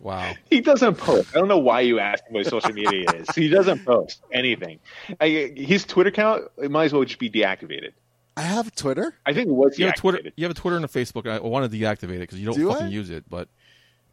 Wow. 0.00 0.34
He 0.48 0.60
doesn't 0.60 0.96
post. 0.96 1.34
I 1.34 1.38
don't 1.40 1.48
know 1.48 1.58
why 1.58 1.80
you 1.80 1.98
asked 1.98 2.24
him 2.26 2.34
what 2.34 2.40
his 2.44 2.48
social 2.48 2.72
media 2.72 3.10
is. 3.14 3.28
He 3.34 3.48
doesn't 3.48 3.84
post 3.84 4.22
anything. 4.32 4.78
I, 5.20 5.52
his 5.56 5.84
Twitter 5.84 6.08
account 6.08 6.44
it 6.56 6.70
might 6.70 6.84
as 6.86 6.92
well 6.92 7.04
just 7.04 7.18
be 7.18 7.28
deactivated. 7.30 7.92
I 8.36 8.42
have 8.42 8.72
Twitter. 8.76 9.14
I 9.26 9.32
think 9.34 9.48
it 9.48 9.52
was 9.52 9.76
You 9.78 9.86
have 9.86 9.96
Twitter. 9.96 10.30
You 10.36 10.44
have 10.44 10.52
a 10.52 10.54
Twitter 10.54 10.76
and 10.76 10.84
a 10.84 10.88
Facebook. 10.88 11.28
I 11.28 11.40
want 11.40 11.70
to 11.70 11.76
deactivate 11.76 12.16
it 12.16 12.20
because 12.20 12.38
you 12.38 12.46
don't 12.46 12.54
Do 12.54 12.68
fucking 12.70 12.86
I? 12.86 12.90
use 12.90 13.10
it. 13.10 13.24
But 13.28 13.48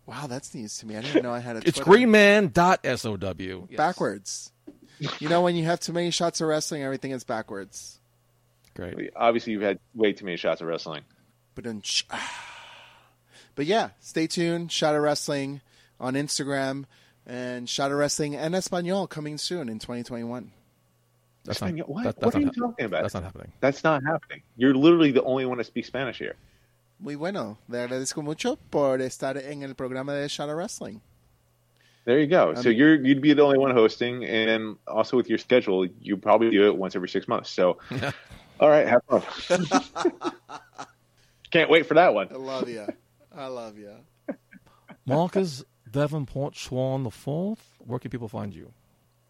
Wow, 0.07 0.25
that's 0.27 0.53
news 0.55 0.77
to 0.79 0.87
me. 0.87 0.97
I 0.97 1.01
didn't 1.01 1.21
know 1.23 1.31
I 1.33 1.39
had 1.39 1.55
a 1.55 1.59
it's 1.59 1.77
Twitter. 1.77 1.83
greenman.sow. 1.91 3.67
Yes. 3.69 3.77
backwards. 3.77 4.51
you 5.19 5.29
know, 5.29 5.41
when 5.41 5.55
you 5.55 5.65
have 5.65 5.79
too 5.79 5.93
many 5.93 6.09
shots 6.09 6.41
of 6.41 6.47
wrestling, 6.47 6.81
everything 6.83 7.11
is 7.11 7.23
backwards. 7.23 7.99
Great. 8.75 9.11
Obviously, 9.15 9.53
you've 9.53 9.61
had 9.61 9.79
way 9.93 10.13
too 10.13 10.25
many 10.25 10.37
shots 10.37 10.61
of 10.61 10.67
wrestling. 10.67 11.03
But 11.53 11.65
but 13.55 13.65
yeah, 13.65 13.89
stay 14.01 14.27
tuned. 14.27 14.71
Shot 14.71 14.95
of 14.95 15.01
Wrestling 15.01 15.61
on 15.99 16.13
Instagram 16.15 16.85
and 17.25 17.67
Shot 17.69 17.91
of 17.91 17.97
Wrestling 17.97 18.35
en 18.35 18.53
Espanol 18.53 19.07
coming 19.07 19.37
soon 19.37 19.69
in 19.69 19.79
2021. 19.79 20.51
That's 21.43 21.61
not, 21.61 21.71
What? 21.87 22.03
that- 22.03 22.15
What 22.17 22.19
that's 22.19 22.35
are 22.35 22.39
you 22.39 22.45
not, 22.45 22.55
hap- 22.55 22.61
talking 22.63 22.85
about? 22.85 23.01
That's 23.03 23.13
not 23.13 23.23
happening. 23.23 23.51
That's 23.61 23.83
not 23.83 24.03
happening. 24.03 24.41
You're 24.57 24.73
literally 24.73 25.11
the 25.11 25.23
only 25.23 25.45
one 25.45 25.57
that 25.59 25.65
speaks 25.65 25.87
Spanish 25.87 26.17
here. 26.17 26.35
Muy 26.99 27.15
bueno. 27.15 27.57
Le 27.69 27.79
agradezco 27.87 28.23
mucho 28.23 28.57
por 28.71 28.97
estar 28.99 29.37
en 29.37 29.61
el 29.63 29.73
programa 29.75 30.13
de 30.13 30.27
Shot 30.27 30.49
of 30.49 30.55
Wrestling. 30.57 31.01
There 32.05 32.19
you 32.19 32.27
go. 32.27 32.53
so 32.55 32.69
Um, 32.69 32.75
you're 32.75 32.95
you'd 32.95 33.21
be 33.21 33.33
the 33.33 33.41
only 33.41 33.57
one 33.57 33.71
hosting, 33.71 34.23
and 34.25 34.77
also 34.87 35.17
with 35.17 35.27
your 35.27 35.39
schedule, 35.39 35.87
you 36.01 36.15
probably 36.17 36.51
do 36.51 36.67
it 36.67 36.75
once 36.77 36.95
every 36.95 37.09
six 37.09 37.27
months. 37.27 37.49
So, 37.49 37.79
all 38.59 38.69
right, 38.69 38.87
have 38.87 39.01
fun. 39.07 39.65
Can't 41.51 41.69
wait 41.69 41.85
for 41.87 41.95
that 41.95 42.13
one. 42.13 42.27
I 42.31 42.35
love 42.35 42.69
you. 42.69 42.85
I 43.35 43.47
love 43.47 43.77
you. 43.77 43.91
Marcus 45.05 45.63
Davenport 45.89 46.55
Swan 46.55 47.03
the 47.03 47.11
Fourth. 47.11 47.75
Where 47.79 47.99
can 47.99 48.11
people 48.11 48.27
find 48.27 48.53
you? 48.53 48.71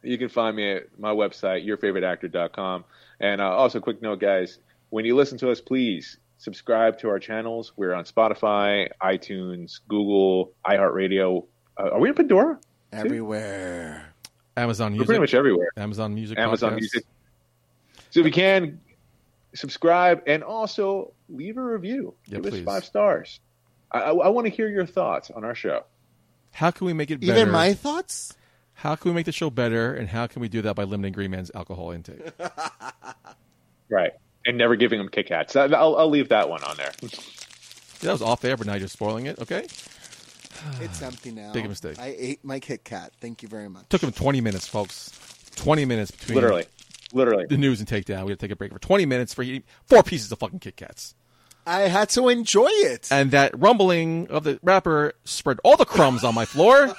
You 0.04 0.18
can 0.18 0.30
find 0.30 0.56
me 0.56 0.72
at 0.74 1.00
my 1.00 1.12
website, 1.12 1.66
yourfavoriteactor.com. 1.66 2.86
And 3.20 3.42
uh, 3.42 3.50
also, 3.50 3.80
quick 3.80 4.02
note, 4.02 4.20
guys, 4.20 4.60
when 4.90 5.06
you 5.06 5.16
listen 5.16 5.38
to 5.40 5.50
us, 5.50 5.60
please 5.62 6.18
subscribe 6.38 7.00
to 7.00 7.10
our 7.10 7.18
channels. 7.18 7.74
We're 7.76 7.94
on 7.94 8.04
Spotify, 8.06 8.90
iTunes, 9.02 9.80
Google, 9.88 10.54
iHeartRadio. 10.66 11.46
Uh, 11.78 11.90
are 11.90 12.00
we 12.00 12.10
in 12.10 12.16
Pandora? 12.16 12.60
Everywhere. 12.94 14.14
Amazon 14.56 14.96
We're 14.96 15.06
pretty 15.06 15.20
much 15.20 15.34
everywhere. 15.34 15.70
Amazon 15.76 16.14
Music. 16.14 16.38
Amazon 16.38 16.74
Podcasts. 16.74 16.80
Music. 16.80 17.06
So 18.12 18.20
if 18.22 18.26
you 18.28 18.32
can, 18.32 18.80
subscribe 19.54 20.22
and 20.28 20.44
also 20.44 21.14
leave 21.28 21.58
a 21.58 21.64
review. 21.64 22.14
Yeah, 22.28 22.36
Give 22.40 22.52
please. 22.52 22.60
us 22.60 22.66
five 22.66 22.86
stars. 22.86 23.40
I, 23.92 24.00
I, 24.00 24.12
I 24.14 24.28
want 24.30 24.46
to 24.48 24.52
hear 24.54 24.68
your 24.68 24.86
thoughts 24.86 25.32
on 25.32 25.44
our 25.44 25.56
show. 25.56 25.84
How 26.52 26.72
can 26.72 26.88
we 26.88 26.94
make 26.94 27.12
it 27.12 27.20
better? 27.20 27.34
Even 27.42 27.52
my 27.52 27.74
thoughts? 27.74 28.34
How 28.74 28.96
can 28.96 29.12
we 29.12 29.16
make 29.16 29.26
the 29.26 29.32
show 29.32 29.50
better, 29.50 29.94
and 29.94 30.10
how 30.10 30.28
can 30.28 30.42
we 30.42 30.50
do 30.50 30.62
that 30.64 30.76
by 30.76 30.84
limiting 30.84 31.14
Green 31.14 31.32
Man's 31.32 31.52
alcohol 31.56 31.92
intake? 31.92 32.22
Right. 33.90 34.14
And 34.46 34.58
never 34.58 34.76
giving 34.76 35.00
him 35.00 35.10
Kit 35.10 35.28
Kats. 35.28 35.56
I- 35.56 35.66
I'll, 35.66 35.96
I'll 35.96 36.10
leave 36.10 36.30
that 36.30 36.50
one 36.50 36.64
on 36.64 36.76
there. 36.78 36.92
Yeah, 37.04 37.10
that 38.02 38.12
was 38.14 38.22
off 38.22 38.42
there, 38.42 38.58
but 38.58 38.68
now 38.68 38.76
you're 38.76 38.88
spoiling 38.88 39.26
it. 39.28 39.40
Okay. 39.40 39.68
It's 40.82 41.02
empty 41.02 41.32
now. 41.32 41.52
Big 41.54 41.68
mistake. 41.68 42.00
I 42.00 42.16
ate 42.18 42.44
my 42.44 42.60
Kit 42.60 42.84
Kat. 42.84 43.12
Thank 43.22 43.44
you 43.44 43.50
very 43.50 43.70
much. 43.70 43.88
Took 43.90 44.02
him 44.02 44.12
20 44.12 44.42
minutes, 44.42 44.66
folks. 44.66 45.12
20 45.58 45.86
minutes 45.86 46.10
between 46.12 46.36
Literally. 46.36 46.66
Literally. 47.14 47.46
the 47.48 47.58
news 47.58 47.80
and 47.82 47.88
takedown. 47.88 48.24
We 48.26 48.32
had 48.32 48.40
to 48.40 48.46
take 48.48 48.52
a 48.52 48.56
break 48.56 48.72
for 48.74 48.80
20 48.80 49.06
minutes 49.06 49.34
for 49.34 49.44
eating 49.44 49.64
four 49.86 50.02
pieces 50.02 50.32
of 50.32 50.40
fucking 50.40 50.60
Kit 50.60 50.76
Kats. 50.78 51.14
I 51.66 51.82
had 51.82 52.10
to 52.10 52.30
enjoy 52.30 52.68
it. 52.68 53.08
And 53.12 53.32
that 53.32 53.60
rumbling 53.60 54.28
of 54.30 54.44
the 54.44 54.60
wrapper 54.62 55.14
spread 55.24 55.60
all 55.64 55.78
the 55.78 55.86
crumbs 55.86 56.24
on 56.24 56.36
my 56.36 56.46
floor. 56.46 56.90
so 56.90 56.96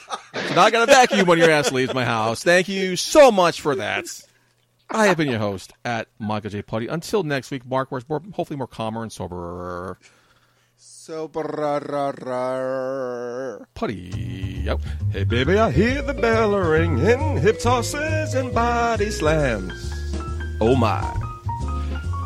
now 0.55 0.63
I 0.63 0.71
got 0.71 0.89
a 0.89 0.93
vacuum 0.93 1.27
when 1.27 1.39
your 1.39 1.51
ass 1.51 1.71
leaves 1.73 1.95
my 1.95 2.05
house. 2.05 2.43
Thank 2.43 2.69
you 2.69 2.97
so 2.97 3.31
much 3.31 3.61
for 3.61 3.77
that. 3.77 4.07
I 4.91 5.07
have 5.07 5.17
been 5.17 5.29
your 5.29 5.39
host 5.39 5.73
at 5.85 6.09
Michael 6.19 6.51
J. 6.51 6.63
Putty. 6.63 6.87
Until 6.89 7.23
next 7.23 7.51
week, 7.51 7.67
Mark, 7.67 7.91
where's 7.91 8.09
more, 8.09 8.23
hopefully 8.33 8.57
more 8.57 8.67
calmer 8.67 9.03
and 9.03 9.13
soberer. 9.13 9.99
So, 10.77 11.29
brrrr. 11.29 12.07
Putty 13.75 14.69
out. 14.69 14.81
Hey 15.13 15.25
baby, 15.25 15.59
I 15.59 15.71
hear 15.71 16.03
the 16.03 16.15
bell 16.15 16.57
ringing, 16.57 17.39
hip 17.39 17.61
tosses 17.61 18.35
and 18.35 18.53
body 18.53 19.11
slams. 19.11 19.93
Oh 20.61 20.75
my. 20.77 21.26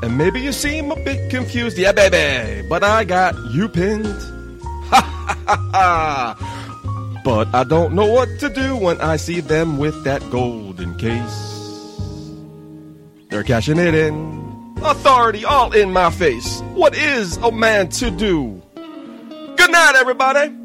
And 0.02 0.16
maybe 0.16 0.40
you 0.40 0.52
seem 0.52 0.90
a 0.90 0.96
bit 0.96 1.30
confused, 1.30 1.76
yeah 1.76 1.92
baby, 1.92 2.66
but 2.68 2.82
I 2.82 3.04
got 3.04 3.34
you 3.50 3.68
pinned. 3.68 4.06
Ha 4.88 5.00
ha 5.00 5.38
ha 5.46 5.70
ha. 5.72 7.22
But 7.24 7.54
I 7.54 7.64
don't 7.64 7.94
know 7.94 8.06
what 8.06 8.28
to 8.40 8.48
do 8.48 8.76
when 8.76 9.00
I 9.00 9.16
see 9.16 9.40
them 9.40 9.76
with 9.78 10.04
that 10.04 10.22
golden 10.30 10.96
case. 10.96 11.46
They're 13.28 13.44
cashing 13.44 13.78
it 13.78 13.94
in. 13.94 14.74
Authority 14.82 15.44
all 15.44 15.72
in 15.72 15.92
my 15.92 16.10
face. 16.10 16.60
What 16.72 16.96
is 16.96 17.36
a 17.36 17.52
man 17.52 17.90
to 18.00 18.10
do? 18.10 18.62
Good 19.56 19.70
night, 19.70 19.92
everybody. 19.96 20.59